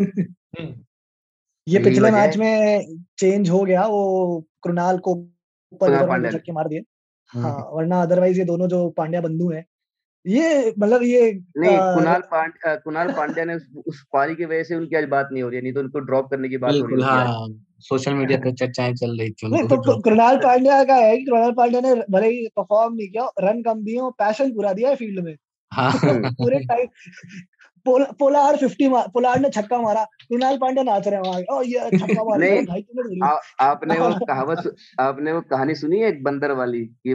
हम्म, 0.00 0.72
ये 1.68 1.78
पिछले 1.78 2.10
मैच 2.10 2.36
में 2.36 2.86
चेंज 3.18 3.50
हो 3.50 3.64
गया 3.64 3.86
वो 3.86 4.44
कृणाल 4.64 4.98
को 4.98 5.12
ऊपर। 5.72 6.32
छक्के 6.32 6.52
मार 6.52 6.68
दिए। 6.68 6.82
हम्म। 7.34 7.44
हाँ 7.46 7.70
वरना 7.72 8.02
अदरवाइज़ 8.02 8.38
ये 8.38 8.44
दोनों 8.44 8.68
जो 8.68 8.90
पांड्या 8.90 9.20
बंधु 9.20 9.50
हैं 9.50 9.66
ये 10.26 10.74
मतलब 10.78 11.02
ये 11.02 11.32
नहीं 11.56 11.78
कुणाल 11.78 12.20
पांड्या 12.20 12.76
कुणाल 12.76 13.12
पांड्या 13.12 13.44
ने 13.44 13.54
उस, 13.54 14.06
पारी 14.12 14.34
की 14.34 14.44
वजह 14.44 14.62
से 14.62 14.74
उनकी 14.74 14.96
आज 14.96 15.04
बात 15.04 15.28
नहीं 15.32 15.42
हो 15.42 15.48
रही 15.48 15.56
है 15.56 15.62
नहीं 15.62 15.72
तो 15.72 15.80
उनको 15.80 15.98
ड्रॉप 15.98 16.30
करने 16.30 16.48
की 16.48 16.56
बात 16.56 16.74
हो 16.74 16.86
रही 16.86 17.02
है 17.02 17.08
हाँ 17.08 17.48
सोशल 17.78 18.14
मीडिया 18.14 18.38
पे 18.44 18.52
चर्चाएँ 18.52 18.94
चल 18.94 19.18
रही 19.18 19.30
थी 19.30 19.48
नहीं 19.48 19.68
तो 19.68 20.00
कृणाल 20.00 20.36
पांड्या 20.36 20.84
का 20.84 20.94
है 20.94 21.16
कि 21.16 21.24
कृणाल 21.24 21.52
पांड्या 21.52 21.80
ने 21.80 21.94
भले 22.10 22.28
ही 22.28 22.48
परफॉर्म 22.56 22.94
नहीं 22.94 23.08
किया 23.08 23.30
रन 23.40 23.62
कम 23.62 23.84
दिए 23.84 23.98
और 23.98 24.10
पैशन 24.10 24.50
पूरा 24.50 24.72
दिया 24.72 24.88
है 24.88 24.96
फ़ील्ड 24.96 25.24
में। 25.24 25.36
हाँ। 25.72 25.92
पूरे 26.32 26.58
टाइम 26.58 26.86
पोल, 27.88 28.04
पोलार्ड 28.18 28.60
50 28.60 28.88
मार 28.88 29.08
पोलार्ड 29.14 29.42
ने 29.42 29.50
छक्का 29.50 29.80
मारा 29.82 30.04
कृणाल 30.04 30.58
पांड्या 30.58 30.84
नाच 30.84 31.08
रहे 31.08 31.20
वहाँ। 31.20 31.58
ओ 31.58 31.62
ये 31.62 31.90
छक्का 31.98 32.24
मार 32.30 32.38
नहीं, 32.38 32.66
भाई 32.66 32.82
तुमने 32.82 33.26
आ, 33.26 33.38
आपने 33.60 33.98
वो 33.98 34.08
कहावत 34.28 34.74
आपने 35.00 35.32
वो 35.32 35.40
कहानी 35.50 35.74
सुनी 35.74 36.00
है 36.00 36.08
एक 36.08 36.22
बंदर 36.24 36.52
वाली 36.52 36.84
कि 36.86 37.14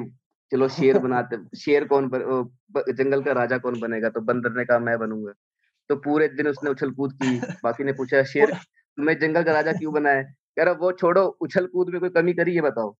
चलो 0.51 0.67
शेर 0.67 0.99
बनाते 0.99 1.37
शेर 1.57 1.85
कौन 1.85 2.09
बन, 2.09 2.23
जंगल 2.93 3.21
का 3.21 3.31
राजा 3.31 3.57
कौन 3.57 3.79
बनेगा 3.79 4.09
तो 4.09 4.21
बंदर 4.21 4.51
ने 4.51 4.65
कहा 4.65 4.79
मैं 4.79 4.99
बनूँगा। 4.99 5.33
तो 5.89 5.95
पूरे 5.95 6.27
दिन 6.27 6.47
उसने 6.47 6.69
उछल 6.69 6.91
कूद 6.91 7.13
की 7.13 7.37
बाकी 7.63 7.83
ने 7.83 7.93
पूछा 7.93 8.23
शेर 8.23 8.53
तुम्हें 8.97 9.17
जंगल 9.19 9.43
का 9.43 9.51
राजा 9.51 9.73
क्यों 9.73 9.93
बनाया 9.93 10.21
कह 10.57 10.63
रहा 10.63 10.73
वो 10.73 10.91
छोड़ो 10.91 11.25
उछल 11.41 11.65
कूद 11.65 11.89
में 11.89 11.99
कोई 11.99 12.09
कमी 12.09 12.33
करी 12.33 12.55
है 12.55 12.61
बताओ। 12.61 12.95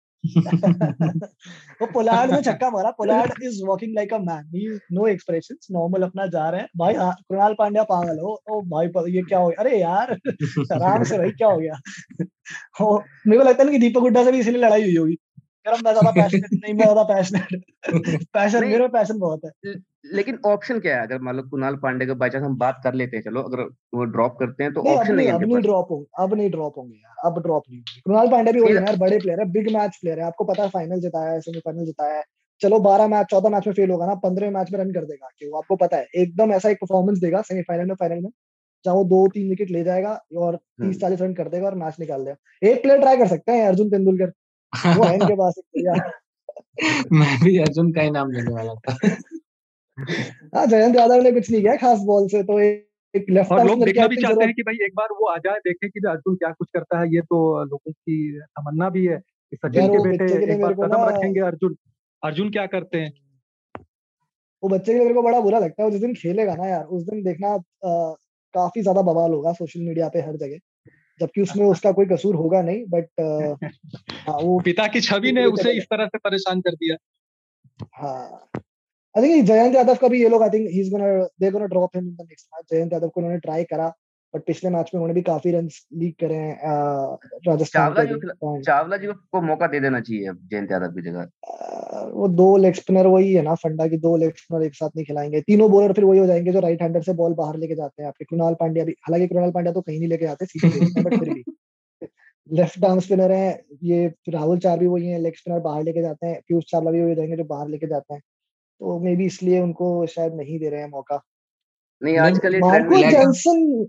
वो 1.82 1.86
पोलार्ड 1.86 2.32
ने 2.32 2.42
छक्का 2.42 2.70
मारा। 2.70 2.92
Pollard 2.92 3.44
is 3.44 3.64
walking 3.66 3.96
like 3.96 4.14
a 4.14 4.18
man 4.18 4.46
he 4.56 4.68
no 4.92 5.08
expressions 5.08 5.68
normal 5.72 6.04
अपना 6.04 6.28
जा 6.28 6.50
रहे 6.50 6.62
हैं। 6.62 6.68
भाई 6.78 6.94
हाँ, 6.94 7.14
कृणाल 7.30 7.54
पांड्या 7.54 7.84
पागल 7.84 8.20
हो। 8.20 8.42
ओ 8.50 8.62
भाई 8.62 8.88
ये 9.12 9.22
क्या 9.24 9.40
हो 9.40 9.48
गया? 9.48 9.62
अरे 9.64 9.80
यार 9.82 10.12
आराम 10.74 11.04
से 11.04 11.18
भाई 11.18 11.32
क्या 11.32 11.48
हो 11.48 11.58
गया? 11.58 11.74
ओ, 12.82 13.00
मेरे 13.28 13.38
को 13.44 13.50
लगता 13.50 13.64
है 13.64 13.66
ना 13.66 13.72
कि 13.72 13.80
दीपक 13.80 14.00
गुड्डा 14.00 14.24
से 14.24 14.32
भी 14.32 14.40
इसीलिए 14.40 14.62
लड़ाई 14.62 14.84
हुई 14.84 14.96
होगी। 14.96 15.18
मैं 15.68 15.92
ज़्यादा 15.92 16.12
पैशनेट 16.12 16.52
नहीं 16.64 16.74
मैं 16.74 16.86
ज़्यादा 16.86 17.04
पैशनेट 17.04 17.64
पैशन 18.34 18.66
मेरे 18.66 18.88
पैशन 18.88 19.20
बहुत 19.20 19.42
है। 19.46 19.52
लेकिन 20.06 20.38
ऑप्शन 20.46 20.80
क्या 20.80 20.96
है? 20.98 21.04
अगर 21.04 21.20
मान 21.20 21.36
लो 21.36 21.44
कुणाल 21.44 21.76
पांडे 21.76 22.06
का 22.06 22.14
बाई 22.14 22.30
हम 22.36 22.58
बात 22.58 22.80
कर 22.84 22.94
लेते 22.94 23.18
हैं 23.18 23.24
चलो 23.24 23.42
अगर 23.42 23.62
वो 23.94 24.04
ड्रॉप 24.04 24.36
करते 24.40 24.64
हैं 24.64 24.74
तो 24.74 24.82
ऑप्शन 24.82 25.16
नहीं 25.16 25.16
नहीं 25.16 25.28
है 25.28 25.34
अब 25.34 25.42
नहीं 25.44 25.62
ड्रॉप 25.62 25.92
होंगे 25.92 26.06
अब 26.20 26.34
नहीं 26.34 26.50
ड्रॉप 26.50 26.78
होंगे 26.78 26.96
यार 26.96 27.32
अब 27.32 27.42
ड्रॉप 27.44 27.64
नहीं 27.70 27.80
होंगे। 27.80 28.02
कृणाल 28.02 28.28
पांड्या 28.28 28.54
भी 28.54 28.60
है 28.60 28.74
ना 28.74 28.82
यार 28.82 28.98
बड़े 28.98 29.20
प्लेयर 29.20 29.40
है 29.40 29.46
बिग 29.52 29.70
मैच 29.74 29.98
प्लेयर 30.02 30.20
है 30.20 30.26
आपको 30.26 30.44
पता 30.44 30.64
है 30.64 30.70
फाइनल 30.70 31.00
जिताया 31.00 31.32
है 31.32 31.40
सेमीफाइनल 31.42 31.86
जिताया 31.86 32.18
है। 32.18 32.24
चलो 32.62 32.80
बारह 32.80 33.08
मैच 33.08 33.28
चौदह 33.28 33.50
मैच 33.50 33.68
में 33.68 33.74
फेल 33.74 33.92
होगा 33.92 34.06
ना 34.06 34.16
पंद्रह 34.16 34.52
मैच 34.52 34.72
में 34.72 34.80
रन 34.80 34.92
कर 34.94 35.06
देगा 35.06 35.28
क्यों 35.38 35.58
आपको 35.58 35.76
पता 35.76 35.98
है 35.98 36.08
एकदम 36.16 36.52
ऐसा 36.52 36.70
एक 36.70 36.78
परफॉर्मेंस 36.82 37.20
देगा 37.20 37.42
सेमीफाइनल 37.42 37.86
में 37.86 37.96
फाइनल 37.96 38.22
में 38.22 38.30
जहाँ 38.86 38.96
वो 38.96 39.04
दो 39.04 39.28
तीन 39.28 39.50
विकेट 39.50 39.72
ले 39.72 39.84
जाएगा 39.84 40.12
और 40.38 40.54
हम्म। 40.54 40.92
तीस 40.92 41.02
चालीस 41.02 41.22
रन 41.22 41.34
कर 41.34 41.50
देगा 41.50 41.66
और 41.66 41.76
मैच 41.76 41.96
निकाल 42.00 42.26
देगा। 42.26 42.70
एक 42.70 42.82
प्लेयर 42.82 43.00
ट्राई 43.00 43.18
कर 43.18 43.28
सकते 43.28 43.52
हैं 43.52 43.68
अर्जुन 43.68 43.90
तेंदुलकर। 43.90 44.32
वो 44.98 45.04
है 45.04 45.16
इनके 45.16 45.36
पास 45.36 45.54
मैं 47.12 47.40
भी 47.44 47.58
अर्जुन 47.58 47.92
का 47.94 48.02
ही 48.02 48.12
नाम 48.12 48.32
लेने 48.32 48.54
वाला 48.54 48.74
था। 48.74 48.98
हाँ 50.56 50.66
जयंत 50.66 50.96
यादव 50.96 51.22
ने 51.22 51.32
कुछ 51.32 51.52
नहीं 51.52 51.62
किया 51.62 51.76
खास 51.76 52.00
बॉल 52.00 52.28
से 52.28 52.44
तो 52.44 52.60
एक, 52.60 53.26
लेफ़्ट 53.30 53.52
और 53.52 53.66
लोग 53.66 53.84
देखना 53.86 54.08
भी 54.08 54.16
चाहते 54.16 54.46
हैं 54.46 54.54
कि 54.54 54.62
भाई 54.62 54.76
एक 54.86 54.96
बार 54.96 55.08
वो 55.12 55.28
आ 55.28 55.38
जाए 55.38 55.60
देखें 55.60 55.90
कि 55.90 56.00
अर्जुन 56.10 56.36
क्या 56.36 56.52
कुछ 56.52 56.68
करता 56.74 57.00
है 57.00 57.14
ये 57.16 57.22
तो 57.22 57.64
लोगों 57.64 57.92
की 57.92 58.40
तमन्ना 58.42 58.90
भी 58.90 59.06
है 59.06 59.18
कि 59.18 59.58
सचिन 59.58 59.88
के 59.88 60.00
बेटे 60.00 60.54
एक 60.54 60.62
बार 60.62 60.74
कदम 60.74 61.06
रखेंगे 61.10 61.40
अर्जुन। 61.40 61.76
अर्जुन 62.24 62.50
क्या 62.52 62.66
करते 62.66 62.98
हैं? 62.98 63.14
वो 64.64 64.70
बच्चे 64.70 64.92
के 64.92 64.94
लिए 64.94 65.02
मेरे 65.04 65.14
को 65.14 65.22
बड़ा 65.22 65.40
बुरा 65.40 65.60
लगता 65.60 65.84
है 65.84 65.86
वो 65.86 65.92
जिस 65.92 66.02
दिन 66.02 66.14
खेलेगा 66.14 66.56
ना 66.56 66.68
यार 66.68 66.84
उस 66.84 67.04
दिन 67.04 67.24
देखना 67.24 67.54
अ, 67.54 68.16
काफ़ी 68.54 68.82
ज़्यादा 68.82 69.02
बवाल 69.02 69.32
होगा 69.32 69.54
सोशल 69.54 69.80
मीडिया 69.80 70.10
पे 70.10 70.20
हर 70.20 70.36
जगह 70.38 70.58
जबकि 71.22 71.42
उसमें 71.42 71.66
उसका 71.66 71.92
कोई 71.92 72.06
कसूर 72.06 72.36
होगा 72.36 72.62
नहीं 72.62 72.86
बट 72.86 73.08
हाँ 74.30 74.38
वो 74.38 74.60
पिता 74.60 74.88
की 74.88 75.02
छवि 75.02 75.32
ने 75.32 75.46
उसे 75.46 75.72
इस 75.72 75.84
तरह 75.84 76.08
से 76.08 76.18
परेशान 76.18 76.62
कर 76.62 76.76
दिया। 76.76 76.96
हाँ। 77.96 78.63
आई 79.16 79.24
थिंक 79.24 79.46
जयंत 79.48 79.76
यादव 79.76 79.96
का 79.96 80.08
भी 80.08 80.22
ये 80.22 80.30
लोग 80.30 80.44
I 80.44 80.50
think 80.50 80.68
he 80.70 80.80
is 80.82 80.90
gonna 80.92 81.08
they 81.42 81.50
gonna 81.52 81.66
drop 81.68 81.96
him 81.96 82.08
in 82.08 82.16
the 82.16 82.22
next 82.22 82.48
match 82.54 82.66
Jayant 82.72 82.94
Yadav 82.94 83.10
को 83.10 83.20
उन्होंने 83.22 83.40
ट्राई 83.40 83.64
करा 83.64 83.88
बट 84.34 84.46
पिछले 84.46 84.70
मैच 84.70 84.90
में 84.94 85.00
उन्होंने 85.00 85.14
भी 85.14 85.22
काफ़ी 85.22 85.52
रन 85.52 85.68
लीक 85.94 86.16
करे 86.20 86.36
हैं 86.36 86.56
राजस्थान 87.48 87.84
चावला 87.86 88.04
जी 88.04 88.16
को 88.16 88.60
चावला 88.62 88.98
जी 88.98 89.08
को 89.08 89.42
मौका 89.42 89.68
दे 89.68 89.80
देना 89.80 90.00
चाहिए 90.00 90.28
अब 90.30 90.40
जयंत 90.52 90.72
यादव 90.72 90.94
की 90.94 91.02
जगह। 91.02 92.10
वो 92.14 92.28
दो 92.30 92.48
लेग 92.58 92.74
स्पिनर 92.74 93.08
वही 93.08 93.34
है 93.34 93.42
ना 93.42 93.54
फंडा 93.64 93.88
की 93.88 93.98
दो 94.00 94.16
लेग 94.18 94.34
स्पिनर 94.38 94.64
एक 94.66 94.76
साथ 94.76 94.90
नहीं 94.96 95.06
खिलाएँगे। 95.06 95.42
तीनों 95.42 95.70
बॉलर 95.72 95.94
फिर 95.94 96.06
वही 96.06 96.20
हो 96.20 96.26
जाएँगे 96.28 96.52
जो 96.52 96.60
राइट 96.60 96.82
हैंडर 96.82 97.02
से 97.02 97.14
बॉल 97.14 97.34
बाहर 97.36 97.58
लेके 97.58 97.76
जाते 97.76 98.02
हैं। 98.02 98.08
आपके 98.08 98.26
कृणाल 98.26 98.54
पांड्या 98.60 98.86
भी 98.86 98.92
हालाँकि 99.04 99.28
कृणाल 99.28 99.52
पांड्या 99.52 99.74
तो 99.74 99.82
कहीं 99.82 100.00
नहीं 100.00 100.10
लेके 100.10 100.26
जाते 100.26 100.46
सीधे 100.46 100.86
बट 101.00 101.16
फिर 101.16 101.32
भी। 101.32 101.44
लेफ़्ट 102.50 102.84
आर्म 102.86 103.00
स्पिनर 103.00 103.32
है 103.32 103.64
ये 103.84 104.06
राहुल 104.30 104.58
चार 104.60 104.80
भी 104.80 104.88
वही 104.88 105.08
है 105.08 105.20
लेग 105.22 105.36
स्पिनर 105.36 105.60
बाहर 105.62 105.84
लेके 105.84 106.02
जाते 106.02 106.28
हैं 106.28 106.40
पीयूष 106.48 106.64
चावला 106.72 106.92
भी 106.92 107.02
वही 107.02 107.10
हो 107.10 107.16
जाएँगे 107.16 107.38
जो 107.38 107.44
बाहर 107.46 107.68
लेके 107.70 107.88
जाते 107.88 108.14
हैं। 108.14 108.22
तो 108.84 109.00
मे 109.00 109.16
बी 109.16 109.26
इसलिए 109.26 109.60
उनको 109.60 110.06
शायद 110.06 110.34
नहीं 110.34 110.60
दे 110.60 110.70
रहे 110.70 110.82
हैं 110.82 110.90
मौका। 110.90 111.22
नहीं 112.04 112.18
आजकल 112.18 112.60
मार्को 112.60 112.98
जेंसन 112.98 113.88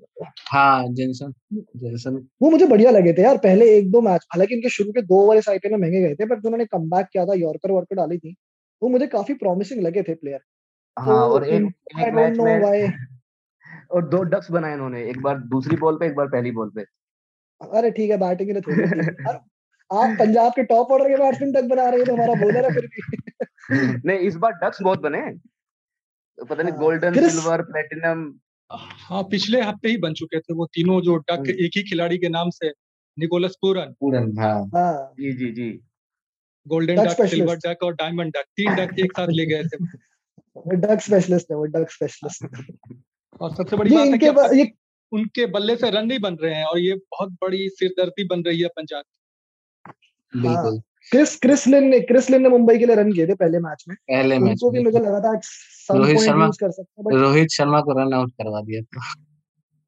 हाँ। 0.52 0.88
जेंसन 0.88 1.32
जेंसन 1.54 2.28
वो 2.42 2.50
मुझे 2.50 2.66
बढ़िया 2.66 2.90
लगे 2.90 3.12
थे 3.12 3.22
यार 3.22 3.36
पहले 3.36 3.78
एक 3.78 3.90
दो 3.90 4.00
मैच 4.00 4.26
हालाँकि 4.32 4.54
इनके 4.54 4.68
शुरू 4.68 4.92
के 4.92 5.02
दो 5.02 5.14
ओवर 5.14 5.36
इस 5.36 5.48
आईपीएल 5.48 5.72
में 5.72 5.80
महँगे 5.80 6.00
गए 6.00 6.14
थे 6.14 6.26
बट 6.26 6.46
उन्होंने 6.46 6.64
कम 6.64 6.90
किया 7.02 7.26
था 7.26 7.34
यॉर्कर 7.34 7.72
वर्कर 7.72 7.96
डाली 7.96 8.18
थी। 8.18 8.36
वो 8.82 8.88
मुझे 8.88 9.06
काफ़ी 9.06 9.34
प्रॉमिसिंग 9.34 9.82
लगे 9.82 10.02
थे 10.02 10.14
प्लेयर 10.14 10.40
हाँ 10.98 11.28
और 11.28 11.48
एक 11.48 11.62
एक 11.98 12.14
मैच 12.14 12.38
में 12.38 12.92
और 13.90 14.08
दो 14.08 14.22
डक्स 14.22 14.50
बनाए 14.50 14.74
उन्होंने 14.74 15.10
एक 15.10 15.22
बार 15.22 15.38
दूसरी 15.38 15.76
बॉल 15.76 15.96
पे 15.96 16.06
एक 16.06 16.14
बार 16.14 16.26
पहली 16.26 16.50
बॉल 16.50 16.70
पे। 16.70 16.82
अरे 17.60 17.90
ठीक 17.90 18.10
है 18.10 18.16
बैटिंग 18.16 18.48
के 18.48 18.52
लिए 18.52 18.62
थोड़ी 18.62 19.12
आप 19.94 20.16
पंजाब 20.18 20.52
के 20.52 20.62
टॉप 20.62 20.90
ऑर्डर 20.90 21.08
के 21.08 21.16
बैट्समैन 21.16 21.52
तक 21.52 21.64
बना 21.64 21.88
रहे 21.88 21.98
हो 21.98 22.04
तो 22.04 22.12
हमारा 22.12 22.34
बॉलर 22.34 22.64
है 22.64 22.74
फिर 22.74 22.86
भी। 22.86 24.08
नहीं 24.08 24.18
इस 24.18 24.36
बार 24.36 24.52
डक्स 24.52 24.82
बहुत 24.82 25.00
बने 25.00 25.20
तो 26.38 26.44
पता 26.44 26.62
नहीं 26.62 26.74
गोल्डन 26.74 27.28
सिल्वर 27.28 27.62
प्लेटिनम 27.62 28.32
हाँ 28.70 29.22
पिछले 29.22 29.60
हफ़्ते 29.60 29.88
ही 29.88 29.96
बन 29.96 30.14
चुके 30.14 30.40
थे 30.40 30.54
वो 30.54 30.66
तीनों 30.66 31.00
जो 31.00 31.16
डक 31.16 31.30
हम्म। 31.30 31.64
एक 31.64 31.70
ही 31.76 31.82
खिलाड़ी 31.82 32.18
के 32.18 32.28
नाम 32.28 32.50
से 32.50 32.72
निकोलस 33.18 33.56
पूरन 33.60 33.94
पूरन 34.00 34.38
हाँ। 34.38 34.70
हाँ। 34.74 35.12
जी 35.20 35.32
जी 35.32 35.50
जी। 35.52 35.70
गोल्डन 36.68 36.94
डक 36.94 37.26
सिल्वर 37.26 37.56
डक 37.56 37.82
और 37.82 37.94
डायमंड 37.94 38.32
डक 38.32 38.44
तीन 38.56 38.74
डक 38.74 38.98
एक 38.98 39.12
साथ 39.12 39.28
ले 39.28 39.46
गए 39.46 39.62
थे। 39.62 39.84
वो 40.56 40.76
डक 40.76 41.00
स्पेशलिस्ट 41.00 41.50
है 41.50 41.56
वो 41.56 41.64
डक 41.64 41.90
स्पेशलिस्ट 41.90 42.44
और 43.40 43.54
सबसे 43.54 43.76
बड़ी 43.76 43.94
बात 43.96 44.06
है 44.06 44.64
कि 44.64 44.72
उनके 45.12 45.46
बल्ले 45.46 45.76
से 45.76 45.90
रन 45.90 46.06
नहीं 46.06 46.18
बन 46.18 46.34
रहे 46.34 46.54
हैं 46.54 46.64
और 46.64 46.78
ये 46.78 46.94
बहुत 46.94 47.32
बड़ी 47.32 47.68
सिरदर्दी 47.68 48.24
बन 48.24 48.42
रही 48.42 48.60
है 48.60 48.68
पंजाब 48.68 49.02
की। 49.02 49.23
बिल्कुल। 50.36 50.80
क्रिस 51.10 51.36
क्रिस 51.36 51.66
लिन 51.66 51.84
ने 51.84 52.00
क्रिस 52.00 52.30
लिन 52.30 52.42
ने 52.42 52.48
मुंबई 52.48 52.78
के 52.78 52.86
लिए 52.86 52.96
रन 52.96 53.12
किए 53.12 53.26
थे 53.26 53.34
पहले 53.34 53.58
मैच 53.58 53.84
में। 53.88 53.96
पहले 53.96 54.38
मैच 54.38 54.50
उनको 54.50 54.70
भी 54.70 54.80
मुझे 54.84 54.98
लगा 54.98 55.20
था 55.20 55.32
रोहित 55.90 56.18
शर्मा- 56.20 56.56
कर 56.60 56.70
सकते 56.70 57.02
हैं 57.02 57.20
रोहित 57.20 57.50
शर्मा 57.50 57.80
को 57.80 57.92
रन 57.92 58.14
आउट 58.14 58.30
करवा 58.30 58.60
दिया 58.60 58.82
था 58.82 59.14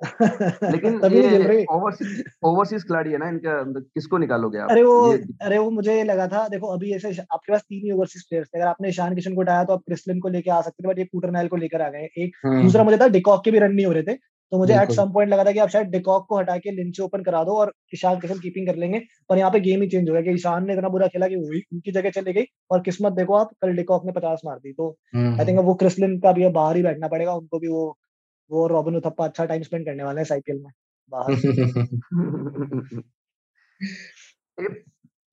लेकिन 0.72 0.99
तभी 1.01 1.16
ये 1.16 1.64
ओवरसीज 1.70 2.24
ओवरसीज 2.44 2.82
खिलाड़ी 2.82 3.11
है 3.11 3.18
ना 3.18 3.28
इनका 3.28 3.61
मतलब 3.64 3.82
किसको 3.94 4.18
निकालोगे 4.18 4.59
आप? 4.59 4.70
अरे 4.70 4.82
वो 4.82 5.12
अरे 5.42 5.59
वो 5.59 5.70
मुझे 5.70 6.05
लगा 6.05 6.26
था 6.26 6.49
देखो 6.49 6.66
अभी 6.66 6.92
ऐसे 6.94 7.09
आपके 7.09 7.53
पास 7.53 7.61
तीन 7.61 7.84
ही 7.84 7.90
ओवरसीज 7.92 8.22
प्लेयर्स 8.28 8.49
थे 8.49 8.59
अगर 8.59 8.68
आपने 8.68 8.88
ईशान 8.88 9.14
किशन 9.14 9.34
को 9.34 9.40
उठाया 9.40 9.64
तो 9.64 9.72
आप 9.72 9.82
क्रिस्लिन 9.86 10.20
को 10.20 10.28
लेके 10.28 10.51
आ 10.51 10.61
सकते 10.61 10.84
थे 10.84 10.88
बट 10.88 10.99
ये 10.99 11.05
कूटरनैल 11.05 11.49
को 11.49 11.57
लेकर 11.57 11.82
आ 11.82 11.88
गए 11.88 12.09
एक 12.18 12.36
हम्म, 12.47 12.62
दूसरा 12.62 12.84
मुझे 12.84 12.99
था 12.99 13.09
डिकॉक 13.09 13.44
के 13.44 13.51
भी 13.51 13.59
रन 13.59 13.72
नहीं 13.72 13.86
हो 13.86 13.92
रहे 13.92 14.03
थे 14.03 14.18
तो 14.53 14.59
मुझे 14.59 14.74
एट 14.74 14.92
सम 14.92 15.12
पॉइंट 15.12 15.30
लगा 15.30 15.44
था 15.44 15.53
कि 15.53 15.59
आप 15.59 15.68
शायद 15.68 15.88
डिकॉक 15.88 16.26
को 16.28 16.38
हटा 16.38 16.59
के 16.59 16.70
लिंच 16.70 17.01
ओपन 17.01 17.22
करा 17.22 17.44
दो 17.44 17.61
और 17.61 17.72
ईशान 17.94 18.20
किशन 18.20 18.38
कीपिंग 18.38 18.66
कर 18.66 18.76
लेंगे 18.76 19.03
पर 19.28 19.38
यहाँ 19.38 19.51
पे 19.51 19.61
गेम 19.61 19.82
ही 19.82 19.88
चेंज 19.88 20.09
हो 20.09 20.14
गया 20.14 20.22
कि 20.22 20.30
ईशान 20.30 20.66
ने 20.66 20.74
इतना 20.74 20.88
बुरा 20.88 21.07
खेला 21.07 21.28
कि 21.28 21.36
वही 21.36 21.62
उनकी 21.72 21.92
जगह 21.92 22.11
चले 22.11 22.32
गई 22.32 22.44
और 22.70 22.82
किस्मत 22.82 23.12
देखो 23.12 23.34
आप 23.34 23.51
कल 23.62 23.76
डिकॉक 23.76 24.07
ने 24.07 24.12
पचास 24.12 24.42
मार 24.44 24.59
दी 24.59 24.72
तो 24.72 24.99
हम्म, 25.14 25.40
आई 25.40 25.47
थिंक 25.47 25.61
वो 25.61 25.74
क्रिस्लिन 25.74 26.20
का 26.20 26.32
भी 26.32 26.51
बाहर 26.51 26.76
ही 26.76 26.82
बैठना 26.82 27.09
पड़ेगा 27.09 27.34
उनको 27.34 27.59
भी 27.59 27.68
वो 27.68 27.99
वो 28.51 28.66
रॉबिन 28.66 28.97
उथप्पा 28.97 29.24
अच्छा 29.24 29.44
टाइम 29.44 29.62
स्पेंड 29.62 29.86
करने 29.86 30.05
वाले 30.05 30.20
हैं 30.20 30.28
आईपीएल 30.32 30.59
में 30.59 30.72
बाहर। 31.12 31.34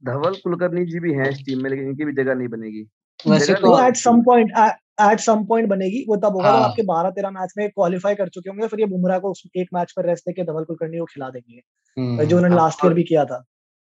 धवल 0.04 0.36
कुलकर्णी 0.36 0.86
जी 0.86 1.00
भी 1.00 1.14
हैं 1.14 1.30
इस 1.30 1.46
टीम 1.46 1.64
में 1.64 1.70
लेकिन 1.70 1.88
इनकी 1.88 2.06
भी 2.06 2.14
जगह 2.14 2.36
नहीं 2.36 2.48
बनेगी। 2.48 2.88
वैसे 3.20 3.54
तो 3.54 3.88
at 3.88 3.96
some 3.96 4.22
point 4.22 4.52
at 4.98 5.20
some 5.20 5.44
point 5.46 5.68
बनेगी 5.70 6.06
वो 6.10 6.16
तब 6.16 6.36
होगा 6.36 6.52
हाँ। 6.52 6.64
आपके 6.64 6.84
बारह 6.84 7.10
तेरह 7.10 7.30
मैच 7.30 7.54
में 7.58 7.70
क्वालिफाई 7.70 8.16
कर 8.16 8.30
चुके 8.30 8.50
होंगे 8.50 8.68
फिर 8.68 8.80
ये 8.80 8.86
बुमराह 8.86 9.20
को 9.20 9.34
एक 9.56 9.70
मैच 9.74 9.92
पर 9.92 10.06
रेस्ट 10.06 10.24
देके 10.28 10.44
धवल 10.44 10.64
कुलकर्णी 10.64 10.98
को 10.98 11.06
खिला 11.06 11.30
देंगे। 11.30 11.62
हम्म, 11.98 12.24
जो 12.24 12.38
उन्होंने 12.38 12.56
लास्ट 12.56 12.86
ईयर 12.86 12.94
भी 12.94 13.04
किया 13.04 13.26
था। 13.26 13.44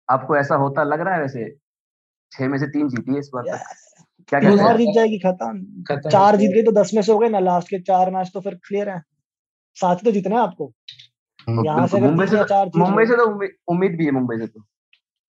आपको 0.10 0.38
ऐसा 0.38 0.55
होता 0.55 0.84
लग 0.84 1.01
रहा 1.01 1.16
है 1.16 1.22
वैसे? 1.22 1.49
छह 2.32 2.47
में 2.47 2.57
से 2.57 2.68
तीन 2.68 2.89
जीती 2.89 3.14
है 3.14 3.20
इस 3.20 3.30
बार 3.34 3.43
क्या 3.43 4.39
हैं? 4.39 4.78
जीत 4.78 4.95
जाएगी 4.95 5.20
खत्म 5.20 6.10
चार 6.10 6.36
जीत 6.36 6.51
गई 6.51 6.64
तो 6.64 6.72
दस 6.72 6.91
में 6.93 7.01
से 7.01 7.12
हो 7.12 7.20
गए 7.20 7.30
ना 7.30 7.39
लास्ट 7.39 7.70
के 7.70 7.80
चार 7.80 8.12
मैच 8.12 8.32
तो 8.34 8.41
फिर 8.41 8.55
क्लियर 8.68 8.89
है। 8.89 9.01
साथ 9.78 9.95
ही 9.95 10.05
तो 10.05 10.12
जीतना 10.12 10.36
है 10.36 10.41
आपको। 10.41 10.72
यहाँ 11.66 11.88
से 11.88 11.99
मुंबई 12.01 12.26
से 12.28 12.43
तो 12.43 12.80
मुंबई 12.80 13.05
से 13.05 13.16
तो 13.16 13.26
उम्मीद 13.72 13.95
भी 13.95 14.05
है 14.05 14.12
मुंबई 14.12 14.38
से 14.38 14.47
तो। 14.47 14.64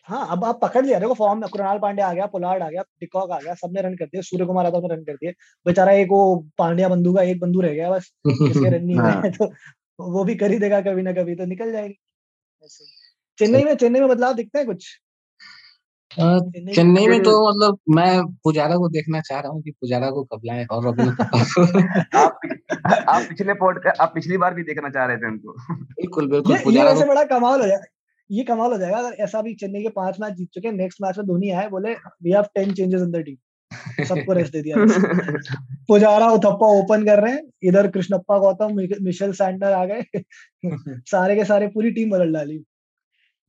हाँ 0.09 0.26
अब 0.30 0.44
आप 0.44 0.61
पकड़ 0.62 0.84
लिया। 0.86 0.98
देखो 0.98 1.14
फॉर्म 1.14 1.40
में 1.40 1.48
कृणाल 1.51 1.78
पांड्या 1.78 2.09
आ 2.09 2.12
गया 2.12 2.26
पोलार्ड 2.26 2.62
आ 2.62 2.68
गया 2.70 2.82
टिकॉक 3.01 3.30
आ 3.30 3.38
गया 3.40 3.55
सबने 3.55 3.82
रन 3.82 3.96
कर 3.96 4.05
दिए 4.05 4.22
सूर्य 4.22 4.46
कुमार 4.46 4.64
यादव 4.64 4.86
ने 4.86 4.94
रन 4.94 5.05
कर 5.05 5.14
दिए। 5.14 5.30
बेचारा 5.66 5.92
एक 5.92 6.09
वो 6.11 6.36
पांड्या 6.59 6.88
बंधु 6.88 7.14
का 7.14 7.22
एक 7.22 7.40
बंधु 7.40 7.61
रह 7.61 7.72
गया 7.74 7.90
बस 7.90 8.11
जिसके 8.26 8.70
रन 8.76 8.84
नहीं 8.84 8.96
हाँ। 8.96 9.20
हुए 9.20 9.30
तो 9.38 9.53
वो 10.12 10.24
भी 10.24 10.34
कर 10.34 10.51
ही 10.51 10.59
देगा 10.59 10.80
कभी 10.80 11.03
ना 11.03 11.12
कभी 11.12 11.34
तो 11.34 11.44
निकल 11.44 11.72
जाएगी। 11.72 11.94
चेन्नई 13.38 13.62
में 13.64 13.74
चेन्नई 13.74 14.01
में 14.01 14.09
बदलाव 14.09 14.34
दिखते 14.34 14.59
हैं 14.59 14.66
कुछ? 14.66 14.86
चेन्नई 16.11 17.07
में 17.09 17.22
तो 17.22 17.32
मतलब 17.51 17.78
मैं 17.88 18.24
पुजारा 18.44 18.76
को 18.76 18.88
देखना 18.88 19.20
चाह 19.20 19.40
रहा 19.40 19.53
हूँ 19.53 19.62
कि 19.62 19.70
पुजारा 19.70 20.11
को 20.11 20.24
कब 20.24 20.40
लाए 20.44 20.64
और 20.70 20.86
रविंद्र 20.86 21.22
आप 22.16 22.40
आप 23.09 23.22
पिछले 23.28 23.55
पॉडकास्ट 23.55 24.01
आप 24.01 24.12
पिछली 24.14 24.36
बार 24.36 24.55
भी 24.55 24.62
देखना 24.62 24.88
चाह 24.88 25.07
रहे 25.07 25.16
थे 25.16 25.26
उनको 25.26 25.53
बिल्कुल 25.72 26.30
बिल्कुल 26.30 26.59
पुजारा 26.64 26.94
को 26.94 27.07
बड़ा 27.07 27.24
कमाल 27.24 27.61
हो 27.61 27.66
जाएगा 27.66 27.84
ये 28.30 28.44
कमाल 28.44 28.72
हो 28.72 28.78
जाएगा 28.78 28.98
अगर 28.98 29.22
ऐसा 29.22 29.42
भी 29.42 29.54
चेन्नई 29.54 29.82
के 29.82 29.88
पाँच 29.88 30.20
मैच 30.20 30.32
जीत 30.32 30.48
चुके 30.54 30.68
हैं 30.68 30.74
नेक्स्ट 30.74 31.02
मैच 31.02 31.18
में 31.18 31.26
धोनी 31.26 31.50
आए 31.50 31.68
बोले 31.68 31.94
we 31.94 32.32
have 32.32 32.44
ten 32.54 32.74
changes 32.74 33.02
in 33.02 33.10
the 33.10 33.22
team 33.24 33.36
सबको 34.04 34.32
रेस्ट 34.32 34.52
दे 34.52 34.62
दिया 34.62 34.76
पुजारा 35.88 36.30
उथप्पा 36.30 36.66
ओपन 36.78 37.04
कर 37.04 37.22
रहे 37.22 37.32
हैं 37.32 37.42
इधर 37.62 37.88
कृष्णप्पा 37.88 38.38
गौतम 38.38 38.80
मिशेल 39.02 39.32
सैंडर 39.32 39.72
आ 39.72 39.84
गए। 39.84 40.22
सारे 41.10 41.36
के 41.36 41.44
सारे 41.44 41.66
पूरी 41.66 41.90
टीम 41.90 42.10
बदल 42.10 42.32
डाली। 42.32 42.58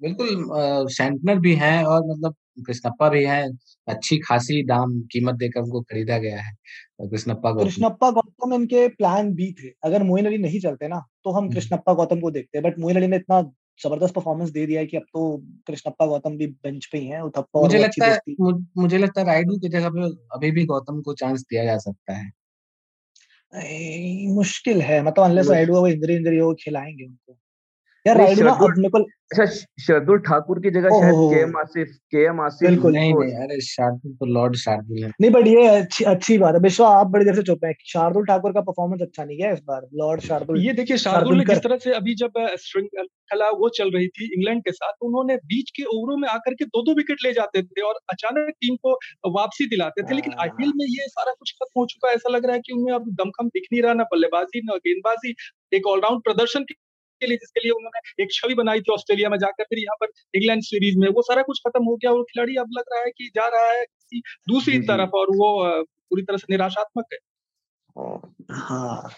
बिल्कुल 0.01 0.87
सेंटनर 0.87 1.39
भी 1.39 1.53
हैं 1.55 1.83
और 1.83 2.05
मतलब 2.05 2.35
कृष्णप्पा 2.67 3.09
भी 3.09 3.23
हैं 3.25 3.43
अच्छी 3.87 4.17
खासी 4.17 4.61
दाम 4.63 4.99
कीमत 5.11 5.35
देकर 5.35 5.61
उनको 5.61 5.81
खरीदा 5.81 6.17
गया 6.17 6.41
है 6.41 6.53
कृष्णप्पा 7.09 7.51
को 7.51 7.63
कृष्णप्पा 7.63 8.09
गौतम 8.11 8.53
इनके 8.53 8.87
प्लान 8.87 9.33
बी 9.33 9.51
थे। 9.53 9.71
अगर 9.83 10.03
मोइन 10.03 10.25
अली 10.25 10.37
नहीं 10.37 10.59
चलते 10.59 10.87
ना 10.87 11.03
तो 11.23 11.31
हम 11.31 11.43
हम्म। 11.43 11.53
कृष्णप्पा 11.53 11.93
गौतम 11.93 12.19
को 12.19 12.31
देखते 12.31 12.61
बट 12.61 12.79
मोइन 12.79 12.95
अली 12.95 13.07
ने 13.07 13.15
इतना 13.15 13.41
ज़बरदस्त 13.83 14.13
परफॉर्मेंस 14.13 14.49
दे 14.49 14.65
दिया 14.65 14.79
है 14.79 14.85
कि 14.85 14.97
अब 14.97 15.03
तो 15.03 15.43
कृष्णप्पा 15.67 16.05
गौतम 16.05 16.37
भी 16.37 16.47
बेंच 16.47 16.85
पे 16.85 16.97
ही 16.97 17.07
हैं 17.07 17.21
उथप्पा 17.21 17.61
मुझे 17.61 17.77
लगता 17.77 18.05
है 18.05 18.19
मुझे 18.77 18.97
लगता 18.97 19.21
है 19.21 19.27
राइडू 19.27 19.57
की 19.57 19.69
जगह 19.69 19.89
पे 19.89 20.05
अभी 20.35 20.51
भी 20.51 20.65
गौतम 20.65 21.01
को 21.01 21.13
चांस 21.13 21.41
दिया 21.41 21.63
जा 21.63 21.77
सकता 21.77 22.13
है। 22.13 22.31
मुश्किल 24.33 24.81
है 24.81 25.03
मतलब 25.03 25.23
अनलेस। 25.23 25.49
राइडू 25.49 25.73
वो 25.73 25.87
इंद्र 25.87 25.97
इंजरी 25.97 26.15
इंजरी 26.15 26.37
हो 26.37 26.53
खिलाएँगे 26.53 27.05
उनको। 27.05 27.37
यार 28.07 28.17
राइडू 28.17 28.43
ना 28.43 28.49
शार्दुल- 28.49 28.71
अब 28.71 28.77
मेरे 28.77 28.89
को 28.89 28.97
अच्छा 29.31 29.45
शरदुल 29.83 30.19
ठाकुर 30.19 30.59
की 30.59 30.69
जगह 30.71 30.89
शायद 30.89 31.13
के 31.13 31.39
एम 31.41 31.57
आसिफ 31.57 31.87
के 32.11 32.23
एम 32.25 32.41
आसिफ 32.41 32.69
बिल्कुल। 32.69 32.91
नहीं 32.91 33.13
नहीं 33.13 33.33
अरे 33.33 33.61
शार्दुल 33.61 34.11
तो 34.13 34.25
लॉर्ड 34.25 34.55
शार्दुल 34.55 35.03
है। 35.03 35.11
नहीं 35.21 35.31
बट 35.31 35.47
ये 35.47 35.67
अच्छी 35.67 36.05
अच्छी 36.05 36.37
बात 36.37 36.55
है। 36.55 36.59
विश्वा 36.59 36.87
आप 36.89 37.07
बड़ी 37.07 37.25
देर 37.25 37.35
से 37.35 37.43
चुप 37.43 37.59
हैं। 37.65 37.73
शार्दुल 37.85 38.25
ठाकुर 38.25 38.51
का 38.51 38.61
परफॉर्मेंस 38.61 39.01
अच्छा 39.01 39.23
नहीं 39.23 39.37
गया 39.37 39.51
इस 39.51 39.59
बार। 39.59 39.81
लॉर्ड 39.93 40.21
शार्दुल 40.21 40.65
ये 40.65 40.73
देखिए 40.73 40.97
शार्दुल 40.97 41.37
ने। 41.37 41.43
जिस 41.49 41.57
तरह 41.57 41.77
से 41.77 41.91
अभी 41.91 42.15
जब 42.15 42.31
श्रृंखला 42.59 43.49
वो 43.49 43.69
चल 43.69 43.91
रही 43.91 44.07
थी 44.07 44.25
इंग्लैंड 44.33 44.61
के 44.61 44.71
साथ 44.71 44.91
तो 44.91 45.07
उन्होंने 45.07 45.35
बीच 45.35 45.69
के 45.69 45.83
ओवरों 45.83 46.17
में 46.17 46.29
आकर 46.29 46.53
के 46.53 46.65
दो 46.65 46.81
दो 46.81 46.95
विकेट 46.95 47.17
ले 47.25 47.33
जाते 47.33 47.63
थे 47.63 47.81
और 47.81 47.93
अचानक 48.09 48.49
टीम 48.49 48.75
को 48.75 48.99
वापसी 49.25 49.65
दिलाते 49.65 50.03
थे। 50.03 50.15
लेकिन 50.15 50.33
हाँ। 50.33 50.43
आईपीएल 50.43 50.71
में 50.75 50.85
ये 50.85 51.07
सारा 51.07 51.31
कुछ 51.39 51.51
खत्म 51.51 51.81
हो 51.81 51.85
चुका 51.85 52.09
है। 52.09 52.15
ऐसा 52.15 52.29
लग 52.29 52.45
रहा 52.45 52.55
है 52.55 52.59
कि 52.59 52.73
उनमें 52.73 52.93
अब 52.93 53.01
दमखम 53.07 53.47
दिख 53.47 53.63
नहीं 53.73 53.81
रहा 53.81 53.93
ना 53.93 54.03
बल्लेबाजी 54.03 54.61
ना 54.65 54.75
गेंदबाजी। 54.75 55.35
एक 55.73 55.87
ऑलराउंड 55.87 56.23
प्रदर्शन 56.23 56.65
के 57.21 57.27
लिए 57.27 57.37
जिसके 57.37 57.59
लिए 57.59 57.71
उन्होंने 57.71 58.23
एक 58.23 58.33
छवि 58.33 58.53
बनाई 58.53 58.81
थी 58.81 58.93
ऑस्ट्रेलिया 58.93 59.29
में 59.29 59.37
जाकर 59.37 59.63
फिर 59.63 59.79
यहाँ 59.79 59.95
पर 60.01 60.37
इंग्लैंड 60.37 60.61
सीरीज़ 60.61 60.97
में। 60.97 61.07
वो 61.09 61.21
सारा 61.21 61.41
कुछ 61.41 61.59
खत्म 61.67 61.83
हो 61.85 61.95
गया 61.95 62.11
और 62.11 62.23
खिलाड़ी 62.23 62.55
अब 62.55 62.69
लग 62.71 62.83
रहा 62.93 63.01
है 63.01 63.11
कि 63.17 63.31
जा 63.35 63.47
रहा 63.47 63.71
है 63.71 63.83
किसी 63.83 64.21
दूसरी। 64.47 64.79
तरफ़ 64.79 65.09
और 65.09 65.35
वो 65.35 65.51
पूरी 65.83 66.23
तरह 66.23 66.37
से 66.37 66.47
निराशात्मक 66.49 67.05
है। 67.13 67.19
हाँ। 68.51 69.11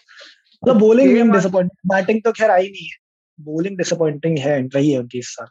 मतलब 0.63 0.79
बॉलिंग 0.79 1.17
एम 1.17 1.31
डिसअपॉइंटिंग 1.33 1.91
बैटिंग 1.93 2.21
तो 2.25 2.31
खैर 2.31 2.51
आई 2.51 2.67
नहीं 2.67 2.85
है। 2.85 2.97
बॉलिंग 3.39 3.77
डिसअपॉइंटिंग 3.77 4.37
है 4.37 4.61
रही 4.67 4.91
है 4.91 4.99
उनकी 4.99 5.19
इस 5.19 5.27
साल। 5.27 5.47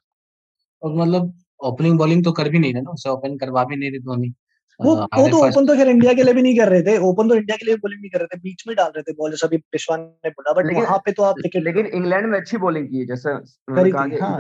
और 0.83 0.95
मतलब 0.95 1.33
ओपनिंग 1.65 1.99
बॉलिंग 1.99 2.25
तो 2.25 2.33
कर 2.33 2.49
भी 2.49 2.59
नहीं 2.59 2.73
रहे 2.73 2.83
ना 2.83 2.91
उसे 2.91 3.11
ओपन 3.11 3.37
करवा 3.39 3.65
भी 3.65 3.77
नहीं 3.77 3.91
रहे 3.91 3.99
धोनी। 3.99 4.33
वो 4.81 4.95
अ, 4.97 5.19
वो 5.19 5.29
तो 5.29 5.39
ओपन 5.43 5.67
तो 5.67 5.77
खैर 5.77 5.89
इंडिया 5.89 6.13
के 6.15 6.23
लिए 6.23 6.35
भी 6.35 6.43
नहीं 6.43 6.57
कर 6.59 6.69
रहे 6.69 6.83
थे 6.83 6.97
ओपन 7.07 7.29
तो 7.29 7.35
इंडिया 7.35 7.57
के 7.57 7.67
लिए 7.67 7.77
बॉलिंग 7.77 8.01
नहीं 8.01 8.11
कर 8.11 8.19
रहे 8.19 8.27
थे 8.29 8.41
बीच 8.41 8.65
में 8.69 8.75
डाल 8.77 8.93
रहे 8.97 9.03
थे 9.03 9.13
बॉल 9.13 9.31
जैसा 9.31 9.47
अभी 9.47 9.57
पिशवान 9.73 10.01
ने 10.25 10.31
बोला 10.31 10.53
बट 10.55 10.71
वहाँ 10.73 10.99
पे 10.99 11.13
तो 11.13 11.23
आप 11.23 11.37
विकेट 11.45 11.65
लेकिन 11.65 11.87
इंग्लैंड 11.95 12.27
में 12.27 12.39
अच्छी 12.41 12.59
बॉलिंग 12.59 12.89
की 12.89 12.99
है 12.99 13.07
जैसा 13.07 13.39
कि 13.71 14.17
हाँ। 14.17 14.33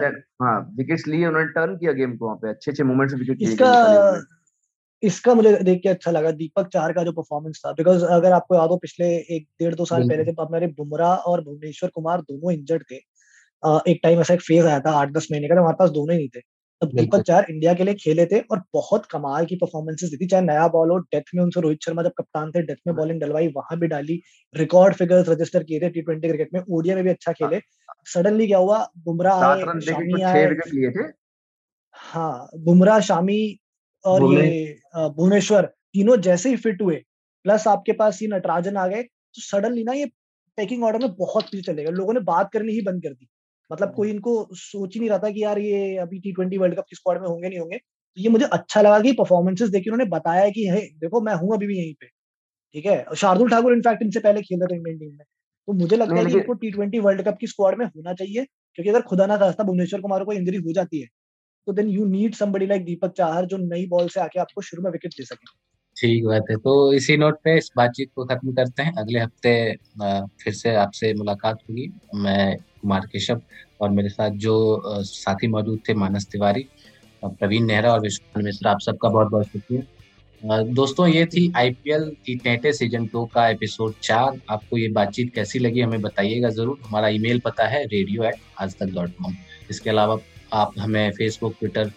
हाँ 0.42 0.58
विकेट्स 0.76 1.06
लिए 1.08 1.26
उन्होंने 1.26 1.48
टर्न 1.52 1.76
किया 1.76 1.92
गेम 1.92 2.16
को 2.16 2.26
वहाँ 2.26 2.36
पे 2.36 2.48
अच्छे 2.50 2.70
अच्छे 2.70 2.84
मोमेंट्स 2.84 3.14
विकेट 3.14 3.40
इसका। 3.42 3.72
इसका 5.02 5.34
मुझे 5.34 5.52
देख 5.64 5.80
के 5.82 5.88
अच्छा 5.88 6.10
लगा 6.10 6.30
दीपक 6.32 6.68
चार 6.68 6.92
का 6.92 7.02
जो 7.04 7.12
परफॉर्मेंस 7.12 7.60
था 7.66 7.72
बिकॉज़ 7.72 8.04
अगर 8.06 8.32
आपको 8.32 8.56
याद 8.56 8.70
हो 8.70 8.76
पिछले 8.78 9.06
एक 9.36 9.46
डेढ़ 9.60 9.74
दो 9.74 9.84
साल 9.86 10.04
पहले 10.04 10.24
जब 10.24 10.40
हमारे 10.40 10.66
बुमराह 10.78 11.14
और 11.28 11.42
भुवनेश्वर 11.44 11.90
कुमार 11.90 12.20
दोनों 12.22 12.52
इंजर्ड 12.52 12.84
थे 12.92 12.96
एक 13.92 14.00
टाइम 14.04 14.20
ऐसा 14.20 14.34
एक 14.34 14.42
फ़ेज़ 14.42 14.66
आया 14.66 14.80
था 14.80 14.92
आठ 14.96 15.10
दस 15.12 15.28
महीने 15.32 15.48
का 15.48 15.54
तो 15.54 15.60
हमारे 15.60 15.76
पास 15.78 15.90
दोनों 15.90 16.12
ही 16.14 16.18
नहीं 16.18 16.28
थे। 16.30 16.42
दीपक 16.86 17.20
चार 17.22 17.46
इंडिया 17.50 17.72
के 17.74 17.84
लिए 17.84 17.94
खेले 17.94 18.24
थे 18.26 18.38
और 18.42 18.62
बहुत 18.74 19.06
कमाल 19.06 19.46
की 19.46 19.56
परफॉर्मेंसेस 19.56 20.10
दी 20.10 20.16
थी। 20.16 20.26
चाहे 20.26 20.42
नया 20.44 20.66
बॉल 20.68 20.90
हो 20.90 20.98
डेथ 20.98 21.34
में 21.34 21.42
उनसे 21.42 21.60
रोहित 21.60 21.84
शर्मा 21.84 22.02
जब 22.02 22.12
कप्तान 22.18 22.50
थे 22.50 22.62
डेथ 22.62 22.76
में 22.86 22.94
बॉलिंग 22.96 23.20
डलवाई 23.20 23.48
वहाँ 23.56 23.78
भी 23.78 23.86
डाली 23.88 24.20
रिकॉर्ड 24.54 24.94
फिगर्स 24.94 25.28
रजिस्टर 25.28 25.62
किए 25.64 25.80
थे 25.80 25.88
टी 25.90 26.02
ट्वेंटी 26.02 26.28
क्रिकेट 26.28 26.54
में। 26.54 26.60
ओडिया 26.70 26.94
में 26.96 27.04
भी 27.04 27.10
अच्छा 27.10 27.32
खेले। 27.32 27.60
सडनली 28.06 28.46
क्या 28.46 28.58
हुआ? 28.58 28.86
बुमराह 28.98 29.44
आए 29.44 29.80
शामी 29.80 30.22
आए। 30.22 31.12
हाँ 31.96 32.48
बुमराह 32.58 33.00
शामी 33.02 33.58
और 34.04 34.22
ये 34.34 34.76
भुवनेश्वर 34.96 35.62
तीनों 35.64 36.16
जैसे 36.20 36.50
ही 36.50 36.56
फिट 36.56 36.82
हुए 36.82 36.94
प्लस 37.44 37.66
आपके 37.68 37.92
पास 37.92 38.22
ये 38.22 38.28
नटराजन 38.28 38.76
आ 38.76 38.86
गए 38.86 39.02
तो 39.02 39.42
सडनली 39.42 39.84
ना 39.84 39.92
ये 39.92 40.06
पैकिंग 40.58 40.84
ऑर्डर 40.84 40.98
में 40.98 41.14
बहुत 41.16 41.44
पीछे 41.44 41.62
चले 41.62 41.84
गए। 41.84 41.90
लोगों 41.92 42.12
ने 42.12 42.20
बात 42.22 42.50
करनी 42.52 42.72
ही 42.72 42.80
बंद 42.82 43.02
कर 43.02 43.12
दी। 43.12 43.28
मतलब 43.72 43.94
कोई 43.94 44.10
इनको 44.10 44.34
सोच 44.54 44.94
ही 44.94 45.00
नहीं 45.00 45.10
रहा 45.10 45.18
था 45.18 45.30
कि 45.30 45.42
यार 45.42 45.58
ये 45.58 45.96
अभी 45.98 46.18
टी 46.20 46.32
ट्वेंटी 46.32 46.58
वर्ल्ड 46.58 46.76
कप 46.76 46.84
की 46.90 46.96
स्क्वाड 46.96 47.20
में 47.22 47.28
होंगे 47.28 47.48
नहीं 47.48 47.58
होंगे। 47.58 47.78
तो 47.78 48.22
ये 48.22 48.28
मुझे 48.28 48.44
अच्छा 48.52 48.82
लगा 48.82 49.00
कि 49.00 49.12
परफॉर्मेंसेस 49.14 49.70
देखिए 49.70 49.92
उन्होंने 49.92 50.10
बताया 50.10 50.48
कि 50.50 50.68
हे 50.68 50.80
देखो 50.98 51.20
मैं 51.20 51.34
हूँ 51.34 51.54
अभी 51.56 51.66
भी 51.66 51.78
यहीं 51.78 51.94
पे। 52.00 52.06
ठीक 52.74 52.86
है? 52.86 53.02
और 53.04 53.16
शार्दुल 53.16 53.50
ठाकुर 53.50 53.72
इनफैक्ट 53.72 54.02
इनसे 54.02 54.20
पहले 54.20 54.42
खेल 54.42 54.60
रहे 54.60 54.68
थे 54.68 54.76
इंडियन 54.76 54.98
टीम 54.98 55.18
में। 55.18 55.24
तो 55.68 55.72
मुझे 55.72 55.96
लगता 55.96 56.20
है 56.20 56.26
कि 56.26 56.32
इनको 56.32 56.52
टी 56.54 56.70
ट्वेंटी 56.70 56.98
वर्ल्ड 56.98 57.22
कप 57.22 57.36
की 57.40 57.46
स्क्वाड 57.46 57.78
में 57.78 57.86
होना 57.86 58.14
चाहिए 58.14 58.44
क्योंकि 58.44 58.90
अगर 58.90 59.02
खुदा 59.02 59.26
ना 59.26 59.36
खास्ता 59.36 59.64
भुवनेश्वर 59.64 60.00
कुमार 60.00 60.24
को 60.24 60.32
इंजरी 60.32 60.56
हो 60.58 60.72
जाती 60.72 61.00
है 61.00 61.08
तो 61.66 61.72
then 61.72 61.88
you 61.88 62.06
need 62.06 62.34
somebody 62.34 62.66
like 62.66 62.84
Deepak 62.84 63.12
Chahar 63.16 63.46
जो 63.46 63.56
नई 63.58 63.86
बॉल 63.86 64.08
से 64.08 64.20
आके 64.20 64.40
आपको 64.40 64.62
शुरू 64.62 64.82
में 64.82 64.90
विकेट 64.90 65.12
दे 65.12 65.24
सके। 65.24 65.71
ठीक 66.02 66.24
बात 66.26 66.50
है। 66.50 66.56
तो 66.58 66.72
इसी 66.92 67.16
नोट 67.16 67.38
पे 67.44 67.56
इस 67.58 67.70
बातचीत 67.76 68.10
को 68.16 68.24
खत्म 68.26 68.52
करते 68.54 68.82
हैं। 68.82 68.92
अगले 68.98 69.18
हफ़्ते 69.20 69.52
फिर 70.42 70.52
से 70.52 70.74
आपसे 70.76 71.12
मुलाकात 71.14 71.58
होगी। 71.68 71.90
मैं 72.16 72.56
कुमार 72.56 73.06
केशव 73.12 73.40
और 73.80 73.90
मेरे 73.90 74.08
साथ 74.08 74.30
जो 74.38 74.54
साथी 75.04 75.48
मौजूद 75.48 75.80
थे, 75.88 75.94
मानस 75.94 76.26
तिवारी 76.32 76.66
प्रवीण 77.22 77.66
नेहरा 77.66 77.92
और 77.92 78.00
विश्वान 78.00 78.44
मिश्रा, 78.44 78.70
आप 78.70 78.80
सबका 78.80 79.08
बहुत 79.08 79.30
बहुत 79.30 79.46
शुक्रिया 79.46 79.82
दोस्तों, 80.42 81.06
ये 81.08 81.24
थी 81.26 81.52
IPL 81.56 82.08
T 82.26 82.34
twenty 82.36 82.72
season 82.72 83.06
two 83.06 83.24
का 83.34 83.48
एपिसोड 83.48 83.92
चार। 84.02 84.40
आपको 84.50 84.78
ये 84.78 84.88
बातचीत 84.92 85.32
कैसी 85.34 85.58
लगी 85.58 85.80
हमें 85.80 86.00
बताइएगा 86.02 86.48
ज़रूर। 86.50 86.78
हमारा 86.86 87.08
ईमेल 87.10 87.40
पता 87.40 87.66
है 87.68 87.84
रेडियो 87.84 88.24
एट 88.24 88.34
आज 88.60 88.74
तक 88.78 88.94
डॉट 88.94 89.10
कॉम 89.22 89.34
इसके 89.70 89.90
अलावा 89.90 90.16
आप 90.52 90.72
हमें 90.78 91.10
फेसबुक 91.12 91.54
ट्विटर 91.60 91.90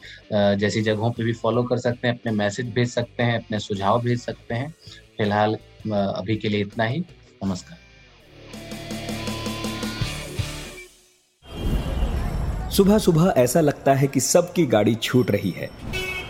जैसी 0.59 0.81
जगहों 0.81 1.11
पे 1.11 1.23
भी 1.23 1.33
फॉलो 1.33 1.63
कर 1.63 1.77
सकते 1.77 2.07
हैं, 2.07 2.15
अपने 2.15 2.31
मैसेज 2.33 2.73
भेज 2.73 2.89
सकते 2.89 3.23
हैं, 3.23 3.37
अपने 3.37 3.59
सुझाव 3.59 4.01
भेज 4.01 4.19
सकते 4.19 4.55
हैं। 4.55 4.69
फ़िलहाल 5.17 5.57
अभी 5.91 6.35
के 6.37 6.49
लिए 6.49 6.61
इतना 6.61 6.83
ही। 6.83 7.03
नमस्कार। 7.45 7.83
सुबह 12.71 12.97
सुबह 12.97 13.33
ऐसा 13.37 13.61
लगता 13.61 13.93
है 13.93 14.07
कि 14.07 14.19
सबकी 14.19 14.65
गाड़ी 14.65 14.95
छूट 14.95 15.31
रही 15.31 15.51
है, 15.51 15.69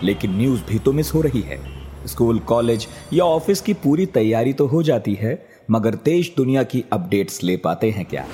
लेकिन 0.03 0.36
न्यूज़ 0.38 0.61
भी 0.63 0.80
तो 0.80 0.91
मिस 0.93 1.13
हो 1.13 1.21
रही 1.21 1.41
है। 1.41 1.59
स्कूल 2.07 2.39
कॉलेज 2.41 2.88
या 3.13 3.23
ऑफ़िस 3.26 3.61
की 3.61 3.73
पूरी 3.76 4.05
तैयारी 4.07 4.53
तो 4.53 4.67
हो 4.67 4.82
जाती 4.84 5.13
है, 5.13 5.38
मगर 5.71 5.95
देश 6.05 6.34
दुनिया 6.38 6.63
की 6.63 6.84
अपडेट्स 6.93 7.43
ले 7.43 7.57
पाते 7.57 7.89
हैं 7.91 8.05
क्या? 8.05 8.26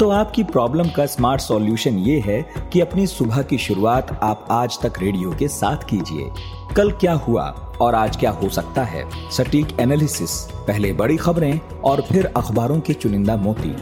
तो 0.00 0.10
आपकी 0.10 0.42
प्रॉब्लम 0.42 0.88
का 0.88 1.06
स्मार्ट 1.06 1.40
सॉल्यूशन 1.40 1.98
ये 1.98 2.20
है 2.20 2.42
कि 2.72 2.80
अपनी 2.80 3.06
सुबह 3.06 3.42
की 3.42 3.58
शुरुआत 3.58 4.20
आप 4.22 4.48
आज 4.50 4.78
तक 4.82 4.92
रेडियो 4.98 5.30
के 5.38 5.48
साथ 5.48 5.76
कीजिए। 5.76 6.30
कल 6.76 6.90
क्या 6.90 7.12
हुआ 7.12 7.44
और 7.80 7.94
आज 7.94 8.16
क्या 8.16 8.30
हो 8.30 8.48
सकता 8.48 8.84
है? 8.84 9.30
सटीक 9.30 9.80
एनालिसिस 9.80 10.48
पहले 10.54 10.92
बड़ी 10.92 11.16
खबरें 11.16 11.60
और 11.84 12.00
फिर 12.00 12.26
अखबारों 12.26 12.80
के 12.80 12.92
चुनिंदा 12.92 13.36
मोती। 13.36 13.76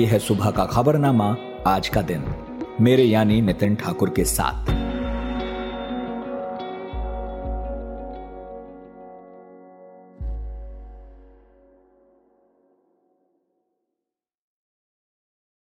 ये 0.00 0.06
है 0.06 0.18
सुबह 0.18 0.50
का 0.50 0.64
खबरनामा 0.64 1.36
आज 1.66 1.88
का 1.88 2.02
दिन। 2.02 2.24
मेरे 2.80 3.02
यानी 3.02 3.40
नितिन 3.40 3.74
ठाकुर 3.74 4.10
के 4.10 4.24
साथ। 4.24 4.87